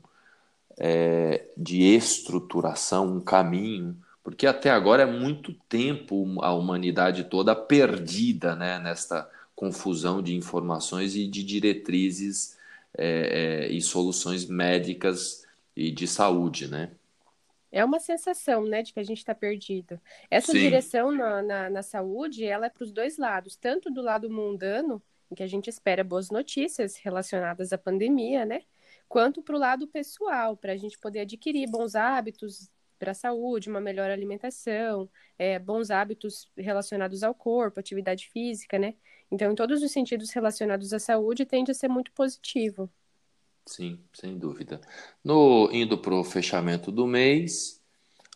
é, 0.79 1.45
de 1.57 1.83
estruturação, 1.83 3.17
um 3.17 3.21
caminho, 3.21 3.97
porque 4.23 4.47
até 4.47 4.71
agora 4.71 5.03
é 5.03 5.07
muito 5.07 5.53
tempo 5.69 6.41
a 6.41 6.53
humanidade 6.53 7.25
toda 7.25 7.57
perdida 7.57 8.55
né, 8.55 8.79
nesta 8.79 9.29
confusão 9.57 10.23
de 10.23 10.37
informações 10.37 11.17
e 11.17 11.27
de 11.27 11.43
diretrizes 11.43 12.57
é, 12.97 13.65
é, 13.67 13.73
e 13.73 13.83
soluções 13.83 14.47
médicas 14.47 15.45
e 15.75 15.91
de 15.91 16.07
saúde, 16.07 16.69
né? 16.69 16.93
É 17.71 17.85
uma 17.85 17.99
sensação, 17.99 18.65
né, 18.65 18.83
de 18.83 18.93
que 18.93 19.01
a 19.01 19.03
gente 19.03 19.19
está 19.19 19.35
perdido. 19.35 20.01
Essa 20.31 20.53
Sim. 20.53 20.61
direção 20.61 21.11
na, 21.13 21.43
na, 21.43 21.71
na, 21.71 21.83
saúde, 21.83 22.45
ela 22.45 22.67
é 22.67 22.71
para 22.71 22.85
os 22.85 22.93
dois 22.93 23.19
lados, 23.19 23.57
tanto 23.57 23.91
do 23.91 24.03
lado 24.03 24.31
mundano, 24.31 25.03
em 25.31 25.35
que 25.35 25.43
a 25.43 25.47
gente 25.47 25.69
espera 25.69 26.05
boas 26.05 26.31
notícias 26.31 26.97
relacionadas 26.97 27.73
à 27.73 27.79
pandemia, 27.79 28.45
né, 28.45 28.63
quanto 29.09 29.43
para 29.43 29.57
o 29.57 29.59
lado 29.59 29.87
pessoal, 29.89 30.57
para 30.57 30.73
a 30.73 30.77
gente 30.77 30.99
poder 30.99 31.21
adquirir 31.21 31.69
bons 31.69 31.95
hábitos 31.95 32.71
para 32.99 33.11
a 33.11 33.15
saúde, 33.15 33.69
uma 33.69 33.81
melhor 33.81 34.11
alimentação, 34.11 35.09
é, 35.39 35.59
bons 35.59 35.91
hábitos 35.91 36.51
relacionados 36.57 37.23
ao 37.23 37.35
corpo, 37.35 37.79
atividade 37.79 38.29
física, 38.29 38.79
né? 38.79 38.95
Então, 39.31 39.53
em 39.53 39.55
todos 39.55 39.83
os 39.83 39.91
sentidos 39.91 40.31
relacionados 40.31 40.93
à 40.93 40.99
saúde, 40.99 41.45
tende 41.45 41.71
a 41.71 41.75
ser 41.75 41.89
muito 41.89 42.13
positivo. 42.13 42.91
Sim, 43.67 43.99
sem 44.13 44.39
dúvida. 44.39 44.81
No 45.25 45.69
indo 45.73 45.99
para 45.99 46.15
o 46.15 46.25
fechamento 46.25 46.93
do 46.93 47.07
mês, 47.07 47.83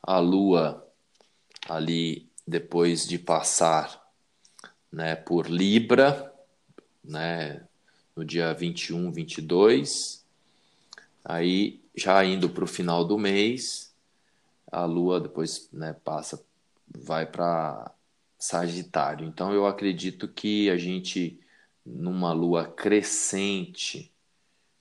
a 0.02 0.18
Lua 0.18 0.86
ali 1.68 2.28
depois 2.46 3.06
de 3.06 3.18
passar 3.18 4.04
né, 4.92 5.14
por 5.14 5.46
Libra, 5.48 6.34
né, 7.04 7.64
no 8.16 8.24
dia 8.24 8.52
21, 8.52 9.12
22, 9.12 10.26
aí 11.24 11.80
já 11.94 12.24
indo 12.24 12.50
para 12.50 12.64
o 12.64 12.66
final 12.66 13.04
do 13.04 13.16
mês, 13.16 13.94
a 14.70 14.84
Lua 14.84 15.20
depois 15.20 15.68
né, 15.72 15.92
passa, 16.04 16.44
vai 16.88 17.24
para 17.24 17.92
Sagitário. 18.36 19.26
Então 19.26 19.52
eu 19.52 19.64
acredito 19.66 20.26
que 20.26 20.68
a 20.70 20.76
gente, 20.76 21.38
numa 21.86 22.32
Lua 22.32 22.66
crescente 22.66 24.10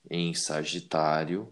em 0.09 0.33
Sagitário, 0.33 1.51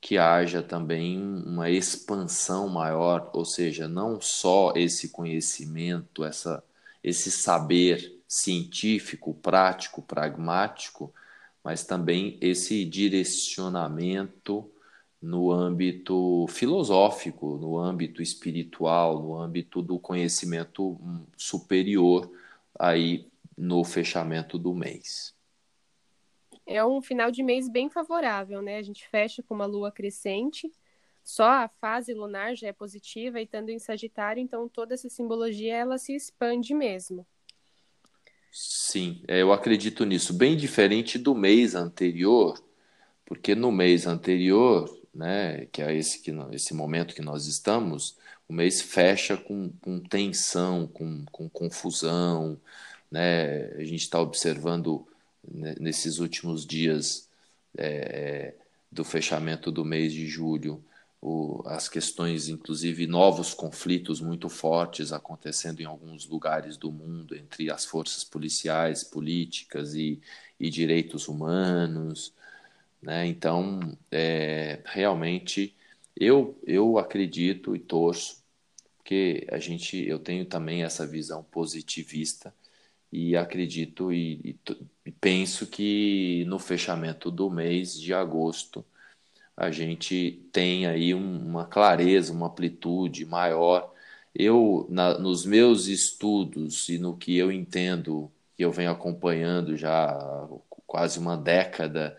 que 0.00 0.18
haja 0.18 0.62
também 0.62 1.18
uma 1.18 1.70
expansão 1.70 2.68
maior, 2.68 3.30
ou 3.34 3.44
seja, 3.44 3.88
não 3.88 4.20
só 4.20 4.72
esse 4.76 5.08
conhecimento, 5.10 6.24
essa, 6.24 6.62
esse 7.02 7.30
saber 7.30 8.22
científico, 8.28 9.34
prático, 9.34 10.02
pragmático, 10.02 11.12
mas 11.62 11.84
também 11.84 12.38
esse 12.40 12.84
direcionamento 12.84 14.70
no 15.20 15.50
âmbito 15.50 16.46
filosófico, 16.48 17.56
no 17.56 17.78
âmbito 17.78 18.20
espiritual, 18.22 19.22
no 19.22 19.38
âmbito 19.38 19.80
do 19.80 19.98
conhecimento 19.98 21.00
superior 21.36 22.30
aí 22.78 23.26
no 23.56 23.84
fechamento 23.84 24.58
do 24.58 24.74
mês 24.74 25.33
é 26.66 26.84
um 26.84 27.00
final 27.00 27.30
de 27.30 27.42
mês 27.42 27.68
bem 27.68 27.90
favorável, 27.90 28.62
né? 28.62 28.78
A 28.78 28.82
gente 28.82 29.06
fecha 29.08 29.42
com 29.42 29.54
uma 29.54 29.66
lua 29.66 29.92
crescente, 29.92 30.70
só 31.22 31.44
a 31.44 31.68
fase 31.68 32.12
lunar 32.12 32.54
já 32.54 32.68
é 32.68 32.72
positiva 32.72 33.40
e 33.40 33.44
estando 33.44 33.70
em 33.70 33.78
Sagitário, 33.78 34.42
então 34.42 34.68
toda 34.68 34.94
essa 34.94 35.08
simbologia 35.08 35.74
ela 35.74 35.98
se 35.98 36.14
expande 36.14 36.74
mesmo. 36.74 37.26
Sim, 38.50 39.22
é, 39.26 39.42
eu 39.42 39.52
acredito 39.52 40.04
nisso. 40.04 40.32
Bem 40.32 40.56
diferente 40.56 41.18
do 41.18 41.34
mês 41.34 41.74
anterior, 41.74 42.62
porque 43.24 43.54
no 43.54 43.72
mês 43.72 44.06
anterior, 44.06 44.88
né, 45.12 45.66
que 45.66 45.82
é 45.82 45.94
esse, 45.96 46.20
que, 46.20 46.30
esse 46.52 46.72
momento 46.74 47.14
que 47.14 47.22
nós 47.22 47.46
estamos, 47.46 48.16
o 48.48 48.52
mês 48.52 48.80
fecha 48.80 49.36
com, 49.36 49.70
com 49.80 49.98
tensão, 50.00 50.86
com, 50.86 51.24
com 51.32 51.48
confusão, 51.48 52.60
né? 53.10 53.72
A 53.76 53.84
gente 53.84 54.02
está 54.02 54.20
observando 54.20 55.06
nesses 55.52 56.18
últimos 56.18 56.66
dias 56.66 57.28
é, 57.76 58.54
do 58.90 59.04
fechamento 59.04 59.70
do 59.70 59.84
mês 59.84 60.12
de 60.12 60.26
julho, 60.26 60.84
o, 61.20 61.62
as 61.66 61.88
questões, 61.88 62.48
inclusive 62.48 63.06
novos 63.06 63.54
conflitos 63.54 64.20
muito 64.20 64.48
fortes 64.48 65.10
acontecendo 65.10 65.80
em 65.80 65.86
alguns 65.86 66.26
lugares 66.26 66.76
do 66.76 66.92
mundo 66.92 67.34
entre 67.34 67.70
as 67.70 67.84
forças 67.84 68.22
policiais, 68.22 69.02
políticas 69.02 69.94
e, 69.94 70.20
e 70.60 70.68
direitos 70.68 71.26
humanos. 71.26 72.34
Né? 73.00 73.26
Então, 73.26 73.96
é, 74.10 74.80
realmente, 74.84 75.74
eu, 76.14 76.58
eu 76.66 76.98
acredito 76.98 77.74
e 77.74 77.78
torço 77.78 78.44
que 79.02 79.46
a 79.50 79.58
gente, 79.58 79.96
eu 80.06 80.18
tenho 80.18 80.44
também 80.44 80.82
essa 80.82 81.06
visão 81.06 81.42
positivista 81.42 82.54
e 83.14 83.36
acredito 83.36 84.12
e, 84.12 84.58
e, 85.06 85.12
penso 85.12 85.68
que 85.68 86.44
no 86.48 86.58
fechamento 86.58 87.30
do 87.30 87.48
mês 87.48 87.94
de 87.98 88.12
agosto 88.12 88.84
a 89.56 89.70
gente 89.70 90.42
tem 90.52 90.86
aí 90.86 91.14
uma 91.14 91.64
clareza, 91.64 92.32
uma 92.32 92.48
amplitude 92.48 93.24
maior. 93.24 93.92
Eu, 94.34 94.86
na, 94.90 95.16
nos 95.18 95.46
meus 95.46 95.86
estudos 95.86 96.88
e 96.88 96.98
no 96.98 97.16
que 97.16 97.36
eu 97.36 97.52
entendo, 97.52 98.30
que 98.56 98.64
eu 98.64 98.72
venho 98.72 98.90
acompanhando 98.90 99.76
já 99.76 100.48
quase 100.86 101.20
uma 101.20 101.36
década, 101.36 102.18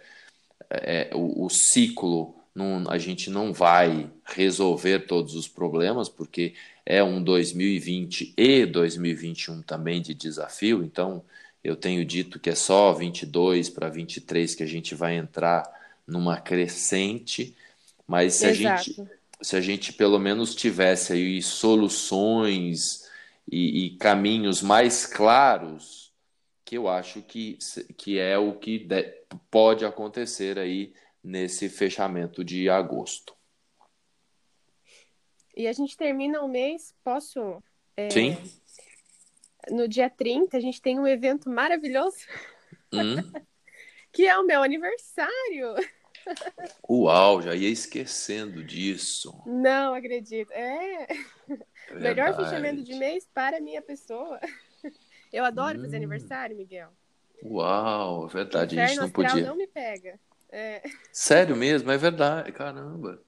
é, 0.69 1.11
o, 1.13 1.45
o 1.45 1.49
ciclo, 1.49 2.35
não, 2.55 2.89
a 2.89 2.97
gente 2.97 3.29
não 3.29 3.51
vai 3.53 4.09
resolver 4.23 4.99
todos 5.07 5.35
os 5.35 5.47
problemas, 5.47 6.07
porque 6.07 6.53
é 6.85 7.03
um 7.03 7.21
2020 7.23 8.33
e 8.37 8.65
2021 8.65 9.61
também 9.61 10.01
de 10.01 10.13
desafio, 10.13 10.83
então 10.83 11.23
eu 11.63 11.75
tenho 11.75 12.05
dito 12.05 12.39
que 12.39 12.49
é 12.49 12.55
só 12.55 12.93
22 12.93 13.69
para 13.69 13.89
23 13.89 14.53
que 14.53 14.63
a 14.63 14.67
gente 14.67 14.93
vai 14.93 15.15
entrar 15.15 15.63
numa 16.07 16.39
crescente, 16.39 17.55
mas 18.07 18.35
se 18.35 18.45
a 18.45 18.53
gente 18.53 18.95
se 19.41 19.55
a 19.55 19.61
gente 19.61 19.91
pelo 19.93 20.17
menos 20.19 20.55
tivesse 20.55 21.13
aí 21.13 21.41
soluções 21.41 23.09
e, 23.51 23.85
e 23.85 23.97
caminhos 23.97 24.61
mais 24.61 25.05
claros, 25.05 26.11
que 26.63 26.77
eu 26.77 26.87
acho 26.87 27.21
que, 27.21 27.57
que 27.97 28.17
é 28.17 28.37
o 28.37 28.53
que 28.53 28.79
de, 28.79 29.03
pode 29.51 29.85
acontecer 29.85 30.57
aí 30.57 30.93
nesse 31.23 31.69
fechamento 31.69 32.43
de 32.43 32.69
agosto. 32.69 33.35
E 35.55 35.67
a 35.67 35.73
gente 35.73 35.95
termina 35.95 36.41
o 36.41 36.47
mês, 36.47 36.93
posso? 37.03 37.63
É, 37.95 38.09
Sim. 38.09 38.37
No 39.69 39.87
dia 39.87 40.09
30, 40.09 40.57
a 40.57 40.59
gente 40.59 40.81
tem 40.81 40.99
um 40.99 41.07
evento 41.07 41.49
maravilhoso, 41.49 42.17
hum. 42.93 43.15
que 44.11 44.27
é 44.27 44.37
o 44.37 44.45
meu 44.45 44.61
aniversário. 44.61 45.75
Uau, 46.89 47.41
já 47.41 47.55
ia 47.55 47.69
esquecendo 47.69 48.63
disso. 48.63 49.33
Não 49.45 49.93
acredito. 49.93 50.51
É. 50.51 51.03
é 51.03 51.93
Melhor 51.93 52.35
fechamento 52.35 52.83
de 52.83 52.95
mês 52.95 53.27
para 53.33 53.57
a 53.57 53.61
minha 53.61 53.81
pessoa. 53.81 54.39
Eu 55.31 55.45
adoro 55.45 55.79
hum. 55.79 55.81
fazer 55.81 55.97
aniversário, 55.97 56.55
Miguel. 56.55 56.89
Uau, 57.43 58.25
é 58.25 58.29
verdade, 58.29 58.79
a 58.79 58.87
gente 58.87 58.99
não 58.99 59.09
podia. 59.09 59.45
não 59.45 59.55
me 59.55 59.67
pega. 59.67 60.19
É. 60.49 60.81
Sério 61.11 61.55
mesmo, 61.55 61.91
é 61.91 61.97
verdade, 61.97 62.51
caramba. 62.51 63.21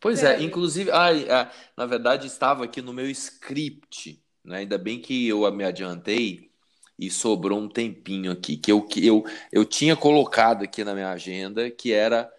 Pois 0.00 0.22
é, 0.22 0.42
inclusive, 0.42 0.90
ah, 0.92 1.50
na 1.76 1.86
verdade 1.86 2.26
estava 2.26 2.64
aqui 2.64 2.80
no 2.80 2.92
meu 2.92 3.08
script, 3.10 4.22
né? 4.44 4.58
Ainda 4.58 4.78
bem 4.78 5.00
que 5.00 5.28
eu 5.28 5.50
me 5.52 5.64
adiantei 5.64 6.50
e 6.98 7.10
sobrou 7.10 7.58
um 7.60 7.68
tempinho 7.68 8.32
aqui 8.32 8.56
que 8.56 8.72
eu 8.72 8.82
que 8.86 9.06
eu, 9.06 9.24
eu 9.52 9.64
tinha 9.64 9.96
colocado 9.96 10.62
aqui 10.64 10.84
na 10.84 10.94
minha 10.94 11.10
agenda, 11.10 11.70
que 11.70 11.92
era 11.92 12.32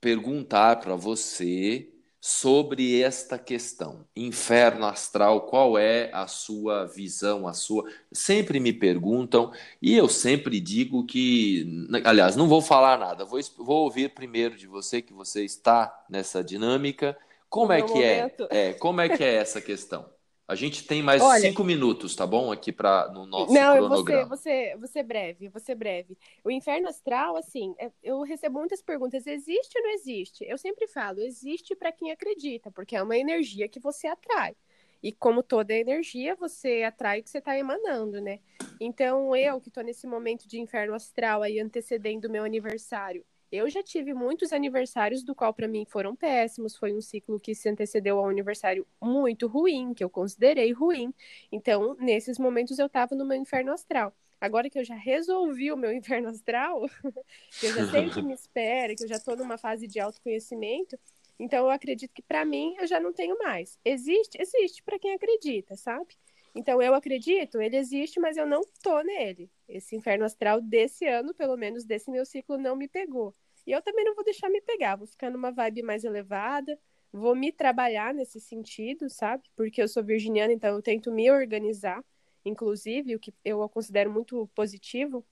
perguntar 0.00 0.80
para 0.80 0.96
você 0.96 1.91
sobre 2.24 3.02
esta 3.02 3.36
questão. 3.36 4.06
Inferno 4.14 4.86
astral, 4.86 5.40
qual 5.40 5.76
é 5.76 6.08
a 6.12 6.28
sua 6.28 6.86
visão, 6.86 7.48
a 7.48 7.52
sua. 7.52 7.84
Sempre 8.12 8.60
me 8.60 8.72
perguntam 8.72 9.52
e 9.82 9.96
eu 9.96 10.08
sempre 10.08 10.60
digo 10.60 11.04
que, 11.04 11.66
aliás, 12.04 12.36
não 12.36 12.46
vou 12.46 12.62
falar 12.62 12.96
nada, 12.96 13.24
vou, 13.24 13.40
vou 13.58 13.82
ouvir 13.82 14.14
primeiro 14.14 14.56
de 14.56 14.68
você 14.68 15.02
que 15.02 15.12
você 15.12 15.44
está 15.44 16.04
nessa 16.08 16.44
dinâmica. 16.44 17.18
Como 17.50 17.72
é 17.72 17.82
que 17.82 18.00
é? 18.00 18.32
é? 18.50 18.72
Como 18.74 19.00
é 19.00 19.08
que 19.08 19.24
é 19.24 19.34
essa 19.34 19.60
questão? 19.60 20.08
A 20.52 20.54
gente 20.54 20.86
tem 20.86 21.02
mais 21.02 21.22
Olha, 21.22 21.40
cinco 21.40 21.64
minutos, 21.64 22.14
tá 22.14 22.26
bom? 22.26 22.52
Aqui 22.52 22.70
para 22.70 23.08
no 23.08 23.24
nosso 23.24 23.52
não, 23.52 23.76
cronograma. 23.76 24.22
Não, 24.22 24.28
você, 24.28 24.76
você 24.76 25.02
breve, 25.02 25.48
você 25.48 25.74
breve. 25.74 26.16
O 26.44 26.50
inferno 26.50 26.88
astral, 26.88 27.36
assim, 27.36 27.74
é, 27.78 27.90
eu 28.02 28.20
recebo 28.22 28.58
muitas 28.58 28.82
perguntas: 28.82 29.26
existe 29.26 29.78
ou 29.78 29.84
não 29.84 29.90
existe? 29.92 30.44
Eu 30.44 30.58
sempre 30.58 30.86
falo, 30.86 31.20
existe 31.20 31.74
para 31.74 31.90
quem 31.90 32.12
acredita, 32.12 32.70
porque 32.70 32.94
é 32.94 33.02
uma 33.02 33.16
energia 33.16 33.66
que 33.66 33.80
você 33.80 34.06
atrai. 34.06 34.54
E 35.02 35.10
como 35.10 35.42
toda 35.42 35.74
energia, 35.74 36.36
você 36.36 36.82
atrai 36.84 37.20
o 37.20 37.22
que 37.24 37.30
você 37.30 37.38
está 37.38 37.58
emanando, 37.58 38.20
né? 38.20 38.38
Então, 38.78 39.34
eu 39.34 39.60
que 39.60 39.68
estou 39.68 39.82
nesse 39.82 40.06
momento 40.06 40.46
de 40.46 40.60
inferno 40.60 40.94
astral 40.94 41.42
aí 41.42 41.58
antecedendo 41.58 42.26
o 42.26 42.30
meu 42.30 42.44
aniversário, 42.44 43.24
eu 43.52 43.68
já 43.68 43.82
tive 43.82 44.14
muitos 44.14 44.50
aniversários 44.50 45.22
do 45.22 45.34
qual 45.34 45.52
para 45.52 45.68
mim 45.68 45.84
foram 45.84 46.16
péssimos, 46.16 46.74
foi 46.74 46.94
um 46.94 47.02
ciclo 47.02 47.38
que 47.38 47.54
se 47.54 47.68
antecedeu 47.68 48.18
ao 48.18 48.28
aniversário 48.28 48.86
muito 49.00 49.46
ruim, 49.46 49.92
que 49.92 50.02
eu 50.02 50.08
considerei 50.08 50.72
ruim. 50.72 51.12
Então, 51.52 51.94
nesses 52.00 52.38
momentos 52.38 52.78
eu 52.78 52.86
estava 52.86 53.14
no 53.14 53.26
meu 53.26 53.36
inferno 53.36 53.70
astral. 53.70 54.14
Agora 54.40 54.70
que 54.70 54.78
eu 54.78 54.84
já 54.84 54.96
resolvi 54.96 55.70
o 55.70 55.76
meu 55.76 55.92
inferno 55.92 56.28
astral, 56.30 56.80
que 57.60 57.66
eu 57.66 57.74
já 57.74 57.90
sei 57.90 58.06
o 58.06 58.10
que 58.10 58.22
me 58.22 58.32
espera, 58.32 58.94
que 58.96 59.04
eu 59.04 59.08
já 59.08 59.16
estou 59.16 59.36
numa 59.36 59.58
fase 59.58 59.86
de 59.86 60.00
autoconhecimento, 60.00 60.98
então 61.38 61.66
eu 61.66 61.70
acredito 61.70 62.12
que 62.14 62.22
para 62.22 62.44
mim 62.44 62.74
eu 62.78 62.86
já 62.86 62.98
não 62.98 63.12
tenho 63.12 63.38
mais. 63.38 63.78
Existe, 63.84 64.40
existe 64.40 64.82
para 64.82 64.98
quem 64.98 65.12
acredita, 65.12 65.76
sabe? 65.76 66.16
Então 66.54 66.82
eu 66.82 66.94
acredito, 66.94 67.60
ele 67.60 67.76
existe, 67.76 68.20
mas 68.20 68.36
eu 68.36 68.46
não 68.46 68.60
tô 68.82 69.00
nele. 69.02 69.50
Esse 69.66 69.96
inferno 69.96 70.24
astral 70.24 70.60
desse 70.60 71.06
ano, 71.06 71.34
pelo 71.34 71.56
menos 71.56 71.84
desse 71.84 72.10
meu 72.10 72.26
ciclo, 72.26 72.58
não 72.58 72.76
me 72.76 72.88
pegou. 72.88 73.34
E 73.66 73.72
eu 73.72 73.80
também 73.80 74.04
não 74.04 74.14
vou 74.14 74.24
deixar 74.24 74.50
me 74.50 74.60
pegar, 74.60 74.96
vou 74.96 75.06
ficar 75.06 75.30
numa 75.30 75.50
vibe 75.50 75.82
mais 75.82 76.04
elevada, 76.04 76.78
vou 77.12 77.34
me 77.34 77.50
trabalhar 77.50 78.12
nesse 78.12 78.40
sentido, 78.40 79.08
sabe? 79.08 79.44
Porque 79.56 79.80
eu 79.80 79.88
sou 79.88 80.02
virginiana, 80.02 80.52
então 80.52 80.74
eu 80.74 80.82
tento 80.82 81.10
me 81.10 81.30
organizar, 81.30 82.04
inclusive, 82.44 83.16
o 83.16 83.20
que 83.20 83.32
eu 83.44 83.66
considero 83.68 84.10
muito 84.10 84.48
positivo. 84.54 85.24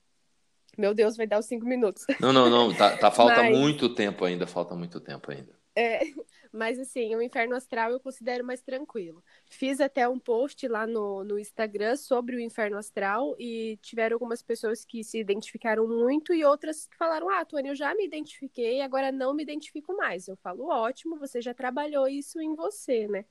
Meu 0.77 0.93
Deus, 0.93 1.17
vai 1.17 1.27
dar 1.27 1.39
os 1.39 1.45
cinco 1.45 1.65
minutos. 1.65 2.05
Não, 2.19 2.31
não, 2.31 2.49
não, 2.49 2.73
tá, 2.73 2.97
tá 2.97 3.11
falta 3.11 3.35
Mas... 3.43 3.57
muito 3.57 3.93
tempo 3.93 4.23
ainda, 4.25 4.47
falta 4.47 4.73
muito 4.73 4.99
tempo 4.99 5.31
ainda. 5.31 5.60
É, 5.75 5.99
mas 6.51 6.77
assim, 6.79 7.15
o 7.15 7.21
inferno 7.21 7.55
astral 7.55 7.91
eu 7.91 7.99
considero 7.99 8.43
mais 8.45 8.61
tranquilo. 8.61 9.23
Fiz 9.49 9.79
até 9.79 10.07
um 10.07 10.19
post 10.19 10.67
lá 10.67 10.85
no, 10.85 11.23
no 11.23 11.39
Instagram 11.39 11.95
sobre 11.95 12.35
o 12.35 12.39
inferno 12.39 12.77
astral 12.77 13.35
e 13.39 13.77
tiveram 13.81 14.15
algumas 14.15 14.41
pessoas 14.41 14.83
que 14.83 15.03
se 15.03 15.19
identificaram 15.19 15.87
muito 15.87 16.33
e 16.33 16.43
outras 16.43 16.87
que 16.87 16.97
falaram: 16.97 17.29
Ah, 17.29 17.45
Tony, 17.45 17.69
eu 17.69 17.75
já 17.75 17.95
me 17.95 18.05
identifiquei, 18.05 18.81
agora 18.81 19.11
não 19.11 19.33
me 19.33 19.43
identifico 19.43 19.95
mais. 19.95 20.27
Eu 20.27 20.35
falo, 20.37 20.67
ótimo, 20.67 21.17
você 21.17 21.41
já 21.41 21.53
trabalhou 21.53 22.07
isso 22.07 22.39
em 22.41 22.55
você, 22.55 23.07
né? 23.07 23.25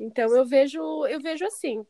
Então 0.00 0.34
eu 0.36 0.44
vejo, 0.44 1.06
eu 1.06 1.20
vejo 1.20 1.44
assim, 1.44 1.84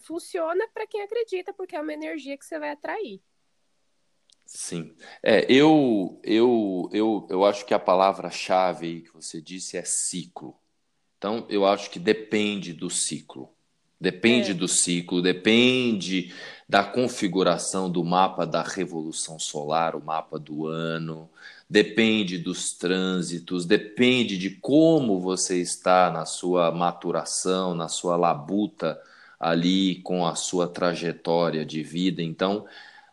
funciona 0.00 0.68
para 0.72 0.86
quem 0.86 1.02
acredita, 1.02 1.52
porque 1.52 1.76
é 1.76 1.80
uma 1.80 1.92
energia 1.92 2.36
que 2.36 2.44
você 2.44 2.58
vai 2.58 2.70
atrair. 2.70 3.22
Sim. 4.46 4.94
É, 5.22 5.46
eu, 5.52 6.20
eu, 6.22 6.88
eu, 6.92 7.26
eu 7.30 7.44
acho 7.44 7.64
que 7.64 7.74
a 7.74 7.78
palavra-chave 7.78 9.02
que 9.02 9.12
você 9.14 9.40
disse 9.40 9.76
é 9.76 9.84
ciclo. 9.84 10.54
Então, 11.18 11.46
eu 11.48 11.66
acho 11.66 11.90
que 11.90 11.98
depende 11.98 12.72
do 12.72 12.90
ciclo. 12.90 13.50
Depende 14.00 14.50
é. 14.50 14.54
do 14.54 14.68
ciclo, 14.68 15.22
depende 15.22 16.34
da 16.68 16.84
configuração 16.84 17.90
do 17.90 18.04
mapa 18.04 18.46
da 18.46 18.62
revolução 18.62 19.38
solar, 19.38 19.96
o 19.96 20.04
mapa 20.04 20.38
do 20.38 20.66
ano, 20.66 21.30
depende 21.68 22.36
dos 22.36 22.72
trânsitos, 22.74 23.64
depende 23.64 24.36
de 24.36 24.50
como 24.50 25.20
você 25.20 25.60
está 25.60 26.10
na 26.10 26.26
sua 26.26 26.70
maturação, 26.70 27.74
na 27.74 27.88
sua 27.88 28.16
labuta 28.16 29.00
ali 29.40 29.96
com 30.02 30.26
a 30.26 30.34
sua 30.34 30.68
trajetória 30.68 31.64
de 31.64 31.82
vida. 31.82 32.22
Então, 32.22 32.66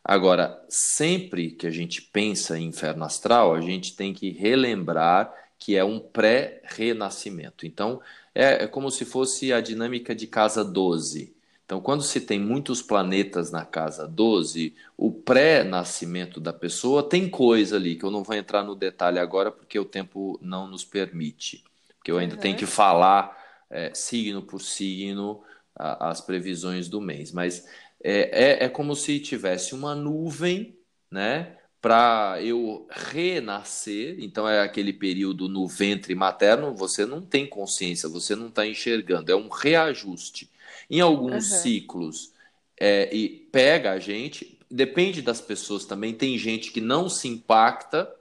Agora, 0.03 0.63
sempre 0.67 1.51
que 1.51 1.67
a 1.67 1.71
gente 1.71 2.01
pensa 2.01 2.57
em 2.57 2.67
inferno 2.67 3.03
astral, 3.03 3.53
a 3.53 3.61
gente 3.61 3.95
tem 3.95 4.13
que 4.13 4.31
relembrar 4.31 5.31
que 5.59 5.75
é 5.75 5.83
um 5.83 5.99
pré-renascimento. 5.99 7.67
Então, 7.67 8.01
é, 8.33 8.63
é, 8.63 8.67
como 8.67 8.89
se 8.89 9.05
fosse 9.05 9.53
a 9.53 9.61
dinâmica 9.61 10.15
de 10.15 10.25
casa 10.25 10.65
12. 10.65 11.35
Então, 11.63 11.79
quando 11.79 12.01
se 12.01 12.19
tem 12.19 12.39
muitos 12.39 12.81
planetas 12.81 13.51
na 13.51 13.63
casa 13.63 14.07
12, 14.07 14.75
o 14.97 15.11
pré-nascimento 15.11 16.39
da 16.39 16.51
pessoa 16.51 17.07
tem 17.07 17.29
coisa 17.29 17.75
ali, 17.75 17.95
que 17.95 18.03
eu 18.03 18.11
não 18.11 18.23
vou 18.23 18.35
entrar 18.35 18.63
no 18.63 18.75
detalhe 18.75 19.19
agora, 19.19 19.51
porque 19.51 19.79
o 19.79 19.85
tempo 19.85 20.39
não 20.41 20.67
nos 20.67 20.83
permite. 20.83 21.63
Porque 21.97 22.11
eu 22.11 22.17
ainda 22.17 22.35
uhum. 22.35 22.41
tenho 22.41 22.57
que 22.57 22.65
falar 22.65 23.37
é, 23.69 23.93
signo 23.93 24.41
por 24.41 24.59
signo 24.59 25.43
a, 25.75 26.09
as 26.09 26.19
previsões 26.19 26.89
do 26.89 26.99
mês. 26.99 27.31
Mas 27.31 27.67
é, 28.03 28.61
é, 28.61 28.65
é 28.65 28.69
como 28.69 28.95
se 28.95 29.19
tivesse 29.19 29.73
uma 29.73 29.95
nuvem, 29.95 30.75
né? 31.09 31.57
Para 31.81 32.37
eu 32.41 32.87
renascer, 32.91 34.17
então 34.19 34.47
é 34.47 34.61
aquele 34.61 34.93
período 34.93 35.49
no 35.49 35.67
ventre 35.67 36.13
materno, 36.13 36.75
você 36.75 37.05
não 37.05 37.21
tem 37.21 37.47
consciência, 37.47 38.07
você 38.07 38.35
não 38.35 38.47
está 38.47 38.67
enxergando, 38.67 39.31
é 39.31 39.35
um 39.35 39.49
reajuste. 39.49 40.49
Em 40.89 40.99
alguns 40.99 41.51
uhum. 41.51 41.57
ciclos, 41.57 42.33
é, 42.79 43.13
e 43.15 43.29
pega 43.51 43.91
a 43.91 43.99
gente, 43.99 44.59
depende 44.69 45.21
das 45.21 45.41
pessoas 45.41 45.85
também, 45.85 46.13
tem 46.13 46.37
gente 46.37 46.71
que 46.71 46.81
não 46.81 47.09
se 47.09 47.27
impacta 47.27 48.11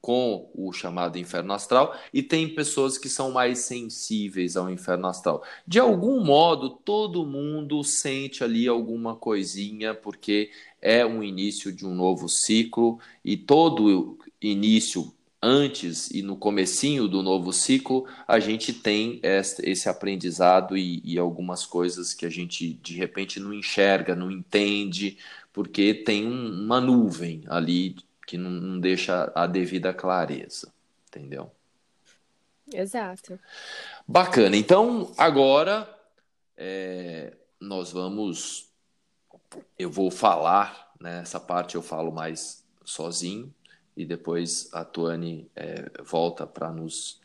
com 0.00 0.50
o 0.54 0.72
chamado 0.72 1.18
inferno 1.18 1.52
astral 1.52 1.94
e 2.12 2.22
tem 2.22 2.54
pessoas 2.54 2.96
que 2.96 3.08
são 3.08 3.32
mais 3.32 3.58
sensíveis 3.60 4.56
ao 4.56 4.70
inferno 4.70 5.08
astral. 5.08 5.42
De 5.66 5.78
algum 5.78 6.24
modo, 6.24 6.70
todo 6.70 7.26
mundo 7.26 7.82
sente 7.82 8.44
ali 8.44 8.68
alguma 8.68 9.16
coisinha, 9.16 9.94
porque 9.94 10.50
é 10.80 11.04
um 11.04 11.22
início 11.22 11.72
de 11.72 11.84
um 11.84 11.94
novo 11.94 12.28
ciclo 12.28 12.98
e 13.24 13.36
todo 13.36 14.18
início 14.40 15.12
antes 15.42 16.10
e 16.10 16.22
no 16.22 16.36
comecinho 16.36 17.06
do 17.06 17.22
novo 17.22 17.52
ciclo, 17.52 18.06
a 18.26 18.40
gente 18.40 18.72
tem 18.72 19.20
esse 19.22 19.88
aprendizado 19.88 20.76
e, 20.76 21.00
e 21.04 21.18
algumas 21.18 21.64
coisas 21.64 22.12
que 22.12 22.26
a 22.26 22.30
gente 22.30 22.74
de 22.74 22.94
repente 22.94 23.38
não 23.38 23.52
enxerga, 23.52 24.16
não 24.16 24.30
entende, 24.30 25.16
porque 25.52 25.94
tem 25.94 26.26
um, 26.26 26.64
uma 26.64 26.80
nuvem 26.80 27.42
ali 27.46 27.96
que 28.28 28.36
não, 28.36 28.50
não 28.50 28.78
deixa 28.78 29.32
a 29.34 29.46
devida 29.46 29.94
clareza, 29.94 30.70
entendeu? 31.08 31.50
Exato. 32.70 33.40
Bacana. 34.06 34.54
Então, 34.54 35.10
agora 35.16 35.88
é, 36.54 37.32
nós 37.58 37.90
vamos. 37.90 38.68
Eu 39.78 39.90
vou 39.90 40.10
falar, 40.10 40.92
né? 41.00 41.20
Essa 41.22 41.40
parte 41.40 41.74
eu 41.74 41.80
falo 41.80 42.12
mais 42.12 42.62
sozinho 42.84 43.52
e 43.96 44.04
depois 44.04 44.68
a 44.74 44.84
Tuane 44.84 45.50
é, 45.56 45.90
volta 46.04 46.46
para 46.46 46.70
nos 46.70 47.18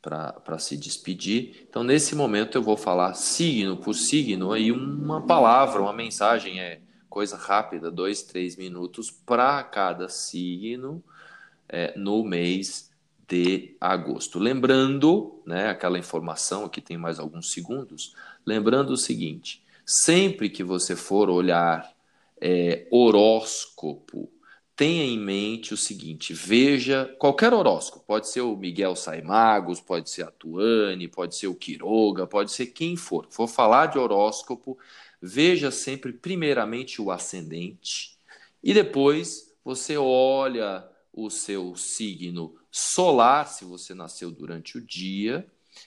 para 0.00 0.58
se 0.58 0.76
despedir. 0.76 1.66
Então, 1.68 1.84
nesse 1.84 2.16
momento, 2.16 2.56
eu 2.56 2.62
vou 2.62 2.76
falar 2.76 3.14
signo 3.14 3.76
por 3.76 3.94
signo 3.94 4.52
aí 4.52 4.72
uma 4.72 5.24
palavra, 5.24 5.82
uma 5.82 5.92
mensagem 5.92 6.60
é 6.60 6.80
coisa 7.08 7.36
rápida, 7.36 7.90
dois, 7.90 8.22
três 8.22 8.56
minutos 8.56 9.10
para 9.10 9.62
cada 9.64 10.08
signo 10.08 11.02
é, 11.68 11.96
no 11.96 12.22
mês 12.22 12.90
de 13.26 13.76
agosto. 13.80 14.38
Lembrando, 14.38 15.42
né, 15.46 15.68
aquela 15.68 15.98
informação 15.98 16.64
aqui 16.64 16.80
tem 16.80 16.96
mais 16.96 17.18
alguns 17.18 17.52
segundos, 17.52 18.14
lembrando 18.44 18.90
o 18.90 18.96
seguinte: 18.96 19.62
sempre 19.84 20.48
que 20.48 20.64
você 20.64 20.96
for 20.96 21.28
olhar 21.28 21.92
é, 22.40 22.86
horóscopo, 22.90 24.30
tenha 24.78 25.04
em 25.04 25.18
mente 25.18 25.74
o 25.74 25.76
seguinte: 25.76 26.32
veja 26.32 27.12
qualquer 27.18 27.52
horóscopo, 27.52 28.04
pode 28.06 28.28
ser 28.28 28.40
o 28.40 28.56
Miguel 28.56 28.96
Saimagos, 28.96 29.80
pode 29.80 30.08
ser 30.08 30.22
a 30.22 30.30
Tuane, 30.30 31.08
pode 31.08 31.36
ser 31.36 31.48
o 31.48 31.54
Quiroga, 31.54 32.26
pode 32.26 32.52
ser 32.52 32.66
quem 32.66 32.96
for. 32.96 33.26
For 33.28 33.48
falar 33.48 33.86
de 33.86 33.98
horóscopo, 33.98 34.78
veja 35.20 35.70
sempre 35.70 36.12
primeiramente 36.12 37.00
o 37.02 37.10
ascendente 37.10 38.18
e 38.62 38.74
depois 38.74 39.54
você 39.64 39.96
olha 39.96 40.88
o 41.12 41.30
seu 41.30 41.74
signo 41.76 42.54
solar, 42.70 43.46
se 43.48 43.64
você 43.64 43.94
nasceu 43.94 44.30
durante 44.30 44.78
o 44.78 44.80
dia, 44.80 45.46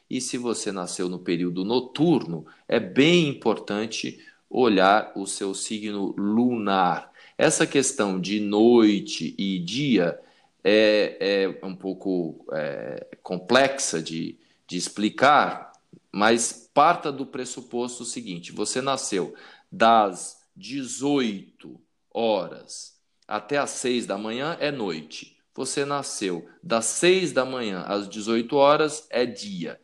e 0.10 0.22
se 0.22 0.38
você 0.38 0.72
nasceu 0.72 1.10
no 1.10 1.20
período 1.20 1.66
noturno, 1.66 2.46
é 2.68 2.80
bem 2.80 3.28
importante 3.28 4.20
olhar 4.50 5.12
o 5.16 5.26
seu 5.26 5.54
signo 5.54 6.14
lunar. 6.18 7.12
Essa 7.38 7.66
questão 7.66 8.20
de 8.20 8.40
noite 8.40 9.34
e 9.38 9.60
dia 9.60 10.20
é, 10.64 11.48
é 11.62 11.66
um 11.66 11.76
pouco 11.76 12.46
é, 12.52 13.08
complexa 13.24 14.02
de, 14.02 14.38
de 14.68 14.78
explicar, 14.78 15.71
mas 16.12 16.70
parta 16.74 17.12
do 17.12 17.26
pressuposto 17.26 18.04
seguinte: 18.04 18.52
você 18.52 18.82
nasceu 18.82 19.36
das 19.72 20.38
18 20.56 21.80
horas 22.14 23.02
até 23.32 23.58
as 23.58 23.70
6 23.70 24.06
da 24.06 24.18
manhã 24.18 24.58
é 24.60 24.70
noite. 24.72 25.38
Você 25.56 25.86
nasceu 25.86 26.50
das 26.62 26.84
6 26.86 27.32
da 27.32 27.46
manhã 27.46 27.84
às 27.88 28.10
18 28.10 28.58
horas 28.58 29.08
é 29.10 29.26
dia. 29.26 29.80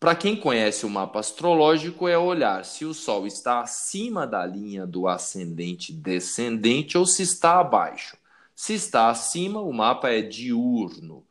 Para 0.00 0.14
quem 0.14 0.36
conhece 0.36 0.86
o 0.86 0.90
mapa 0.90 1.20
astrológico, 1.20 2.08
é 2.08 2.16
olhar 2.16 2.64
se 2.64 2.86
o 2.86 2.94
Sol 2.94 3.26
está 3.26 3.60
acima 3.60 4.26
da 4.26 4.44
linha 4.46 4.86
do 4.86 5.06
ascendente 5.06 5.92
descendente 5.92 6.96
ou 6.96 7.04
se 7.04 7.22
está 7.22 7.60
abaixo. 7.60 8.16
Se 8.54 8.72
está 8.72 9.10
acima, 9.10 9.60
o 9.60 9.72
mapa 9.72 10.08
é 10.08 10.22
diurno. 10.22 11.26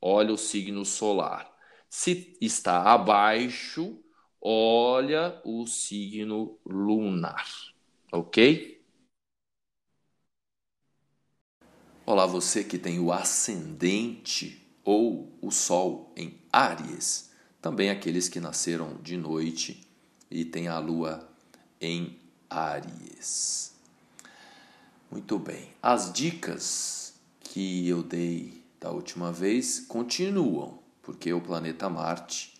Olha 0.00 0.32
o 0.32 0.38
signo 0.38 0.84
solar. 0.84 1.51
Se 1.94 2.38
está 2.40 2.90
abaixo, 2.90 3.98
olha 4.40 5.38
o 5.44 5.66
signo 5.66 6.58
lunar, 6.64 7.46
ok? 8.10 8.82
Olá, 12.06 12.24
você 12.24 12.64
que 12.64 12.78
tem 12.78 12.98
o 12.98 13.12
ascendente 13.12 14.66
ou 14.82 15.38
o 15.42 15.50
Sol 15.50 16.10
em 16.16 16.40
Áries, 16.50 17.30
também 17.60 17.90
aqueles 17.90 18.26
que 18.26 18.40
nasceram 18.40 18.94
de 19.02 19.18
noite 19.18 19.86
e 20.30 20.46
têm 20.46 20.68
a 20.68 20.78
Lua 20.78 21.30
em 21.78 22.18
Áries. 22.48 23.74
Muito 25.10 25.38
bem, 25.38 25.68
as 25.82 26.10
dicas 26.10 27.20
que 27.38 27.86
eu 27.86 28.02
dei 28.02 28.64
da 28.80 28.90
última 28.90 29.30
vez 29.30 29.78
continuam 29.78 30.81
porque 31.02 31.32
o 31.32 31.40
planeta 31.40 31.88
Marte 31.88 32.54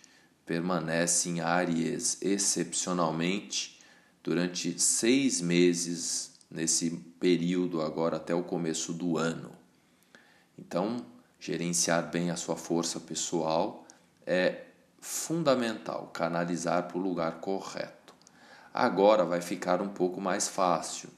permanece 0.44 1.28
em 1.28 1.40
Áries 1.40 2.20
excepcionalmente 2.20 3.78
durante 4.22 4.78
seis 4.78 5.40
meses 5.40 6.32
nesse 6.50 6.90
período 7.18 7.80
agora 7.80 8.16
até 8.16 8.34
o 8.34 8.42
começo 8.42 8.92
do 8.92 9.16
ano. 9.16 9.50
Então, 10.58 11.04
gerenciar 11.40 12.10
bem 12.10 12.30
a 12.30 12.36
sua 12.36 12.56
força 12.56 13.00
pessoal 13.00 13.86
é 14.26 14.66
fundamental, 15.00 16.08
canalizar 16.12 16.86
para 16.86 16.98
o 16.98 17.00
lugar 17.00 17.40
correto. 17.40 18.14
Agora 18.72 19.24
vai 19.24 19.40
ficar 19.40 19.80
um 19.82 19.88
pouco 19.88 20.20
mais 20.20 20.48
fácil, 20.48 21.08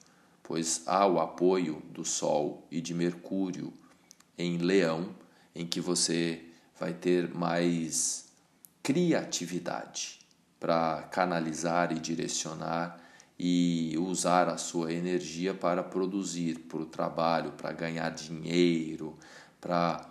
pois 0.43 0.83
há 0.87 1.07
o 1.07 1.20
apoio 1.20 1.83
do 1.91 2.05
Sol 2.05 2.66
e 2.70 2.81
de 2.81 2.95
Mercúrio 2.95 3.72
em 4.39 4.59
Leão, 4.59 5.14
em 5.55 5.66
que 5.66 5.81
você 5.81 6.45
vai 6.79 6.93
ter 6.93 7.33
mais 7.35 8.27
criatividade 8.83 10.18
para 10.59 11.03
canalizar 11.11 11.93
e 11.93 11.99
direcionar 11.99 13.01
e 13.39 13.97
usar 13.99 14.49
a 14.49 14.57
sua 14.57 14.93
energia 14.93 15.53
para 15.53 15.83
produzir, 15.83 16.61
para 16.61 16.79
o 16.79 16.87
trabalho, 16.87 17.53
para 17.53 17.72
ganhar 17.72 18.11
dinheiro, 18.11 19.18
para 19.61 20.09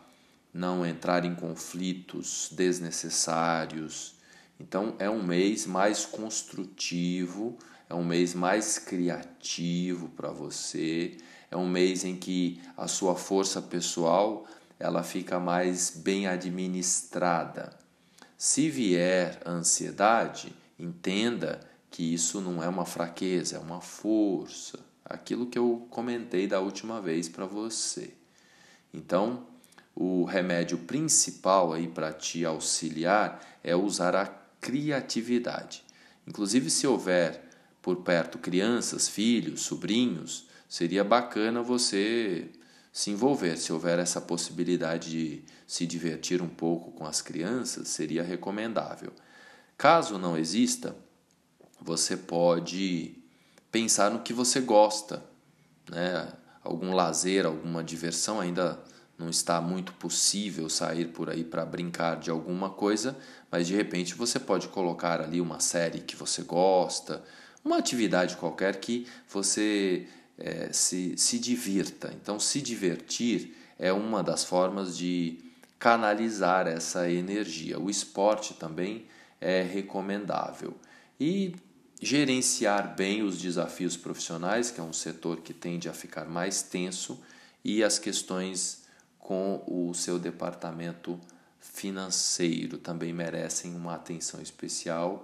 não 0.54 0.86
entrar 0.86 1.26
em 1.26 1.34
conflitos 1.34 2.50
desnecessários. 2.52 4.16
Então 4.60 4.96
é 5.00 5.10
um 5.10 5.24
mês 5.24 5.66
mais 5.66 6.06
construtivo, 6.06 7.58
é 7.90 7.96
um 7.96 8.04
mês 8.04 8.34
mais 8.34 8.78
criativo 8.78 10.10
para 10.10 10.30
você, 10.30 11.18
é 11.50 11.58
um 11.58 11.68
mês 11.68 12.04
em 12.04 12.16
que 12.16 12.62
a 12.78 12.88
sua 12.88 13.16
força 13.16 13.62
pessoal 13.62 14.46
ela 14.80 15.04
fica 15.04 15.40
mais 15.40 15.92
bem 15.96 16.28
administrada. 16.28 17.78
Se 18.38 18.70
vier 18.70 19.42
ansiedade, 19.46 20.54
entenda 20.78 21.60
que 21.90 22.14
isso 22.14 22.42
não 22.42 22.62
é 22.62 22.68
uma 22.68 22.86
fraqueza, 22.86 23.56
é 23.56 23.60
uma 23.60 23.80
força. 23.80 24.80
Aquilo 25.06 25.46
que 25.46 25.58
eu 25.58 25.88
comentei 25.90 26.48
da 26.48 26.60
última 26.60 27.02
vez 27.02 27.30
para 27.30 27.46
você. 27.46 28.14
Então, 28.94 29.46
o 29.96 30.24
remédio 30.24 30.78
principal 30.80 31.72
aí 31.72 31.88
para 31.88 32.12
te 32.12 32.44
auxiliar 32.44 33.40
é 33.64 33.76
usar 33.76 34.16
a 34.16 34.26
criatividade. 34.60 35.84
Inclusive, 36.28 36.70
se 36.70 36.88
houver 36.88 37.44
por 37.82 37.98
perto 37.98 38.38
crianças, 38.40 39.08
filhos, 39.08 39.62
sobrinhos, 39.62 40.48
seria 40.68 41.04
bacana 41.04 41.62
você 41.62 42.50
se 42.94 43.10
envolver. 43.10 43.58
Se 43.58 43.74
houver 43.74 43.98
essa 43.98 44.22
possibilidade 44.22 45.10
de 45.10 45.44
se 45.66 45.88
divertir 45.88 46.44
um 46.44 46.48
pouco 46.48 46.92
com 46.92 47.06
as 47.06 47.22
crianças, 47.22 47.88
seria 47.88 48.22
recomendável. 48.22 49.12
Caso 49.76 50.20
não 50.20 50.38
exista, 50.38 50.96
você 51.82 52.16
pode 52.16 53.16
pensar 53.72 54.12
no 54.12 54.22
que 54.22 54.32
você 54.32 54.62
gosta, 54.62 55.26
né? 55.90 56.32
Algum 56.64 56.94
lazer, 56.94 57.46
alguma 57.46 57.84
diversão 57.84 58.40
ainda 58.40 58.82
não 59.18 59.30
está 59.30 59.60
muito 59.60 59.92
possível 59.94 60.70
sair 60.70 61.08
por 61.08 61.30
aí 61.30 61.44
para 61.44 61.66
brincar 61.66 62.18
de 62.20 62.30
alguma 62.30 62.70
coisa, 62.70 63.18
mas 63.52 63.68
de 63.68 63.76
repente 63.76 64.14
você 64.14 64.40
pode 64.40 64.68
colocar 64.68 65.20
ali 65.20 65.42
uma 65.42 65.60
série 65.60 66.00
que 66.00 66.16
você 66.16 66.44
gosta, 66.44 67.24
uma 67.66 67.78
atividade 67.78 68.38
qualquer 68.38 68.80
que 68.80 69.08
você 69.28 70.08
é, 70.38 70.72
se, 70.72 71.18
se 71.18 71.40
divirta. 71.40 72.14
Então, 72.22 72.40
se 72.40 72.62
divertir 72.62 73.56
é 73.78 73.92
uma 73.92 74.24
das 74.24 74.44
formas 74.44 74.98
de 74.98 75.40
canalizar 75.80 76.68
essa 76.68 77.10
energia. 77.10 77.80
O 77.80 77.90
esporte 77.90 78.54
também 78.54 79.06
é 79.42 79.62
recomendável. 79.62 80.76
E 81.20 81.56
gerenciar 82.02 82.96
bem 82.96 83.22
os 83.24 83.38
desafios 83.38 83.96
profissionais, 83.96 84.72
que 84.72 84.80
é 84.80 84.84
um 84.84 84.94
setor 84.94 85.42
que 85.42 85.54
tende 85.54 85.88
a 85.88 85.94
ficar 85.94 86.26
mais 86.26 86.62
tenso, 86.62 87.20
e 87.64 87.84
as 87.84 87.98
questões 87.98 88.84
com 89.20 89.64
o 89.68 89.94
seu 89.94 90.20
departamento 90.20 91.20
financeiro 91.60 92.78
também 92.78 93.14
merecem 93.14 93.74
uma 93.74 93.96
atenção 93.96 94.42
especial, 94.42 95.24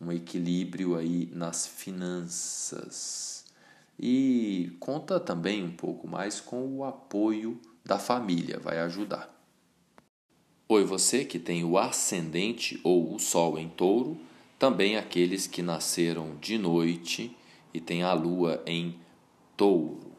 um 0.00 0.12
equilíbrio 0.12 0.96
aí 0.96 1.30
nas 1.32 1.66
finanças. 1.66 3.41
E 4.04 4.76
conta 4.80 5.20
também 5.20 5.62
um 5.62 5.70
pouco 5.70 6.08
mais 6.08 6.40
com 6.40 6.76
o 6.76 6.82
apoio 6.82 7.60
da 7.84 8.00
família, 8.00 8.58
vai 8.58 8.80
ajudar. 8.80 9.32
Oi, 10.68 10.84
você 10.84 11.24
que 11.24 11.38
tem 11.38 11.62
o 11.62 11.78
ascendente 11.78 12.80
ou 12.82 13.14
o 13.14 13.20
sol 13.20 13.56
em 13.56 13.68
touro, 13.68 14.18
também 14.58 14.96
aqueles 14.96 15.46
que 15.46 15.62
nasceram 15.62 16.36
de 16.40 16.58
noite 16.58 17.36
e 17.72 17.80
têm 17.80 18.02
a 18.02 18.12
lua 18.12 18.60
em 18.66 18.98
touro. 19.56 20.10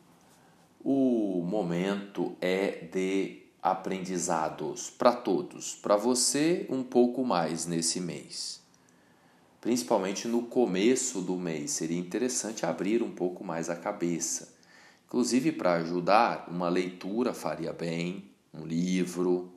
O 0.82 1.44
momento 1.46 2.38
é 2.40 2.88
de 2.90 3.42
aprendizados 3.62 4.90
para 4.92 5.12
todos, 5.12 5.76
para 5.76 5.98
você 5.98 6.66
um 6.70 6.84
pouco 6.84 7.26
mais 7.26 7.66
nesse 7.66 8.00
mês. 8.00 8.63
Principalmente 9.64 10.28
no 10.28 10.42
começo 10.42 11.22
do 11.22 11.38
mês, 11.38 11.72
seria 11.72 11.98
interessante 11.98 12.66
abrir 12.66 13.02
um 13.02 13.12
pouco 13.12 13.46
mais 13.46 13.70
a 13.70 13.76
cabeça. 13.78 14.54
Inclusive 15.06 15.54
para 15.54 15.76
ajudar, 15.76 16.50
uma 16.50 16.68
leitura 16.68 17.34
faria 17.34 17.72
bem, 17.72 18.30
um 18.54 18.66
livro, 18.66 19.54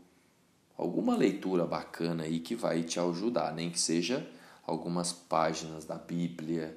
alguma 0.79 1.17
leitura 1.17 1.67
bacana 1.67 2.23
aí 2.23 2.39
que 2.39 2.55
vai 2.55 2.85
te 2.85 3.01
ajudar, 3.01 3.53
nem 3.53 3.69
que 3.69 3.81
seja 3.81 4.25
algumas 4.65 5.13
páginas 5.13 5.85
da 5.85 5.97
Bíblia, 5.97 6.77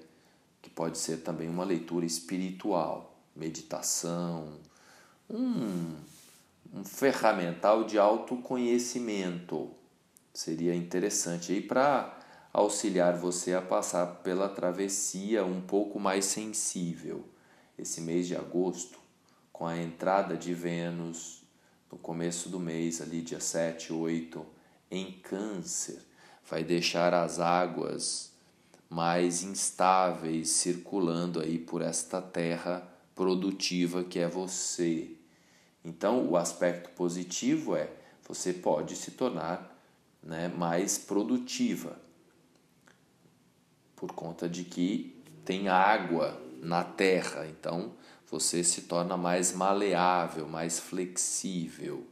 que 0.60 0.72
pode 0.72 0.98
ser 0.98 1.18
também 1.18 1.48
uma 1.48 1.64
leitura 1.64 2.08
espiritual, 2.08 3.16
meditação, 3.36 4.54
um, 5.30 5.94
um 6.74 6.84
ferramental 6.84 7.84
de 7.84 8.00
autoconhecimento. 8.00 9.70
Seria 10.34 10.74
interessante 10.74 11.52
aí 11.52 11.62
para 11.62 12.19
auxiliar 12.52 13.16
você 13.16 13.54
a 13.54 13.62
passar 13.62 14.08
pela 14.24 14.50
travessia 14.50 15.46
um 15.46 15.62
pouco 15.62 16.00
mais 16.00 16.26
sensível. 16.26 17.24
Esse 17.78 18.02
mês 18.02 18.28
de 18.28 18.36
agosto, 18.36 19.00
com 19.54 19.68
a 19.68 19.78
entrada 19.78 20.36
de 20.36 20.54
Vênus 20.54 21.44
no 21.92 21.98
começo 21.98 22.50
do 22.50 22.60
mês, 22.60 23.02
ali 23.02 23.22
dia 23.22 23.40
7, 23.40 23.94
8, 23.94 24.46
em 24.92 25.12
Câncer, 25.12 26.00
vai 26.50 26.64
deixar 26.64 27.14
as 27.14 27.40
águas 27.40 28.32
mais 28.90 29.44
instáveis 29.44 30.50
circulando 30.50 31.40
aí 31.40 31.60
por 31.60 31.82
esta 31.82 32.22
terra 32.22 32.88
produtiva 33.14 34.04
que 34.04 34.18
é 34.18 34.28
você. 34.28 35.12
Então, 35.86 36.28
o 36.28 36.36
aspecto 36.36 36.90
positivo 36.92 37.76
é 37.76 37.90
você 38.28 38.52
pode 38.52 38.96
se 38.96 39.12
tornar 39.12 39.76
né, 40.24 40.48
mais 40.48 40.98
produtiva 40.98 42.09
por 44.00 44.14
conta 44.14 44.48
de 44.48 44.64
que 44.64 45.14
tem 45.44 45.68
água 45.68 46.42
na 46.62 46.86
terra. 46.86 47.46
Então, 47.46 47.92
você 48.32 48.64
se 48.64 48.84
torna 48.84 49.18
mais 49.18 49.52
maleável, 49.52 50.48
mais 50.48 50.80
flexível. 50.80 52.08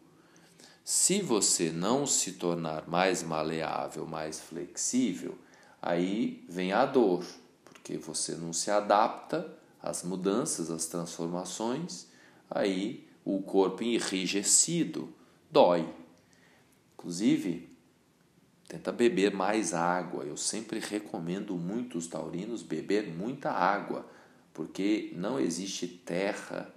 Se 0.83 1.21
você 1.21 1.71
não 1.71 2.05
se 2.05 2.33
tornar 2.33 2.87
mais 2.89 3.23
maleável, 3.23 4.05
mais 4.05 4.39
flexível, 4.39 5.37
aí 5.81 6.43
vem 6.49 6.73
a 6.73 6.85
dor, 6.85 7.25
porque 7.63 7.97
você 7.97 8.35
não 8.35 8.51
se 8.51 8.69
adapta 8.69 9.53
às 9.81 10.03
mudanças, 10.03 10.69
às 10.69 10.87
transformações, 10.87 12.07
aí 12.49 13.07
o 13.23 13.41
corpo 13.41 13.83
enrijecido 13.83 15.13
dói. 15.49 15.87
Inclusive, 16.93 17.66
tenta 18.67 18.91
beber 18.91 19.33
mais 19.33 19.73
água. 19.73 20.23
Eu 20.23 20.37
sempre 20.37 20.79
recomendo 20.79 21.55
muito 21.55 21.97
os 21.97 22.07
taurinos 22.07 22.61
beber 22.61 23.07
muita 23.07 23.51
água, 23.51 24.05
porque 24.53 25.11
não 25.15 25.39
existe 25.39 25.87
terra 25.87 26.73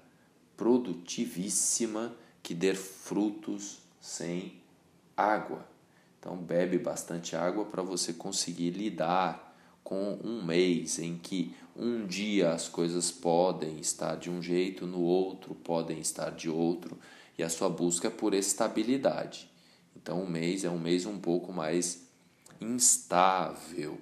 produtivíssima 0.57 2.14
que 2.43 2.55
dê 2.55 2.74
frutos 2.74 3.78
sem 4.01 4.61
água. 5.16 5.66
Então, 6.18 6.36
bebe 6.36 6.78
bastante 6.78 7.34
água 7.34 7.64
para 7.64 7.82
você 7.82 8.12
conseguir 8.12 8.70
lidar 8.70 9.51
com 9.82 10.18
um 10.22 10.45
mês 10.45 10.99
em 10.99 11.16
que 11.16 11.55
um 11.74 12.07
dia 12.07 12.53
as 12.53 12.68
coisas 12.68 13.11
podem 13.11 13.78
estar 13.78 14.16
de 14.16 14.30
um 14.30 14.43
jeito, 14.43 14.86
no 14.86 15.01
outro 15.01 15.55
podem 15.55 15.99
estar 15.99 16.30
de 16.30 16.51
outro, 16.51 16.99
e 17.38 17.43
a 17.43 17.49
sua 17.49 17.70
busca 17.70 18.09
é 18.09 18.11
por 18.11 18.34
estabilidade. 18.34 19.51
Então, 20.03 20.22
um 20.22 20.28
mês 20.28 20.64
é 20.64 20.70
um 20.70 20.78
mês 20.78 21.05
um 21.05 21.18
pouco 21.18 21.53
mais 21.53 22.07
instável. 22.61 24.01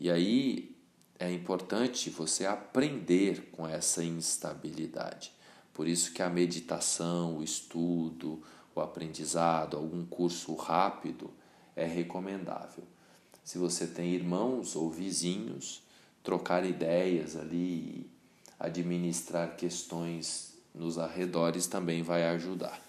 E 0.00 0.10
aí 0.10 0.74
é 1.18 1.30
importante 1.30 2.10
você 2.10 2.44
aprender 2.44 3.50
com 3.52 3.66
essa 3.68 4.02
instabilidade. 4.02 5.32
Por 5.72 5.86
isso 5.86 6.12
que 6.12 6.22
a 6.22 6.28
meditação, 6.28 7.38
o 7.38 7.42
estudo, 7.42 8.42
o 8.74 8.80
aprendizado, 8.80 9.76
algum 9.76 10.04
curso 10.04 10.54
rápido 10.56 11.30
é 11.76 11.86
recomendável. 11.86 12.84
Se 13.44 13.58
você 13.58 13.86
tem 13.86 14.12
irmãos 14.12 14.74
ou 14.74 14.90
vizinhos, 14.90 15.82
trocar 16.22 16.64
ideias 16.64 17.36
ali, 17.36 18.10
administrar 18.58 19.56
questões 19.56 20.58
nos 20.74 20.98
arredores 20.98 21.68
também 21.68 22.02
vai 22.02 22.26
ajudar. 22.28 22.81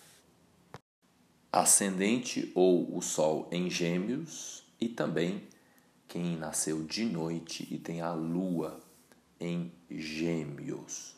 Ascendente 1.55 2.51
ou 2.55 2.97
o 2.97 2.99
Sol 2.99 3.47
em 3.51 3.69
Gêmeos 3.69 4.63
e 4.81 4.89
também 4.89 5.47
quem 6.07 6.35
nasceu 6.35 6.81
de 6.81 7.05
noite 7.05 7.67
e 7.69 7.77
tem 7.77 8.01
a 8.01 8.11
Lua 8.11 8.79
em 9.39 9.71
Gêmeos. 9.87 11.13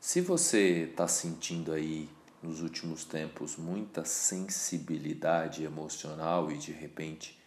Se 0.00 0.22
você 0.22 0.88
está 0.90 1.06
sentindo 1.06 1.70
aí 1.70 2.08
nos 2.42 2.62
últimos 2.62 3.04
tempos 3.04 3.58
muita 3.58 4.06
sensibilidade 4.06 5.64
emocional 5.64 6.50
e 6.50 6.56
de 6.56 6.72
repente 6.72 7.38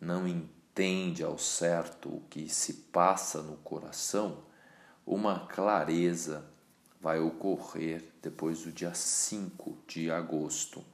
não 0.00 0.28
entende 0.28 1.24
ao 1.24 1.38
certo 1.38 2.08
o 2.08 2.22
que 2.30 2.48
se 2.48 2.72
passa 2.92 3.42
no 3.42 3.56
coração, 3.56 4.44
uma 5.04 5.40
clareza 5.40 6.48
vai 7.00 7.18
ocorrer 7.18 8.04
depois 8.22 8.62
do 8.62 8.70
dia 8.70 8.94
5 8.94 9.76
de 9.88 10.08
agosto, 10.08 10.84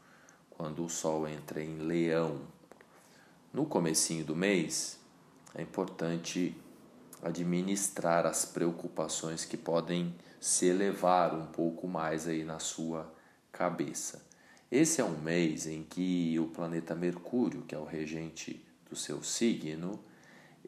quando 0.56 0.84
o 0.84 0.88
sol 0.88 1.28
entra 1.28 1.62
em 1.62 1.78
Leão. 1.78 2.40
No 3.52 3.66
comecinho 3.66 4.24
do 4.24 4.34
mês, 4.34 4.98
é 5.54 5.62
importante 5.62 6.56
administrar 7.22 8.26
as 8.26 8.44
preocupações 8.44 9.44
que 9.44 9.56
podem 9.56 10.14
se 10.40 10.66
elevar 10.66 11.34
um 11.34 11.46
pouco 11.46 11.86
mais 11.86 12.26
aí 12.26 12.44
na 12.44 12.58
sua 12.58 13.12
cabeça. 13.52 14.24
Esse 14.70 15.00
é 15.00 15.04
um 15.04 15.18
mês 15.18 15.66
em 15.66 15.82
que 15.82 16.38
o 16.38 16.46
planeta 16.46 16.94
Mercúrio, 16.94 17.62
que 17.62 17.74
é 17.74 17.78
o 17.78 17.84
regente 17.84 18.64
do 18.88 18.96
seu 18.96 19.22
signo, 19.22 19.98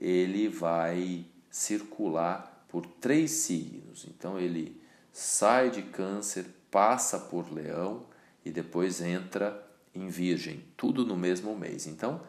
ele 0.01 0.49
vai 0.49 1.26
circular 1.51 2.64
por 2.68 2.86
três 2.86 3.30
signos. 3.30 4.07
Então 4.09 4.39
ele 4.39 4.80
sai 5.12 5.70
de 5.70 5.82
Câncer, 5.82 6.47
passa 6.70 7.18
por 7.18 7.53
Leão 7.53 8.07
e 8.45 8.51
depois 8.51 9.01
entra 9.01 9.68
em 9.99 10.09
Virgem, 10.09 10.64
tudo 10.76 11.05
no 11.05 11.16
mesmo 11.16 11.57
mês. 11.57 11.86
Então, 11.86 12.22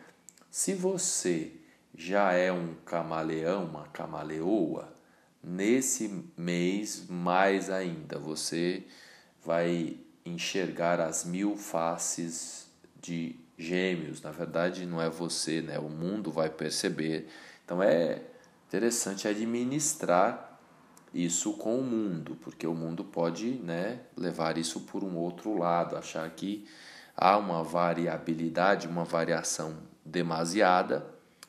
se 0.49 0.74
você 0.74 1.51
já 1.95 2.34
é 2.34 2.51
um 2.51 2.74
camaleão, 2.86 3.65
uma 3.65 3.88
camaleoa, 3.88 4.93
nesse 5.43 6.24
mês 6.38 7.05
mais 7.07 7.70
ainda 7.70 8.17
você 8.17 8.84
vai 9.43 9.97
enxergar 10.26 10.99
as 10.99 11.24
mil 11.24 11.55
faces 11.55 12.67
de 13.01 13.36
gêmeos. 13.57 14.22
Na 14.22 14.32
verdade, 14.32 14.86
não 14.86 15.01
é 15.01 15.09
você, 15.09 15.61
né? 15.61 15.78
O 15.80 15.89
mundo 15.89 16.32
vai 16.32 16.49
perceber. 16.49 17.28
Então 17.63 17.82
é 17.82 18.22
interessante 18.67 19.28
administrar 19.28 20.59
isso 21.13 21.53
com 21.53 21.80
o 21.80 21.84
mundo, 21.84 22.38
porque 22.41 22.67
o 22.67 22.74
mundo 22.74 23.03
pode, 23.03 23.53
né, 23.63 23.99
levar 24.15 24.57
isso 24.57 24.82
por 24.82 25.03
um 25.03 25.17
outro 25.17 25.57
lado, 25.57 25.97
achar 25.97 26.30
que 26.30 26.67
há 27.20 27.38
uma 27.38 27.63
variabilidade, 27.63 28.88
uma 28.88 29.03
variação 29.03 29.78
demasiada. 30.05 31.05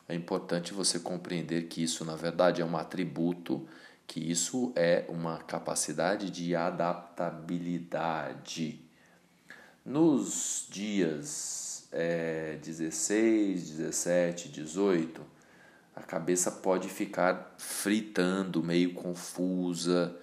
É 0.07 0.13
importante 0.13 0.73
você 0.73 0.99
compreender 0.99 1.69
que 1.69 1.81
isso, 1.81 2.03
na 2.03 2.17
verdade, 2.17 2.61
é 2.61 2.65
um 2.65 2.75
atributo 2.75 3.65
que 4.05 4.19
isso 4.19 4.73
é 4.75 5.05
uma 5.07 5.37
capacidade 5.37 6.29
de 6.29 6.53
adaptabilidade. 6.53 8.81
Nos 9.85 10.67
dias 10.69 11.87
é, 11.93 12.57
16, 12.61 13.69
17, 13.69 14.49
18, 14.49 15.21
a 15.95 16.01
cabeça 16.01 16.51
pode 16.51 16.89
ficar 16.89 17.55
fritando, 17.57 18.61
meio 18.61 18.93
confusa, 18.93 20.13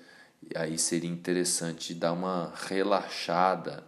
aí 0.54 0.76
seria 0.76 1.10
interessante 1.10 1.94
dar 1.94 2.12
uma 2.12 2.52
relaxada 2.54 3.82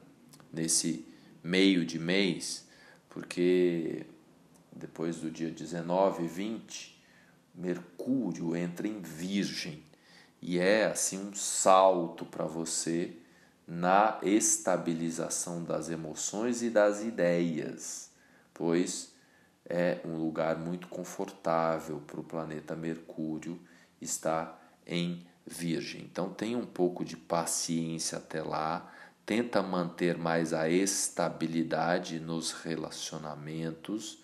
nesse 0.50 1.09
meio 1.42 1.84
de 1.84 1.98
mês, 1.98 2.66
porque 3.08 4.06
depois 4.72 5.16
do 5.16 5.30
dia 5.30 5.50
19 5.50 6.24
e 6.24 6.28
20, 6.28 7.02
Mercúrio 7.54 8.56
entra 8.56 8.86
em 8.86 9.00
Virgem 9.00 9.82
e 10.40 10.58
é 10.58 10.86
assim 10.86 11.28
um 11.28 11.34
salto 11.34 12.24
para 12.24 12.44
você 12.44 13.16
na 13.66 14.18
estabilização 14.22 15.62
das 15.62 15.90
emoções 15.90 16.62
e 16.62 16.70
das 16.70 17.02
ideias, 17.02 18.10
pois 18.54 19.12
é 19.64 20.00
um 20.04 20.16
lugar 20.16 20.58
muito 20.58 20.88
confortável 20.88 22.00
para 22.00 22.20
o 22.20 22.24
planeta 22.24 22.74
Mercúrio 22.74 23.60
estar 24.00 24.74
em 24.86 25.24
Virgem. 25.46 26.02
Então 26.02 26.30
tenha 26.32 26.58
um 26.58 26.66
pouco 26.66 27.04
de 27.04 27.16
paciência 27.16 28.18
até 28.18 28.42
lá, 28.42 28.92
tenta 29.30 29.62
manter 29.62 30.18
mais 30.18 30.52
a 30.52 30.68
estabilidade 30.68 32.18
nos 32.18 32.50
relacionamentos, 32.50 34.18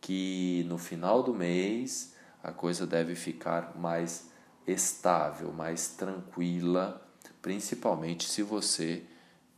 que 0.00 0.64
no 0.68 0.78
final 0.78 1.24
do 1.24 1.34
mês 1.34 2.14
a 2.40 2.52
coisa 2.52 2.86
deve 2.86 3.16
ficar 3.16 3.76
mais 3.76 4.30
estável, 4.64 5.52
mais 5.52 5.88
tranquila, 5.88 7.04
principalmente 7.42 8.28
se 8.28 8.44
você 8.44 9.02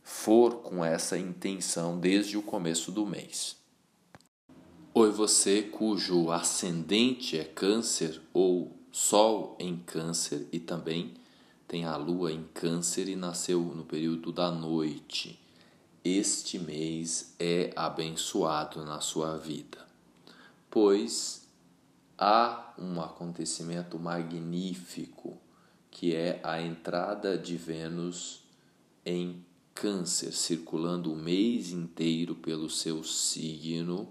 for 0.01 0.63
com 0.63 0.83
essa 0.83 1.15
intenção 1.15 1.99
desde 1.99 2.35
o 2.35 2.41
começo 2.41 2.91
do 2.91 3.05
mês. 3.05 3.55
Oi, 4.95 5.11
você 5.11 5.61
cujo 5.61 6.31
ascendente 6.31 7.37
é 7.37 7.43
Câncer 7.43 8.19
ou 8.33 8.75
Sol 8.91 9.55
em 9.59 9.77
Câncer 9.77 10.47
e 10.51 10.59
também 10.59 11.13
tem 11.67 11.83
a 11.83 11.97
Lua 11.97 12.31
em 12.31 12.43
Câncer 12.53 13.09
e 13.09 13.15
nasceu 13.15 13.61
no 13.61 13.83
período 13.83 14.31
da 14.31 14.49
noite. 14.49 15.39
Este 16.03 16.57
mês 16.57 17.35
é 17.37 17.73
abençoado 17.75 18.85
na 18.85 19.01
sua 19.01 19.37
vida, 19.37 19.85
pois 20.69 21.45
há 22.17 22.73
um 22.77 23.01
acontecimento 23.01 23.99
magnífico 23.99 25.37
que 25.91 26.15
é 26.15 26.39
a 26.43 26.61
entrada 26.61 27.37
de 27.37 27.57
Vênus 27.57 28.43
em 29.05 29.43
Câncer, 29.73 30.31
circulando 30.31 31.11
o 31.11 31.15
mês 31.15 31.71
inteiro 31.71 32.35
pelo 32.35 32.69
seu 32.69 33.03
signo. 33.03 34.09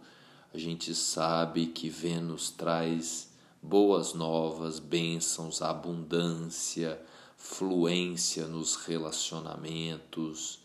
A 0.53 0.59
gente 0.59 0.95
sabe 0.95 1.67
que 1.67 1.89
Vênus 1.89 2.51
traz 2.51 3.33
boas 3.63 4.13
novas, 4.13 4.79
bênçãos, 4.79 5.63
abundância, 5.63 7.01
fluência 7.37 8.47
nos 8.47 8.77
relacionamentos. 8.77 10.61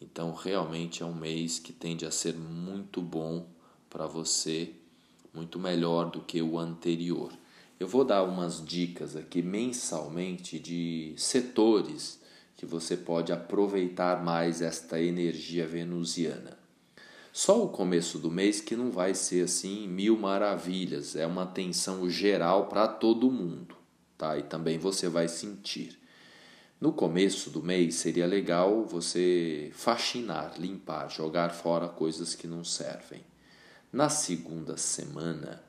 Então, 0.00 0.32
realmente 0.32 1.02
é 1.02 1.06
um 1.06 1.14
mês 1.14 1.58
que 1.58 1.72
tende 1.72 2.06
a 2.06 2.10
ser 2.10 2.34
muito 2.34 3.00
bom 3.00 3.46
para 3.88 4.06
você 4.06 4.74
muito 5.34 5.58
melhor 5.58 6.10
do 6.10 6.20
que 6.20 6.42
o 6.42 6.58
anterior. 6.58 7.32
Eu 7.80 7.88
vou 7.88 8.04
dar 8.04 8.22
umas 8.22 8.64
dicas 8.64 9.16
aqui 9.16 9.42
mensalmente 9.42 10.58
de 10.58 11.14
setores 11.16 12.20
que 12.56 12.66
você 12.66 12.96
pode 12.96 13.32
aproveitar 13.32 14.22
mais 14.22 14.60
esta 14.60 15.00
energia 15.00 15.66
venusiana. 15.66 16.56
Só 17.32 17.64
o 17.64 17.70
começo 17.70 18.18
do 18.18 18.30
mês 18.30 18.60
que 18.60 18.76
não 18.76 18.90
vai 18.90 19.14
ser 19.14 19.44
assim 19.44 19.88
mil 19.88 20.18
maravilhas, 20.18 21.16
é 21.16 21.26
uma 21.26 21.46
tensão 21.46 22.08
geral 22.08 22.66
para 22.66 22.86
todo 22.86 23.30
mundo, 23.30 23.74
tá? 24.18 24.38
E 24.38 24.42
também 24.42 24.78
você 24.78 25.08
vai 25.08 25.26
sentir. 25.28 25.98
No 26.82 26.92
começo 26.92 27.48
do 27.48 27.62
mês 27.62 27.94
seria 27.94 28.26
legal 28.26 28.84
você 28.84 29.70
faxinar, 29.72 30.54
limpar, 30.58 31.08
jogar 31.08 31.50
fora 31.50 31.88
coisas 31.88 32.34
que 32.34 32.48
não 32.48 32.64
servem. 32.64 33.22
Na 33.92 34.08
segunda 34.08 34.76
semana, 34.76 35.62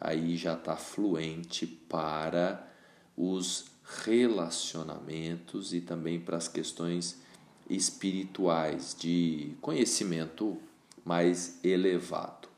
aí 0.00 0.36
já 0.36 0.54
está 0.54 0.76
fluente 0.76 1.66
para 1.66 2.72
os 3.16 3.64
relacionamentos 4.04 5.74
e 5.74 5.80
também 5.80 6.20
para 6.20 6.36
as 6.36 6.46
questões 6.46 7.20
espirituais 7.68 8.94
de 8.96 9.56
conhecimento 9.60 10.56
mais 11.04 11.58
elevado. 11.64 12.48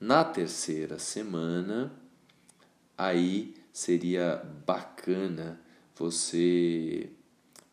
Na 0.00 0.24
terceira 0.24 0.98
semana, 0.98 1.92
aí 2.96 3.54
seria 3.70 4.42
bacana 4.64 5.60
você 5.94 7.10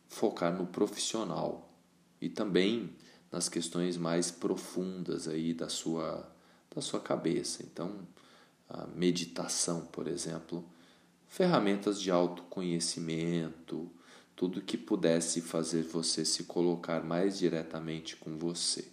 focar 0.08 0.56
no 0.56 0.66
profissional 0.66 1.72
e 2.20 2.28
também 2.28 2.96
nas 3.30 3.48
questões 3.48 3.96
mais 3.96 4.30
profundas 4.30 5.28
aí 5.28 5.52
da 5.52 5.68
sua 5.68 6.28
da 6.74 6.82
sua 6.82 7.00
cabeça. 7.00 7.62
Então, 7.62 8.06
a 8.68 8.86
meditação, 8.86 9.86
por 9.86 10.06
exemplo, 10.06 10.64
ferramentas 11.26 12.00
de 12.00 12.10
autoconhecimento, 12.10 13.90
tudo 14.36 14.60
que 14.60 14.76
pudesse 14.76 15.40
fazer 15.40 15.82
você 15.82 16.24
se 16.24 16.44
colocar 16.44 17.02
mais 17.02 17.38
diretamente 17.38 18.16
com 18.16 18.36
você. 18.36 18.86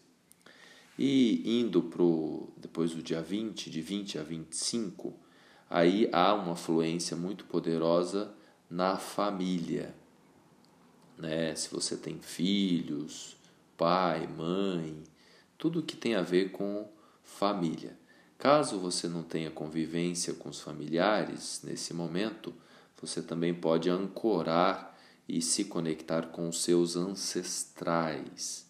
E 0.98 1.60
indo 1.60 1.84
pro 1.84 2.50
depois 2.58 2.92
do 2.92 3.04
dia 3.04 3.22
20, 3.22 3.70
de 3.70 3.82
20 3.82 4.18
a 4.18 4.24
25, 4.24 5.14
aí 5.70 6.10
há 6.12 6.34
uma 6.34 6.56
fluência 6.56 7.16
muito 7.16 7.46
poderosa 7.46 8.34
na 8.70 8.98
família. 8.98 9.94
Né? 11.18 11.56
Se 11.56 11.70
você 11.70 11.96
tem 11.96 12.20
filhos, 12.20 13.36
pai, 13.78 14.28
mãe, 14.28 15.04
tudo 15.58 15.84
que 15.84 15.96
tem 15.96 16.16
a 16.16 16.22
ver 16.22 16.52
com 16.52 16.88
família. 17.24 17.98
Caso 18.38 18.78
você 18.78 19.08
não 19.08 19.24
tenha 19.24 19.50
convivência 19.50 20.34
com 20.34 20.50
os 20.50 20.60
familiares 20.60 21.62
nesse 21.64 21.94
momento, 21.94 22.54
você 23.00 23.22
também 23.22 23.54
pode 23.54 23.90
ancorar 23.90 24.98
e 25.28 25.42
se 25.42 25.66
conectar 25.66 26.28
com 26.28 26.48
os 26.48 26.62
seus 26.62 26.96
ancestrais. 26.96 28.66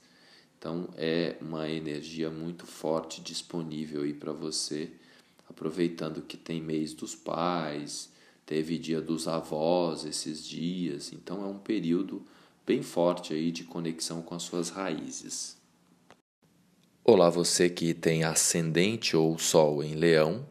Então 0.57 0.89
é 0.95 1.37
uma 1.41 1.69
energia 1.69 2.29
muito 2.29 2.65
forte 2.65 3.21
disponível 3.21 4.03
aí 4.03 4.13
para 4.13 4.31
você, 4.31 4.91
aproveitando 5.49 6.21
que 6.21 6.37
tem 6.37 6.61
mês 6.61 6.93
dos 6.93 7.15
pais, 7.15 8.09
teve 8.45 8.77
dia 8.77 9.01
dos 9.01 9.27
avós 9.27 10.05
esses 10.05 10.45
dias, 10.45 11.11
então 11.11 11.43
é 11.43 11.47
um 11.47 11.59
período 11.59 12.25
bem 12.65 12.81
forte 12.81 13.31
aí 13.31 13.51
de 13.51 13.63
conexão 13.63 14.23
com 14.23 14.33
as 14.33 14.41
suas 14.41 14.69
raízes. 14.69 15.55
Olá, 17.03 17.29
você 17.29 17.69
que 17.69 17.93
tem 17.93 18.23
ascendente 18.23 19.15
ou 19.15 19.37
sol 19.37 19.83
em 19.83 19.93
Leão, 19.93 20.49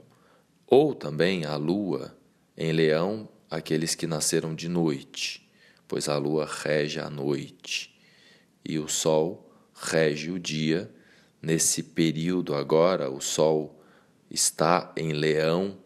ou 0.65 0.95
também 0.95 1.45
a 1.45 1.57
lua 1.57 2.17
em 2.57 2.71
Leão, 2.71 3.29
aqueles 3.51 3.97
que 3.97 4.07
nasceram 4.07 4.55
de 4.55 4.69
noite, 4.69 5.51
pois 5.89 6.09
a 6.09 6.17
lua 6.17 6.47
rege 6.47 7.01
a 7.01 7.11
noite 7.11 7.93
e 8.65 8.79
o 8.79 8.87
sol 8.87 9.53
rege 9.75 10.31
o 10.31 10.39
dia. 10.39 10.89
Nesse 11.43 11.83
período 11.83 12.55
agora, 12.55 13.11
o 13.11 13.21
sol 13.21 13.83
está 14.31 14.93
em 14.97 15.13
Leão 15.13 15.77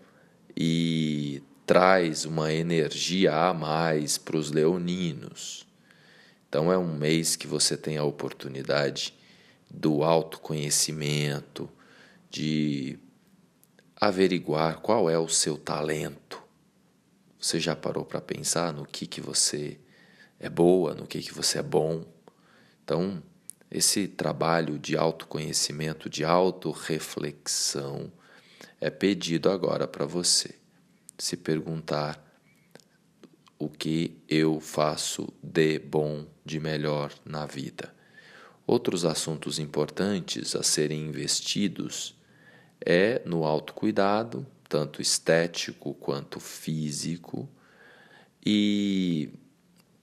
e 0.54 1.42
traz 1.64 2.26
uma 2.26 2.52
energia 2.52 3.34
a 3.34 3.54
mais 3.54 4.18
para 4.18 4.36
os 4.36 4.50
leoninos. 4.50 5.67
Então 6.48 6.72
é 6.72 6.78
um 6.78 6.96
mês 6.96 7.36
que 7.36 7.46
você 7.46 7.76
tem 7.76 7.98
a 7.98 8.04
oportunidade 8.04 9.14
do 9.70 10.02
autoconhecimento, 10.02 11.68
de 12.30 12.98
averiguar 13.96 14.80
qual 14.80 15.10
é 15.10 15.18
o 15.18 15.28
seu 15.28 15.58
talento. 15.58 16.42
Você 17.38 17.60
já 17.60 17.76
parou 17.76 18.04
para 18.04 18.20
pensar 18.20 18.72
no 18.72 18.84
que 18.84 19.06
que 19.06 19.20
você 19.20 19.78
é 20.40 20.48
boa, 20.48 20.94
no 20.94 21.06
que 21.06 21.20
que 21.20 21.34
você 21.34 21.58
é 21.58 21.62
bom? 21.62 22.04
Então, 22.82 23.22
esse 23.70 24.08
trabalho 24.08 24.78
de 24.78 24.96
autoconhecimento, 24.96 26.08
de 26.08 26.24
autorreflexão 26.24 28.10
é 28.80 28.88
pedido 28.88 29.50
agora 29.50 29.86
para 29.86 30.06
você. 30.06 30.54
Se 31.18 31.36
perguntar 31.36 32.27
o 33.58 33.68
que 33.68 34.16
eu 34.28 34.60
faço 34.60 35.28
de 35.42 35.78
bom, 35.78 36.26
de 36.44 36.60
melhor 36.60 37.12
na 37.24 37.44
vida. 37.44 37.92
Outros 38.66 39.04
assuntos 39.04 39.58
importantes 39.58 40.54
a 40.54 40.62
serem 40.62 41.06
investidos 41.06 42.14
é 42.84 43.20
no 43.24 43.44
autocuidado, 43.44 44.46
tanto 44.68 45.02
estético 45.02 45.94
quanto 45.94 46.38
físico, 46.38 47.48
e 48.44 49.30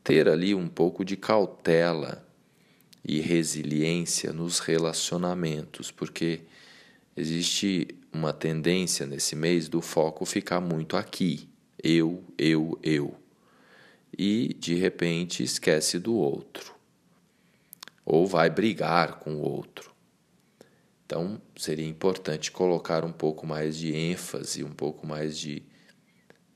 ter 0.04 0.28
ali 0.28 0.54
um 0.54 0.68
pouco 0.68 1.06
de 1.06 1.16
cautela 1.16 2.28
e 3.04 3.20
resiliência 3.20 4.34
nos 4.34 4.60
relacionamentos, 4.60 5.92
porque 5.92 6.42
existe 7.16 7.88
uma 8.12 8.34
tendência 8.34 9.06
nesse 9.06 9.36
mês 9.36 9.70
do 9.70 9.82
foco 9.82 10.26
ficar 10.26 10.60
muito 10.60 10.98
aqui, 10.98 11.48
eu, 11.84 12.24
eu, 12.38 12.80
eu 12.82 13.16
e 14.18 14.54
de 14.54 14.76
repente 14.76 15.44
esquece 15.44 16.00
do 16.00 16.16
outro, 16.16 16.74
ou 18.06 18.26
vai 18.26 18.50
brigar 18.50 19.20
com 19.20 19.36
o 19.36 19.42
outro. 19.42 19.94
Então 21.06 21.42
seria 21.56 21.88
importante 21.88 22.52
colocar 22.52 23.04
um 23.04 23.12
pouco 23.12 23.46
mais 23.46 23.78
de 23.78 23.94
ênfase, 23.94 24.64
um 24.64 24.72
pouco 24.72 25.06
mais 25.06 25.38
de 25.38 25.64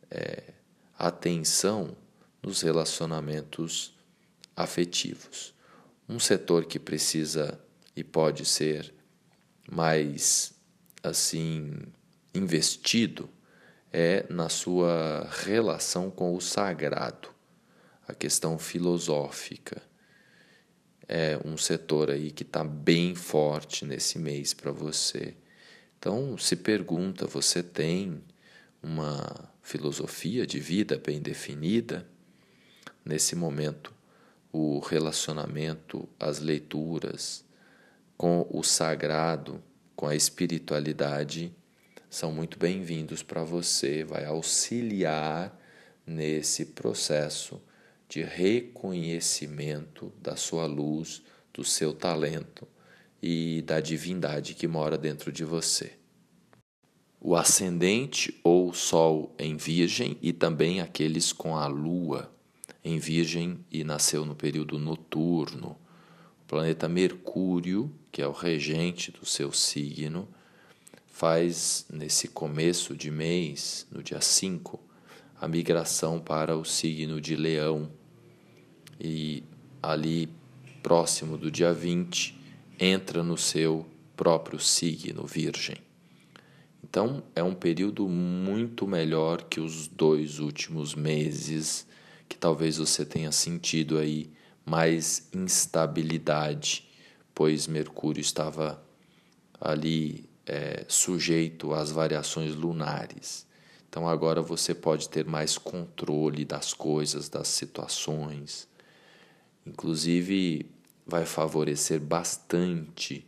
é, 0.10 0.54
atenção 0.98 1.96
nos 2.42 2.62
relacionamentos 2.62 3.94
afetivos. 4.56 5.54
Um 6.08 6.20
setor 6.20 6.66
que 6.66 6.80
precisa 6.80 7.60
e 7.96 8.04
pode 8.04 8.46
ser 8.46 8.94
mais 9.70 10.54
assim 11.04 11.74
investido 12.34 13.30
é 13.92 14.26
na 14.30 14.50
sua 14.50 15.28
relação 15.44 16.10
com 16.10 16.36
o 16.36 16.42
sagrado 16.42 17.39
a 18.10 18.14
questão 18.14 18.58
filosófica. 18.58 19.82
É 21.08 21.40
um 21.46 21.56
setor 21.58 22.10
aí 22.10 22.32
que 22.32 22.44
está 22.44 22.64
bem 22.64 23.14
forte 23.14 23.86
nesse 23.86 24.18
mês 24.18 24.54
para 24.54 24.72
você. 24.72 25.36
Então, 25.98 26.38
se 26.38 26.56
pergunta: 26.56 27.28
você 27.28 27.62
tem 27.62 28.24
uma 28.82 29.52
filosofia 29.62 30.46
de 30.46 30.60
vida 30.60 30.98
bem 31.04 31.22
definida? 31.22 32.08
Nesse 33.06 33.36
momento, 33.36 33.94
o 34.52 34.80
relacionamento, 34.80 36.10
as 36.20 36.40
leituras 36.40 37.46
com 38.18 38.46
o 38.50 38.64
sagrado, 38.64 39.64
com 39.96 40.08
a 40.08 40.16
espiritualidade, 40.16 41.56
são 42.10 42.32
muito 42.32 42.58
bem-vindos 42.58 43.22
para 43.22 43.44
você, 43.44 44.04
vai 44.04 44.26
auxiliar 44.26 45.58
nesse 46.06 46.66
processo 46.66 47.62
de 48.10 48.24
reconhecimento 48.24 50.12
da 50.20 50.36
sua 50.36 50.66
luz, 50.66 51.22
do 51.54 51.64
seu 51.64 51.94
talento 51.94 52.68
e 53.22 53.62
da 53.62 53.80
divindade 53.80 54.56
que 54.56 54.68
mora 54.68 54.98
dentro 54.98 55.32
de 55.32 55.46
você. 55.46 55.94
O 57.22 57.36
ascendente 57.36 58.40
ou 58.44 58.74
Sol 58.74 59.36
em 59.38 59.56
Virgem 59.56 60.18
e 60.22 60.34
também 60.34 60.82
aqueles 60.82 61.32
com 61.32 61.56
a 61.56 61.68
Lua 61.68 62.34
em 62.84 62.98
Virgem 62.98 63.64
e 63.70 63.84
nasceu 63.84 64.26
no 64.26 64.36
período 64.36 64.80
noturno. 64.80 65.78
O 66.42 66.46
planeta 66.48 66.90
Mercúrio, 66.90 67.94
que 68.12 68.22
é 68.24 68.28
o 68.28 68.32
regente 68.32 69.12
do 69.12 69.26
seu 69.26 69.52
signo, 69.52 70.28
faz 71.06 71.86
nesse 71.92 72.30
começo 72.30 72.96
de 72.96 73.12
mês, 73.12 73.86
no 73.92 74.02
dia 74.02 74.22
5, 74.22 74.80
a 75.40 75.48
migração 75.48 76.20
para 76.20 76.58
o 76.58 76.66
signo 76.66 77.22
de 77.22 77.36
Leão 77.36 77.99
e 79.00 79.44
ali 79.82 80.30
próximo 80.84 81.38
do 81.38 81.50
dia 81.50 81.74
20 81.74 82.38
entra 82.80 83.24
no 83.24 83.38
seu 83.38 83.86
próprio 84.16 84.60
signo 84.60 85.26
Virgem. 85.26 85.78
Então 86.84 87.24
é 87.36 87.44
um 87.44 87.54
período 87.54 88.08
muito 88.08 88.88
melhor 88.88 89.44
que 89.44 89.60
os 89.60 89.88
dois 89.88 90.40
últimos 90.40 90.96
meses 90.96 91.88
que 92.30 92.38
talvez 92.38 92.78
você 92.78 93.04
tenha 93.04 93.32
sentido 93.32 93.98
aí 93.98 94.32
mais 94.64 95.28
instabilidade, 95.34 96.88
pois 97.34 97.66
Mercúrio 97.66 98.22
estava 98.22 98.82
ali 99.60 100.30
é, 100.46 100.86
sujeito 100.88 101.74
às 101.74 101.92
variações 101.92 102.54
lunares. 102.54 103.48
Então 103.90 104.08
agora 104.08 104.44
você 104.44 104.76
pode 104.76 105.10
ter 105.10 105.26
mais 105.26 105.58
controle 105.58 106.46
das 106.46 106.72
coisas, 106.72 107.28
das 107.28 107.48
situações. 107.48 108.69
Inclusive, 109.70 110.66
vai 111.06 111.26
favorecer 111.26 112.00
bastante 112.00 113.26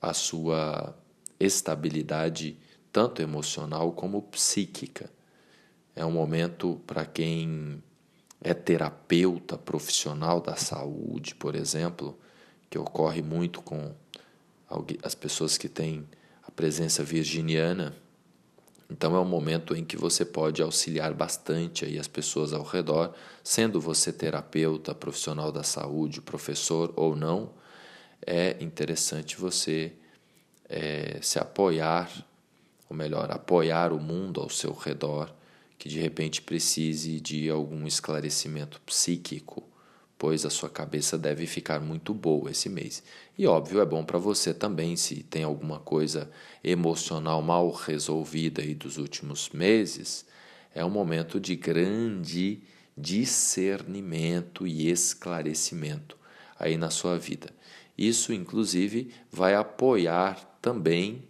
a 0.00 0.14
sua 0.14 0.96
estabilidade, 1.38 2.56
tanto 2.92 3.20
emocional 3.20 3.92
como 3.92 4.22
psíquica. 4.22 5.10
É 5.96 6.06
um 6.06 6.12
momento 6.12 6.80
para 6.86 7.04
quem 7.04 7.82
é 8.40 8.54
terapeuta 8.54 9.58
profissional 9.58 10.40
da 10.40 10.54
saúde, 10.54 11.34
por 11.34 11.56
exemplo, 11.56 12.16
que 12.70 12.78
ocorre 12.78 13.20
muito 13.20 13.60
com 13.62 13.92
as 15.02 15.14
pessoas 15.14 15.58
que 15.58 15.68
têm 15.68 16.06
a 16.42 16.50
presença 16.50 17.02
virginiana 17.02 17.94
então 18.92 19.16
é 19.16 19.18
um 19.18 19.24
momento 19.24 19.74
em 19.74 19.84
que 19.84 19.96
você 19.96 20.24
pode 20.24 20.62
auxiliar 20.62 21.14
bastante 21.14 21.86
aí 21.86 21.98
as 21.98 22.06
pessoas 22.06 22.52
ao 22.52 22.62
redor, 22.62 23.14
sendo 23.42 23.80
você 23.80 24.12
terapeuta, 24.12 24.94
profissional 24.94 25.50
da 25.50 25.62
saúde, 25.62 26.20
professor 26.20 26.92
ou 26.94 27.16
não, 27.16 27.50
é 28.24 28.56
interessante 28.60 29.36
você 29.36 29.92
é, 30.68 31.18
se 31.22 31.38
apoiar, 31.38 32.10
ou 32.88 32.94
melhor, 32.94 33.30
apoiar 33.30 33.92
o 33.92 33.98
mundo 33.98 34.40
ao 34.40 34.50
seu 34.50 34.72
redor 34.74 35.32
que 35.78 35.88
de 35.88 35.98
repente 35.98 36.40
precise 36.40 37.20
de 37.20 37.50
algum 37.50 37.88
esclarecimento 37.88 38.80
psíquico 38.82 39.64
pois 40.22 40.46
a 40.46 40.50
sua 40.50 40.70
cabeça 40.70 41.18
deve 41.18 41.48
ficar 41.48 41.80
muito 41.80 42.14
boa 42.14 42.48
esse 42.48 42.68
mês. 42.68 43.02
E 43.36 43.44
óbvio, 43.44 43.80
é 43.80 43.84
bom 43.84 44.04
para 44.04 44.20
você 44.20 44.54
também 44.54 44.94
se 44.94 45.24
tem 45.24 45.42
alguma 45.42 45.80
coisa 45.80 46.30
emocional 46.62 47.42
mal 47.42 47.68
resolvida 47.72 48.62
aí 48.62 48.72
dos 48.72 48.98
últimos 48.98 49.50
meses, 49.50 50.24
é 50.72 50.84
um 50.84 50.90
momento 50.90 51.40
de 51.40 51.56
grande 51.56 52.60
discernimento 52.96 54.64
e 54.64 54.88
esclarecimento 54.88 56.16
aí 56.56 56.76
na 56.76 56.88
sua 56.88 57.18
vida. 57.18 57.50
Isso 57.98 58.32
inclusive 58.32 59.12
vai 59.28 59.56
apoiar 59.56 60.56
também 60.62 61.24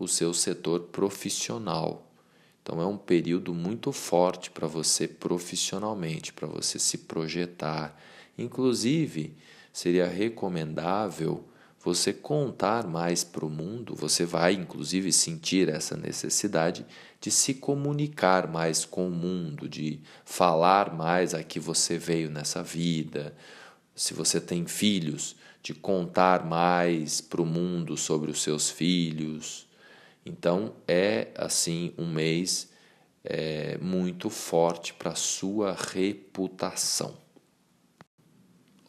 o 0.00 0.08
seu 0.08 0.34
setor 0.34 0.80
profissional. 0.90 2.10
Então 2.60 2.82
é 2.82 2.86
um 2.86 2.98
período 2.98 3.54
muito 3.54 3.92
forte 3.92 4.50
para 4.50 4.66
você 4.66 5.06
profissionalmente, 5.06 6.32
para 6.32 6.48
você 6.48 6.76
se 6.80 6.98
projetar, 6.98 7.96
Inclusive, 8.36 9.36
seria 9.72 10.06
recomendável 10.06 11.48
você 11.84 12.12
contar 12.12 12.86
mais 12.86 13.24
para 13.24 13.44
o 13.44 13.50
mundo, 13.50 13.94
você 13.96 14.24
vai 14.24 14.52
inclusive 14.52 15.12
sentir 15.12 15.68
essa 15.68 15.96
necessidade 15.96 16.86
de 17.20 17.30
se 17.30 17.54
comunicar 17.54 18.46
mais 18.46 18.84
com 18.84 19.08
o 19.08 19.10
mundo, 19.10 19.68
de 19.68 20.00
falar 20.24 20.94
mais 20.94 21.34
a 21.34 21.42
que 21.42 21.58
você 21.58 21.98
veio 21.98 22.30
nessa 22.30 22.62
vida. 22.62 23.34
Se 23.96 24.14
você 24.14 24.40
tem 24.40 24.64
filhos, 24.66 25.34
de 25.62 25.74
contar 25.74 26.44
mais 26.44 27.20
para 27.20 27.40
o 27.40 27.46
mundo 27.46 27.96
sobre 27.96 28.30
os 28.30 28.42
seus 28.42 28.70
filhos. 28.70 29.66
Então 30.26 30.74
é 30.86 31.28
assim 31.36 31.92
um 31.96 32.06
mês 32.06 32.70
é, 33.24 33.78
muito 33.78 34.28
forte 34.28 34.92
para 34.94 35.10
a 35.10 35.16
sua 35.16 35.76
reputação. 35.76 37.21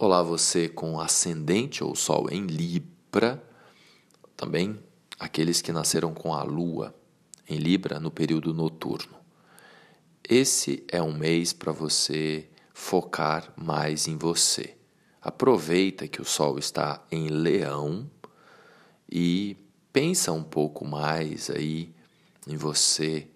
Olá, 0.06 0.22
você 0.22 0.68
com 0.68 1.00
ascendente 1.00 1.82
ou 1.82 1.96
sol 1.96 2.28
em 2.30 2.46
Libra, 2.46 3.42
também 4.36 4.78
aqueles 5.18 5.62
que 5.62 5.72
nasceram 5.72 6.14
com 6.14 6.34
a 6.34 6.44
lua 6.44 6.94
em 7.48 7.56
Libra 7.58 8.02
no 8.02 8.12
período 8.12 8.54
noturno. 8.54 9.16
Esse 10.28 10.84
é 10.90 11.02
um 11.02 11.14
mês 11.14 11.54
para 11.54 11.72
você 11.72 12.50
focar 12.74 13.54
mais 13.56 14.06
em 14.06 14.18
você. 14.18 14.76
Aproveita 15.22 16.06
que 16.06 16.22
o 16.22 16.26
sol 16.26 16.60
está 16.60 17.02
em 17.10 17.30
Leão 17.30 18.12
e 19.10 19.56
pensa 19.94 20.34
um 20.34 20.44
pouco 20.44 20.84
mais 20.84 21.50
aí 21.50 21.96
em 22.46 22.58
você. 22.58 23.30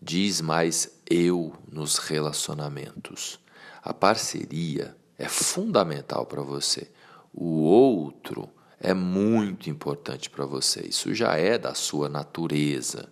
Diz 0.00 0.40
mais 0.40 1.02
eu 1.04 1.52
nos 1.70 1.98
relacionamentos. 1.98 3.38
A 3.82 3.92
parceria 3.92 4.96
é 5.18 5.28
fundamental 5.28 6.26
para 6.26 6.42
você. 6.42 6.90
O 7.32 7.62
outro 7.62 8.48
é 8.80 8.92
muito 8.92 9.70
importante 9.70 10.28
para 10.28 10.44
você. 10.44 10.80
Isso 10.80 11.14
já 11.14 11.36
é 11.36 11.56
da 11.56 11.74
sua 11.74 12.08
natureza. 12.08 13.10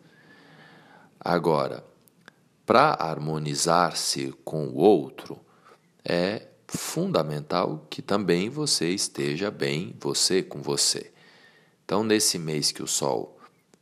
Agora, 1.18 1.84
para 2.66 2.94
harmonizar-se 2.94 4.32
com 4.44 4.68
o 4.68 4.76
outro, 4.76 5.38
é 6.04 6.48
fundamental 6.66 7.86
que 7.90 8.00
também 8.00 8.48
você 8.48 8.88
esteja 8.90 9.50
bem, 9.50 9.94
você 10.00 10.42
com 10.42 10.60
você. 10.60 11.12
Então, 11.84 12.04
nesse 12.04 12.38
mês 12.38 12.70
que 12.70 12.82
o 12.82 12.86
Sol 12.86 13.38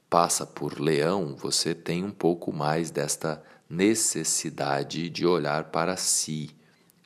passa 0.09 0.47
por 0.47 0.81
Leão, 0.81 1.36
você 1.36 1.74
tem 1.74 2.05
um 2.05 2.11
pouco 2.11 2.53
mais 2.53 2.90
desta 2.90 3.43
necessidade 3.69 5.11
de 5.11 5.27
olhar 5.27 5.65
para 5.65 5.97
si 5.97 6.57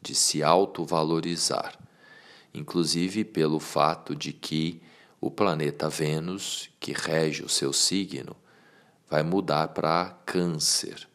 de 0.02 0.14
se 0.14 0.42
autovalorizar, 0.42 1.78
inclusive 2.52 3.24
pelo 3.24 3.60
fato 3.60 4.14
de 4.16 4.32
que 4.32 4.82
o 5.20 5.30
planeta 5.30 5.88
Vênus, 5.88 6.68
que 6.80 6.92
rege 6.92 7.44
o 7.44 7.48
seu 7.48 7.72
signo, 7.72 8.36
vai 9.08 9.22
mudar 9.22 9.68
para 9.68 10.10
Câncer. 10.26 11.08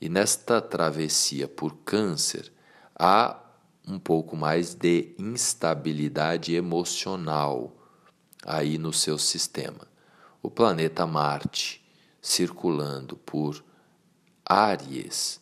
E 0.00 0.08
nesta 0.08 0.60
travessia 0.60 1.46
por 1.46 1.76
Câncer, 1.84 2.50
há 2.98 3.38
um 3.86 3.98
pouco 3.98 4.36
mais 4.36 4.74
de 4.74 5.14
instabilidade 5.18 6.54
emocional 6.54 7.76
aí 8.44 8.78
no 8.78 8.92
seu 8.92 9.18
sistema. 9.18 9.86
O 10.42 10.50
planeta 10.50 11.06
Marte 11.06 11.84
circulando 12.20 13.16
por 13.16 13.64
Áries 14.44 15.39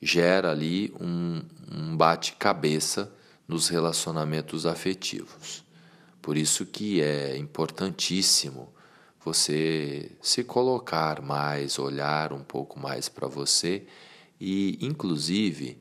gera 0.00 0.50
ali 0.50 0.92
um, 1.00 1.42
um 1.70 1.96
bate-cabeça 1.96 3.12
nos 3.46 3.68
relacionamentos 3.68 4.64
afetivos. 4.64 5.64
Por 6.22 6.36
isso 6.36 6.64
que 6.66 7.00
é 7.00 7.36
importantíssimo 7.36 8.72
você 9.22 10.10
se 10.22 10.42
colocar 10.44 11.20
mais, 11.20 11.78
olhar 11.78 12.32
um 12.32 12.42
pouco 12.42 12.78
mais 12.78 13.08
para 13.08 13.28
você 13.28 13.86
e, 14.40 14.78
inclusive, 14.80 15.78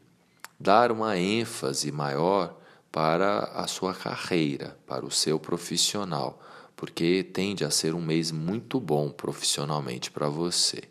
dar 0.60 0.91
uma 0.91 1.18
ênfase 1.18 1.91
maior 1.91 2.58
para 2.91 3.40
a 3.54 3.68
sua 3.68 3.94
carreira, 3.94 4.78
para 4.86 5.06
o 5.06 5.12
seu 5.12 5.40
profissional, 5.40 6.41
porque 6.76 7.24
tende 7.24 7.64
a 7.64 7.70
ser 7.70 7.94
um 7.94 8.02
mês 8.02 8.32
muito 8.32 8.80
bom 8.80 9.10
profissionalmente 9.10 10.12
para 10.12 10.28
você. 10.28 10.84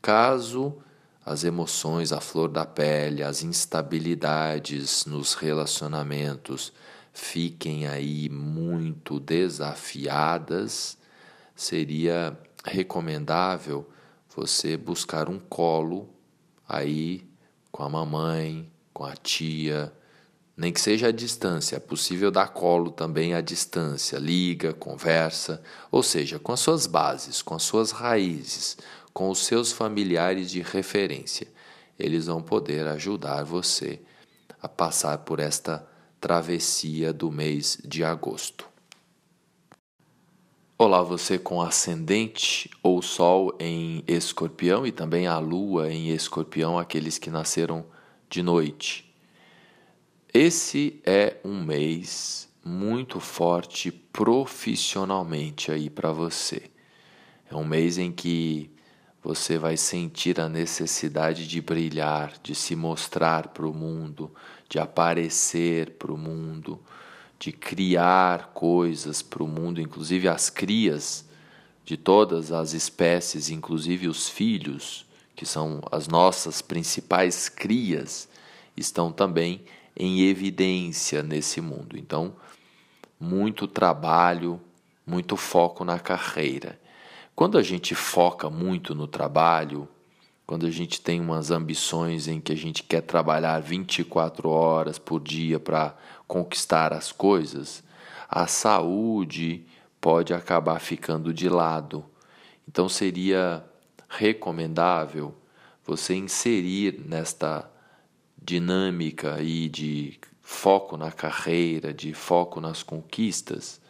Caso 0.00 0.82
as 1.24 1.44
emoções 1.44 2.12
à 2.12 2.20
flor 2.20 2.48
da 2.48 2.66
pele, 2.66 3.22
as 3.22 3.42
instabilidades 3.42 5.06
nos 5.06 5.34
relacionamentos 5.34 6.72
fiquem 7.12 7.86
aí 7.86 8.28
muito 8.28 9.20
desafiadas, 9.20 10.96
seria 11.54 12.36
recomendável 12.64 13.88
você 14.34 14.76
buscar 14.76 15.28
um 15.28 15.38
colo 15.38 16.08
aí 16.68 17.26
com 17.70 17.82
a 17.82 17.88
mamãe, 17.88 18.70
com 18.92 19.04
a 19.04 19.14
tia, 19.14 19.92
nem 20.56 20.72
que 20.72 20.80
seja 20.80 21.08
à 21.08 21.12
distância, 21.12 21.76
é 21.76 21.80
possível 21.80 22.30
dar 22.30 22.48
colo 22.48 22.90
também 22.90 23.34
à 23.34 23.40
distância, 23.40 24.18
liga, 24.18 24.72
conversa, 24.72 25.62
ou 25.90 26.02
seja, 26.02 26.38
com 26.38 26.52
as 26.52 26.60
suas 26.60 26.86
bases, 26.86 27.40
com 27.40 27.54
as 27.54 27.62
suas 27.62 27.90
raízes, 27.90 28.76
com 29.12 29.30
os 29.30 29.40
seus 29.40 29.72
familiares 29.72 30.50
de 30.50 30.60
referência. 30.60 31.46
Eles 31.98 32.26
vão 32.26 32.42
poder 32.42 32.86
ajudar 32.88 33.44
você 33.44 34.00
a 34.60 34.68
passar 34.68 35.18
por 35.18 35.40
esta 35.40 35.86
travessia 36.20 37.12
do 37.12 37.30
mês 37.30 37.78
de 37.84 38.04
agosto. 38.04 38.68
Olá, 40.78 41.02
você 41.02 41.38
com 41.38 41.60
ascendente 41.60 42.68
ou 42.82 43.00
sol 43.02 43.56
em 43.60 44.02
escorpião 44.08 44.86
e 44.86 44.90
também 44.90 45.26
a 45.26 45.38
lua 45.38 45.92
em 45.92 46.08
escorpião, 46.10 46.78
aqueles 46.78 47.18
que 47.18 47.30
nasceram 47.30 47.84
de 48.28 48.42
noite. 48.42 49.14
Esse 50.34 51.00
é 51.04 51.36
um 51.44 51.62
mês 51.62 52.48
muito 52.64 53.20
forte 53.20 53.92
profissionalmente 53.92 55.70
aí 55.70 55.90
para 55.90 56.10
você. 56.10 56.70
É 57.50 57.54
um 57.54 57.64
mês 57.64 57.98
em 57.98 58.10
que 58.10 58.70
você 59.22 59.56
vai 59.56 59.76
sentir 59.76 60.40
a 60.40 60.48
necessidade 60.48 61.46
de 61.46 61.60
brilhar, 61.60 62.32
de 62.42 62.54
se 62.54 62.74
mostrar 62.74 63.48
para 63.48 63.66
o 63.66 63.72
mundo, 63.72 64.30
de 64.68 64.78
aparecer 64.78 65.92
para 65.92 66.12
o 66.12 66.18
mundo, 66.18 66.80
de 67.38 67.52
criar 67.52 68.50
coisas 68.52 69.22
para 69.22 69.42
o 69.42 69.48
mundo, 69.48 69.80
inclusive 69.80 70.26
as 70.26 70.50
crias 70.50 71.24
de 71.84 71.96
todas 71.96 72.52
as 72.52 72.72
espécies, 72.72 73.50
inclusive 73.50 74.08
os 74.08 74.28
filhos, 74.28 75.06
que 75.36 75.46
são 75.46 75.80
as 75.90 76.08
nossas 76.08 76.60
principais 76.60 77.48
crias, 77.48 78.28
estão 78.76 79.12
também 79.12 79.62
em 79.96 80.22
evidência 80.22 81.22
nesse 81.22 81.60
mundo. 81.60 81.96
Então, 81.96 82.34
muito 83.20 83.66
trabalho, 83.66 84.60
muito 85.06 85.36
foco 85.36 85.84
na 85.84 85.98
carreira. 85.98 86.80
Quando 87.34 87.56
a 87.56 87.62
gente 87.62 87.94
foca 87.94 88.50
muito 88.50 88.94
no 88.94 89.06
trabalho, 89.06 89.88
quando 90.46 90.66
a 90.66 90.70
gente 90.70 91.00
tem 91.00 91.18
umas 91.18 91.50
ambições 91.50 92.28
em 92.28 92.38
que 92.38 92.52
a 92.52 92.56
gente 92.56 92.82
quer 92.82 93.00
trabalhar 93.00 93.58
24 93.60 94.50
horas 94.50 94.98
por 94.98 95.18
dia 95.18 95.58
para 95.58 95.96
conquistar 96.28 96.92
as 96.92 97.10
coisas, 97.10 97.82
a 98.28 98.46
saúde 98.46 99.64
pode 99.98 100.34
acabar 100.34 100.78
ficando 100.78 101.32
de 101.32 101.48
lado. 101.48 102.04
Então 102.68 102.86
seria 102.86 103.64
recomendável 104.10 105.34
você 105.84 106.14
inserir 106.14 107.02
nesta 107.06 107.68
dinâmica 108.40 109.36
aí 109.36 109.70
de 109.70 110.20
foco 110.42 110.98
na 110.98 111.10
carreira, 111.10 111.94
de 111.94 112.12
foco 112.12 112.60
nas 112.60 112.82
conquistas, 112.82 113.80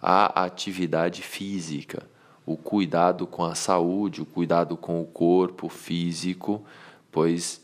a 0.00 0.42
atividade 0.44 1.22
física 1.22 2.10
o 2.44 2.56
cuidado 2.56 3.26
com 3.26 3.44
a 3.44 3.54
saúde, 3.54 4.22
o 4.22 4.26
cuidado 4.26 4.76
com 4.76 5.00
o 5.00 5.06
corpo 5.06 5.68
físico, 5.68 6.64
pois 7.10 7.62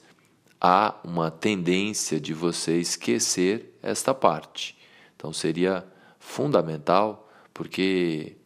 há 0.61 0.95
uma 1.05 1.31
tendência 1.31 2.21
de 2.21 2.33
você 2.33 2.79
esquecer 2.79 3.77
esta 3.83 4.15
parte. 4.15 4.77
Então 5.17 5.33
seria 5.33 5.87
fundamental, 6.19 7.29
porque 7.53 8.37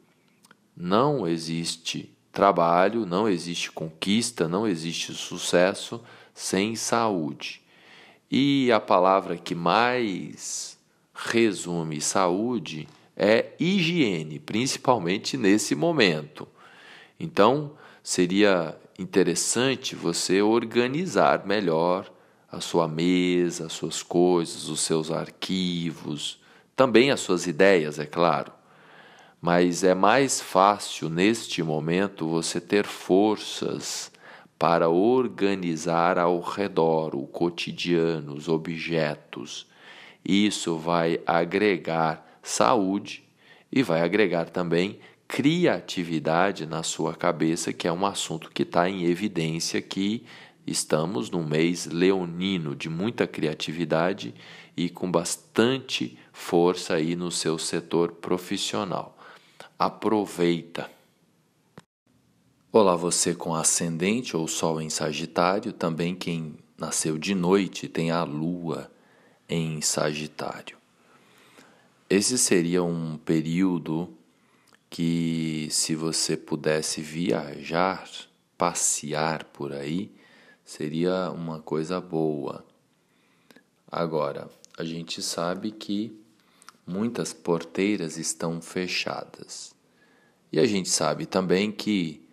não 0.76 1.26
existe 1.26 2.12
trabalho, 2.32 3.04
não 3.04 3.28
existe 3.28 3.70
conquista, 3.70 4.48
não 4.48 4.66
existe 4.66 5.12
sucesso 5.12 6.02
sem 6.32 6.74
saúde. 6.74 7.60
E 8.30 8.72
a 8.72 8.80
palavra 8.80 9.36
que 9.36 9.54
mais 9.54 10.78
resume 11.14 12.00
saúde 12.00 12.88
é 13.16 13.52
higiene, 13.59 14.39
principalmente 14.39 15.36
nesse 15.36 15.74
momento. 15.74 16.48
Então, 17.18 17.72
seria 18.02 18.76
interessante 18.98 19.94
você 19.94 20.43
organizar 20.43 21.47
melhor 21.47 22.10
a 22.51 22.60
sua 22.60 22.86
mesa, 22.89 23.66
as 23.66 23.72
suas 23.72 24.02
coisas, 24.02 24.68
os 24.68 24.80
seus 24.80 25.10
arquivos, 25.10 26.40
também 26.76 27.10
as 27.10 27.20
suas 27.20 27.47
ideias, 27.47 27.98
é 27.98 28.06
claro. 28.06 28.52
mas 29.40 29.82
é 29.82 29.94
mais 29.94 30.40
fácil 30.40 31.09
neste 31.10 31.62
momento 31.64 32.28
você 32.28 32.60
ter 32.60 32.86
forças 32.86 34.12
para 34.56 34.89
organizar 34.89 36.16
ao 36.16 36.40
redor 36.40 37.16
o 37.16 37.26
cotidiano, 37.26 38.34
os 38.34 38.48
objetos. 38.48 39.66
Isso 40.24 40.76
vai 40.76 41.20
agregar 41.26 42.31
saúde 42.43 43.24
e 43.70 43.82
vai 43.82 44.02
agregar 44.02 44.51
também 44.51 44.98
criatividade 45.28 46.66
na 46.66 46.82
sua 46.82 47.14
cabeça, 47.14 47.73
que 47.73 47.89
é 47.89 47.93
um 47.93 48.05
assunto 48.05 48.51
que 48.51 48.64
está 48.64 48.89
em 48.89 49.05
evidência 49.05 49.81
que 49.81 50.24
estamos 50.66 51.31
num 51.31 51.44
mês 51.44 51.86
leonino 51.86 52.77
de 52.77 52.89
muita 52.89 53.27
criatividade 53.27 54.35
e 54.77 54.89
com 54.90 55.10
bastante 55.10 56.19
força 56.32 56.94
aí 56.94 57.16
no 57.16 57.31
seu 57.31 57.59
setor 57.59 58.12
profissional. 58.12 59.16
Aproveita. 59.78 60.90
Olá, 62.70 62.97
você 62.97 63.35
com 63.35 63.55
ascendente 63.55 64.36
ou 64.36 64.47
sol 64.48 64.81
em 64.81 64.89
Sagitário, 64.89 65.73
também 65.73 66.14
quem 66.14 66.56
nasceu 66.78 67.19
de 67.19 67.35
noite 67.35 67.89
tem 67.89 68.10
a 68.10 68.23
lua 68.23 68.90
em 69.48 69.81
Sagitário. 69.81 70.81
Esse 72.14 72.36
seria 72.36 72.84
um 72.84 73.16
período 73.16 74.12
que 74.90 75.66
se 75.70 75.94
você 75.94 76.36
pudesse 76.36 77.01
viajar, 77.01 78.06
passear 78.59 79.44
por 79.44 79.72
aí, 79.72 80.12
seria 80.62 81.30
uma 81.30 81.59
coisa 81.62 82.02
boa. 82.02 82.66
Agora, 83.90 84.51
a 84.76 84.84
gente 84.84 85.22
sabe 85.22 85.70
que 85.70 86.14
muitas 86.86 87.32
porteiras 87.32 88.18
estão 88.18 88.60
fechadas. 88.60 89.74
E 90.52 90.60
a 90.60 90.66
gente 90.66 90.90
sabe 90.90 91.24
também 91.24 91.72
que 91.72 92.28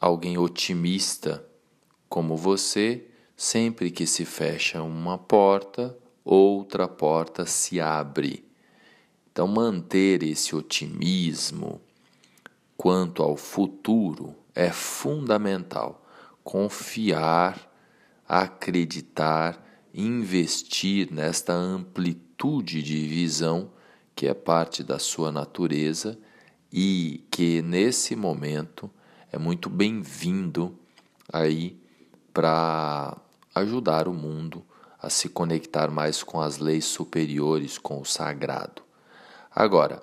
alguém 0.00 0.38
otimista 0.38 1.46
como 2.08 2.38
você, 2.38 3.06
sempre 3.36 3.90
que 3.90 4.06
se 4.06 4.24
fecha 4.24 4.82
uma 4.82 5.18
porta, 5.18 5.94
outra 6.24 6.88
porta 6.88 7.44
se 7.44 7.78
abre. 7.78 8.48
Então, 9.32 9.46
manter 9.46 10.22
esse 10.22 10.54
otimismo, 10.56 11.80
quanto 12.76 13.22
ao 13.22 13.36
futuro 13.36 14.34
é 14.54 14.70
fundamental. 14.70 16.04
Confiar, 16.42 17.70
acreditar, 18.28 19.62
investir 19.92 21.12
nesta 21.12 21.52
amplitude 21.52 22.82
de 22.82 23.06
visão 23.06 23.70
que 24.14 24.26
é 24.26 24.34
parte 24.34 24.82
da 24.82 24.98
sua 24.98 25.32
natureza 25.32 26.18
e 26.72 27.24
que 27.30 27.62
nesse 27.62 28.14
momento 28.14 28.90
é 29.32 29.38
muito 29.38 29.70
bem-vindo 29.70 30.78
aí 31.32 31.80
para 32.32 33.16
ajudar 33.54 34.08
o 34.08 34.12
mundo 34.12 34.64
a 35.00 35.08
se 35.08 35.28
conectar 35.28 35.90
mais 35.90 36.22
com 36.22 36.40
as 36.40 36.58
leis 36.58 36.84
superiores, 36.84 37.78
com 37.78 38.00
o 38.00 38.04
sagrado. 38.04 38.89
Agora, 39.50 40.00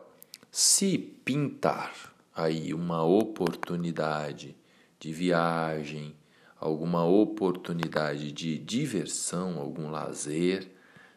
se 0.51 0.97
pintar 0.97 2.13
aí 2.35 2.73
uma 2.73 3.05
oportunidade 3.05 4.53
de 4.99 5.13
viagem, 5.13 6.13
alguma 6.59 7.05
oportunidade 7.05 8.33
de 8.33 8.57
diversão, 8.57 9.57
algum 9.57 9.89
lazer, 9.89 10.69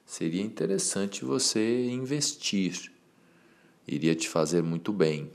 seria 0.07 0.43
interessante 0.43 1.24
você 1.24 1.86
investir. 1.86 2.93
Iria 3.85 4.15
te 4.15 4.28
fazer 4.28 4.62
muito 4.62 4.93
bem. 4.93 5.32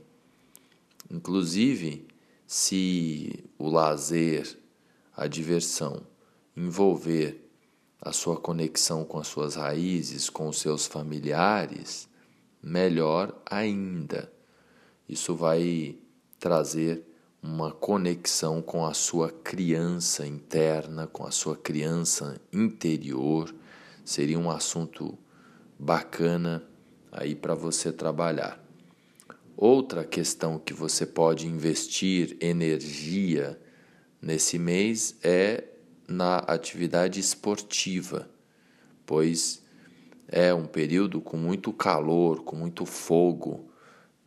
Inclusive, 1.10 2.06
se 2.46 3.44
o 3.58 3.68
lazer, 3.68 4.58
a 5.14 5.26
diversão 5.26 6.02
envolver 6.56 7.46
a 8.00 8.10
sua 8.10 8.40
conexão 8.40 9.04
com 9.04 9.18
as 9.18 9.26
suas 9.26 9.54
raízes, 9.54 10.30
com 10.30 10.48
os 10.48 10.58
seus 10.58 10.86
familiares, 10.86 12.08
melhor 12.66 13.40
ainda 13.46 14.30
isso 15.08 15.34
vai 15.36 15.96
trazer 16.38 17.04
uma 17.40 17.70
conexão 17.70 18.60
com 18.60 18.84
a 18.84 18.92
sua 18.92 19.30
criança 19.30 20.26
interna, 20.26 21.06
com 21.06 21.24
a 21.24 21.30
sua 21.30 21.56
criança 21.56 22.40
interior. 22.52 23.54
Seria 24.04 24.38
um 24.38 24.50
assunto 24.50 25.16
bacana 25.78 26.62
aí 27.12 27.36
para 27.36 27.54
você 27.54 27.92
trabalhar. 27.92 28.60
Outra 29.56 30.04
questão 30.04 30.58
que 30.58 30.74
você 30.74 31.06
pode 31.06 31.46
investir 31.46 32.36
energia 32.40 33.58
nesse 34.20 34.58
mês 34.58 35.16
é 35.22 35.64
na 36.08 36.38
atividade 36.38 37.20
esportiva, 37.20 38.28
pois 39.06 39.62
é 40.28 40.52
um 40.52 40.66
período 40.66 41.20
com 41.20 41.36
muito 41.36 41.72
calor, 41.72 42.42
com 42.42 42.56
muito 42.56 42.84
fogo 42.84 43.70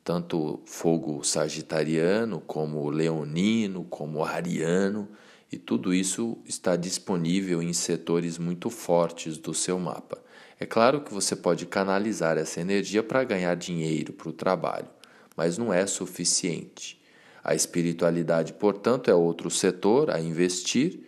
tanto 0.09 0.59
fogo 0.65 1.23
sagitariano, 1.23 2.41
como 2.41 2.89
leonino, 2.89 3.84
como 3.84 4.23
ariano, 4.23 5.07
e 5.51 5.57
tudo 5.59 5.93
isso 5.93 6.35
está 6.45 6.76
disponível 6.76 7.61
em 7.61 7.73
setores 7.73 8.39
muito 8.39 8.71
fortes 8.71 9.38
do 9.38 9.53
seu 9.53 9.77
mapa. 9.77 10.17
É 10.59 10.65
claro 10.65 11.01
que 11.01 11.13
você 11.13 11.35
pode 11.35 11.67
canalizar 11.67 12.39
essa 12.39 12.59
energia 12.59 13.03
para 13.03 13.23
ganhar 13.23 13.55
dinheiro 13.55 14.11
para 14.11 14.30
o 14.30 14.34
trabalho, 14.34 14.89
mas 15.38 15.59
não 15.59 15.71
é 15.71 15.85
suficiente. 15.85 16.99
A 17.43 17.53
espiritualidade, 17.53 18.53
portanto, 18.53 19.11
é 19.11 19.13
outro 19.13 19.51
setor 19.51 20.09
a 20.09 20.19
investir 20.19 21.01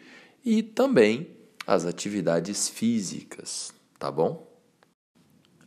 e 0.45 0.61
também 0.61 1.27
as 1.65 1.87
atividades 1.87 2.69
físicas, 2.69 3.73
tá 3.97 4.11
bom? 4.11 4.50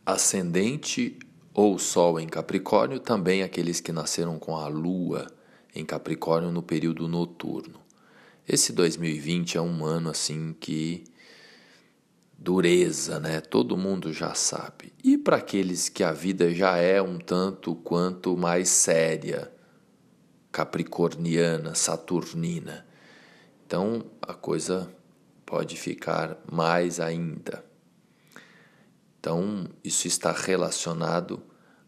Ascendente 0.05 1.17
ou 1.53 1.79
Sol 1.79 2.19
em 2.19 2.27
Capricórnio, 2.27 2.99
também 2.99 3.41
aqueles 3.41 3.79
que 3.79 3.91
nasceram 3.91 4.37
com 4.37 4.55
a 4.55 4.67
Lua 4.67 5.25
em 5.73 5.83
Capricórnio 5.83 6.51
no 6.51 6.61
período 6.61 7.07
noturno. 7.07 7.79
Esse 8.47 8.71
2020 8.71 9.57
é 9.57 9.61
um 9.61 9.83
ano 9.83 10.09
assim 10.09 10.53
que 10.59 11.03
dureza, 12.37 13.19
né? 13.19 13.41
Todo 13.41 13.75
mundo 13.75 14.13
já 14.13 14.35
sabe. 14.35 14.93
E 15.03 15.17
para 15.17 15.37
aqueles 15.37 15.89
que 15.89 16.03
a 16.03 16.11
vida 16.11 16.53
já 16.53 16.77
é 16.77 17.01
um 17.01 17.17
tanto 17.17 17.73
quanto 17.73 18.37
mais 18.37 18.69
séria, 18.69 19.51
capricorniana, 20.51 21.73
saturnina. 21.73 22.85
Então 23.65 24.05
a 24.21 24.33
coisa 24.33 24.87
pode 25.45 25.75
ficar 25.75 26.37
mais 26.51 26.99
ainda. 26.99 27.65
Então, 29.25 29.65
isso 29.83 30.05
está 30.05 30.31
relacionado 30.31 31.41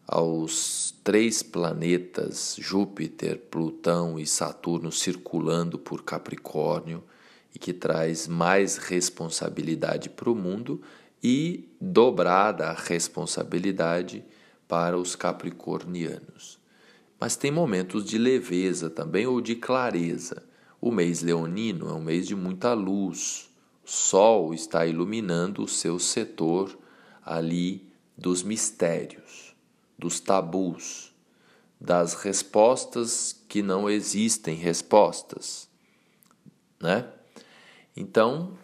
aos 0.04 0.92
três 1.04 1.40
planetas, 1.40 2.56
Júpiter, 2.58 3.38
Plutão 3.48 4.18
e 4.18 4.26
Saturno, 4.26 4.90
circulando 4.90 5.78
por 5.78 6.02
Capricórnio 6.02 7.04
e 7.54 7.58
que 7.60 7.72
traz 7.72 8.26
mais 8.26 8.76
responsabilidade 8.76 10.10
para 10.10 10.28
o 10.28 10.34
mundo 10.34 10.82
e 11.22 11.68
dobrada 11.80 12.70
a 12.70 12.72
responsabilidade 12.72 14.24
para 14.66 14.98
os 14.98 15.14
capricornianos. 15.14 16.58
Mas 17.20 17.36
tem 17.36 17.52
momentos 17.52 18.04
de 18.04 18.18
leveza 18.18 18.90
também 18.90 19.28
ou 19.28 19.40
de 19.40 19.54
clareza. 19.54 20.42
O 20.80 20.90
mês 20.90 21.22
leonino 21.22 21.88
é 21.88 21.92
um 21.92 22.02
mês 22.02 22.26
de 22.26 22.34
muita 22.34 22.74
luz. 22.74 23.48
O 23.86 23.88
sol 23.88 24.52
está 24.52 24.84
iluminando 24.84 25.62
o 25.62 25.68
seu 25.68 26.00
setor 26.00 26.76
ali 27.28 27.86
dos 28.16 28.42
mistérios, 28.42 29.54
dos 29.98 30.18
tabus, 30.18 31.12
das 31.78 32.14
respostas 32.14 33.38
que 33.46 33.62
não 33.62 33.88
existem 33.88 34.56
respostas, 34.56 35.68
né? 36.80 37.06
Então, 37.94 38.56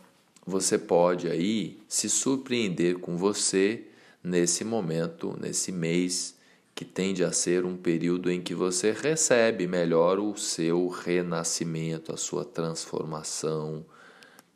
você 0.47 0.78
pode 0.78 1.28
aí 1.28 1.78
se 1.86 2.09
surpreender 2.09 2.99
com 2.99 3.16
você 3.16 3.86
nesse 4.23 4.65
momento, 4.65 5.39
nesse 5.39 5.70
mês 5.70 6.35
que 6.74 6.85
tende 6.85 7.23
a 7.23 7.32
ser 7.32 7.65
um 7.66 7.77
período 7.77 8.31
em 8.31 8.41
que 8.41 8.55
você 8.55 8.93
recebe 8.93 9.66
melhor 9.66 10.19
o 10.19 10.36
seu 10.36 10.89
renascimento, 10.89 12.12
a 12.12 12.16
sua 12.16 12.45
transformação, 12.45 13.85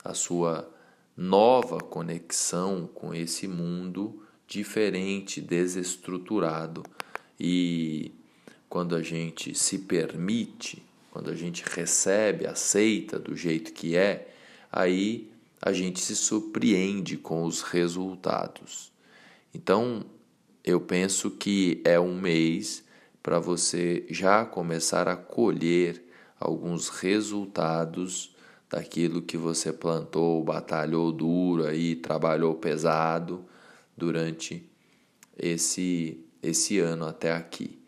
a 0.02 0.14
sua 0.14 0.68
nova 1.18 1.80
conexão 1.80 2.88
com 2.94 3.12
esse 3.12 3.48
mundo 3.48 4.22
diferente, 4.46 5.40
desestruturado. 5.40 6.84
E 7.40 8.12
quando 8.68 8.94
a 8.94 9.02
gente 9.02 9.52
se 9.52 9.80
permite, 9.80 10.80
quando 11.10 11.28
a 11.28 11.34
gente 11.34 11.64
recebe, 11.66 12.46
aceita 12.46 13.18
do 13.18 13.34
jeito 13.34 13.72
que 13.72 13.96
é, 13.96 14.32
aí 14.70 15.28
a 15.60 15.72
gente 15.72 15.98
se 15.98 16.14
surpreende 16.14 17.16
com 17.16 17.42
os 17.42 17.62
resultados. 17.62 18.92
Então, 19.52 20.04
eu 20.62 20.80
penso 20.80 21.32
que 21.32 21.82
é 21.84 21.98
um 21.98 22.16
mês 22.16 22.84
para 23.20 23.40
você 23.40 24.06
já 24.08 24.44
começar 24.44 25.08
a 25.08 25.16
colher 25.16 26.00
alguns 26.38 26.88
resultados 26.88 28.36
daquilo 28.70 29.22
que 29.22 29.36
você 29.36 29.72
plantou, 29.72 30.42
batalhou 30.44 31.10
duro 31.12 31.66
aí, 31.66 31.96
trabalhou 31.96 32.54
pesado 32.54 33.44
durante 33.96 34.68
esse 35.36 36.24
esse 36.42 36.78
ano 36.78 37.06
até 37.06 37.32
aqui. 37.32 37.78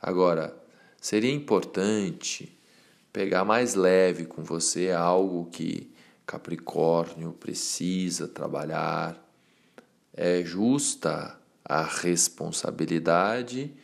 Agora, 0.00 0.56
seria 1.00 1.32
importante 1.32 2.56
pegar 3.12 3.44
mais 3.44 3.74
leve 3.74 4.24
com 4.24 4.42
você 4.42 4.92
algo 4.92 5.46
que 5.50 5.90
Capricórnio 6.28 7.32
precisa 7.32 8.28
trabalhar. 8.28 9.16
É 10.12 10.44
justa 10.44 11.38
a 11.64 11.82
responsabilidade, 11.82 13.74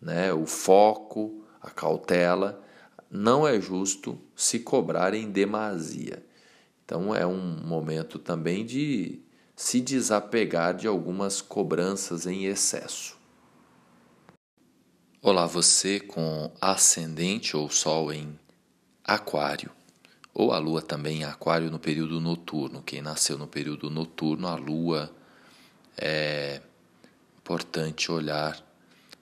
né, 0.00 0.32
o 0.32 0.46
foco, 0.46 1.44
a 1.60 1.70
cautela. 1.70 2.64
Não 3.10 3.44
é 3.44 3.60
justo 3.60 4.20
se 4.36 4.60
cobrar 4.60 5.14
em 5.14 5.28
demasia. 5.28 6.24
Então 6.84 7.12
é 7.12 7.26
um 7.26 7.60
momento 7.66 8.20
também 8.20 8.64
de 8.64 9.20
se 9.56 9.80
desapegar 9.80 10.74
de 10.74 10.86
algumas 10.86 11.42
cobranças 11.42 12.24
em 12.24 12.44
excesso. 12.44 13.18
Olá, 15.20 15.44
você 15.44 15.98
com 15.98 16.52
ascendente 16.60 17.56
ou 17.56 17.68
sol 17.68 18.12
em 18.12 18.38
Aquário, 19.04 19.72
ou 20.32 20.52
a 20.52 20.58
lua 20.58 20.80
também 20.80 21.22
em 21.22 21.24
Aquário 21.24 21.68
no 21.68 21.80
período 21.80 22.20
noturno. 22.20 22.80
Quem 22.80 23.02
nasceu 23.02 23.36
no 23.36 23.48
período 23.48 23.90
noturno, 23.90 24.46
a 24.46 24.54
lua 24.54 25.12
é 25.98 26.62
importante 27.38 28.12
olhar 28.12 28.64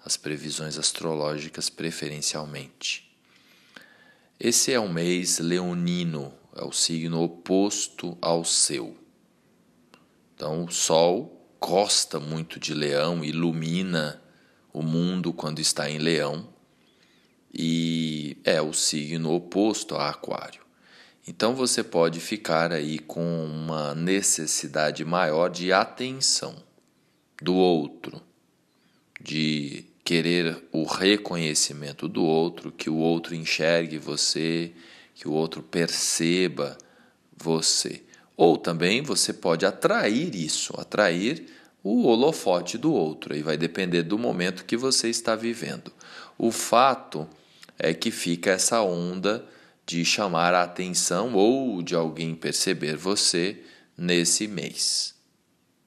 as 0.05 0.19
previsões 0.19 0.78
astrológicas 0.78 1.70
preferencialmente. 1.70 3.07
Esse 4.40 4.73
é 4.73 4.78
um 4.78 4.93
mês 4.93 5.39
leonino, 5.39 6.32
é 6.55 6.65
o 6.65 6.73
signo 6.73 7.23
oposto 7.23 8.16
ao 8.20 8.44
seu. 8.44 8.97
Então, 10.35 10.65
o 10.65 10.70
Sol 10.70 11.56
gosta 11.60 12.20
muito 12.20 12.60
de 12.60 12.73
Leão, 12.73 13.24
ilumina 13.24 14.23
o 14.73 14.82
mundo 14.82 15.32
quando 15.32 15.59
está 15.59 15.90
em 15.90 15.98
Leão 15.98 16.48
e 17.52 18.36
é 18.44 18.60
o 18.60 18.73
signo 18.73 19.35
oposto 19.35 19.97
a 19.97 20.10
Aquário. 20.10 20.62
Então 21.27 21.55
você 21.55 21.82
pode 21.82 22.20
ficar 22.20 22.73
aí 22.73 22.98
com 22.98 23.44
uma 23.44 23.94
necessidade 23.94 25.05
maior 25.05 25.51
de 25.51 25.73
atenção 25.73 26.56
do 27.43 27.55
outro, 27.55 28.23
de 29.20 29.85
querer 30.09 30.66
o 30.72 30.85
reconhecimento 30.85 32.09
do 32.09 32.24
outro, 32.24 32.72
que 32.72 32.89
o 32.89 32.97
outro 32.97 33.35
enxergue 33.35 33.98
você, 33.98 34.72
que 35.14 35.28
o 35.28 35.32
outro 35.32 35.62
perceba 35.62 36.78
você. 37.36 38.02
Ou 38.35 38.56
também 38.56 39.02
você 39.02 39.35
pode 39.35 39.66
atrair 39.66 40.35
isso, 40.35 40.72
atrair 40.80 41.44
o 41.85 42.06
holofote 42.06 42.78
do 42.78 42.90
outro, 42.90 43.36
e 43.36 43.43
vai 43.43 43.59
depender 43.59 44.02
do 44.02 44.18
momento 44.18 44.64
que 44.64 44.78
você 44.78 45.10
está 45.10 45.36
vivendo. 45.36 45.93
O 46.39 46.51
fato 46.51 47.28
é 47.78 47.93
que 47.93 48.10
fica 48.10 48.52
essa 48.52 48.80
onda 48.80 49.44
de 49.85 50.06
chamar 50.06 50.55
a 50.55 50.62
atenção 50.62 51.35
ou 51.35 51.82
de 51.82 51.94
alguém 51.94 52.35
perceber 52.35 52.97
você 52.97 53.62
nesse 53.94 54.48
mês. 54.48 55.14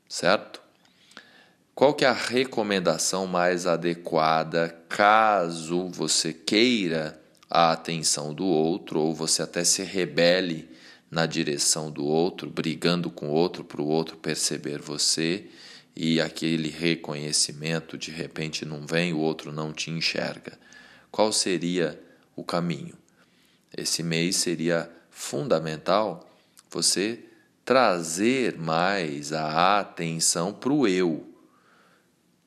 Certo? 0.07 0.60
Qual 1.73 1.93
que 1.93 2.03
é 2.03 2.07
a 2.07 2.13
recomendação 2.13 3.25
mais 3.25 3.65
adequada 3.65 4.69
caso 4.89 5.87
você 5.89 6.33
queira 6.33 7.19
a 7.49 7.71
atenção 7.71 8.33
do 8.33 8.45
outro 8.45 8.99
ou 8.99 9.15
você 9.15 9.41
até 9.41 9.63
se 9.63 9.81
rebele 9.81 10.69
na 11.09 11.25
direção 11.25 11.89
do 11.89 12.05
outro, 12.05 12.49
brigando 12.49 13.09
com 13.09 13.29
o 13.29 13.33
outro 13.33 13.63
para 13.63 13.81
o 13.81 13.87
outro 13.87 14.17
perceber 14.17 14.79
você 14.79 15.47
e 15.95 16.21
aquele 16.21 16.69
reconhecimento 16.69 17.97
de 17.97 18.11
repente 18.11 18.65
não 18.65 18.85
vem, 18.85 19.13
o 19.13 19.19
outro 19.19 19.51
não 19.51 19.73
te 19.73 19.91
enxerga. 19.91 20.57
Qual 21.09 21.31
seria 21.33 22.01
o 22.35 22.43
caminho? 22.43 22.95
Esse 23.75 24.03
mês 24.03 24.37
seria 24.37 24.89
fundamental 25.09 26.29
você 26.69 27.19
trazer 27.65 28.57
mais 28.57 29.33
a 29.33 29.79
atenção 29.79 30.53
para 30.53 30.71
o 30.71 30.87
eu, 30.87 31.30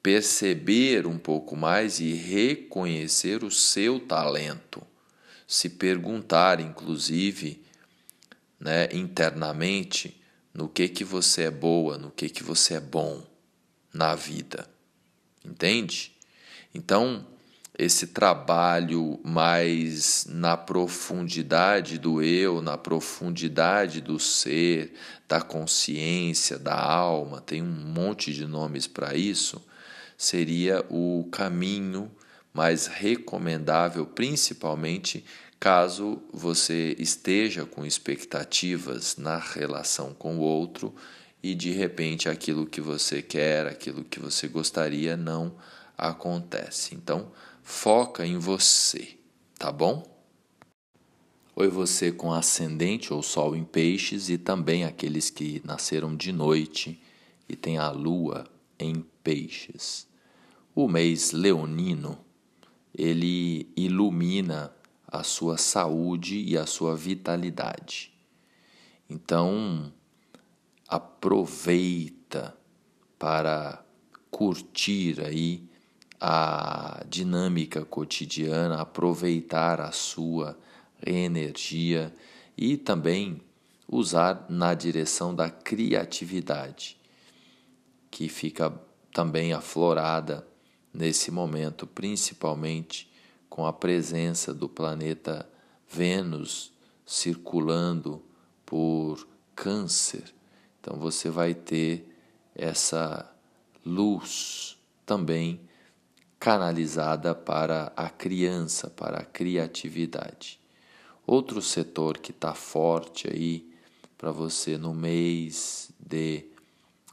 perceber 0.05 1.07
um 1.07 1.17
pouco 1.17 1.57
mais 1.57 1.99
e 1.99 2.13
reconhecer 2.13 3.43
o 3.43 3.51
seu 3.51 3.99
talento, 3.99 4.83
se 5.49 5.71
perguntar, 5.71 6.61
inclusive, 6.61 7.65
né, 8.61 8.87
internamente, 8.93 10.23
no 10.53 10.69
que 10.69 10.91
que 10.91 11.05
você 11.05 11.45
é 11.45 11.51
boa, 11.51 11.97
no 11.97 12.11
que 12.11 12.29
que 12.29 12.43
você 12.43 12.75
é 12.75 12.81
bom 12.81 13.25
na 13.95 14.15
vida. 14.15 14.69
Entende? 15.43 16.13
Então, 16.75 17.27
esse 17.79 18.09
trabalho 18.09 19.19
mais 19.25 20.27
na 20.29 20.55
profundidade 20.55 21.99
do 21.99 22.23
eu, 22.23 22.61
na 22.61 22.77
profundidade 22.77 24.03
do 24.03 24.21
ser, 24.21 24.93
da 25.27 25.41
consciência, 25.41 26.59
da 26.59 26.79
alma, 26.79 27.41
tem 27.41 27.63
um 27.63 27.87
monte 27.87 28.35
de 28.35 28.47
nomes 28.47 28.87
para 28.87 29.15
isso, 29.15 29.65
seria 30.17 30.85
o 30.91 31.29
caminho 31.31 32.11
mais 32.53 32.87
recomendável, 32.87 34.07
principalmente 34.07 35.25
caso 35.59 36.23
você 36.33 36.95
esteja 36.99 37.65
com 37.65 37.87
expectativas 37.87 39.17
na 39.17 39.39
relação 39.39 40.13
com 40.13 40.37
o 40.37 40.41
outro 40.41 40.95
e 41.43 41.55
de 41.55 41.71
repente 41.73 42.29
aquilo 42.29 42.67
que 42.67 42.81
você 42.81 43.23
quer, 43.23 43.67
aquilo 43.67 44.05
que 44.05 44.21
você 44.21 44.47
gostaria 44.47 45.17
não 45.17 45.57
acontece. 45.97 46.95
Então, 46.95 47.33
foca 47.63 48.27
em 48.27 48.39
você, 48.39 49.17
tá 49.59 49.73
bom? 49.73 50.15
Oi, 51.57 51.69
você 51.69 52.11
com 52.11 52.33
ascendente 52.33 53.13
ou 53.13 53.23
sol 53.23 53.55
em 53.55 53.65
peixes 53.65 54.29
e 54.29 54.37
também 54.37 54.85
aqueles 54.85 55.31
que 55.31 55.63
nasceram 55.65 56.17
de 56.17 56.33
noite 56.33 57.01
e 57.49 57.55
têm 57.55 57.79
a 57.79 57.91
lua 57.91 58.45
em 58.79 59.05
peixes. 59.25 60.07
O 60.75 60.87
mês 60.87 61.33
leonino, 61.33 62.19
ele 62.97 63.73
ilumina 63.77 64.73
a 65.09 65.23
sua 65.23 65.57
saúde 65.57 66.39
e 66.39 66.57
a 66.59 66.67
sua 66.67 66.95
vitalidade. 66.95 68.13
Então, 69.09 69.93
aproveita 70.87 72.57
para 73.19 73.85
curtir 74.31 75.21
aí 75.21 75.69
a 76.21 77.05
dinâmica 77.09 77.85
cotidiana, 77.85 78.81
aproveitar 78.81 79.81
a 79.81 79.93
sua 79.93 80.59
energia 81.05 82.13
e 82.57 82.77
também 82.77 83.41
usar 83.87 84.47
na 84.49 84.75
direção 84.75 85.35
da 85.35 85.51
criatividade, 85.51 86.97
que 88.11 88.29
fica 88.29 88.73
também 89.15 89.55
aflorada 89.55 90.47
nesse 90.93 91.31
momento, 91.31 91.87
principalmente 91.87 93.11
com 93.49 93.65
a 93.65 93.73
presença 93.73 94.53
do 94.53 94.69
planeta 94.69 95.49
Vênus 95.89 96.71
circulando 97.07 98.23
por 98.67 99.27
Câncer 99.57 100.35
então 100.85 100.99
você 100.99 101.31
vai 101.31 101.55
ter 101.55 102.15
essa 102.55 103.35
luz 103.87 104.77
também 105.07 105.59
canalizada 106.39 107.35
para 107.35 107.91
a 107.97 108.11
criança, 108.11 108.91
para 108.91 109.21
a 109.21 109.25
criatividade. 109.25 110.61
Outro 111.27 111.63
setor 111.63 112.19
que 112.19 112.33
está 112.33 112.53
forte 112.53 113.27
aí 113.33 113.67
para 114.19 114.31
você 114.31 114.77
no 114.77 114.93
mês 114.93 115.91
de 115.99 116.45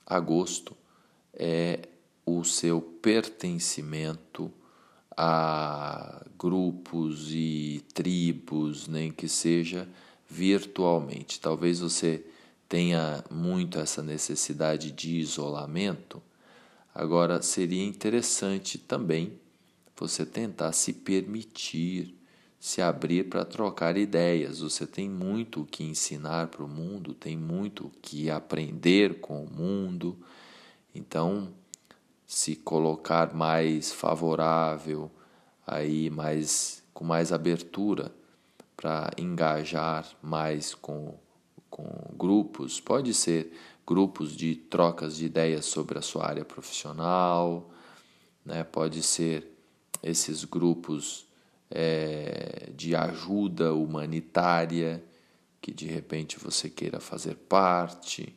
agosto 0.05 0.75
é 1.33 1.87
o 2.39 2.45
seu 2.45 2.81
pertencimento 2.81 4.51
a 5.15 6.25
grupos 6.37 7.27
e 7.31 7.83
tribos, 7.93 8.87
nem 8.87 9.11
que 9.11 9.27
seja 9.27 9.87
virtualmente. 10.27 11.39
Talvez 11.39 11.79
você 11.79 12.25
tenha 12.67 13.23
muito 13.29 13.77
essa 13.79 14.01
necessidade 14.01 14.91
de 14.91 15.17
isolamento, 15.17 16.21
agora 16.95 17.41
seria 17.41 17.85
interessante 17.85 18.77
também 18.77 19.33
você 19.95 20.25
tentar 20.25 20.71
se 20.71 20.93
permitir, 20.93 22.15
se 22.59 22.81
abrir 22.81 23.29
para 23.29 23.45
trocar 23.45 23.97
ideias. 23.97 24.59
Você 24.61 24.87
tem 24.87 25.07
muito 25.07 25.61
o 25.61 25.65
que 25.65 25.83
ensinar 25.83 26.47
para 26.47 26.63
o 26.63 26.67
mundo, 26.67 27.13
tem 27.13 27.37
muito 27.37 27.85
o 27.85 27.91
que 28.01 28.29
aprender 28.29 29.19
com 29.19 29.43
o 29.43 29.53
mundo. 29.53 30.17
Então, 30.95 31.53
se 32.31 32.55
colocar 32.55 33.35
mais 33.35 33.91
favorável 33.91 35.11
aí 35.67 36.09
mais 36.09 36.81
com 36.93 37.03
mais 37.03 37.33
abertura 37.33 38.09
para 38.77 39.11
engajar 39.17 40.07
mais 40.23 40.73
com, 40.73 41.19
com 41.69 41.85
grupos, 42.15 42.79
pode 42.79 43.13
ser 43.13 43.51
grupos 43.85 44.33
de 44.33 44.55
trocas 44.55 45.17
de 45.17 45.25
ideias 45.25 45.65
sobre 45.65 45.99
a 45.99 46.01
sua 46.01 46.25
área 46.25 46.45
profissional, 46.45 47.69
né? 48.45 48.63
pode 48.63 49.03
ser 49.03 49.51
esses 50.01 50.45
grupos 50.45 51.27
é, 51.69 52.69
de 52.73 52.95
ajuda 52.95 53.73
humanitária 53.73 55.03
que 55.59 55.73
de 55.73 55.85
repente 55.85 56.39
você 56.39 56.69
queira 56.69 57.01
fazer 57.01 57.35
parte. 57.35 58.33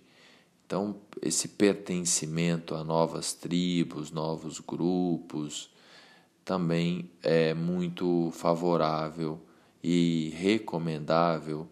Então, 0.67 0.97
esse 1.21 1.49
pertencimento 1.49 2.75
a 2.75 2.83
novas 2.83 3.33
tribos, 3.33 4.11
novos 4.11 4.61
grupos, 4.61 5.71
também 6.45 7.11
é 7.23 7.55
muito 7.55 8.31
favorável 8.33 9.41
e 9.83 10.33
recomendável 10.37 11.69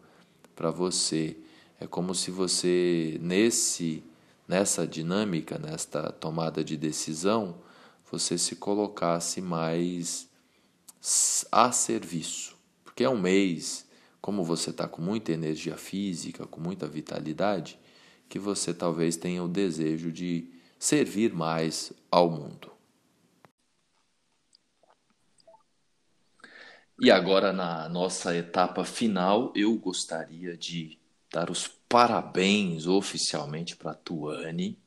para 0.55 0.71
você. 0.71 1.37
É 1.81 1.87
como 1.87 2.15
se 2.15 2.31
você 2.31 3.19
nesse 3.21 4.05
nessa 4.47 4.87
dinâmica, 4.87 5.59
nesta 5.59 6.13
tomada 6.13 6.63
de 6.63 6.77
decisão, 6.77 7.57
você 8.11 8.37
se 8.37 8.57
colocasse 8.57 9.41
mais 9.41 10.29
a 11.51 11.73
serviço. 11.73 12.55
Porque 12.85 13.03
é 13.03 13.09
um 13.09 13.19
mês, 13.19 13.87
como 14.21 14.45
você 14.45 14.71
está 14.71 14.87
com 14.87 15.01
muita 15.01 15.33
energia 15.33 15.77
física, 15.77 16.47
com 16.47 16.61
muita 16.61 16.87
vitalidade, 16.87 17.79
que 18.33 18.39
você 18.39 18.73
talvez 18.73 19.15
tenha 19.15 19.45
o 19.45 19.47
desejo 19.47 20.11
de 20.11 20.49
servir 20.79 21.35
mais 21.35 21.93
ao 22.11 22.31
mundo. 22.31 22.73
E 26.99 27.11
agora, 27.11 27.53
na 27.53 27.91
nossa 27.91 28.35
etapa 28.35 28.87
final, 28.87 29.53
eu 29.55 29.77
gostaria 29.77 30.57
de 30.57 30.99
dar 31.31 31.51
os 31.51 31.69
parabéns 31.69 32.87
oficialmente 32.87 33.77
para 33.77 33.91
a 33.91 33.95
Tuane. 33.95 34.79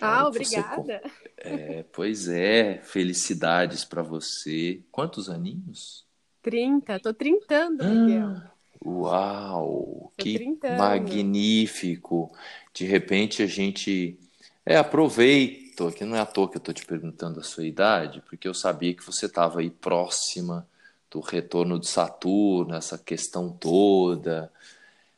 Ah, 0.00 0.26
obrigada. 0.26 1.02
Você... 1.04 1.12
É, 1.44 1.82
pois 1.92 2.28
é, 2.28 2.80
felicidades 2.84 3.84
para 3.84 4.00
você. 4.00 4.80
Quantos 4.92 5.28
aninhos? 5.28 6.06
30, 6.40 7.00
tô 7.00 7.12
trintando, 7.12 7.84
Miguel. 7.84 8.28
Ah, 8.30 8.52
uau, 8.84 10.12
tô 10.16 10.22
que 10.22 10.34
trintando. 10.34 10.78
magnífico. 10.78 12.30
De 12.72 12.84
repente 12.84 13.42
a 13.42 13.46
gente 13.46 14.18
é, 14.64 14.76
aproveito, 14.76 15.90
que 15.92 16.04
não 16.04 16.16
é 16.16 16.20
à 16.20 16.26
toa 16.26 16.50
que 16.50 16.56
eu 16.56 16.60
tô 16.60 16.72
te 16.72 16.84
perguntando 16.84 17.40
a 17.40 17.42
sua 17.42 17.66
idade, 17.66 18.22
porque 18.28 18.46
eu 18.46 18.54
sabia 18.54 18.94
que 18.94 19.04
você 19.04 19.26
estava 19.26 19.60
aí 19.60 19.70
próxima 19.70 20.66
do 21.10 21.20
retorno 21.20 21.78
de 21.78 21.88
Saturno, 21.88 22.74
essa 22.74 22.96
questão 22.96 23.50
toda, 23.50 24.50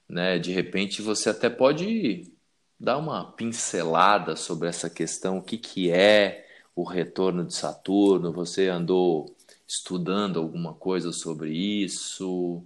né? 0.09 0.39
De 0.39 0.53
repente 0.53 1.03
você 1.03 1.31
até 1.31 1.49
pode 1.49 2.33
dar 2.79 2.99
uma 2.99 3.33
pincelada 3.33 4.35
sobre 4.37 4.69
essa 4.69 4.91
questão, 4.91 5.39
o 5.39 5.43
que, 5.43 5.57
que 5.57 5.91
é 5.91 6.47
o 6.75 6.83
retorno 6.83 7.45
de 7.45 7.55
Saturno? 7.55 8.33
Você 8.33 8.69
andou 8.69 9.35
estudando 9.67 10.41
alguma 10.41 10.75
coisa 10.75 11.13
sobre 11.13 11.53
isso? 11.53 12.65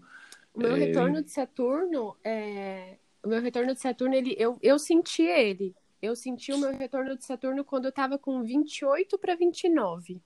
O 0.54 0.58
meu 0.58 0.74
é... 0.74 0.78
retorno 0.78 1.22
de 1.22 1.30
Saturno, 1.30 2.16
é... 2.24 2.96
o 3.22 3.28
meu 3.28 3.40
retorno 3.40 3.74
de 3.74 3.80
Saturno, 3.80 4.14
ele, 4.14 4.34
eu, 4.38 4.58
eu 4.62 4.78
senti 4.78 5.22
ele. 5.22 5.74
Eu 6.00 6.14
senti 6.14 6.52
o 6.52 6.58
meu 6.58 6.76
retorno 6.76 7.16
de 7.16 7.24
Saturno 7.24 7.64
quando 7.64 7.86
eu 7.86 7.90
estava 7.90 8.16
com 8.18 8.42
28 8.42 9.18
para 9.18 9.34
29. 9.34 10.22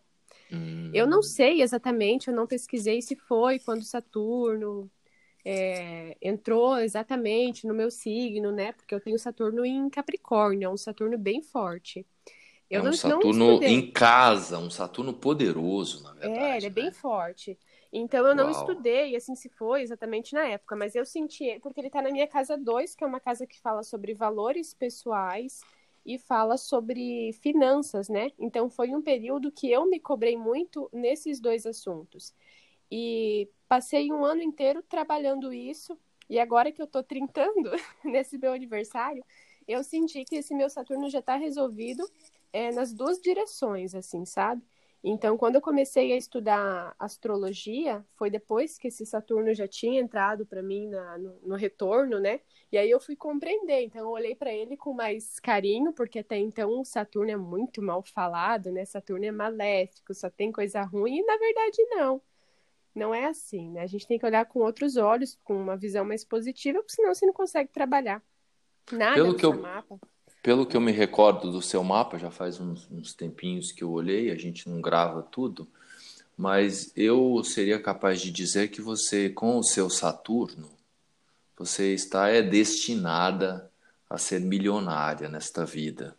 Hum. 0.52 0.90
Eu 0.92 1.06
não 1.06 1.22
sei 1.22 1.62
exatamente, 1.62 2.28
eu 2.28 2.34
não 2.34 2.46
pesquisei 2.46 3.00
se 3.00 3.16
foi 3.16 3.58
quando 3.58 3.82
Saturno 3.82 4.90
é, 5.44 6.16
entrou 6.20 6.78
exatamente 6.78 7.66
no 7.66 7.72
meu 7.72 7.90
signo, 7.90 8.52
né? 8.52 8.72
Porque 8.72 8.94
eu 8.94 9.00
tenho 9.00 9.18
Saturno 9.18 9.64
em 9.64 9.88
Capricórnio, 9.88 10.66
é 10.66 10.68
um 10.68 10.76
Saturno 10.76 11.16
bem 11.16 11.42
forte. 11.42 12.06
Eu 12.70 12.80
é 12.80 12.82
um 12.82 12.84
não, 12.86 12.92
Saturno 12.92 13.60
não 13.60 13.62
em 13.62 13.90
casa, 13.90 14.58
um 14.58 14.70
Saturno 14.70 15.12
poderoso, 15.12 16.02
na 16.02 16.12
verdade. 16.12 16.38
É, 16.38 16.56
ele 16.56 16.66
é 16.66 16.68
né? 16.68 16.74
bem 16.74 16.92
forte. 16.92 17.58
Então 17.92 18.26
eu 18.26 18.34
não 18.34 18.44
Uau. 18.44 18.50
estudei, 18.50 19.14
assim, 19.14 19.34
se 19.34 19.50
foi 19.50 19.82
exatamente 19.82 20.32
na 20.32 20.46
época, 20.46 20.74
mas 20.74 20.94
eu 20.94 21.04
senti, 21.04 21.58
porque 21.60 21.78
ele 21.78 21.88
está 21.88 22.00
na 22.00 22.10
minha 22.10 22.26
casa 22.26 22.56
2, 22.56 22.94
que 22.94 23.04
é 23.04 23.06
uma 23.06 23.20
casa 23.20 23.46
que 23.46 23.60
fala 23.60 23.82
sobre 23.82 24.14
valores 24.14 24.72
pessoais 24.72 25.60
e 26.04 26.18
fala 26.18 26.56
sobre 26.56 27.32
finanças, 27.34 28.08
né? 28.08 28.32
Então 28.38 28.70
foi 28.70 28.94
um 28.94 29.02
período 29.02 29.52
que 29.52 29.70
eu 29.70 29.84
me 29.86 30.00
cobrei 30.00 30.36
muito 30.36 30.88
nesses 30.92 31.38
dois 31.38 31.66
assuntos. 31.66 32.34
E 32.90 33.48
passei 33.68 34.10
um 34.10 34.24
ano 34.24 34.42
inteiro 34.42 34.82
trabalhando 34.82 35.52
isso, 35.52 35.98
e 36.30 36.38
agora 36.38 36.72
que 36.72 36.80
eu 36.80 36.86
tô 36.86 37.02
trintando 37.02 37.70
nesse 38.04 38.38
meu 38.38 38.52
aniversário, 38.52 39.22
eu 39.68 39.84
senti 39.84 40.24
que 40.24 40.36
esse 40.36 40.54
meu 40.54 40.70
Saturno 40.70 41.10
já 41.10 41.18
está 41.18 41.36
resolvido 41.36 42.08
é, 42.52 42.72
nas 42.72 42.92
duas 42.92 43.20
direções, 43.20 43.94
assim, 43.94 44.24
sabe? 44.24 44.62
Então, 45.04 45.36
quando 45.36 45.56
eu 45.56 45.60
comecei 45.60 46.12
a 46.12 46.16
estudar 46.16 46.94
astrologia, 46.96 48.04
foi 48.14 48.30
depois 48.30 48.78
que 48.78 48.86
esse 48.86 49.04
Saturno 49.04 49.52
já 49.52 49.66
tinha 49.66 50.00
entrado 50.00 50.46
para 50.46 50.62
mim 50.62 50.86
na, 50.88 51.18
no, 51.18 51.40
no, 51.42 51.56
retorno, 51.56 52.20
né? 52.20 52.40
E 52.70 52.78
aí 52.78 52.88
eu 52.88 53.00
fui 53.00 53.16
compreender. 53.16 53.82
Então, 53.82 54.02
eu 54.02 54.10
olhei 54.10 54.36
para 54.36 54.52
ele 54.52 54.76
com 54.76 54.92
mais 54.92 55.40
carinho, 55.40 55.92
porque 55.92 56.20
até 56.20 56.38
então 56.38 56.80
o 56.80 56.84
Saturno 56.84 57.32
é 57.32 57.36
muito 57.36 57.82
mal 57.82 58.00
falado, 58.00 58.70
né? 58.70 58.84
Saturno 58.84 59.24
é 59.24 59.32
maléfico, 59.32 60.14
só 60.14 60.30
tem 60.30 60.52
coisa 60.52 60.82
ruim, 60.82 61.18
e 61.18 61.26
na 61.26 61.36
verdade 61.36 61.84
não. 61.90 62.22
Não 62.94 63.12
é 63.12 63.24
assim, 63.24 63.70
né? 63.70 63.82
A 63.82 63.86
gente 63.86 64.06
tem 64.06 64.18
que 64.18 64.26
olhar 64.26 64.44
com 64.46 64.60
outros 64.60 64.96
olhos, 64.96 65.36
com 65.42 65.56
uma 65.56 65.76
visão 65.76 66.04
mais 66.04 66.24
positiva, 66.24 66.78
porque 66.78 66.94
senão 66.94 67.12
você 67.12 67.26
não 67.26 67.32
consegue 67.32 67.70
trabalhar 67.72 68.22
nada 68.92 69.14
pelo 69.14 69.34
que 69.34 69.46
eu, 69.46 69.60
mapa. 69.60 69.98
Pelo 70.42 70.66
que 70.66 70.76
eu 70.76 70.80
me 70.80 70.90
recordo 70.90 71.52
do 71.52 71.62
seu 71.62 71.84
mapa, 71.84 72.18
já 72.18 72.30
faz 72.30 72.58
uns, 72.58 72.90
uns 72.90 73.14
tempinhos 73.14 73.70
que 73.70 73.84
eu 73.84 73.90
olhei, 73.92 74.30
a 74.30 74.36
gente 74.36 74.68
não 74.68 74.80
grava 74.80 75.22
tudo, 75.22 75.68
mas 76.36 76.92
eu 76.96 77.44
seria 77.44 77.80
capaz 77.80 78.20
de 78.20 78.30
dizer 78.30 78.68
que 78.68 78.80
você, 78.80 79.30
com 79.30 79.58
o 79.58 79.62
seu 79.62 79.88
Saturno, 79.88 80.68
você 81.56 81.94
está 81.94 82.28
é 82.28 82.42
destinada 82.42 83.70
a 84.10 84.18
ser 84.18 84.40
milionária 84.40 85.28
nesta 85.28 85.64
vida. 85.64 86.16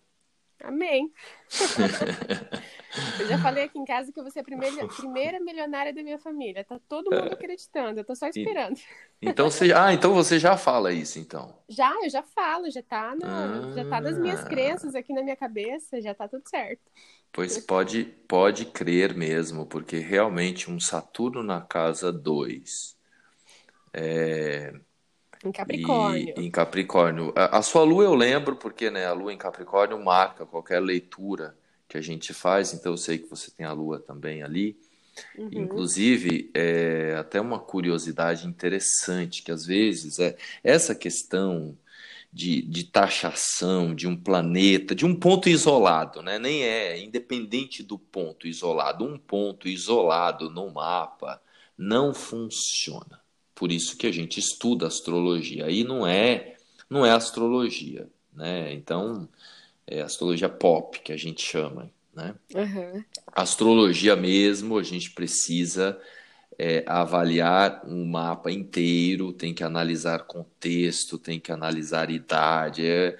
Amém. 0.64 1.12
eu 3.34 3.38
já 3.38 3.44
falei 3.44 3.64
aqui 3.66 3.80
em 3.80 3.86
casa 3.86 4.12
que 4.12 4.22
você 4.22 4.40
é 4.40 4.42
a 4.42 4.46
primeira, 4.46 4.88
primeira 4.88 5.40
milionária 5.40 5.94
da 5.94 6.04
minha 6.04 6.20
família. 6.20 6.64
Tá 6.64 6.80
todo 6.88 7.12
mundo 7.12 7.30
é. 7.30 7.34
acreditando, 7.34 8.00
eu 8.00 8.04
tô 8.04 8.16
só 8.16 8.28
esperando. 8.28 8.80
Então 9.22 9.50
você, 9.50 9.74
ah, 9.74 9.94
então 9.94 10.14
você 10.14 10.40
já 10.40 10.58
fala 10.58 10.94
isso, 10.94 11.20
então? 11.20 11.58
Já, 11.68 11.94
eu 12.04 12.10
já 12.10 12.24
falo, 12.24 12.70
já 12.70 12.82
tá, 12.82 13.16
na, 13.16 13.46
ah. 13.46 13.72
já 13.74 13.86
tá 13.86 14.02
nas 14.02 14.18
minhas 14.18 14.44
crenças 14.44 14.96
aqui 14.96 15.14
na 15.14 15.24
minha 15.24 15.36
cabeça, 15.36 16.02
já 16.02 16.14
tá 16.14 16.28
tudo 16.28 16.44
certo. 16.48 16.82
Pois 17.32 17.58
pode, 17.58 18.04
pode 18.28 18.66
crer 18.66 19.16
mesmo, 19.16 19.66
porque 19.66 19.98
realmente 19.98 20.70
um 20.70 20.80
Saturno 20.80 21.42
na 21.42 21.62
casa 21.62 22.12
2 22.12 22.96
é, 23.94 24.74
em 25.44 25.52
Capricórnio. 25.52 26.34
E, 26.38 26.46
em 26.46 26.52
Capricórnio. 26.52 27.34
A, 27.36 27.58
a, 27.58 27.62
sua 27.62 27.84
lua 27.84 28.04
eu 28.04 28.16
lembro, 28.16 28.56
porque 28.56 28.90
né, 28.90 29.06
a 29.06 29.14
lua 29.14 29.34
em 29.34 29.38
Capricórnio 29.38 30.04
marca 30.04 30.46
qualquer 30.46 30.80
leitura 30.80 31.56
que 31.94 31.98
a 32.00 32.02
gente 32.02 32.34
faz, 32.34 32.74
então 32.74 32.94
eu 32.94 32.98
sei 32.98 33.20
que 33.20 33.30
você 33.30 33.52
tem 33.52 33.68
a 33.68 33.72
lua 33.72 34.00
também 34.00 34.42
ali. 34.42 34.76
Uhum. 35.38 35.50
Inclusive, 35.52 36.50
é 36.52 37.16
até 37.20 37.40
uma 37.40 37.60
curiosidade 37.60 38.48
interessante, 38.48 39.44
que 39.44 39.52
às 39.52 39.64
vezes 39.68 40.18
é 40.18 40.36
essa 40.64 40.96
questão 40.96 41.78
de, 42.32 42.64
de 42.64 42.86
taxação 42.86 43.94
de 43.94 44.08
um 44.08 44.18
planeta, 44.18 44.96
de 44.96 45.06
um 45.06 45.14
ponto 45.16 45.48
isolado, 45.48 46.24
né? 46.24 46.40
nem 46.40 46.64
é 46.64 47.00
independente 47.00 47.84
do 47.84 48.00
ponto 48.00 48.48
isolado. 48.48 49.06
Um 49.06 49.20
ponto 49.20 49.68
isolado 49.68 50.50
no 50.50 50.72
mapa 50.72 51.40
não 51.78 52.12
funciona. 52.12 53.22
Por 53.54 53.72
isso 53.72 53.96
que 53.96 54.08
a 54.08 54.12
gente 54.12 54.40
estuda 54.40 54.88
astrologia. 54.88 55.68
Aí 55.68 55.84
não 55.84 56.08
é, 56.08 56.56
não 56.90 57.06
é 57.06 57.12
astrologia, 57.12 58.10
né? 58.34 58.74
Então, 58.74 59.30
é 59.88 60.02
astrologia 60.02 60.50
pop 60.50 61.00
que 61.00 61.12
a 61.12 61.18
gente 61.18 61.42
chama, 61.42 61.92
né? 62.14 62.36
Uhum. 62.54 63.04
Astrologia 63.28 64.16
mesmo, 64.16 64.78
a 64.78 64.84
gente 64.84 65.12
precisa 65.12 66.00
é, 66.58 66.84
avaliar 66.88 67.84
um 67.86 68.06
mapa 68.06 68.52
inteiro, 68.52 69.34
tem 69.34 69.54
que 69.54 69.64
analisar 69.64 70.20
contexto, 70.20 71.18
tem 71.18 71.40
que 71.40 71.52
analisar 71.52 72.10
idade, 72.12 72.86
é, 72.86 73.18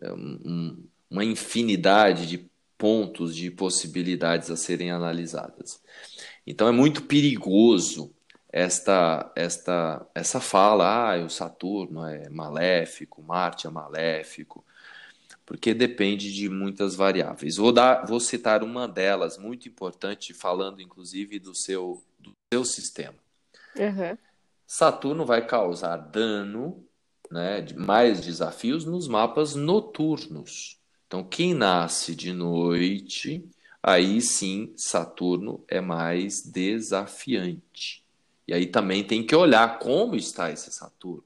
é 0.00 0.12
um, 0.12 0.84
uma 1.10 1.24
infinidade 1.24 2.26
de 2.26 2.50
pontos, 2.76 3.34
de 3.34 3.50
possibilidades 3.50 4.50
a 4.50 4.56
serem 4.56 4.90
analisadas. 4.90 5.80
Então 6.46 6.68
é 6.68 6.72
muito 6.72 7.02
perigoso 7.02 8.12
esta 8.52 9.32
esta 9.34 10.06
essa 10.14 10.40
fala, 10.40 11.14
ah, 11.14 11.24
o 11.24 11.30
Saturno 11.30 12.04
é 12.06 12.28
maléfico, 12.28 13.22
Marte 13.22 13.66
é 13.66 13.70
maléfico. 13.70 14.64
Porque 15.46 15.74
depende 15.74 16.32
de 16.32 16.48
muitas 16.48 16.94
variáveis. 16.94 17.56
Vou, 17.56 17.72
dar, 17.72 18.06
vou 18.06 18.18
citar 18.18 18.62
uma 18.62 18.88
delas, 18.88 19.36
muito 19.36 19.68
importante, 19.68 20.32
falando 20.32 20.80
inclusive 20.80 21.38
do 21.38 21.54
seu, 21.54 22.02
do 22.18 22.32
seu 22.52 22.64
sistema. 22.64 23.16
Uhum. 23.76 24.16
Saturno 24.66 25.26
vai 25.26 25.46
causar 25.46 25.96
dano, 25.96 26.84
né, 27.30 27.60
de 27.60 27.76
mais 27.76 28.20
desafios 28.20 28.84
nos 28.84 29.06
mapas 29.06 29.54
noturnos. 29.54 30.78
Então, 31.06 31.22
quem 31.22 31.54
nasce 31.54 32.14
de 32.14 32.32
noite, 32.32 33.44
aí 33.82 34.20
sim 34.20 34.72
Saturno 34.76 35.62
é 35.68 35.80
mais 35.80 36.42
desafiante. 36.42 38.02
E 38.48 38.54
aí 38.54 38.66
também 38.66 39.04
tem 39.04 39.24
que 39.24 39.34
olhar 39.34 39.78
como 39.78 40.16
está 40.16 40.50
esse 40.50 40.72
Saturno. 40.72 41.24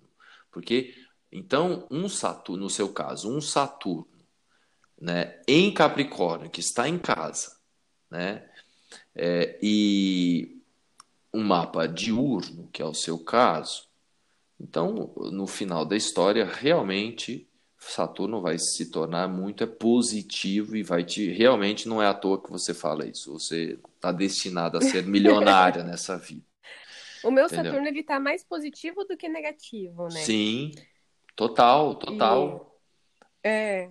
Porque, 0.50 0.94
então, 1.30 1.86
um 1.90 2.08
Saturno, 2.08 2.64
no 2.64 2.70
seu 2.70 2.92
caso, 2.92 3.30
um 3.30 3.40
Saturno 3.40 4.06
né, 5.00 5.40
em 5.46 5.72
Capricórnio, 5.72 6.50
que 6.50 6.60
está 6.60 6.88
em 6.88 6.98
casa, 6.98 7.56
né, 8.10 8.48
é, 9.14 9.58
e 9.62 10.62
um 11.32 11.42
mapa 11.42 11.86
diurno, 11.86 12.68
que 12.72 12.82
é 12.82 12.84
o 12.84 12.94
seu 12.94 13.18
caso, 13.18 13.88
então, 14.60 15.12
no 15.16 15.46
final 15.46 15.84
da 15.84 15.96
história, 15.96 16.44
realmente 16.44 17.48
Saturno 17.78 18.40
vai 18.40 18.58
se 18.58 18.90
tornar 18.90 19.28
muito 19.28 19.62
é 19.62 19.66
positivo 19.66 20.76
e 20.76 20.82
vai 20.82 21.04
te 21.04 21.30
realmente 21.30 21.88
não 21.88 22.02
é 22.02 22.06
à 22.06 22.14
toa 22.14 22.42
que 22.42 22.50
você 22.50 22.74
fala 22.74 23.06
isso. 23.06 23.32
Você 23.32 23.78
está 23.94 24.10
destinado 24.10 24.76
a 24.76 24.80
ser 24.80 25.06
milionária 25.06 25.82
nessa 25.84 26.18
vida. 26.18 26.44
O 27.22 27.30
meu 27.30 27.46
Entendeu? 27.46 27.72
Saturno 27.72 27.86
ele 27.86 28.02
tá 28.02 28.18
mais 28.18 28.44
positivo 28.44 29.04
do 29.04 29.16
que 29.16 29.28
negativo, 29.28 30.04
né? 30.04 30.20
Sim, 30.20 30.72
total, 31.38 31.94
total. 31.94 32.76
E, 33.44 33.48
é. 33.48 33.90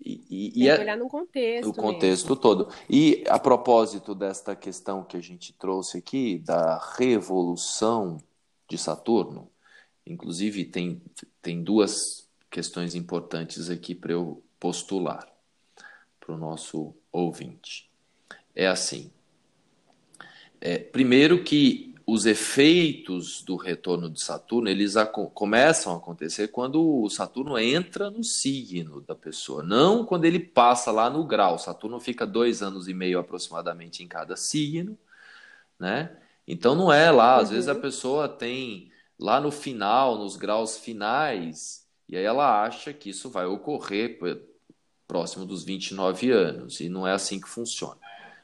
E, 0.00 0.12
e, 0.30 0.52
Tem 0.52 0.62
e 0.62 0.68
é, 0.68 0.80
olhar 0.80 0.96
no 0.96 1.08
contexto. 1.08 1.68
O 1.68 1.74
contexto 1.74 2.28
mesmo. 2.30 2.36
todo. 2.36 2.68
E 2.88 3.22
a 3.28 3.38
propósito 3.38 4.14
desta 4.14 4.56
questão 4.56 5.04
que 5.04 5.16
a 5.16 5.20
gente 5.20 5.52
trouxe 5.52 5.98
aqui, 5.98 6.38
da 6.38 6.78
revolução 6.96 8.16
de 8.68 8.78
Saturno, 8.78 9.50
inclusive 10.06 10.64
tem, 10.64 11.02
tem 11.42 11.62
duas 11.62 12.28
questões 12.50 12.94
importantes 12.94 13.68
aqui 13.68 13.94
para 13.94 14.12
eu 14.12 14.42
postular 14.58 15.26
para 16.18 16.34
o 16.34 16.38
nosso 16.38 16.94
ouvinte. 17.12 17.90
É 18.54 18.66
assim. 18.66 19.10
É, 20.60 20.78
primeiro 20.78 21.44
que 21.44 21.94
os 22.06 22.24
efeitos 22.24 23.42
do 23.42 23.56
retorno 23.56 24.08
de 24.08 24.22
Saturno 24.22 24.68
eles 24.68 24.94
começam 25.34 25.92
a 25.92 25.96
acontecer 25.96 26.48
quando 26.48 27.02
o 27.02 27.10
Saturno 27.10 27.58
entra 27.58 28.08
no 28.10 28.22
signo 28.22 29.00
da 29.00 29.14
pessoa, 29.14 29.60
não 29.60 30.04
quando 30.04 30.24
ele 30.24 30.38
passa 30.38 30.92
lá 30.92 31.10
no 31.10 31.24
grau. 31.24 31.58
Saturno 31.58 31.98
fica 31.98 32.24
dois 32.24 32.62
anos 32.62 32.86
e 32.86 32.94
meio 32.94 33.18
aproximadamente 33.18 34.04
em 34.04 34.06
cada 34.06 34.36
signo, 34.36 34.96
né? 35.80 36.16
Então 36.46 36.76
não 36.76 36.92
é 36.92 37.10
lá. 37.10 37.38
Às 37.38 37.48
uhum. 37.48 37.54
vezes 37.54 37.68
a 37.68 37.74
pessoa 37.74 38.28
tem 38.28 38.92
lá 39.18 39.40
no 39.40 39.50
final, 39.50 40.16
nos 40.16 40.36
graus 40.36 40.78
finais, 40.78 41.84
e 42.08 42.16
aí 42.16 42.24
ela 42.24 42.62
acha 42.62 42.92
que 42.92 43.10
isso 43.10 43.28
vai 43.28 43.46
ocorrer 43.46 44.16
próximo 45.08 45.44
dos 45.44 45.64
29 45.64 46.30
anos, 46.30 46.78
e 46.78 46.88
não 46.88 47.04
é 47.04 47.12
assim 47.12 47.40
que 47.40 47.48
funciona. 47.48 47.98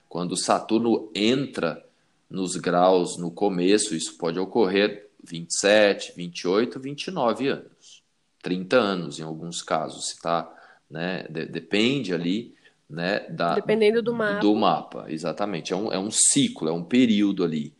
Quando 0.09 0.36
Saturno 0.36 1.12
entra 1.14 1.86
nos 2.32 2.56
graus 2.56 3.18
no 3.18 3.30
começo, 3.30 3.94
isso 3.94 4.16
pode 4.16 4.38
ocorrer 4.38 5.10
27, 5.22 6.14
28, 6.16 6.80
29 6.80 7.48
anos, 7.48 8.02
30 8.42 8.76
anos 8.76 9.20
em 9.20 9.22
alguns 9.22 9.62
casos, 9.62 10.09
se 10.09 10.20
tá, 10.20 10.50
né, 10.90 11.26
de, 11.28 11.44
depende 11.44 12.14
ali, 12.14 12.54
né, 12.88 13.20
da, 13.28 13.54
dependendo 13.54 14.00
do 14.00 14.14
mapa. 14.14 14.40
Do 14.40 14.54
mapa, 14.54 15.04
exatamente, 15.09 15.74
é 15.74 15.76
um, 15.76 15.92
é 15.92 15.98
um 15.98 16.10
ciclo, 16.10 16.70
é 16.70 16.72
um 16.72 16.82
período 16.82 17.44
ali. 17.44 17.74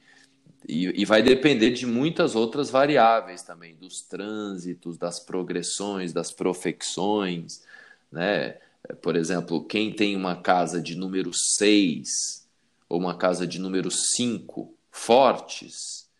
E, 0.68 1.00
e 1.00 1.04
vai 1.06 1.22
depender 1.22 1.70
de 1.70 1.86
muitas 1.86 2.36
outras 2.36 2.70
variáveis 2.70 3.42
também, 3.42 3.74
dos 3.74 4.02
trânsitos, 4.02 4.98
das 4.98 5.18
progressões, 5.18 6.12
das 6.12 6.30
profecções, 6.30 7.62
né? 8.12 8.58
Por 9.00 9.16
exemplo, 9.16 9.64
quem 9.64 9.92
tem 9.92 10.14
uma 10.14 10.36
casa 10.36 10.80
de 10.80 10.96
número 10.96 11.32
6, 11.32 12.41
ou 12.93 12.98
uma 12.98 13.16
casa 13.16 13.47
de 13.47 13.59
número 13.59 13.90
5 13.90 14.74
fortes, 14.90 16.10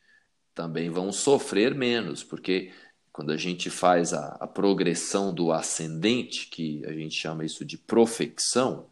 também 0.55 0.89
vão 0.89 1.13
sofrer 1.13 1.75
menos, 1.75 2.25
porque 2.25 2.73
quando 3.13 3.31
a 3.31 3.37
gente 3.37 3.69
faz 3.69 4.15
a, 4.15 4.39
a, 4.41 4.47
progressão 4.47 5.35
do 5.35 5.53
ascendente, 5.53 6.49
que 6.49 6.83
a 6.87 6.93
gente 6.95 7.15
chama 7.15 7.45
isso 7.45 7.63
de 7.63 7.77
profecção, 7.77 8.87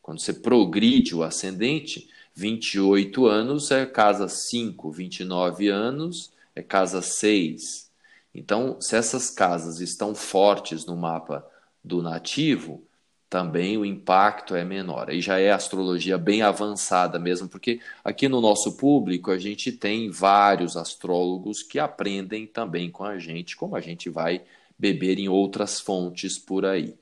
quando 0.00 0.20
você 0.20 0.32
progride 0.32 1.12
o 1.12 1.24
ascendente, 1.24 2.08
28 2.36 3.26
anos 3.26 3.68
é 3.72 3.84
casa 3.84 4.28
5, 4.28 4.92
29 4.92 5.66
anos 5.66 6.32
é 6.54 6.62
casa 6.62 7.02
6. 7.02 7.90
Então, 8.32 8.80
se 8.80 8.94
essas 8.94 9.28
casas 9.28 9.80
estão 9.80 10.14
fortes 10.14 10.86
no 10.86 10.96
mapa 10.96 11.44
do 11.82 12.00
nativo, 12.00 12.80
também 13.34 13.76
o 13.76 13.84
impacto 13.84 14.54
é 14.54 14.64
menor. 14.64 15.10
Aí 15.10 15.20
já 15.20 15.40
é 15.40 15.50
astrologia 15.50 16.16
bem 16.16 16.42
avançada 16.42 17.18
mesmo, 17.18 17.48
porque 17.48 17.80
aqui 18.04 18.28
no 18.28 18.40
nosso 18.40 18.76
público 18.76 19.32
a 19.32 19.38
gente 19.38 19.72
tem 19.72 20.08
vários 20.08 20.76
astrólogos 20.76 21.60
que 21.60 21.80
aprendem 21.80 22.46
também 22.46 22.92
com 22.92 23.02
a 23.02 23.18
gente, 23.18 23.56
como 23.56 23.74
a 23.74 23.80
gente 23.80 24.08
vai 24.08 24.42
beber 24.78 25.18
em 25.18 25.28
outras 25.28 25.80
fontes 25.80 26.38
por 26.38 26.64
aí. 26.64 26.94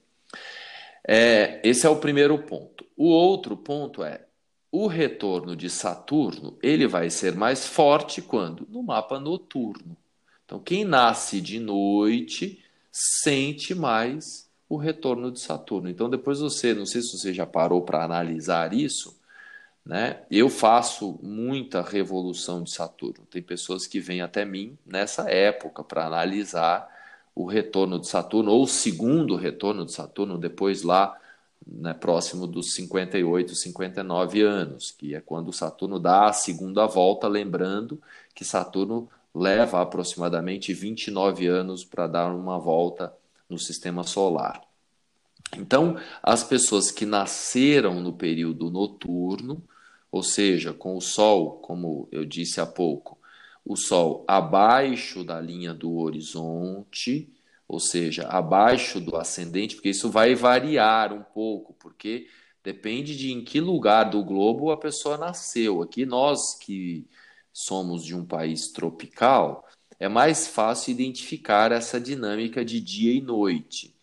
É, 1.06 1.60
esse 1.62 1.86
é 1.86 1.90
o 1.90 1.96
primeiro 1.96 2.38
ponto. 2.38 2.86
O 2.96 3.08
outro 3.08 3.54
ponto 3.54 4.02
é 4.02 4.22
o 4.70 4.86
retorno 4.86 5.54
de 5.54 5.68
Saturno, 5.68 6.56
ele 6.62 6.86
vai 6.86 7.10
ser 7.10 7.34
mais 7.34 7.66
forte 7.66 8.22
quando? 8.22 8.66
No 8.70 8.82
mapa 8.82 9.20
noturno. 9.20 9.94
Então, 10.46 10.58
quem 10.58 10.82
nasce 10.82 11.42
de 11.42 11.60
noite 11.60 12.64
sente 12.90 13.74
mais 13.74 14.41
o 14.72 14.78
retorno 14.78 15.30
de 15.30 15.38
Saturno. 15.38 15.90
Então, 15.90 16.08
depois 16.08 16.40
você, 16.40 16.72
não 16.72 16.86
sei 16.86 17.02
se 17.02 17.18
você 17.18 17.34
já 17.34 17.44
parou 17.44 17.82
para 17.82 18.02
analisar 18.02 18.72
isso, 18.72 19.14
né? 19.84 20.22
Eu 20.30 20.48
faço 20.48 21.18
muita 21.22 21.82
revolução 21.82 22.62
de 22.62 22.70
Saturno. 22.70 23.26
Tem 23.30 23.42
pessoas 23.42 23.86
que 23.86 24.00
vêm 24.00 24.22
até 24.22 24.46
mim 24.46 24.78
nessa 24.86 25.30
época 25.30 25.84
para 25.84 26.06
analisar 26.06 26.88
o 27.34 27.44
retorno 27.44 27.98
de 27.98 28.08
Saturno, 28.08 28.50
ou 28.50 28.62
o 28.62 28.66
segundo 28.66 29.36
retorno 29.36 29.84
de 29.84 29.92
Saturno, 29.92 30.38
depois 30.38 30.82
lá 30.82 31.20
né, 31.66 31.92
próximo 31.92 32.46
dos 32.46 32.72
58, 32.72 33.54
59 33.54 34.40
anos, 34.40 34.90
que 34.90 35.14
é 35.14 35.20
quando 35.20 35.52
Saturno 35.52 35.98
dá 35.98 36.28
a 36.28 36.32
segunda 36.32 36.86
volta, 36.86 37.28
lembrando 37.28 38.00
que 38.34 38.42
Saturno 38.42 39.06
leva 39.34 39.82
aproximadamente 39.82 40.72
29 40.72 41.46
anos 41.46 41.84
para 41.84 42.06
dar 42.06 42.34
uma 42.34 42.58
volta 42.58 43.12
no 43.52 43.58
sistema 43.58 44.02
solar. 44.02 44.60
Então, 45.56 45.96
as 46.22 46.42
pessoas 46.42 46.90
que 46.90 47.04
nasceram 47.04 48.00
no 48.00 48.12
período 48.12 48.70
noturno, 48.70 49.62
ou 50.10 50.22
seja, 50.22 50.72
com 50.72 50.96
o 50.96 51.00
Sol, 51.00 51.58
como 51.58 52.08
eu 52.10 52.24
disse 52.24 52.60
há 52.60 52.66
pouco, 52.66 53.18
o 53.64 53.76
Sol 53.76 54.24
abaixo 54.26 55.22
da 55.22 55.40
linha 55.40 55.72
do 55.72 55.98
horizonte, 55.98 57.32
ou 57.68 57.78
seja, 57.78 58.26
abaixo 58.28 59.00
do 59.00 59.16
ascendente, 59.16 59.74
porque 59.74 59.90
isso 59.90 60.10
vai 60.10 60.34
variar 60.34 61.12
um 61.12 61.22
pouco, 61.22 61.74
porque 61.74 62.26
depende 62.62 63.16
de 63.16 63.32
em 63.32 63.44
que 63.44 63.60
lugar 63.60 64.04
do 64.04 64.24
globo 64.24 64.70
a 64.70 64.76
pessoa 64.76 65.16
nasceu. 65.16 65.82
Aqui 65.82 66.04
nós 66.04 66.54
que 66.58 67.06
somos 67.52 68.04
de 68.04 68.14
um 68.14 68.24
país 68.24 68.72
tropical, 68.72 69.66
é 70.02 70.08
mais 70.08 70.48
fácil 70.48 70.90
identificar 70.90 71.70
essa 71.70 72.00
dinâmica 72.00 72.64
de 72.64 72.80
dia 72.80 73.12
e 73.12 73.20
noite. 73.20 73.94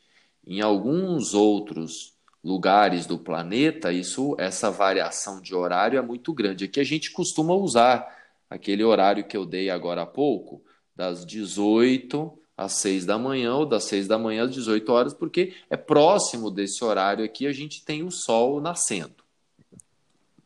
Em 0.47 0.61
alguns 0.61 1.33
outros 1.33 2.13
lugares 2.41 3.05
do 3.05 3.19
planeta, 3.19 3.91
isso, 3.91 4.33
essa 4.39 4.71
variação 4.71 5.41
de 5.41 5.53
horário 5.53 5.99
é 5.99 6.01
muito 6.01 6.33
grande. 6.33 6.63
Aqui 6.63 6.79
a 6.79 6.85
gente 6.85 7.11
costuma 7.11 7.53
usar 7.53 8.17
aquele 8.49 8.81
horário 8.81 9.25
que 9.25 9.35
eu 9.35 9.45
dei 9.45 9.69
agora 9.69 10.03
há 10.03 10.05
pouco, 10.05 10.63
das 10.95 11.25
18 11.25 12.31
às 12.55 12.75
6 12.75 13.05
da 13.05 13.17
manhã 13.17 13.55
ou 13.55 13.65
das 13.65 13.83
6 13.83 14.07
da 14.07 14.17
manhã 14.17 14.45
às 14.45 14.53
18 14.53 14.89
horas, 14.93 15.13
porque 15.13 15.53
é 15.69 15.75
próximo 15.75 16.49
desse 16.49 16.81
horário 16.81 17.25
aqui 17.25 17.45
a 17.45 17.51
gente 17.51 17.83
tem 17.83 18.03
o 18.03 18.09
sol 18.11 18.61
nascendo. 18.61 19.21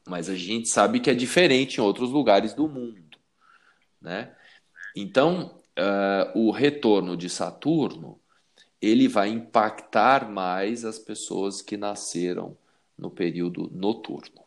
Mas 0.08 0.30
a 0.30 0.36
gente 0.36 0.68
sabe 0.70 1.00
que 1.00 1.12
é 1.12 1.14
diferente 1.14 1.78
em 1.78 1.82
outros 1.82 2.10
lugares 2.10 2.56
do 2.56 2.68
mundo, 2.68 3.20
né? 4.02 4.32
Então, 4.96 5.62
uh, 5.78 6.38
o 6.38 6.52
retorno 6.52 7.18
de 7.18 7.30
Saturno 7.30 8.20
ele 8.82 9.08
vai 9.08 9.30
impactar 9.30 10.30
mais 10.30 10.84
as 10.84 11.00
pessoas 11.00 11.62
que 11.62 11.78
nasceram 11.78 12.58
no 12.98 13.10
período 13.10 13.70
noturno. 13.74 14.44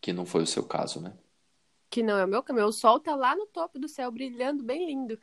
Que 0.00 0.12
não 0.12 0.26
foi 0.26 0.42
o 0.42 0.46
seu 0.46 0.64
caso, 0.64 1.00
né? 1.00 1.12
Que 1.88 2.02
não 2.02 2.18
é 2.18 2.24
o 2.24 2.28
meu, 2.28 2.44
meu 2.50 2.72
sol 2.72 2.98
tá 2.98 3.14
lá 3.14 3.36
no 3.36 3.46
topo 3.46 3.78
do 3.78 3.88
céu 3.88 4.10
brilhando 4.10 4.64
bem 4.64 4.86
lindo. 4.86 5.18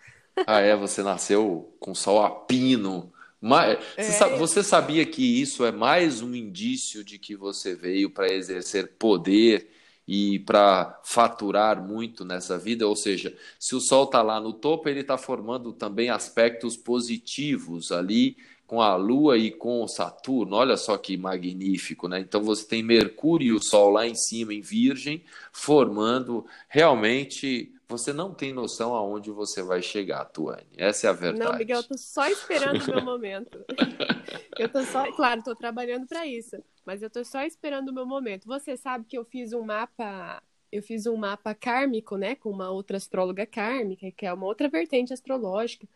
Ah, 0.48 0.61
é, 0.61 0.73
você 0.73 1.03
nasceu 1.03 1.76
com 1.81 1.93
sol 1.93 2.23
a 2.23 2.31
pino 2.31 3.11
Mas, 3.41 3.77
é. 3.98 4.38
você 4.38 4.64
sabia 4.64 5.06
que 5.06 5.41
isso 5.41 5.65
é 5.65 5.72
mais 5.72 6.22
um 6.22 6.34
indício 6.34 7.03
de 7.03 7.19
que 7.19 7.35
você 7.35 7.76
veio 7.76 8.10
para 8.10 8.31
exercer 8.31 8.93
poder 8.98 9.69
e 10.14 10.40
para 10.40 11.00
faturar 11.06 11.82
muito 11.82 12.26
nessa 12.26 12.58
vida? 12.58 12.86
Ou 12.86 12.98
seja, 12.98 13.34
se 13.58 13.74
o 13.74 13.80
Sol 13.80 14.04
está 14.04 14.22
lá 14.22 14.42
no 14.42 14.52
topo, 14.52 14.90
ele 14.90 15.00
está 15.00 15.18
formando 15.18 15.72
também 15.72 16.10
aspectos 16.10 16.76
positivos 16.76 17.94
ali 17.94 18.36
com 18.68 18.82
a 18.82 18.98
Lua 18.98 19.38
e 19.38 19.52
com 19.52 19.82
o 19.82 19.88
Saturno. 19.88 20.58
Olha 20.58 20.76
só 20.76 20.98
que 20.98 21.16
magnífico, 21.16 22.10
né? 22.10 22.20
Então 22.20 22.44
você 22.44 22.68
tem 22.68 22.84
Mercúrio 22.84 23.48
e 23.48 23.54
o 23.54 23.64
Sol 23.64 23.90
lá 23.90 24.06
em 24.06 24.14
cima, 24.14 24.54
em 24.54 24.60
Virgem, 24.60 25.24
formando 25.54 26.46
realmente 26.68 27.74
você 27.88 28.12
não 28.12 28.34
tem 28.34 28.52
noção 28.52 28.94
aonde 28.94 29.32
você 29.32 29.64
vai 29.64 29.82
chegar, 29.82 30.26
Tuane. 30.26 30.68
Essa 30.78 31.08
é 31.08 31.10
a 31.10 31.14
verdade. 31.14 31.52
Não, 31.52 31.58
Miguel, 31.58 31.78
eu 31.78 31.84
tô 31.84 31.98
só 31.98 32.28
esperando 32.28 32.82
o 32.84 32.96
meu 32.96 33.02
momento. 33.02 33.64
eu 34.60 34.68
tô 34.68 34.84
só, 34.84 35.10
claro, 35.14 35.42
tô 35.42 35.56
trabalhando 35.56 36.06
para 36.06 36.26
isso, 36.26 36.58
mas 36.86 37.02
eu 37.02 37.10
tô 37.10 37.24
só 37.24 37.44
esperando 37.44 37.90
o 37.90 37.94
meu 37.94 38.06
momento. 38.06 38.48
Você 38.48 38.78
sabe 38.78 39.06
que 39.06 39.18
eu 39.18 39.26
fiz 39.26 39.53
um 39.53 39.64
mapa, 39.64 40.41
eu 40.72 40.82
fiz 40.84 41.06
um 41.06 41.16
mapa 41.18 41.53
kármico, 41.53 42.18
né, 42.18 42.36
com 42.36 42.49
uma 42.49 42.70
outra 42.70 42.98
astróloga 42.98 43.45
kármica, 43.45 44.12
que 44.12 44.26
é 44.26 44.34
uma 44.34 44.45
outra 44.45 44.70
vertente 44.70 45.14
astrológica. 45.14 45.88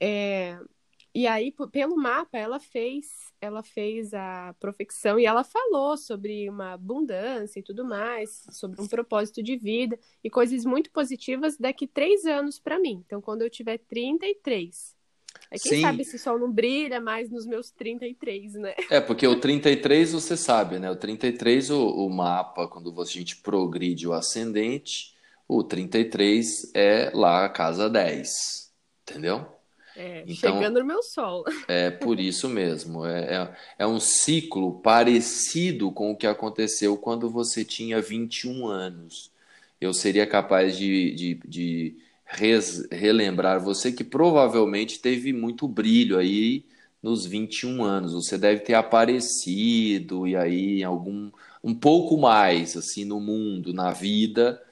É, 0.00 0.58
e 1.14 1.26
aí, 1.26 1.50
pelo 1.72 1.96
mapa, 1.96 2.36
ela 2.36 2.60
fez, 2.60 3.32
ela 3.40 3.62
fez 3.62 4.12
a 4.12 4.54
profecção 4.60 5.18
e 5.18 5.24
ela 5.24 5.42
falou 5.42 5.96
sobre 5.96 6.48
uma 6.50 6.74
abundância 6.74 7.58
e 7.58 7.62
tudo 7.62 7.84
mais, 7.86 8.44
sobre 8.50 8.80
um 8.82 8.86
propósito 8.86 9.42
de 9.42 9.56
vida 9.56 9.98
e 10.22 10.28
coisas 10.28 10.64
muito 10.66 10.90
positivas 10.90 11.56
daqui 11.56 11.86
três 11.86 12.26
anos 12.26 12.58
para 12.58 12.78
mim. 12.78 13.02
Então, 13.06 13.22
quando 13.22 13.42
eu 13.42 13.48
tiver 13.48 13.78
33. 13.78 14.95
Aí, 15.50 15.58
quem 15.58 15.72
Sim. 15.72 15.80
sabe 15.82 16.02
esse 16.02 16.18
sol 16.18 16.38
não 16.38 16.50
brilha 16.50 17.00
mais 17.00 17.30
nos 17.30 17.46
meus 17.46 17.70
33, 17.70 18.54
né? 18.54 18.74
É, 18.90 19.00
porque 19.00 19.26
o 19.26 19.38
33 19.38 20.12
você 20.12 20.36
sabe, 20.36 20.78
né? 20.78 20.90
O 20.90 20.96
33, 20.96 21.70
o, 21.70 21.88
o 21.88 22.10
mapa, 22.10 22.68
quando 22.68 22.94
a 23.00 23.04
gente 23.04 23.36
progride 23.36 24.06
o 24.06 24.12
ascendente, 24.12 25.14
o 25.48 25.62
33 25.62 26.72
é 26.74 27.10
lá 27.14 27.44
a 27.44 27.48
casa 27.48 27.88
10, 27.88 28.72
entendeu? 29.02 29.46
É, 29.96 30.24
então, 30.26 30.54
chegando 30.54 30.80
no 30.80 30.84
meu 30.84 31.02
sol. 31.02 31.44
É 31.66 31.90
por 31.90 32.20
isso 32.20 32.48
mesmo. 32.48 33.06
É, 33.06 33.34
é, 33.34 33.56
é, 33.78 33.86
um 33.86 33.98
ciclo 33.98 34.80
parecido 34.80 35.90
com 35.90 36.12
o 36.12 36.16
que 36.16 36.26
aconteceu 36.26 36.96
quando 36.98 37.30
você 37.30 37.64
tinha 37.64 38.00
21 38.00 38.66
anos. 38.66 39.32
Eu 39.80 39.94
seria 39.94 40.26
capaz 40.26 40.76
de, 40.76 41.14
de, 41.14 41.34
de 41.46 41.96
res, 42.26 42.86
relembrar 42.90 43.60
você 43.62 43.92
que 43.92 44.04
provavelmente 44.04 44.98
teve 45.00 45.32
muito 45.32 45.68
brilho 45.68 46.18
aí 46.18 46.66
nos 47.02 47.24
21 47.24 47.82
anos. 47.84 48.12
Você 48.12 48.36
deve 48.36 48.60
ter 48.60 48.74
aparecido 48.74 50.26
e 50.26 50.36
aí 50.36 50.82
algum 50.84 51.30
um 51.62 51.74
pouco 51.74 52.18
mais 52.18 52.76
assim 52.76 53.04
no 53.04 53.20
mundo, 53.20 53.72
na 53.72 53.92
vida, 53.92 54.62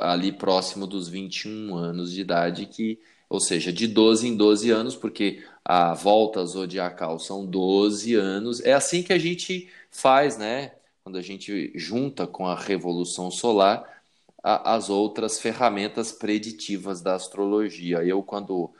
ali 0.00 0.32
próximo 0.32 0.86
dos 0.86 1.08
21 1.08 1.74
anos 1.76 2.12
de 2.12 2.20
idade 2.20 2.66
que 2.66 3.00
ou 3.28 3.40
seja, 3.40 3.72
de 3.72 3.86
12 3.86 4.26
em 4.26 4.36
12 4.36 4.70
anos, 4.70 4.96
porque 4.96 5.44
a 5.64 5.92
volta 5.92 6.44
zodiacal 6.46 7.18
são 7.18 7.44
12 7.44 8.14
anos. 8.14 8.60
É 8.60 8.72
assim 8.72 9.02
que 9.02 9.12
a 9.12 9.18
gente 9.18 9.68
faz, 9.90 10.38
né? 10.38 10.72
Quando 11.04 11.18
a 11.18 11.22
gente 11.22 11.72
junta 11.74 12.26
com 12.26 12.46
a 12.46 12.58
revolução 12.58 13.30
solar 13.30 13.97
a, 14.42 14.74
as 14.74 14.90
outras 14.90 15.40
ferramentas 15.40 16.12
preditivas 16.12 17.00
da 17.00 17.14
astrologia. 17.14 18.04
Eu, 18.04 18.22
quando 18.22 18.70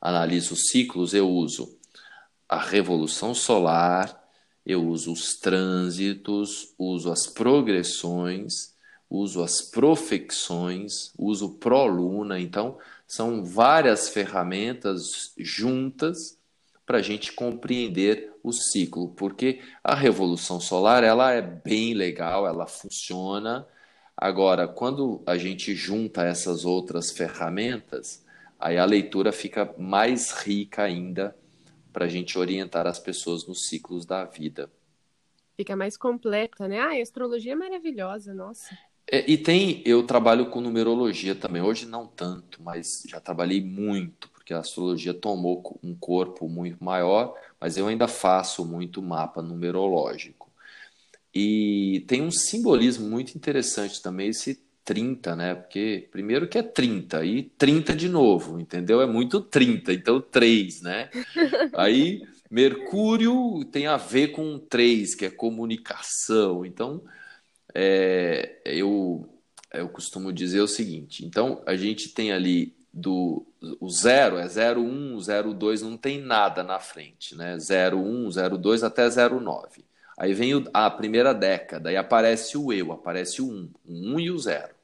analiso 0.00 0.56
ciclos, 0.56 1.14
eu 1.14 1.28
uso 1.28 1.76
a 2.48 2.58
revolução 2.58 3.34
solar, 3.34 4.24
eu 4.64 4.86
uso 4.86 5.12
os 5.12 5.36
trânsitos, 5.36 6.74
uso 6.78 7.10
as 7.10 7.26
progressões, 7.26 8.74
uso 9.08 9.42
as 9.42 9.62
profecções, 9.62 11.12
uso 11.18 11.54
pró-luna. 11.54 12.38
Então, 12.38 12.78
são 13.06 13.44
várias 13.44 14.08
ferramentas 14.10 15.32
juntas 15.38 16.38
para 16.84 16.98
a 16.98 17.02
gente 17.02 17.32
compreender 17.32 18.32
o 18.42 18.52
ciclo, 18.52 19.08
porque 19.08 19.60
a 19.82 19.94
revolução 19.94 20.60
solar 20.60 21.04
ela 21.04 21.32
é 21.32 21.42
bem 21.42 21.92
legal, 21.94 22.46
ela 22.46 22.66
funciona. 22.66 23.66
Agora, 24.20 24.66
quando 24.66 25.22
a 25.24 25.38
gente 25.38 25.76
junta 25.76 26.24
essas 26.24 26.64
outras 26.64 27.12
ferramentas, 27.12 28.24
aí 28.58 28.76
a 28.76 28.84
leitura 28.84 29.30
fica 29.30 29.72
mais 29.78 30.32
rica 30.32 30.82
ainda 30.82 31.36
para 31.92 32.06
a 32.06 32.08
gente 32.08 32.36
orientar 32.36 32.84
as 32.84 32.98
pessoas 32.98 33.46
nos 33.46 33.68
ciclos 33.68 34.04
da 34.04 34.24
vida. 34.24 34.68
Fica 35.56 35.76
mais 35.76 35.96
completa, 35.96 36.66
né? 36.66 36.80
Ah, 36.80 36.90
a 36.98 37.00
astrologia 37.00 37.52
é 37.52 37.56
maravilhosa, 37.56 38.34
nossa. 38.34 38.76
É, 39.10 39.30
e 39.30 39.38
tem, 39.38 39.82
eu 39.86 40.04
trabalho 40.04 40.50
com 40.50 40.60
numerologia 40.60 41.34
também. 41.36 41.62
Hoje 41.62 41.86
não 41.86 42.04
tanto, 42.04 42.60
mas 42.60 43.04
já 43.08 43.20
trabalhei 43.20 43.62
muito, 43.64 44.28
porque 44.30 44.52
a 44.52 44.58
astrologia 44.58 45.14
tomou 45.14 45.78
um 45.80 45.94
corpo 45.94 46.48
muito 46.48 46.82
maior, 46.82 47.34
mas 47.60 47.76
eu 47.76 47.86
ainda 47.86 48.08
faço 48.08 48.64
muito 48.64 49.00
mapa 49.00 49.40
numerológico. 49.40 50.47
E 51.34 52.04
tem 52.08 52.22
um 52.22 52.30
simbolismo 52.30 53.08
muito 53.08 53.34
interessante 53.34 54.02
também, 54.02 54.28
esse 54.28 54.60
30, 54.84 55.36
né? 55.36 55.54
Porque 55.54 56.08
primeiro 56.10 56.48
que 56.48 56.56
é 56.56 56.62
30 56.62 57.24
e 57.24 57.42
30 57.42 57.94
de 57.94 58.08
novo, 58.08 58.58
entendeu? 58.58 59.02
É 59.02 59.06
muito 59.06 59.40
30, 59.40 59.92
então 59.92 60.20
3, 60.20 60.80
né? 60.80 61.10
Aí 61.76 62.22
Mercúrio 62.50 63.64
tem 63.70 63.86
a 63.86 63.98
ver 63.98 64.28
com 64.28 64.58
3, 64.58 65.14
que 65.14 65.26
é 65.26 65.30
comunicação. 65.30 66.64
Então, 66.64 67.02
é, 67.74 68.62
eu, 68.64 69.28
eu 69.74 69.88
costumo 69.90 70.32
dizer 70.32 70.60
o 70.60 70.68
seguinte: 70.68 71.24
então 71.24 71.62
a 71.66 71.76
gente 71.76 72.08
tem 72.08 72.32
ali 72.32 72.74
do 72.92 73.46
o 73.80 73.90
zero 73.90 74.38
é 74.38 74.46
01, 74.46 75.18
02, 75.54 75.82
não 75.82 75.96
tem 75.96 76.20
nada 76.20 76.62
na 76.62 76.78
frente, 76.78 77.36
né? 77.36 77.56
01, 77.56 78.30
02 78.58 78.82
até 78.82 79.06
09. 79.08 79.84
Aí 80.18 80.34
vem 80.34 80.54
o, 80.54 80.64
a 80.74 80.90
primeira 80.90 81.32
década, 81.34 81.90
aí 81.90 81.96
aparece 81.96 82.58
o 82.58 82.72
eu, 82.72 82.92
aparece 82.92 83.40
o 83.42 83.46
1, 83.50 83.70
o 83.86 83.94
1 84.14 84.20
e 84.20 84.30
o 84.30 84.38
0. 84.38 84.74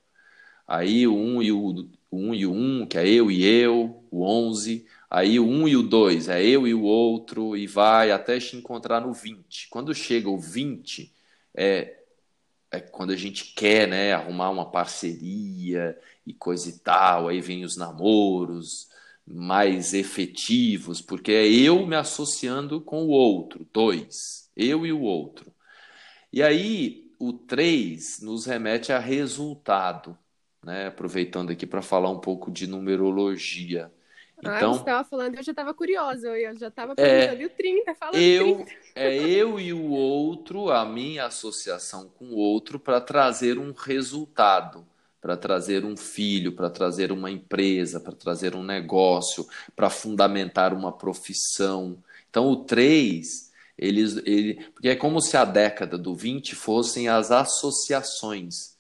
Aí 0.67 1.07
o 1.07 1.15
1 1.17 1.43
e 1.43 1.53
o, 1.53 1.89
o 2.11 2.17
1 2.19 2.35
e 2.35 2.47
o 2.47 2.53
1, 2.53 2.87
que 2.87 2.99
é 2.99 3.09
eu 3.09 3.31
e 3.31 3.45
eu, 3.45 4.05
o 4.11 4.25
11. 4.25 4.87
Aí 5.11 5.39
o 5.41 5.47
1 5.47 5.69
e 5.69 5.77
o 5.77 5.83
2 5.83 6.29
é 6.29 6.45
eu 6.45 6.67
e 6.67 6.75
o 6.75 6.83
outro, 6.83 7.57
e 7.57 7.67
vai 7.67 8.11
até 8.13 8.39
te 8.41 8.57
encontrar 8.57 9.01
no 9.01 9.13
20. 9.13 9.69
Quando 9.71 9.95
chega 9.95 10.29
o 10.31 10.39
20, 10.39 11.13
é 11.55 12.01
é 12.71 12.81
quando 12.81 13.13
a 13.13 13.17
gente 13.17 13.55
quer, 13.55 13.89
né, 13.89 14.13
arrumar 14.13 14.51
uma 14.51 14.71
parceria 14.71 15.99
e 16.27 16.33
coisa 16.33 16.69
e 16.69 16.73
tal, 16.79 17.29
aí 17.29 17.41
vem 17.41 17.65
os 17.65 17.77
namoros 17.77 18.89
mais 19.27 19.95
efetivos, 19.95 21.01
porque 21.01 21.33
é 21.33 21.47
eu 21.49 21.87
me 21.87 21.97
associando 21.97 22.81
com 22.81 23.05
o 23.05 23.09
outro, 23.09 23.67
dois, 23.73 24.44
eu 24.57 24.87
e 24.87 24.93
o 24.93 25.01
outro. 25.01 25.53
E 26.33 26.43
aí 26.43 27.13
o 27.19 27.33
três 27.33 28.21
nos 28.21 28.47
remete 28.47 28.93
a 28.93 28.99
resultado, 28.99 30.17
né? 30.63 30.89
Aproveitando 30.89 31.51
aqui 31.51 31.67
para 31.67 31.83
falar 31.83 32.11
um 32.11 32.21
pouco 32.21 32.51
de 32.51 32.67
numerologia. 32.67 33.93
Então, 34.39 34.73
ah, 34.73 34.75
você 34.75 34.81
estava 34.81 35.05
falando, 35.05 35.37
eu 35.37 35.43
já 35.43 35.53
estava 35.53 35.73
curiosa, 35.73 36.29
eu 36.29 36.59
já 36.59 36.69
estava 36.69 36.95
perguntando, 36.95 37.41
é, 37.41 37.43
e 37.43 37.47
o 37.47 37.51
30, 37.51 37.95
fala 37.95 38.17
eu, 38.17 38.57
30. 38.57 38.73
É 38.95 39.17
eu 39.17 39.59
e 39.59 39.73
o 39.73 39.91
outro, 39.91 40.71
a 40.71 40.85
minha 40.85 41.27
associação 41.27 42.09
com 42.09 42.27
o 42.27 42.37
outro, 42.37 42.79
para 42.79 43.01
trazer 43.01 43.59
um 43.59 43.73
resultado, 43.73 44.87
para 45.21 45.37
trazer 45.37 45.85
um 45.85 45.97
filho, 45.97 46.53
para 46.53 46.69
trazer 46.69 47.11
uma 47.11 47.31
empresa, 47.31 47.99
para 47.99 48.13
trazer 48.13 48.55
um 48.55 48.63
negócio, 48.63 49.47
para 49.75 49.89
fundamentar 49.89 50.75
uma 50.75 50.93
profissão. 50.93 51.99
Então, 52.29 52.49
o 52.49 52.57
3, 52.65 53.44
eles, 53.77 54.17
ele, 54.25 54.63
porque 54.73 54.89
é 54.89 54.97
como 54.97 55.21
se 55.21 55.37
a 55.37 55.45
década 55.45 55.99
do 55.99 56.15
20 56.15 56.55
fossem 56.55 57.09
as 57.09 57.31
associações 57.31 58.75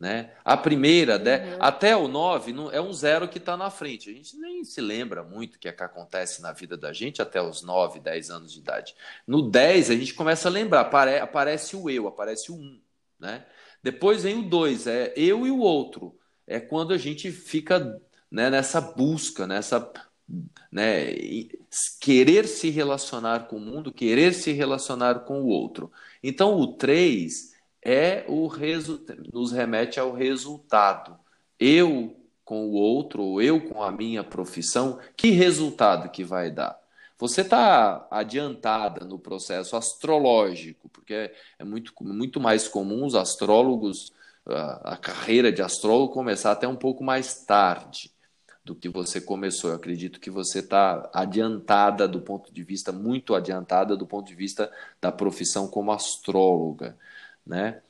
né? 0.00 0.30
A 0.42 0.56
primeira, 0.56 1.18
uhum. 1.18 1.58
até 1.60 1.94
o 1.94 2.08
9, 2.08 2.54
não, 2.54 2.72
é 2.72 2.80
um 2.80 2.90
zero 2.90 3.28
que 3.28 3.36
está 3.36 3.54
na 3.54 3.68
frente. 3.68 4.08
A 4.08 4.12
gente 4.14 4.34
nem 4.38 4.64
se 4.64 4.80
lembra 4.80 5.22
muito 5.22 5.56
o 5.56 5.58
que, 5.58 5.68
é 5.68 5.72
que 5.72 5.82
acontece 5.82 6.40
na 6.40 6.52
vida 6.52 6.74
da 6.74 6.90
gente 6.90 7.20
até 7.20 7.42
os 7.42 7.62
9, 7.62 8.00
10 8.00 8.30
anos 8.30 8.50
de 8.54 8.60
idade. 8.60 8.94
No 9.26 9.42
10, 9.42 9.90
a 9.90 9.94
gente 9.94 10.14
começa 10.14 10.48
a 10.48 10.50
lembrar, 10.50 10.80
apare, 10.80 11.18
aparece 11.18 11.76
o 11.76 11.90
eu, 11.90 12.08
aparece 12.08 12.50
o 12.50 12.54
1. 12.54 12.80
Né? 13.20 13.44
Depois 13.82 14.22
vem 14.22 14.38
o 14.38 14.48
2, 14.48 14.86
é 14.86 15.12
eu 15.14 15.46
e 15.46 15.50
o 15.50 15.58
outro. 15.58 16.18
É 16.46 16.58
quando 16.58 16.94
a 16.94 16.98
gente 16.98 17.30
fica 17.30 18.00
né, 18.30 18.48
nessa 18.48 18.80
busca, 18.80 19.46
nessa. 19.46 19.92
Né, 20.70 21.12
querer 22.00 22.46
se 22.46 22.70
relacionar 22.70 23.48
com 23.48 23.56
o 23.56 23.60
mundo, 23.60 23.92
querer 23.92 24.32
se 24.32 24.52
relacionar 24.52 25.20
com 25.20 25.42
o 25.42 25.48
outro. 25.48 25.90
Então, 26.22 26.54
o 26.58 26.74
3 26.74 27.54
é 27.82 28.24
o 28.28 28.46
resultado, 28.46 29.22
nos 29.32 29.50
remete 29.50 29.98
ao 29.98 30.12
resultado. 30.12 31.18
Eu 31.58 32.16
com 32.44 32.68
o 32.68 32.72
outro, 32.72 33.22
ou 33.22 33.42
eu 33.42 33.60
com 33.68 33.82
a 33.82 33.90
minha 33.90 34.22
profissão, 34.24 34.98
que 35.16 35.30
resultado 35.30 36.10
que 36.10 36.24
vai 36.24 36.50
dar? 36.50 36.80
você 37.20 37.42
está 37.42 38.08
adiantada 38.10 39.04
no 39.04 39.18
processo 39.18 39.76
astrológico, 39.76 40.88
porque 40.88 41.12
é, 41.12 41.34
é 41.58 41.64
muito, 41.64 41.92
muito 42.00 42.40
mais 42.40 42.66
comum 42.66 43.04
os 43.04 43.14
astrólogos, 43.14 44.10
a, 44.46 44.94
a 44.94 44.96
carreira 44.96 45.52
de 45.52 45.60
astrólogo 45.60 46.14
começar 46.14 46.52
até 46.52 46.66
um 46.66 46.74
pouco 46.74 47.04
mais 47.04 47.44
tarde 47.44 48.10
do 48.64 48.74
que 48.74 48.88
você 48.88 49.20
começou. 49.20 49.70
Eu 49.70 49.76
acredito 49.76 50.20
que 50.20 50.30
você 50.30 50.60
está 50.60 51.10
adiantada 51.12 52.06
do 52.06 52.20
ponto 52.20 52.52
de 52.52 52.62
vista, 52.62 52.92
muito 52.92 53.34
adiantada 53.34 53.96
do 53.96 54.06
ponto 54.06 54.26
de 54.26 54.34
vista 54.34 54.70
da 55.00 55.10
profissão 55.10 55.66
como 55.66 55.92
astróloga, 55.92 56.96
né? 57.46 57.80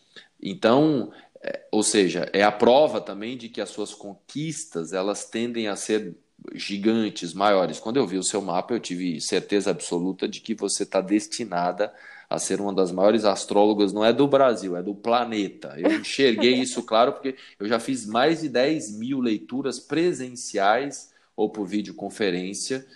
Então, 0.42 1.12
é, 1.42 1.66
ou 1.70 1.82
seja, 1.82 2.30
é 2.32 2.42
a 2.42 2.52
prova 2.52 3.00
também 3.00 3.36
de 3.36 3.48
que 3.48 3.60
as 3.60 3.70
suas 3.70 3.94
conquistas 3.94 4.92
elas 4.92 5.24
tendem 5.24 5.68
a 5.68 5.76
ser 5.76 6.16
gigantes, 6.54 7.34
maiores. 7.34 7.78
Quando 7.78 7.98
eu 7.98 8.06
vi 8.06 8.16
o 8.16 8.22
seu 8.22 8.40
mapa, 8.40 8.72
eu 8.72 8.80
tive 8.80 9.20
certeza 9.20 9.70
absoluta 9.70 10.26
de 10.26 10.40
que 10.40 10.54
você 10.54 10.84
está 10.84 11.00
destinada 11.00 11.92
a 12.30 12.38
ser 12.38 12.60
uma 12.60 12.72
das 12.72 12.92
maiores 12.92 13.24
astrólogas, 13.24 13.92
não 13.92 14.04
é 14.04 14.12
do 14.12 14.28
Brasil, 14.28 14.76
é 14.76 14.82
do 14.82 14.94
planeta. 14.94 15.74
Eu 15.76 15.90
enxerguei 16.00 16.54
isso 16.54 16.84
claro 16.84 17.12
porque 17.12 17.34
eu 17.58 17.66
já 17.66 17.80
fiz 17.80 18.06
mais 18.06 18.40
de 18.40 18.48
10 18.48 18.96
mil 18.96 19.18
leituras 19.18 19.80
presenciais 19.80 21.12
ou 21.34 21.50
por 21.50 21.66
videoconferência 21.66 22.86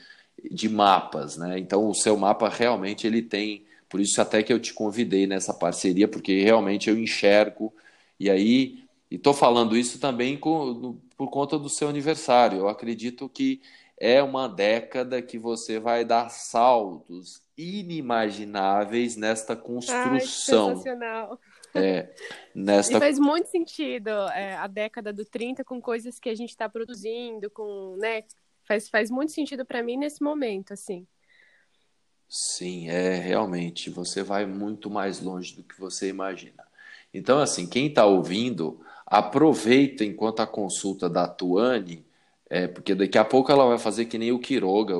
de 0.48 0.68
mapas, 0.68 1.36
né? 1.36 1.58
Então 1.58 1.88
o 1.88 1.94
seu 1.94 2.16
mapa 2.16 2.48
realmente 2.48 3.08
ele 3.08 3.22
tem, 3.22 3.64
por 3.88 4.00
isso 4.00 4.20
até 4.20 4.40
que 4.40 4.52
eu 4.52 4.60
te 4.60 4.72
convidei 4.72 5.26
nessa 5.26 5.52
parceria, 5.52 6.06
porque 6.06 6.42
realmente 6.42 6.88
eu 6.88 6.96
enxergo 6.96 7.74
e 8.20 8.30
aí 8.30 8.84
e 9.10 9.16
estou 9.16 9.34
falando 9.34 9.76
isso 9.76 9.98
também 9.98 10.36
com, 10.36 10.96
por 11.16 11.28
conta 11.30 11.58
do 11.58 11.68
seu 11.68 11.88
aniversário. 11.88 12.58
Eu 12.58 12.68
acredito 12.68 13.28
que 13.28 13.60
é 14.04 14.22
uma 14.22 14.46
década 14.46 15.22
que 15.22 15.38
você 15.38 15.80
vai 15.80 16.04
dar 16.04 16.28
saltos 16.28 17.40
inimagináveis 17.56 19.16
nesta 19.16 19.56
construção. 19.56 20.12
Ai, 20.12 20.20
sensacional. 20.20 21.40
É, 21.74 22.14
nesta... 22.54 22.98
E 22.98 23.00
faz 23.00 23.18
muito 23.18 23.48
sentido 23.48 24.10
é, 24.10 24.56
a 24.56 24.66
década 24.66 25.10
do 25.10 25.24
30 25.24 25.64
com 25.64 25.80
coisas 25.80 26.18
que 26.18 26.28
a 26.28 26.34
gente 26.34 26.50
está 26.50 26.68
produzindo, 26.68 27.48
com, 27.48 27.96
né? 27.98 28.24
Faz, 28.68 28.90
faz 28.90 29.10
muito 29.10 29.32
sentido 29.32 29.64
para 29.64 29.82
mim 29.82 29.96
nesse 29.96 30.22
momento, 30.22 30.74
assim. 30.74 31.06
Sim, 32.28 32.90
é 32.90 33.14
realmente. 33.14 33.88
Você 33.88 34.22
vai 34.22 34.44
muito 34.44 34.90
mais 34.90 35.18
longe 35.18 35.56
do 35.56 35.62
que 35.62 35.80
você 35.80 36.10
imagina. 36.10 36.62
Então, 37.12 37.38
assim, 37.38 37.66
quem 37.66 37.86
está 37.86 38.04
ouvindo, 38.04 38.84
aproveita 39.06 40.04
enquanto 40.04 40.40
a 40.40 40.46
consulta 40.46 41.08
da 41.08 41.26
Tuane, 41.26 42.03
é, 42.54 42.68
porque 42.68 42.94
daqui 42.94 43.18
a 43.18 43.24
pouco 43.24 43.50
ela 43.50 43.66
vai 43.66 43.78
fazer 43.78 44.04
que 44.04 44.16
nem 44.16 44.30
o 44.30 44.38
Quiroga, 44.38 44.94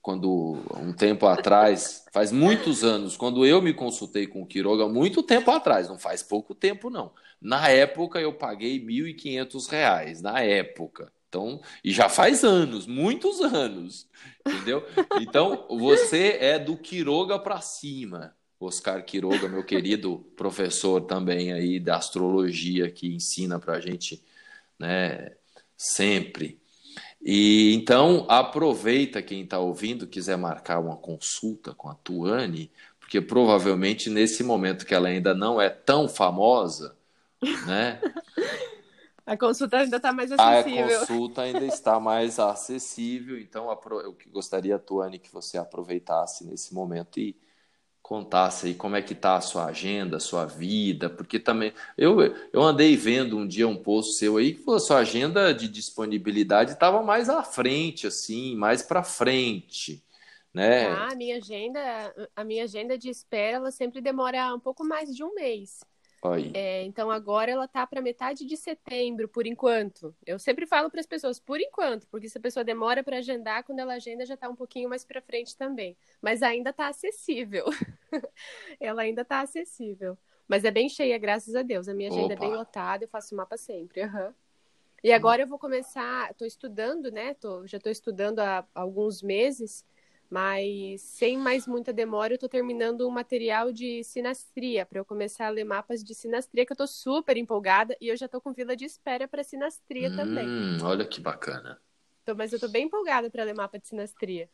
quando 0.00 0.56
um 0.74 0.90
tempo 0.90 1.26
atrás, 1.26 2.06
faz 2.10 2.32
muitos 2.32 2.82
anos, 2.82 3.18
quando 3.18 3.44
eu 3.44 3.60
me 3.60 3.74
consultei 3.74 4.26
com 4.26 4.40
o 4.40 4.46
Quiroga, 4.46 4.88
muito 4.88 5.22
tempo 5.22 5.50
atrás, 5.50 5.90
não 5.90 5.98
faz 5.98 6.22
pouco 6.22 6.54
tempo 6.54 6.88
não. 6.88 7.12
Na 7.38 7.68
época 7.68 8.18
eu 8.18 8.32
paguei 8.32 8.78
R$ 8.78 9.12
1.500, 9.12 10.22
na 10.22 10.40
época. 10.40 11.12
Então, 11.28 11.60
e 11.84 11.92
já 11.92 12.08
faz 12.08 12.42
anos, 12.44 12.86
muitos 12.86 13.42
anos, 13.42 14.08
entendeu? 14.46 14.86
Então, 15.20 15.66
você 15.68 16.38
é 16.40 16.58
do 16.58 16.78
Quiroga 16.78 17.38
para 17.38 17.60
cima. 17.60 18.34
Oscar 18.58 19.04
Quiroga, 19.04 19.50
meu 19.50 19.64
querido 19.64 20.20
professor 20.34 21.02
também 21.02 21.52
aí 21.52 21.78
da 21.78 21.96
astrologia 21.96 22.90
que 22.90 23.14
ensina 23.14 23.58
para 23.58 23.74
a 23.74 23.80
gente, 23.80 24.22
né, 24.78 25.32
sempre. 25.82 26.60
E 27.20 27.74
então 27.74 28.26
aproveita 28.28 29.22
quem 29.22 29.42
está 29.42 29.58
ouvindo, 29.58 30.06
quiser 30.06 30.36
marcar 30.36 30.78
uma 30.78 30.96
consulta 30.96 31.74
com 31.74 31.88
a 31.88 31.94
Tuane, 31.94 32.70
porque 32.98 33.20
provavelmente 33.20 34.10
nesse 34.10 34.42
momento 34.42 34.86
que 34.86 34.94
ela 34.94 35.08
ainda 35.08 35.34
não 35.34 35.60
é 35.60 35.68
tão 35.68 36.08
famosa, 36.08 36.96
né? 37.66 38.00
A 39.24 39.36
consulta 39.36 39.78
ainda 39.78 39.98
está 39.98 40.12
mais 40.12 40.32
acessível. 40.32 40.96
A 40.96 40.98
consulta 40.98 41.42
ainda 41.42 41.64
está 41.64 42.00
mais 42.00 42.40
acessível, 42.40 43.38
então 43.38 43.70
eu 43.70 44.16
gostaria, 44.32 44.76
Tuane, 44.80 45.16
que 45.16 45.32
você 45.32 45.56
aproveitasse 45.56 46.44
nesse 46.44 46.74
momento 46.74 47.20
e 47.20 47.36
contasse 48.02 48.66
aí 48.66 48.74
como 48.74 48.96
é 48.96 49.02
que 49.02 49.12
está 49.12 49.36
a 49.36 49.40
sua 49.40 49.66
agenda, 49.66 50.16
a 50.16 50.20
sua 50.20 50.44
vida, 50.44 51.08
porque 51.08 51.38
também 51.38 51.72
eu, 51.96 52.20
eu 52.52 52.62
andei 52.62 52.96
vendo 52.96 53.38
um 53.38 53.46
dia 53.46 53.66
um 53.68 53.76
post 53.76 54.14
seu 54.14 54.36
aí 54.36 54.54
que 54.54 54.70
a 54.70 54.78
sua 54.78 54.98
agenda 54.98 55.52
de 55.54 55.68
disponibilidade 55.68 56.72
estava 56.72 57.02
mais 57.02 57.28
à 57.28 57.42
frente, 57.42 58.06
assim, 58.06 58.56
mais 58.56 58.82
para 58.82 59.02
frente, 59.04 60.04
né? 60.52 60.86
Ah, 60.86 61.12
a 61.12 61.14
minha 61.14 61.36
agenda, 61.36 61.80
a 62.34 62.44
minha 62.44 62.64
agenda 62.64 62.98
de 62.98 63.08
espera, 63.08 63.58
ela 63.58 63.70
sempre 63.70 64.00
demora 64.00 64.54
um 64.54 64.60
pouco 64.60 64.84
mais 64.84 65.14
de 65.14 65.22
um 65.22 65.34
mês. 65.34 65.80
É, 66.54 66.84
então 66.84 67.10
agora 67.10 67.50
ela 67.50 67.66
tá 67.66 67.84
para 67.84 68.00
metade 68.00 68.46
de 68.46 68.56
setembro, 68.56 69.26
por 69.26 69.44
enquanto. 69.44 70.14
Eu 70.24 70.38
sempre 70.38 70.66
falo 70.66 70.88
para 70.88 71.00
as 71.00 71.06
pessoas, 71.06 71.40
por 71.40 71.60
enquanto, 71.60 72.06
porque 72.06 72.28
se 72.28 72.38
a 72.38 72.40
pessoa 72.40 72.62
demora 72.62 73.02
para 73.02 73.18
agendar, 73.18 73.64
quando 73.64 73.80
ela 73.80 73.94
agenda 73.94 74.24
já 74.24 74.36
tá 74.36 74.48
um 74.48 74.54
pouquinho 74.54 74.88
mais 74.88 75.04
para 75.04 75.20
frente 75.20 75.56
também. 75.56 75.96
Mas 76.22 76.40
ainda 76.40 76.72
tá 76.72 76.86
acessível. 76.86 77.64
ela 78.78 79.02
ainda 79.02 79.24
tá 79.24 79.40
acessível. 79.40 80.16
Mas 80.46 80.64
é 80.64 80.70
bem 80.70 80.88
cheia, 80.88 81.18
graças 81.18 81.56
a 81.56 81.62
Deus. 81.62 81.88
A 81.88 81.94
minha 81.94 82.08
agenda 82.08 82.34
Opa. 82.34 82.44
é 82.44 82.48
bem 82.48 82.56
lotada, 82.56 83.04
eu 83.04 83.08
faço 83.08 83.34
mapa 83.34 83.56
sempre. 83.56 84.04
Uhum. 84.04 84.32
E 85.02 85.12
agora 85.12 85.42
eu 85.42 85.48
vou 85.48 85.58
começar, 85.58 86.30
estou 86.30 86.46
estudando, 86.46 87.10
né? 87.10 87.34
Tô, 87.34 87.66
já 87.66 87.78
estou 87.78 87.90
estudando 87.90 88.38
há 88.38 88.64
alguns 88.72 89.20
meses 89.20 89.84
mas 90.32 91.02
sem 91.02 91.36
mais 91.36 91.66
muita 91.66 91.92
demora, 91.92 92.32
eu 92.32 92.36
estou 92.36 92.48
terminando 92.48 93.06
um 93.06 93.10
material 93.10 93.70
de 93.70 94.02
sinastria, 94.02 94.86
para 94.86 94.98
eu 94.98 95.04
começar 95.04 95.46
a 95.46 95.50
ler 95.50 95.64
mapas 95.64 96.02
de 96.02 96.14
sinastria, 96.14 96.64
que 96.64 96.72
eu 96.72 96.74
estou 96.74 96.86
super 96.86 97.36
empolgada 97.36 97.94
e 98.00 98.08
eu 98.08 98.16
já 98.16 98.24
estou 98.24 98.40
com 98.40 98.54
fila 98.54 98.74
de 98.74 98.86
espera 98.86 99.28
para 99.28 99.44
sinastria 99.44 100.08
hum, 100.08 100.16
também. 100.16 100.82
Olha 100.82 101.04
que 101.04 101.20
bacana. 101.20 101.78
Mas 102.34 102.50
eu 102.50 102.56
estou 102.56 102.70
bem 102.70 102.86
empolgada 102.86 103.28
para 103.28 103.44
ler 103.44 103.54
mapa 103.54 103.78
de 103.78 103.86
sinastria. 103.86 104.48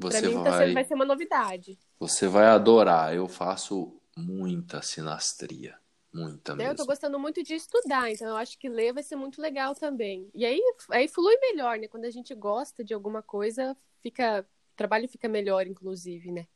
Para 0.00 0.20
mim 0.20 0.42
tá 0.42 0.50
vai... 0.50 0.66
Tá 0.66 0.74
vai 0.74 0.84
ser 0.84 0.94
uma 0.94 1.04
novidade. 1.04 1.78
Você 2.00 2.26
vai 2.26 2.46
adorar. 2.46 3.14
Eu 3.14 3.28
faço 3.28 4.00
muita 4.16 4.82
sinastria. 4.82 5.78
Muita 6.12 6.56
mesmo. 6.56 6.72
Eu 6.72 6.76
tô 6.76 6.86
gostando 6.86 7.20
muito 7.20 7.40
de 7.44 7.54
estudar, 7.54 8.10
então 8.10 8.26
eu 8.26 8.36
acho 8.36 8.58
que 8.58 8.68
ler 8.68 8.94
vai 8.94 9.04
ser 9.04 9.14
muito 9.14 9.40
legal 9.40 9.76
também. 9.76 10.28
E 10.34 10.44
aí, 10.44 10.60
aí 10.90 11.06
flui 11.06 11.36
melhor, 11.36 11.78
né? 11.78 11.86
Quando 11.86 12.06
a 12.06 12.10
gente 12.10 12.34
gosta 12.34 12.82
de 12.82 12.94
alguma 12.94 13.22
coisa, 13.22 13.76
fica 14.00 14.44
trabalho 14.78 15.08
fica 15.08 15.28
melhor, 15.28 15.66
inclusive, 15.66 16.30
né? 16.30 16.46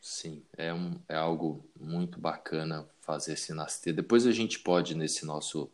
Sim, 0.00 0.44
é, 0.56 0.72
um, 0.72 1.00
é 1.08 1.16
algo 1.16 1.68
muito 1.78 2.20
bacana 2.20 2.86
fazer 3.00 3.36
sinastria. 3.36 3.92
Depois 3.92 4.26
a 4.26 4.32
gente 4.32 4.60
pode, 4.60 4.94
nesse 4.94 5.26
nosso, 5.26 5.68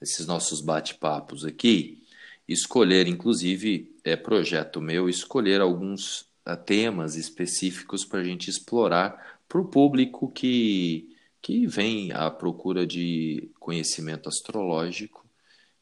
nesses 0.00 0.26
nossos 0.26 0.60
bate-papos 0.60 1.44
aqui, 1.44 2.02
escolher, 2.48 3.06
inclusive, 3.06 3.94
é 4.02 4.16
projeto 4.16 4.80
meu, 4.80 5.08
escolher 5.08 5.60
alguns 5.60 6.22
uh, 6.46 6.56
temas 6.56 7.14
específicos 7.14 8.04
para 8.04 8.20
a 8.20 8.24
gente 8.24 8.50
explorar 8.50 9.38
para 9.48 9.60
o 9.60 9.68
público 9.68 10.30
que, 10.32 11.14
que 11.40 11.66
vem 11.66 12.10
à 12.12 12.30
procura 12.30 12.84
de 12.86 13.50
conhecimento 13.60 14.28
astrológico. 14.28 15.24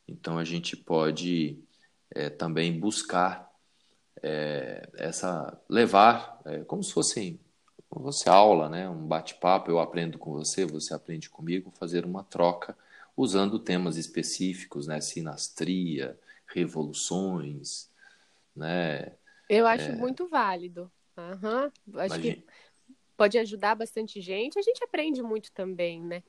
Então 0.07 0.36
a 0.36 0.44
gente 0.44 0.77
pode 0.77 1.57
é, 2.11 2.28
também 2.28 2.78
buscar 2.78 3.49
é, 4.22 4.88
essa 4.94 5.59
levar 5.68 6.40
é, 6.44 6.59
como 6.64 6.82
se 6.82 6.92
fosse 6.92 7.40
como 7.88 8.09
aula, 8.26 8.68
né? 8.68 8.88
Um 8.88 9.06
bate-papo. 9.06 9.70
Eu 9.70 9.80
aprendo 9.80 10.18
com 10.18 10.32
você, 10.32 10.64
você 10.64 10.94
aprende 10.94 11.28
comigo, 11.28 11.72
fazer 11.72 12.05
uma 12.05 12.22
troca 12.22 12.76
usando 13.16 13.59
temas 13.59 13.97
específicos, 13.97 14.86
né? 14.86 15.01
Sinastria, 15.01 16.18
revoluções, 16.47 17.90
né? 18.55 19.12
Eu 19.48 19.66
acho 19.66 19.90
é... 19.90 19.92
muito 19.92 20.28
válido. 20.28 20.90
Uhum. 21.16 21.98
Acho 22.01 22.14
Imagina... 22.14 22.36
que 22.36 22.44
pode 23.16 23.38
ajudar 23.38 23.74
bastante 23.74 24.20
gente. 24.20 24.59
A 24.59 24.62
gente 24.62 24.82
aprende 24.84 25.22
muito 25.22 25.51
também, 25.52 26.01
né? 26.01 26.22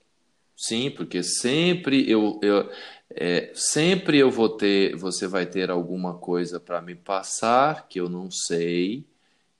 Sim, 0.61 0.91
porque 0.91 1.23
sempre 1.23 2.07
eu, 2.09 2.39
eu 2.43 2.69
é, 3.09 3.51
sempre 3.55 4.19
eu 4.19 4.29
vou 4.29 4.47
ter, 4.47 4.95
você 4.95 5.25
vai 5.27 5.43
ter 5.47 5.71
alguma 5.71 6.19
coisa 6.19 6.59
para 6.59 6.79
me 6.81 6.93
passar 6.95 7.87
que 7.87 7.99
eu 7.99 8.07
não 8.07 8.29
sei 8.29 9.03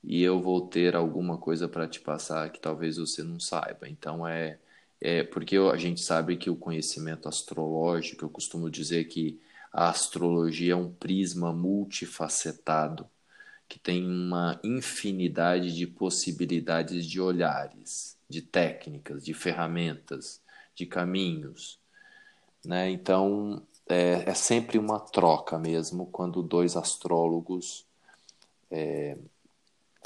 e 0.04 0.22
eu 0.22 0.40
vou 0.40 0.60
ter 0.68 0.94
alguma 0.94 1.36
coisa 1.38 1.68
para 1.68 1.88
te 1.88 2.00
passar 2.00 2.50
que 2.52 2.60
talvez 2.60 2.98
você 2.98 3.22
não 3.24 3.40
saiba. 3.40 3.88
Então 3.88 4.26
é, 4.26 4.60
é 5.00 5.24
porque 5.24 5.56
a 5.56 5.76
gente 5.76 6.00
sabe 6.00 6.36
que 6.36 6.48
o 6.48 6.54
conhecimento 6.56 7.28
astrológico, 7.28 8.24
eu 8.24 8.30
costumo 8.30 8.70
dizer 8.70 9.06
que 9.06 9.40
a 9.72 9.88
astrologia 9.90 10.74
é 10.74 10.76
um 10.76 10.92
prisma 10.92 11.52
multifacetado 11.52 13.08
que 13.68 13.78
tem 13.78 14.06
uma 14.06 14.60
infinidade 14.62 15.74
de 15.74 15.86
possibilidades 15.86 17.06
de 17.06 17.20
olhares, 17.20 18.16
de 18.28 18.42
técnicas, 18.42 19.24
de 19.24 19.34
ferramentas 19.34 20.41
de 20.74 20.86
caminhos. 20.86 21.78
Né? 22.64 22.90
Então, 22.90 23.62
é, 23.88 24.30
é 24.30 24.34
sempre 24.34 24.78
uma 24.78 25.00
troca 25.00 25.58
mesmo 25.58 26.06
quando 26.06 26.42
dois 26.42 26.76
astrólogos 26.76 27.86
é, 28.70 29.16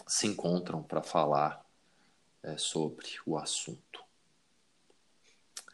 se 0.06 0.26
encontram 0.26 0.82
para 0.82 1.02
falar 1.02 1.64
é, 2.42 2.56
sobre 2.56 3.06
o 3.24 3.36
assunto. 3.36 4.04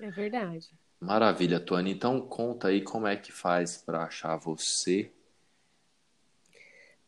É 0.00 0.10
verdade. 0.10 0.70
Maravilha, 0.98 1.58
Tuane. 1.58 1.92
Então 1.92 2.20
conta 2.20 2.68
aí 2.68 2.82
como 2.82 3.06
é 3.06 3.16
que 3.16 3.32
faz 3.32 3.76
para 3.76 4.04
achar 4.04 4.36
você. 4.36 5.12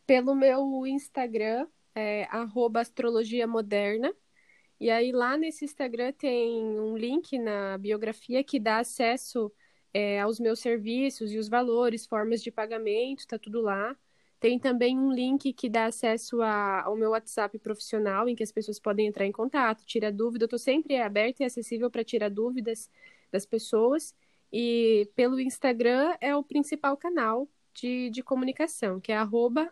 Pelo 0.05 0.35
meu 0.35 0.85
Instagram, 0.85 1.67
é 1.95 2.27
astrologia 2.79 3.47
moderna. 3.47 4.13
E 4.79 4.89
aí 4.89 5.11
lá 5.11 5.37
nesse 5.37 5.65
Instagram 5.65 6.11
tem 6.13 6.79
um 6.79 6.97
link 6.97 7.37
na 7.39 7.77
biografia 7.77 8.43
que 8.43 8.59
dá 8.59 8.79
acesso 8.79 9.51
é, 9.93 10.19
aos 10.19 10.39
meus 10.39 10.59
serviços 10.59 11.31
e 11.31 11.37
os 11.37 11.47
valores, 11.47 12.05
formas 12.05 12.43
de 12.43 12.51
pagamento, 12.51 13.25
tá 13.27 13.39
tudo 13.39 13.61
lá. 13.61 13.95
Tem 14.39 14.59
também 14.59 14.97
um 14.99 15.11
link 15.11 15.53
que 15.53 15.69
dá 15.69 15.85
acesso 15.85 16.41
a, 16.41 16.83
ao 16.83 16.95
meu 16.95 17.11
WhatsApp 17.11 17.57
profissional, 17.59 18.27
em 18.27 18.35
que 18.35 18.43
as 18.43 18.51
pessoas 18.51 18.79
podem 18.79 19.07
entrar 19.07 19.25
em 19.25 19.31
contato, 19.31 19.85
tirar 19.85 20.11
dúvida. 20.11 20.43
Eu 20.43 20.47
estou 20.47 20.59
sempre 20.59 20.97
aberta 20.97 21.43
e 21.43 21.45
acessível 21.45 21.89
para 21.89 22.03
tirar 22.03 22.29
dúvidas 22.29 22.89
das 23.31 23.45
pessoas. 23.45 24.13
E 24.51 25.09
pelo 25.15 25.39
Instagram 25.39 26.15
é 26.21 26.35
o 26.35 26.43
principal 26.43 26.97
canal 26.97 27.49
de, 27.75 28.09
de 28.09 28.23
comunicação, 28.23 28.99
que 28.99 29.11
é 29.11 29.17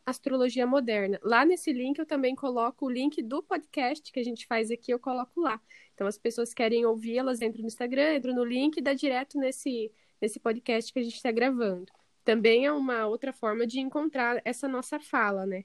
astrologia 0.06 0.68
moderna. 0.68 1.20
Lá 1.24 1.46
nesse 1.46 1.72
link 1.72 1.98
eu 1.98 2.06
também 2.06 2.36
coloco 2.36 2.86
o 2.86 2.90
link 2.90 3.24
do 3.24 3.42
podcast 3.42 4.12
que 4.12 4.20
a 4.20 4.24
gente 4.24 4.46
faz 4.46 4.70
aqui, 4.70 4.92
eu 4.92 5.00
coloco 5.00 5.40
lá. 5.40 5.60
Então 5.94 6.06
as 6.06 6.18
pessoas 6.18 6.54
querem 6.54 6.86
ouvir, 6.86 7.18
elas 7.18 7.42
entram 7.42 7.62
no 7.62 7.68
Instagram, 7.68 8.16
entram 8.16 8.36
no 8.36 8.44
link 8.44 8.78
e 8.78 8.82
dá 8.82 8.94
direto 8.94 9.40
nesse, 9.40 9.92
nesse 10.22 10.40
podcast 10.40 10.92
que 10.92 11.00
a 11.00 11.04
gente 11.04 11.16
está 11.16 11.32
gravando. 11.32 11.92
Também 12.26 12.66
é 12.66 12.72
uma 12.72 13.06
outra 13.08 13.32
forma 13.32 13.66
de 13.66 13.80
encontrar 13.80 14.42
essa 14.44 14.68
nossa 14.68 15.00
fala, 15.00 15.46
né? 15.46 15.64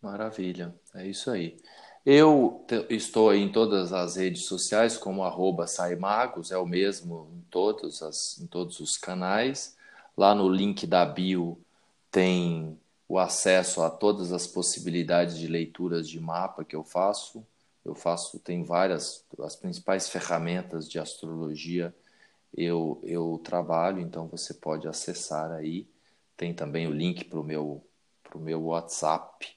Maravilha, 0.00 0.74
é 0.94 1.06
isso 1.06 1.30
aí. 1.30 1.56
Eu 2.04 2.66
estou 2.90 3.32
em 3.32 3.50
todas 3.50 3.92
as 3.92 4.16
redes 4.16 4.44
sociais 4.46 4.98
como 4.98 5.22
arroba 5.22 5.66
saimagos, 5.66 6.50
é 6.50 6.58
o 6.58 6.66
mesmo 6.66 7.30
em 7.32 7.40
todos, 7.48 8.02
as, 8.02 8.38
em 8.40 8.46
todos 8.46 8.80
os 8.80 8.96
canais. 8.98 9.76
Lá 10.16 10.34
no 10.34 10.48
link 10.48 10.86
da 10.86 11.04
bio 11.04 11.58
tem 12.10 12.78
o 13.08 13.18
acesso 13.18 13.82
a 13.82 13.90
todas 13.90 14.32
as 14.32 14.46
possibilidades 14.46 15.38
de 15.38 15.46
leituras 15.46 16.08
de 16.08 16.20
mapa 16.20 16.64
que 16.64 16.76
eu 16.76 16.84
faço. 16.84 17.46
Eu 17.84 17.94
faço, 17.94 18.38
tem 18.38 18.62
várias, 18.62 19.24
as 19.40 19.56
principais 19.56 20.08
ferramentas 20.08 20.88
de 20.88 20.98
astrologia 20.98 21.94
eu, 22.54 23.00
eu 23.02 23.40
trabalho, 23.42 24.00
então 24.00 24.28
você 24.28 24.54
pode 24.54 24.86
acessar 24.86 25.50
aí. 25.52 25.88
Tem 26.36 26.54
também 26.54 26.86
o 26.86 26.92
link 26.92 27.24
para 27.24 27.40
o 27.40 27.44
meu, 27.44 27.82
pro 28.22 28.38
meu 28.38 28.62
WhatsApp 28.64 29.56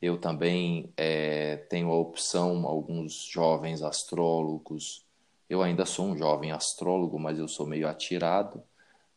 eu 0.00 0.18
também 0.18 0.92
é, 0.96 1.56
tenho 1.68 1.90
a 1.90 1.98
opção, 1.98 2.66
alguns 2.66 3.24
jovens 3.24 3.82
astrólogos. 3.82 5.04
Eu 5.48 5.62
ainda 5.62 5.86
sou 5.86 6.06
um 6.06 6.16
jovem 6.16 6.52
astrólogo, 6.52 7.18
mas 7.18 7.38
eu 7.38 7.48
sou 7.48 7.66
meio 7.66 7.88
atirado, 7.88 8.62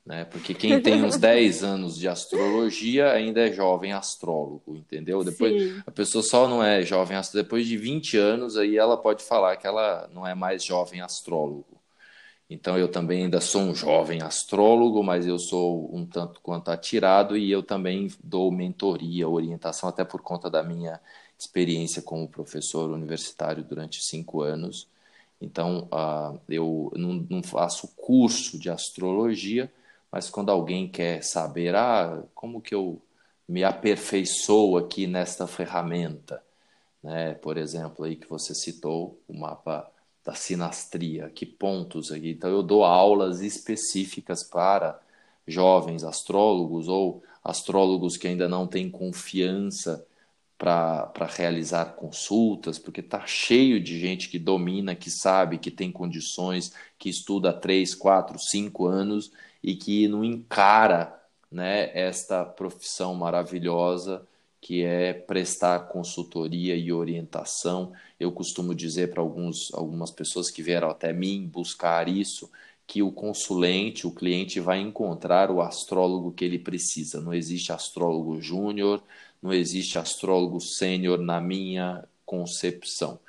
né? 0.10 0.26
Porque 0.26 0.56
quem 0.56 0.82
tem 0.82 1.04
uns 1.04 1.16
10 1.22 1.64
anos 1.64 1.96
de 1.96 2.08
astrologia 2.08 3.12
ainda 3.12 3.48
é 3.48 3.54
jovem 3.54 3.94
astrólogo, 3.94 4.76
entendeu? 4.76 5.24
Depois 5.24 5.54
Sim. 5.54 5.84
a 5.86 5.92
pessoa 5.92 6.24
só 6.24 6.48
não 6.48 6.64
é 6.64 6.82
jovem 6.82 7.16
astrólogo 7.16 7.46
depois 7.46 7.68
de 7.68 7.78
20 7.78 8.18
anos 8.18 8.58
aí 8.58 8.76
ela 8.76 8.98
pode 8.98 9.24
falar 9.24 9.56
que 9.58 9.68
ela 9.68 10.10
não 10.12 10.26
é 10.26 10.34
mais 10.34 10.64
jovem 10.64 11.00
astrólogo. 11.00 11.80
Então 12.50 12.76
eu 12.76 12.88
também 12.88 13.26
ainda 13.26 13.40
sou 13.40 13.62
um 13.62 13.76
jovem 13.76 14.24
astrólogo, 14.24 15.04
mas 15.04 15.28
eu 15.28 15.38
sou 15.38 15.96
um 15.96 16.04
tanto 16.04 16.42
quanto 16.42 16.72
atirado 16.72 17.38
e 17.38 17.52
eu 17.52 17.62
também 17.62 18.12
dou 18.24 18.52
mentoria, 18.52 19.30
orientação, 19.30 19.88
até 19.88 20.04
por 20.04 20.24
conta 20.24 20.50
da 20.50 20.64
minha 20.64 21.00
experiência 21.38 22.02
como 22.02 22.28
professor 22.28 22.90
universitário 22.90 23.64
durante 23.64 24.04
cinco 24.04 24.42
anos. 24.42 24.88
Então 25.40 25.88
uh, 25.94 26.40
eu 26.50 26.92
não, 26.96 27.28
não, 27.30 27.44
faço 27.44 27.90
curso 27.96 28.58
de 28.58 28.72
astrologia, 28.72 29.72
mas 30.12 30.30
quando 30.30 30.52
alguém 30.52 30.88
quer 30.88 31.24
saber, 31.24 31.76
ah, 31.76 32.24
como 32.34 32.62
que 32.62 32.74
eu 32.74 33.02
me 33.48 33.64
aperfeiçoo 33.64 34.78
aqui 34.78 35.08
nesta 35.08 35.48
ferramenta, 35.48 36.44
né? 37.04 37.34
Por 37.36 37.58
exemplo, 37.58 38.06
aí 38.06 38.16
que 38.16 38.30
você 38.30 38.54
citou 38.54 39.22
o 39.28 39.34
mapa 39.34 39.90
da 40.24 40.36
sinastria, 40.36 41.30
que 41.30 41.46
pontos 41.46 42.12
aqui. 42.12 42.32
Então 42.32 42.50
eu 42.50 42.62
dou 42.62 42.84
aulas 42.84 43.42
específicas 43.42 44.44
para 44.44 45.00
jovens 45.48 46.04
astrólogos 46.04 46.88
ou 46.88 47.24
astrólogos 47.44 48.18
que 48.18 48.28
ainda 48.28 48.48
não 48.48 48.68
têm 48.68 48.90
confiança 48.90 50.06
para 50.58 51.26
realizar 51.30 51.96
consultas, 51.96 52.78
porque 52.78 53.00
está 53.00 53.26
cheio 53.26 53.82
de 53.82 53.98
gente 53.98 54.30
que 54.30 54.38
domina, 54.38 54.94
que 54.94 55.10
sabe, 55.10 55.58
que 55.58 55.72
tem 55.72 55.90
condições, 55.90 56.74
que 56.98 57.10
estuda 57.10 57.52
há 57.52 57.54
3, 57.54 57.96
4, 57.96 58.38
5 58.38 58.86
anos 58.86 59.32
e 59.64 59.76
que 59.76 60.08
não 60.08 60.24
encara 60.24 61.20
né, 61.52 61.92
esta 61.94 62.46
profissão 62.46 63.16
maravilhosa 63.16 64.26
que 64.62 64.84
é 64.84 65.14
prestar 65.14 65.88
consultoria 65.88 66.76
e 66.76 66.92
orientação. 66.92 67.94
Eu 68.20 68.32
costumo 68.32 68.76
dizer 68.76 69.10
para 69.10 69.22
algumas 69.22 70.12
pessoas 70.12 70.52
que 70.52 70.62
vieram 70.62 70.90
até 70.90 71.14
mim 71.14 71.48
buscar 71.48 72.08
isso, 72.10 72.50
que 72.86 73.02
o 73.02 73.12
consulente, 73.12 74.08
o 74.08 74.12
cliente 74.12 74.60
vai 74.60 74.80
encontrar 74.80 75.52
o 75.52 75.62
astrólogo 75.62 76.32
que 76.32 76.44
ele 76.44 76.60
precisa. 76.60 77.22
Não 77.22 77.34
existe 77.34 77.72
astrólogo 77.72 78.42
júnior, 78.42 79.02
não 79.42 79.54
existe 79.54 79.98
astrólogo 79.98 80.60
sênior 80.60 81.20
na 81.20 81.40
minha 81.40 82.04
concepção. 82.26 83.20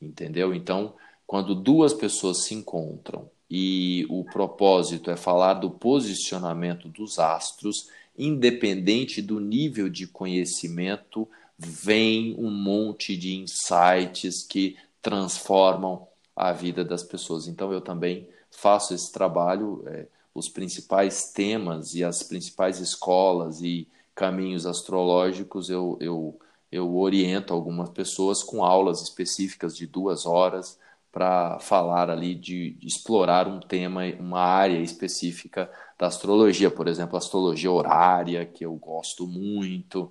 Entendeu? 0.00 0.54
Então, 0.54 0.94
quando 1.26 1.54
duas 1.54 1.94
pessoas 1.94 2.44
se 2.44 2.54
encontram 2.54 3.28
e 3.50 4.06
o 4.08 4.24
propósito 4.24 5.10
é 5.10 5.16
falar 5.16 5.54
do 5.54 5.70
posicionamento 5.70 6.88
dos 6.88 7.18
astros, 7.18 7.88
independente 8.18 9.22
do 9.22 9.38
nível 9.38 9.88
de 9.88 10.06
conhecimento, 10.06 11.28
vem 11.58 12.34
um 12.38 12.50
monte 12.50 13.16
de 13.16 13.34
insights 13.36 14.42
que 14.42 14.76
transformam 15.00 16.06
a 16.34 16.52
vida 16.52 16.84
das 16.84 17.02
pessoas. 17.02 17.46
Então, 17.46 17.72
eu 17.72 17.80
também 17.80 18.28
faço 18.50 18.94
esse 18.94 19.12
trabalho, 19.12 19.82
é, 19.86 20.06
os 20.34 20.48
principais 20.48 21.30
temas 21.32 21.94
e 21.94 22.02
as 22.02 22.22
principais 22.22 22.80
escolas 22.80 23.62
e 23.62 23.88
caminhos 24.14 24.66
astrológicos, 24.66 25.70
eu, 25.70 25.96
eu, 26.00 26.38
eu 26.72 26.96
oriento 26.96 27.52
algumas 27.52 27.90
pessoas 27.90 28.42
com 28.42 28.64
aulas 28.64 29.02
específicas 29.02 29.76
de 29.76 29.86
duas 29.86 30.26
horas 30.26 30.78
para 31.16 31.58
falar 31.60 32.10
ali 32.10 32.34
de, 32.34 32.72
de, 32.72 32.86
explorar 32.86 33.48
um 33.48 33.58
tema, 33.58 34.02
uma 34.20 34.38
área 34.38 34.78
específica 34.78 35.70
da 35.98 36.08
astrologia, 36.08 36.70
por 36.70 36.86
exemplo, 36.86 37.16
astrologia 37.16 37.72
horária, 37.72 38.44
que 38.44 38.66
eu 38.66 38.74
gosto 38.74 39.26
muito, 39.26 40.10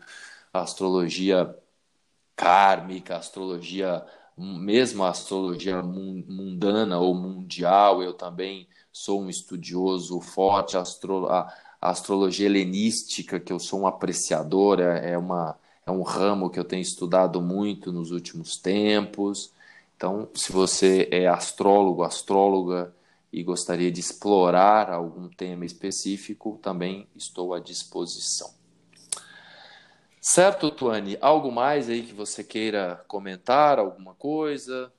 astrologia 0.52 1.56
kármica, 2.36 3.18
astrologia, 3.18 4.04
mesmo 4.36 5.04
a 5.04 5.10
astrologia 5.10 5.80
mundana 5.84 6.98
ou 6.98 7.14
mundial, 7.14 8.02
eu 8.02 8.14
também 8.16 8.68
sou 8.92 9.22
um 9.22 9.30
estudioso 9.30 10.20
forte, 10.20 10.76
a, 10.76 10.82
astro, 10.82 11.28
a, 11.28 11.54
a 11.80 11.92
astrologia 11.92 12.48
helenística, 12.48 13.40
que 13.40 13.54
eu 13.54 13.60
sou 13.60 13.82
um 13.82 13.88
apreciador, 13.88 14.80
é, 14.80 15.12
é, 15.12 15.18
uma, 15.20 15.56
é 15.86 15.92
um 15.92 16.02
ramo 16.02 16.50
que 16.50 16.60
eu 16.60 16.64
tenho 16.64 16.82
estudado 16.82 17.40
muito 17.44 17.92
nos 17.92 18.10
últimos 18.10 18.58
tempos. 18.58 19.54
Então, 19.96 20.30
se 20.36 20.52
você 20.52 21.08
é 21.12 21.28
astrólogo, 21.28 22.04
astróloga 22.04 22.96
e 23.32 23.44
gostaria 23.44 23.92
de 23.92 24.00
explorar 24.00 24.90
algum 24.90 25.30
tema 25.30 25.66
específico, 25.66 26.60
também 26.62 27.08
estou 27.16 27.54
à 27.54 27.60
disposição. 27.60 28.54
Certo, 30.20 30.72
Tuane? 30.72 31.18
Algo 31.22 31.52
mais 31.52 31.90
aí 31.90 32.02
que 32.02 32.14
você 32.14 32.44
queira 32.44 33.04
comentar? 33.08 33.78
Alguma 33.78 34.16
coisa? 34.16 34.92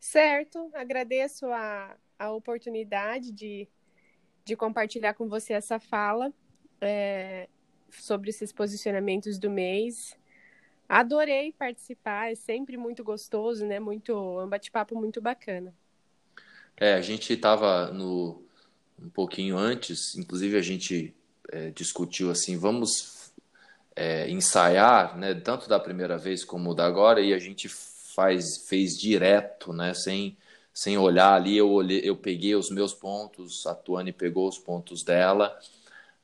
Certo, 0.00 0.70
agradeço 0.74 1.46
a, 1.46 1.96
a 2.18 2.32
oportunidade 2.32 3.30
de, 3.32 3.68
de 4.44 4.56
compartilhar 4.56 5.14
com 5.14 5.28
você 5.28 5.52
essa 5.52 5.78
fala 5.78 6.32
é, 6.80 7.48
sobre 7.90 8.30
esses 8.30 8.52
posicionamentos 8.52 9.38
do 9.38 9.50
mês. 9.50 10.16
Adorei 10.88 11.52
participar, 11.52 12.30
é 12.30 12.34
sempre 12.34 12.76
muito 12.76 13.02
gostoso, 13.02 13.66
né? 13.66 13.80
Muito, 13.80 14.12
é 14.12 14.44
um 14.44 14.48
bate-papo 14.48 14.94
muito 14.94 15.20
bacana. 15.20 15.74
É, 16.76 16.94
a 16.94 17.00
gente 17.00 17.32
estava 17.32 17.90
no 17.92 18.42
um 19.00 19.08
pouquinho 19.08 19.56
antes, 19.56 20.14
inclusive 20.16 20.56
a 20.56 20.62
gente 20.62 21.14
é, 21.50 21.70
discutiu 21.70 22.30
assim, 22.30 22.56
vamos 22.56 23.32
é, 23.94 24.28
ensaiar, 24.30 25.16
né? 25.16 25.34
Tanto 25.34 25.68
da 25.68 25.78
primeira 25.78 26.16
vez 26.18 26.44
como 26.44 26.74
da 26.74 26.86
agora 26.86 27.20
e 27.20 27.32
a 27.32 27.38
gente 27.38 27.68
faz 27.68 28.66
fez 28.68 28.96
direto, 28.98 29.72
né? 29.72 29.94
Sem 29.94 30.36
sem 30.72 30.98
olhar 30.98 31.32
ali, 31.34 31.56
eu 31.56 31.70
olhei, 31.70 32.00
eu 32.02 32.16
peguei 32.16 32.56
os 32.56 32.68
meus 32.68 32.92
pontos, 32.92 33.64
a 33.64 33.74
Tuane 33.76 34.12
pegou 34.12 34.48
os 34.48 34.58
pontos 34.58 35.04
dela, 35.04 35.56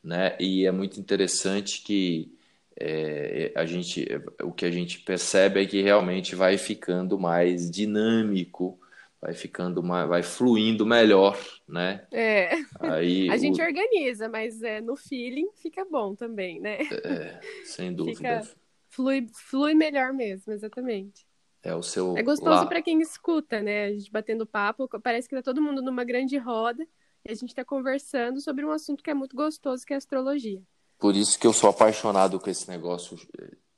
né? 0.03 0.37
E 0.41 0.67
é 0.67 0.73
muito 0.73 0.99
interessante 0.99 1.83
que 1.83 2.33
é, 2.81 3.53
a 3.55 3.67
gente, 3.67 4.07
o 4.43 4.51
que 4.53 4.65
a 4.65 4.71
gente 4.71 5.01
percebe 5.01 5.63
é 5.63 5.67
que 5.67 5.83
realmente 5.83 6.35
vai 6.35 6.57
ficando 6.57 7.19
mais 7.19 7.71
dinâmico, 7.71 8.81
vai 9.21 9.35
ficando 9.35 9.83
mais, 9.83 10.09
vai 10.09 10.23
fluindo 10.23 10.87
melhor, 10.87 11.39
né? 11.69 12.07
É. 12.11 12.53
Aí 12.81 13.29
a 13.31 13.37
gente 13.37 13.61
organiza, 13.61 14.31
mas 14.31 14.63
é, 14.63 14.81
no 14.81 14.97
feeling 14.97 15.51
fica 15.57 15.85
bom 15.85 16.15
também, 16.15 16.59
né? 16.59 16.79
É, 17.05 17.41
sem 17.65 17.93
dúvida. 17.93 18.17
Fica, 18.17 18.57
flui, 18.89 19.27
flui 19.35 19.75
melhor 19.75 20.15
mesmo, 20.15 20.53
exatamente. 20.53 21.29
É 21.63 21.75
o 21.75 21.83
seu. 21.83 22.17
É 22.17 22.23
gostoso 22.23 22.67
para 22.67 22.81
quem 22.81 23.03
escuta, 23.03 23.61
né? 23.61 23.85
A 23.85 23.93
gente 23.93 24.11
batendo 24.11 24.47
papo, 24.47 24.89
parece 25.03 25.29
que 25.29 25.37
tá 25.37 25.43
todo 25.43 25.61
mundo 25.61 25.83
numa 25.83 26.05
grande 26.05 26.39
roda 26.39 26.83
e 27.23 27.31
a 27.31 27.35
gente 27.35 27.51
está 27.51 27.63
conversando 27.63 28.41
sobre 28.41 28.65
um 28.65 28.71
assunto 28.71 29.05
que 29.05 29.11
é 29.11 29.15
muito 29.15 29.37
gostoso, 29.37 29.85
que 29.85 29.93
é 29.93 29.97
astrologia. 29.97 30.63
Por 31.01 31.17
isso 31.17 31.39
que 31.39 31.47
eu 31.47 31.53
sou 31.53 31.71
apaixonado 31.71 32.39
com 32.39 32.51
esse 32.51 32.69
negócio, 32.69 33.19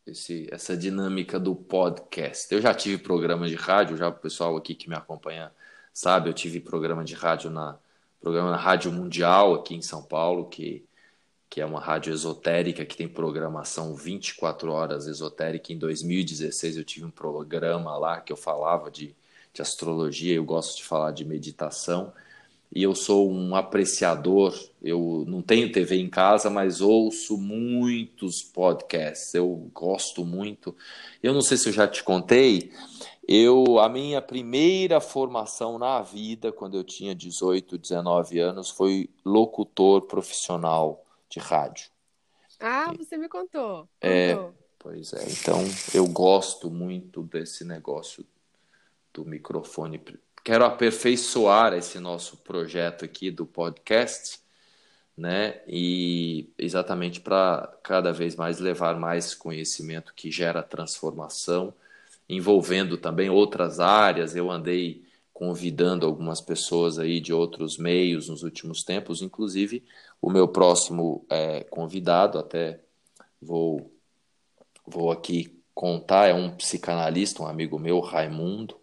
esse, 0.04 0.48
essa 0.50 0.76
dinâmica 0.76 1.38
do 1.38 1.54
podcast. 1.54 2.52
Eu 2.52 2.60
já 2.60 2.74
tive 2.74 2.98
programa 2.98 3.48
de 3.48 3.54
rádio, 3.54 3.96
já 3.96 4.08
o 4.08 4.12
pessoal 4.12 4.56
aqui 4.56 4.74
que 4.74 4.88
me 4.88 4.96
acompanha 4.96 5.52
sabe, 5.94 6.28
eu 6.28 6.34
tive 6.34 6.58
programa 6.58 7.04
de 7.04 7.14
rádio 7.14 7.48
na 7.48 7.78
programa 8.20 8.50
na 8.50 8.56
Rádio 8.56 8.90
Mundial 8.92 9.54
aqui 9.54 9.74
em 9.74 9.82
São 9.82 10.02
Paulo, 10.02 10.48
que 10.48 10.84
que 11.48 11.60
é 11.60 11.66
uma 11.66 11.80
rádio 11.80 12.14
esotérica 12.14 12.82
que 12.82 12.96
tem 12.96 13.06
programação 13.06 13.94
24 13.94 14.72
horas 14.72 15.06
esotérica. 15.06 15.70
Em 15.70 15.76
2016 15.76 16.78
eu 16.78 16.84
tive 16.84 17.04
um 17.04 17.10
programa 17.10 17.94
lá 17.98 18.22
que 18.22 18.32
eu 18.32 18.38
falava 18.38 18.90
de, 18.90 19.14
de 19.52 19.60
astrologia, 19.60 20.34
eu 20.34 20.44
gosto 20.44 20.78
de 20.78 20.84
falar 20.84 21.10
de 21.10 21.26
meditação 21.26 22.10
e 22.74 22.82
eu 22.82 22.94
sou 22.94 23.30
um 23.30 23.54
apreciador. 23.54 24.58
Eu 24.82 25.24
não 25.28 25.42
tenho 25.42 25.70
TV 25.70 25.96
em 25.96 26.08
casa, 26.08 26.48
mas 26.48 26.80
ouço 26.80 27.36
muitos 27.36 28.42
podcasts. 28.42 29.34
Eu 29.34 29.70
gosto 29.74 30.24
muito. 30.24 30.74
Eu 31.22 31.34
não 31.34 31.42
sei 31.42 31.58
se 31.58 31.68
eu 31.68 31.72
já 31.72 31.86
te 31.86 32.02
contei. 32.02 32.72
Eu 33.28 33.78
a 33.78 33.90
minha 33.90 34.22
primeira 34.22 35.00
formação 35.00 35.78
na 35.78 36.00
vida, 36.00 36.50
quando 36.50 36.76
eu 36.76 36.82
tinha 36.82 37.14
18, 37.14 37.76
19 37.76 38.38
anos, 38.38 38.70
foi 38.70 39.10
locutor 39.22 40.02
profissional 40.02 41.04
de 41.28 41.38
rádio. 41.38 41.90
Ah, 42.58 42.92
você 42.96 43.18
me 43.18 43.28
contou. 43.28 43.86
É, 44.00 44.34
pois 44.78 45.12
é. 45.12 45.24
Então 45.30 45.58
eu 45.92 46.06
gosto 46.06 46.70
muito 46.70 47.22
desse 47.22 47.64
negócio 47.64 48.24
do 49.12 49.26
microfone 49.26 49.98
quero 50.44 50.64
aperfeiçoar 50.64 51.72
esse 51.74 51.98
nosso 51.98 52.38
projeto 52.38 53.04
aqui 53.04 53.30
do 53.30 53.46
podcast, 53.46 54.40
né? 55.16 55.60
E 55.66 56.50
exatamente 56.58 57.20
para 57.20 57.72
cada 57.82 58.12
vez 58.12 58.34
mais 58.36 58.58
levar 58.58 58.98
mais 58.98 59.34
conhecimento 59.34 60.14
que 60.14 60.30
gera 60.30 60.62
transformação, 60.62 61.74
envolvendo 62.28 62.96
também 62.96 63.30
outras 63.30 63.78
áreas. 63.80 64.34
Eu 64.34 64.50
andei 64.50 65.04
convidando 65.32 66.06
algumas 66.06 66.40
pessoas 66.40 66.98
aí 66.98 67.20
de 67.20 67.32
outros 67.32 67.78
meios 67.78 68.28
nos 68.28 68.42
últimos 68.42 68.84
tempos, 68.84 69.22
inclusive 69.22 69.84
o 70.20 70.30
meu 70.30 70.46
próximo 70.48 71.24
é, 71.28 71.64
convidado, 71.64 72.38
até 72.38 72.80
vou, 73.40 73.92
vou 74.86 75.10
aqui 75.10 75.60
contar, 75.74 76.28
é 76.28 76.34
um 76.34 76.54
psicanalista, 76.54 77.42
um 77.42 77.46
amigo 77.46 77.78
meu, 77.78 77.98
Raimundo, 78.00 78.76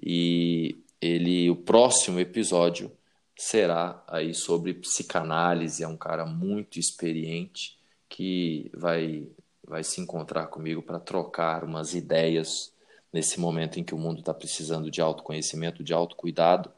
e 0.00 0.76
ele 1.00 1.50
o 1.50 1.56
próximo 1.56 2.20
episódio 2.20 2.90
será 3.36 4.02
aí 4.06 4.34
sobre 4.34 4.74
psicanálise, 4.74 5.82
é 5.82 5.88
um 5.88 5.96
cara 5.96 6.24
muito 6.24 6.78
experiente 6.78 7.78
que 8.08 8.70
vai 8.74 9.26
vai 9.66 9.82
se 9.82 10.00
encontrar 10.00 10.48
comigo 10.48 10.82
para 10.82 11.00
trocar 11.00 11.64
umas 11.64 11.94
ideias 11.94 12.72
nesse 13.12 13.38
momento 13.38 13.78
em 13.78 13.84
que 13.84 13.94
o 13.94 13.98
mundo 13.98 14.20
está 14.20 14.34
precisando 14.34 14.90
de 14.90 15.00
autoconhecimento, 15.00 15.84
de 15.84 15.92
autocuidado, 15.92 16.70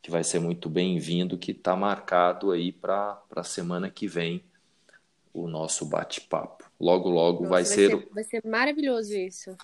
que 0.00 0.10
vai 0.10 0.24
ser 0.24 0.38
muito 0.38 0.68
bem-vindo, 0.68 1.38
que 1.38 1.52
está 1.52 1.76
marcado 1.76 2.50
aí 2.50 2.72
para 2.72 3.20
a 3.34 3.42
semana 3.44 3.90
que 3.90 4.06
vem 4.06 4.42
o 5.32 5.46
nosso 5.48 5.84
bate-papo. 5.84 6.64
Logo, 6.80 7.08
logo 7.08 7.42
Nossa, 7.42 7.50
vai, 7.50 7.62
vai 7.62 7.64
ser, 7.64 7.90
ser. 7.90 8.08
Vai 8.12 8.24
ser 8.24 8.46
maravilhoso 8.46 9.14
isso. 9.14 9.56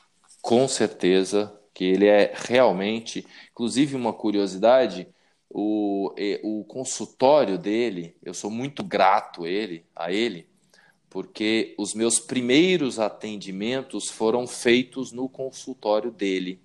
Com 0.43 0.69
certeza 0.69 1.53
que 1.75 1.85
ele 1.85 2.07
é 2.07 2.33
realmente, 2.35 3.27
inclusive 3.51 3.97
uma 3.97 4.13
curiosidade, 4.13 5.09
o, 5.51 6.15
o 6.43 6.65
consultório 6.65 7.59
dele, 7.59 8.17
eu 8.23 8.33
sou 8.33 8.51
muito 8.51 8.83
grato 8.85 9.47
ele, 9.47 9.85
a 9.95 10.13
ele, 10.13 10.49
porque 11.11 11.75
os 11.77 11.93
meus 11.95 12.19
primeiros 12.19 12.99
atendimentos 12.99 14.09
foram 14.09 14.47
feitos 14.47 15.13
no 15.13 15.29
consultório 15.29 16.11
dele, 16.11 16.61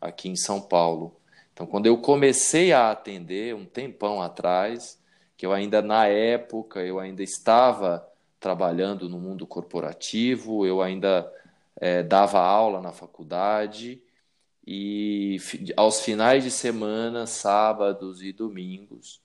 aqui 0.00 0.28
em 0.28 0.36
São 0.36 0.60
Paulo. 0.60 1.16
Então, 1.52 1.66
quando 1.66 1.86
eu 1.86 1.98
comecei 1.98 2.72
a 2.72 2.90
atender, 2.90 3.54
um 3.54 3.64
tempão 3.64 4.22
atrás, 4.22 5.00
que 5.36 5.44
eu 5.46 5.52
ainda 5.52 5.82
na 5.82 6.06
época, 6.06 6.80
eu 6.80 7.00
ainda 7.00 7.22
estava 7.22 8.08
trabalhando 8.38 9.08
no 9.08 9.18
mundo 9.18 9.46
corporativo, 9.46 10.64
eu 10.64 10.80
ainda 10.80 11.32
é, 11.80 12.02
dava 12.02 12.40
aula 12.40 12.80
na 12.80 12.92
faculdade, 12.92 14.00
e 14.70 15.38
aos 15.78 16.02
finais 16.02 16.44
de 16.44 16.50
semana, 16.50 17.26
sábados 17.26 18.22
e 18.22 18.34
domingos, 18.34 19.22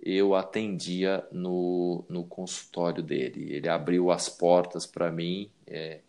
eu 0.00 0.34
atendia 0.34 1.28
no, 1.30 2.06
no 2.08 2.24
consultório 2.24 3.02
dele. 3.02 3.52
Ele 3.52 3.68
abriu 3.68 4.10
as 4.10 4.30
portas 4.30 4.86
para 4.86 5.12
mim, 5.12 5.50
é, 5.66 6.00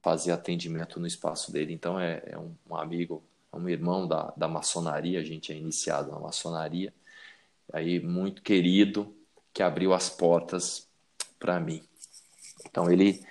fazer 0.00 0.30
atendimento 0.30 1.00
no 1.00 1.08
espaço 1.08 1.50
dele. 1.50 1.74
Então, 1.74 1.98
é, 1.98 2.22
é 2.26 2.38
um, 2.38 2.54
um, 2.70 2.76
amigo, 2.76 3.24
é 3.52 3.56
um 3.56 3.68
irmão 3.68 4.06
da, 4.06 4.32
da 4.36 4.46
maçonaria, 4.46 5.18
a 5.18 5.24
gente 5.24 5.50
é 5.50 5.56
iniciado 5.56 6.12
na 6.12 6.20
maçonaria, 6.20 6.94
aí 7.72 7.98
muito 7.98 8.42
querido, 8.42 9.12
que 9.52 9.60
abriu 9.60 9.92
as 9.92 10.08
portas 10.08 10.88
para 11.36 11.58
mim. 11.58 11.82
Então, 12.64 12.88
ele, 12.88 13.26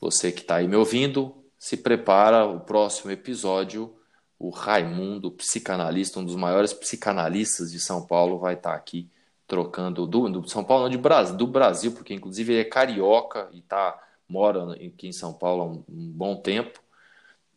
você 0.00 0.30
que 0.30 0.42
está 0.42 0.56
aí 0.56 0.68
me 0.68 0.76
ouvindo, 0.76 1.45
se 1.66 1.76
prepara 1.76 2.46
o 2.46 2.60
próximo 2.60 3.10
episódio. 3.10 3.92
O 4.38 4.50
Raimundo, 4.50 5.32
psicanalista, 5.32 6.20
um 6.20 6.24
dos 6.24 6.36
maiores 6.36 6.72
psicanalistas 6.72 7.72
de 7.72 7.80
São 7.80 8.06
Paulo, 8.06 8.38
vai 8.38 8.54
estar 8.54 8.72
aqui 8.72 9.10
trocando 9.48 10.06
do, 10.06 10.28
do 10.28 10.48
São 10.48 10.62
Paulo, 10.62 10.84
não 10.84 10.90
de 10.90 10.96
Brasil, 10.96 11.36
do 11.36 11.44
Brasil, 11.44 11.90
porque 11.90 12.14
inclusive 12.14 12.52
ele 12.52 12.60
é 12.60 12.64
carioca 12.64 13.48
e 13.52 13.62
tá 13.62 14.00
mora 14.28 14.74
aqui 14.74 15.08
em 15.08 15.12
São 15.12 15.32
Paulo 15.32 15.62
há 15.62 15.66
um, 15.66 15.84
um 15.88 16.12
bom 16.12 16.36
tempo 16.36 16.78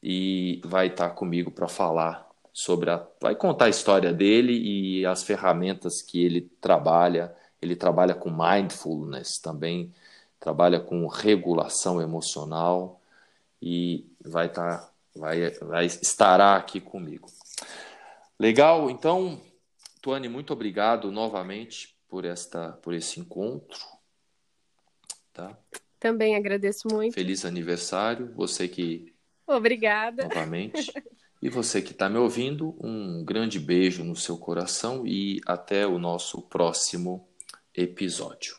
e 0.01 0.59
vai 0.65 0.87
estar 0.87 1.11
comigo 1.11 1.51
para 1.51 1.67
falar 1.67 2.27
sobre 2.51 2.89
a, 2.89 3.05
vai 3.21 3.35
contar 3.35 3.65
a 3.65 3.69
história 3.69 4.11
dele 4.11 4.53
e 4.53 5.05
as 5.05 5.21
ferramentas 5.21 6.01
que 6.01 6.19
ele 6.19 6.49
trabalha. 6.59 7.31
Ele 7.61 7.75
trabalha 7.75 8.15
com 8.15 8.31
mindfulness 8.31 9.37
também, 9.37 9.93
trabalha 10.39 10.79
com 10.79 11.05
regulação 11.05 12.01
emocional 12.01 12.98
e 13.61 14.07
vai 14.23 14.47
estar, 14.47 14.77
tá, 14.77 14.93
vai, 15.15 15.49
vai 15.51 15.85
estará 15.85 16.55
aqui 16.55 16.79
comigo. 16.79 17.29
Legal, 18.39 18.89
então, 18.89 19.41
Tuane, 20.01 20.29
muito 20.29 20.53
obrigado 20.53 21.11
novamente 21.11 21.95
por 22.07 22.25
esta, 22.25 22.73
por 22.73 22.93
esse 22.93 23.19
encontro, 23.19 23.79
tá? 25.33 25.57
Também 25.99 26.35
agradeço 26.35 26.87
muito. 26.89 27.13
Feliz 27.13 27.43
aniversário, 27.43 28.31
você 28.33 28.67
que 28.67 29.13
Obrigada. 29.49 30.23
Novamente. 30.23 30.91
E 31.41 31.47
você 31.47 31.81
que 31.81 31.93
está 31.93 32.09
me 32.09 32.17
ouvindo, 32.17 32.75
um 32.81 33.23
grande 33.23 33.61
beijo 33.61 34.03
no 34.03 34.13
seu 34.13 34.37
coração 34.37 35.07
e 35.07 35.39
até 35.45 35.87
o 35.87 35.97
nosso 35.97 36.41
próximo 36.41 37.29
episódio. 37.73 38.58